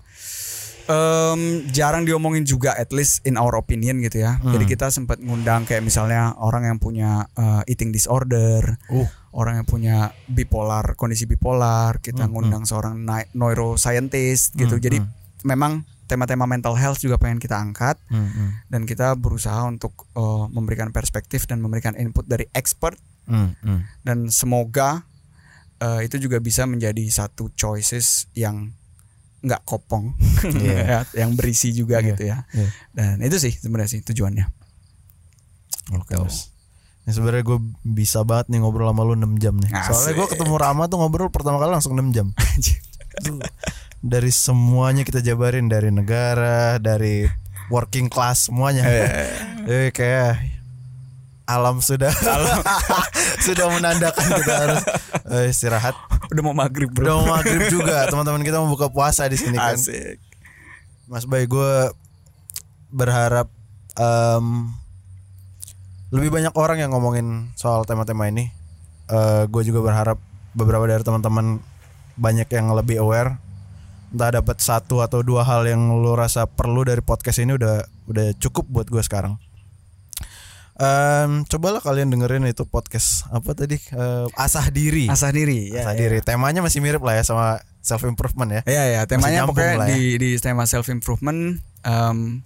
em, 0.87 1.41
jarang 1.69 2.07
diomongin 2.07 2.47
juga 2.47 2.71
at 2.73 2.95
least 2.95 3.27
in 3.27 3.35
our 3.35 3.59
opinion 3.59 3.99
gitu 3.99 4.23
ya. 4.23 4.39
Hmm. 4.39 4.55
Jadi 4.55 4.65
kita 4.69 4.87
sempat 4.89 5.19
ngundang 5.19 5.67
kayak 5.67 5.83
misalnya 5.83 6.39
orang 6.39 6.71
yang 6.71 6.79
punya 6.79 7.27
eh, 7.35 7.67
eating 7.67 7.91
disorder, 7.91 8.79
Uh. 8.87 9.11
orang 9.35 9.61
yang 9.61 9.67
punya 9.67 9.97
bipolar, 10.25 10.95
kondisi 10.95 11.27
bipolar, 11.27 11.99
kita 11.99 12.25
Hmm, 12.25 12.33
ngundang 12.33 12.63
seorang 12.63 13.03
neuroscientist 13.35 14.55
gitu. 14.55 14.79
Hmm, 14.79 14.85
Jadi 14.87 14.99
hmm. 15.03 15.11
memang 15.43 15.83
tema-tema 16.07 16.47
mental 16.47 16.75
health 16.75 16.99
juga 16.99 17.19
pengen 17.19 17.37
kita 17.37 17.55
angkat 17.55 17.99
Hmm, 18.07 18.27
hmm. 18.27 18.51
dan 18.67 18.83
kita 18.83 19.15
berusaha 19.15 19.63
untuk 19.63 20.07
eh, 20.13 20.45
memberikan 20.49 20.91
perspektif 20.91 21.45
dan 21.45 21.59
memberikan 21.59 21.95
input 21.95 22.25
dari 22.25 22.47
expert 22.51 22.97
Hmm, 23.27 23.59
hmm. 23.59 23.81
dan 24.03 24.31
semoga 24.31 25.03
eh, 25.77 26.07
itu 26.07 26.17
juga 26.17 26.39
bisa 26.39 26.63
menjadi 26.63 27.03
satu 27.07 27.51
choices 27.53 28.31
yang 28.33 28.71
nggak 29.43 29.63
kopong 29.63 30.15
Iya. 30.63 30.79
ya, 30.91 31.01
yang 31.19 31.35
berisi 31.35 31.71
juga 31.71 31.99
Iya, 31.99 32.07
gitu 32.15 32.23
ya 32.25 32.39
iya. 32.51 32.69
dan 32.91 33.19
itu 33.21 33.37
sih 33.37 33.51
sebenarnya 33.53 33.99
sih 33.99 34.03
tujuannya 34.03 34.47
Oke. 35.95 36.19
Mas. 36.19 36.51
Ini 37.07 37.15
sebenarnya 37.15 37.47
gue 37.47 37.59
bisa 37.85 38.27
banget 38.27 38.51
nih 38.51 38.59
ngobrol 38.59 38.91
sama 38.91 39.07
lu 39.07 39.15
6 39.15 39.39
jam 39.39 39.55
nih. 39.55 39.71
Asik. 39.71 39.95
Soalnya 39.95 40.13
gue 40.19 40.27
ketemu 40.35 40.55
Rama 40.59 40.91
tuh 40.91 40.99
ngobrol 40.99 41.31
pertama 41.31 41.63
kali 41.63 41.71
langsung 41.71 41.95
6 41.95 42.11
jam. 42.11 42.35
Dari 44.03 44.31
semuanya 44.31 45.03
kita 45.03 45.25
jabarin 45.25 45.67
dari 45.67 45.91
negara, 45.91 46.77
dari 46.79 47.27
working 47.73 48.07
class 48.07 48.51
semuanya. 48.51 48.87
Eh 49.67 49.91
kayak 49.91 50.57
alam 51.47 51.79
sudah 51.79 52.11
sudah 53.47 53.67
menandakan 53.71 54.27
kita 54.43 54.53
harus 54.53 54.83
eh, 55.31 55.45
istirahat. 55.55 55.95
Udah 56.35 56.43
mau 56.43 56.55
maghrib 56.55 56.91
bro. 56.91 57.07
Udah 57.07 57.15
mau 57.23 57.29
maghrib 57.39 57.71
juga, 57.71 58.11
teman-teman 58.11 58.43
kita 58.43 58.59
mau 58.59 58.71
buka 58.71 58.91
puasa 58.91 59.31
di 59.31 59.39
sini 59.39 59.55
kan. 59.55 59.79
Asik. 59.79 60.19
Mas 61.07 61.23
Bay, 61.23 61.47
gue 61.47 61.95
berharap 62.91 63.47
em, 63.95 64.75
lebih 66.11 66.35
banyak 66.35 66.51
orang 66.59 66.83
yang 66.83 66.91
ngomongin 66.91 67.55
soal 67.55 67.87
tema-tema 67.87 68.27
ini. 68.27 68.51
Eh 69.07 69.47
gue 69.47 69.63
juga 69.63 69.87
berharap 69.87 70.19
beberapa 70.51 70.83
dari 70.91 71.07
teman-teman 71.07 71.63
banyak 72.19 72.51
yang 72.51 72.75
lebih 72.75 73.07
aware. 73.07 73.39
Entah 74.17 74.33
dapat 74.33 74.57
satu 74.59 75.05
atau 75.05 75.21
dua 75.21 75.45
hal 75.45 75.69
yang 75.69 75.93
lu 75.93 76.17
rasa 76.17 76.49
perlu 76.49 76.89
dari 76.89 77.05
podcast 77.05 77.37
ini 77.37 77.53
udah 77.53 77.85
udah 78.09 78.33
cukup 78.41 78.65
buat 78.65 78.89
gue 78.89 79.05
sekarang. 79.05 79.37
Em, 80.77 81.45
cobalah 81.45 81.85
kalian 81.85 82.09
dengerin 82.09 82.49
itu 82.49 82.65
podcast 82.65 83.29
apa 83.29 83.53
tadi 83.53 83.77
Eh, 83.77 84.27
asah 84.41 84.73
diri. 84.73 85.05
Asah 85.05 85.29
diri. 85.29 85.69
Ya, 85.69 85.85
asah 85.85 85.93
ya. 85.93 86.01
diri. 86.09 86.25
Temanya 86.25 86.65
masih 86.65 86.81
mirip 86.81 87.05
lah 87.05 87.21
ya 87.21 87.29
sama 87.29 87.61
self 87.85 88.09
improvement 88.09 88.49
ya. 88.49 88.61
Iya 88.65 88.85
ya, 88.89 89.01
temanya 89.05 89.45
pokoknya 89.45 89.85
ya. 89.85 89.93
di 89.93 90.17
di 90.17 90.31
tema 90.41 90.65
self 90.65 90.89
improvement. 90.89 91.61
Um, 91.85 92.41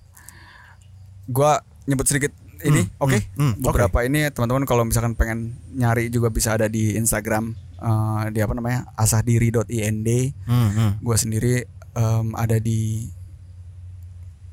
gua 1.27 1.63
nyebut 1.87 2.07
sedikit 2.07 2.35
ini, 2.61 2.83
Hmm, 2.83 2.99
oke? 2.99 3.19
hmm, 3.19 3.31
hmm, 3.41 3.53
Beberapa 3.63 4.03
ini 4.03 4.27
teman-teman 4.29 4.67
kalau 4.67 4.83
misalkan 4.83 5.15
pengen 5.15 5.55
nyari 5.73 6.11
juga 6.11 6.29
bisa 6.29 6.59
ada 6.59 6.67
di 6.67 6.99
Instagram 6.99 7.55
eh, 7.81 8.23
di 8.31 8.39
apa 8.39 8.53
namanya 8.53 8.93
asahdiri.ind. 8.95 10.09
Hmm, 10.45 10.71
hmm. 10.71 10.91
Gua 11.01 11.17
sendiri 11.17 11.65
em, 11.93 12.27
ada 12.35 12.57
di 12.57 13.09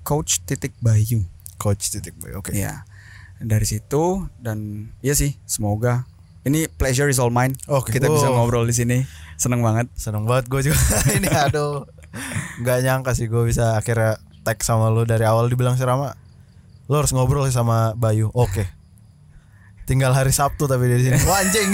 Coach 0.01 0.39
titik 0.41 0.71
Bayu. 0.79 1.27
Coach 1.59 1.91
titik 1.91 2.15
boy. 2.15 2.31
Oke. 2.33 2.55
Iya. 2.55 2.87
Dari 3.37 3.67
situ 3.67 4.25
dan 4.39 4.89
iya 4.99 5.13
sih, 5.13 5.35
semoga 5.43 6.07
ini 6.41 6.71
pleasure 6.71 7.11
is 7.11 7.19
all 7.19 7.29
mine. 7.29 7.53
Oke. 7.67 7.91
Kita 7.91 8.07
bisa 8.07 8.31
Oh. 8.31 8.39
ngobrol 8.39 8.63
di 8.63 8.71
sini. 8.71 9.03
Seneng 9.35 9.59
banget. 9.59 9.91
Seneng 9.93 10.23
banget 10.23 10.47
gue 10.47 10.71
juga 10.71 10.79
ini 11.17 11.27
aduh 11.27 11.83
nggak 12.57 12.77
nyangka 12.81 13.11
sih 13.13 13.27
gue 13.27 13.43
bisa 13.45 13.77
akhirnya 13.77 14.17
tag 14.41 14.57
sama 14.63 14.89
lu 14.89 15.03
dari 15.03 15.21
awal 15.21 15.45
dibilang 15.45 15.77
si 15.77 15.83
Rama 15.85 16.15
lu 16.87 16.95
harus 16.97 17.11
ngobrol 17.13 17.45
sih 17.45 17.53
sama 17.53 17.93
Bayu 17.93 18.31
oke 18.33 18.63
tinggal 19.87 20.11
hari 20.11 20.35
Sabtu 20.35 20.67
tapi 20.67 20.91
di 20.91 21.07
sini. 21.07 21.17
Wah, 21.23 21.39
anjing. 21.39 21.71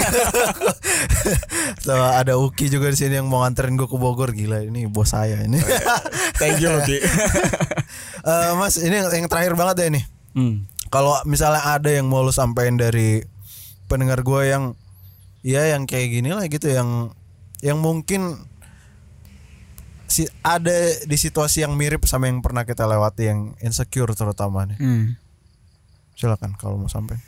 Sama 1.86 2.22
ada 2.22 2.38
Uki 2.38 2.70
juga 2.70 2.94
di 2.94 2.98
sini 3.02 3.18
yang 3.18 3.26
mau 3.26 3.42
nganterin 3.42 3.74
gue 3.74 3.90
ke 3.90 3.98
Bogor. 3.98 4.32
Gila 4.32 4.62
ini 4.70 4.86
bos 4.86 5.12
saya 5.12 5.42
ini. 5.42 5.58
Thank 6.38 6.62
you, 6.62 6.72
Ki. 6.86 7.02
Eh, 8.24 8.52
Mas 8.56 8.80
ini 8.80 9.04
yang, 9.04 9.12
yang 9.12 9.28
terakhir 9.28 9.52
banget 9.60 9.84
ya 9.84 9.86
ini. 9.92 10.02
Hmm. 10.34 10.66
kalau 10.90 11.14
misalnya 11.30 11.62
ada 11.78 11.92
yang 11.94 12.10
mau 12.10 12.26
lu 12.26 12.34
sampein 12.34 12.74
dari 12.74 13.22
pendengar 13.86 14.26
gue 14.26 14.50
yang 14.50 14.74
ya 15.46 15.76
yang 15.76 15.86
kayak 15.86 16.10
gini 16.10 16.34
lah 16.34 16.48
gitu 16.50 16.74
yang 16.74 17.14
yang 17.62 17.78
mungkin 17.78 18.42
si 20.08 20.26
ada 20.42 20.74
di 21.04 21.18
situasi 21.20 21.62
yang 21.68 21.76
mirip 21.78 22.08
sama 22.10 22.32
yang 22.32 22.42
pernah 22.42 22.66
kita 22.66 22.88
lewati 22.88 23.30
yang 23.30 23.54
insecure 23.62 24.10
terutama 24.16 24.66
nih. 24.66 24.80
Hmm. 24.80 25.06
silakan 26.16 26.56
kalau 26.56 26.80
mau 26.80 26.90
sampai 26.90 27.20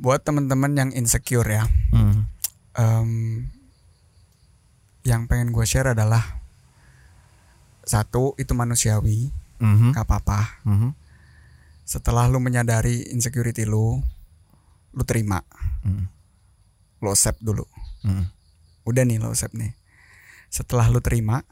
Buat 0.00 0.24
teman-teman 0.24 0.72
yang 0.72 0.90
insecure 0.96 1.44
ya, 1.44 1.68
hmm. 1.92 2.24
em, 2.72 3.10
yang 5.04 5.28
pengen 5.28 5.52
gue 5.52 5.64
share 5.68 5.92
adalah 5.92 6.40
satu 7.84 8.32
itu 8.40 8.56
manusiawi, 8.56 9.28
Mhm. 9.60 9.92
gak 9.92 10.08
apa-apa. 10.08 10.64
Mhm. 10.64 10.96
Setelah 11.84 12.32
lu 12.32 12.40
menyadari 12.40 13.12
insecurity 13.12 13.68
lu, 13.68 14.00
lu 14.96 15.02
terima, 15.04 15.44
Mhm. 15.84 16.04
lu 17.04 17.08
accept 17.12 17.44
dulu. 17.44 17.68
Mhm. 18.06 18.24
Udah 18.88 19.02
nih 19.04 19.20
lo 19.20 19.36
accept 19.36 19.52
nih. 19.52 19.76
Setelah 20.48 20.88
lu 20.88 21.04
terima, 21.04 21.44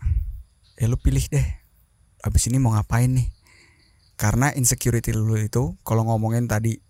ya 0.81 0.89
lu 0.89 0.97
pilih 0.97 1.25
deh. 1.29 1.47
Abis 2.25 2.49
ini 2.49 2.57
mau 2.57 2.73
ngapain 2.73 3.13
nih? 3.13 3.29
Karena 4.19 4.51
insecurity 4.57 5.13
lu 5.15 5.37
itu, 5.39 5.77
kalau 5.85 6.03
ngomongin 6.09 6.49
tadi 6.51 6.81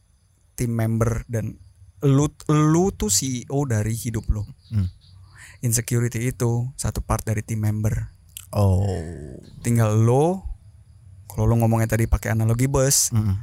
tim 0.58 0.74
member 0.74 1.22
dan 1.24 1.54
lu 2.02 2.26
lu 2.50 2.90
tuh 2.90 3.06
CEO 3.06 3.62
dari 3.64 3.94
hidup 3.94 4.26
lu. 4.26 4.42
Hmm. 4.68 4.90
Insecurity 5.60 6.26
itu 6.26 6.70
satu 6.74 6.98
part 6.98 7.22
dari 7.22 7.40
tim 7.40 7.58
member. 7.58 8.10
oh 8.50 9.38
Tinggal 9.60 9.94
lo 9.94 10.42
kalau 11.28 11.46
lu 11.46 11.54
ngomongnya 11.56 11.94
tadi 11.94 12.04
pakai 12.04 12.32
analogi 12.32 12.66
bus, 12.66 13.12
Mhm. 13.12 13.34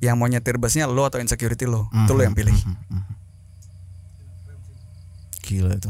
yang 0.00 0.14
mau 0.14 0.26
nyetir 0.26 0.58
busnya 0.58 0.84
lo 0.84 1.02
atau 1.02 1.16
insecurity 1.16 1.64
lo, 1.64 1.88
Mhm. 1.88 2.04
itu 2.04 2.12
lo 2.12 2.22
yang 2.22 2.34
pilih. 2.34 2.52
Mhm. 2.52 2.76
Mhm. 2.90 3.14
gila 5.40 5.72
itu 5.72 5.88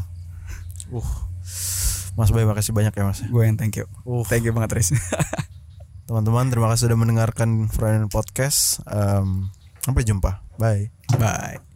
uh 0.94 1.10
Mas 2.14 2.30
Bay 2.30 2.42
makasih 2.42 2.70
banyak 2.70 2.90
ya 2.90 3.02
Mas 3.04 3.22
Gue 3.22 3.42
yang 3.42 3.54
thank 3.54 3.74
you. 3.74 3.86
Uh. 4.02 4.22
Thank 4.22 4.42
you 4.42 4.50
banget 4.50 4.74
Riz. 4.74 4.90
Teman-teman 6.06 6.46
terima 6.46 6.66
kasih 6.66 6.86
sudah 6.86 6.98
mendengarkan 6.98 7.66
Friday 7.66 8.06
Podcast. 8.06 8.82
Em, 8.86 9.50
sampai 9.88 10.04
jumpa. 10.04 10.44
Bye. 10.60 10.92
Bye. 11.16 11.67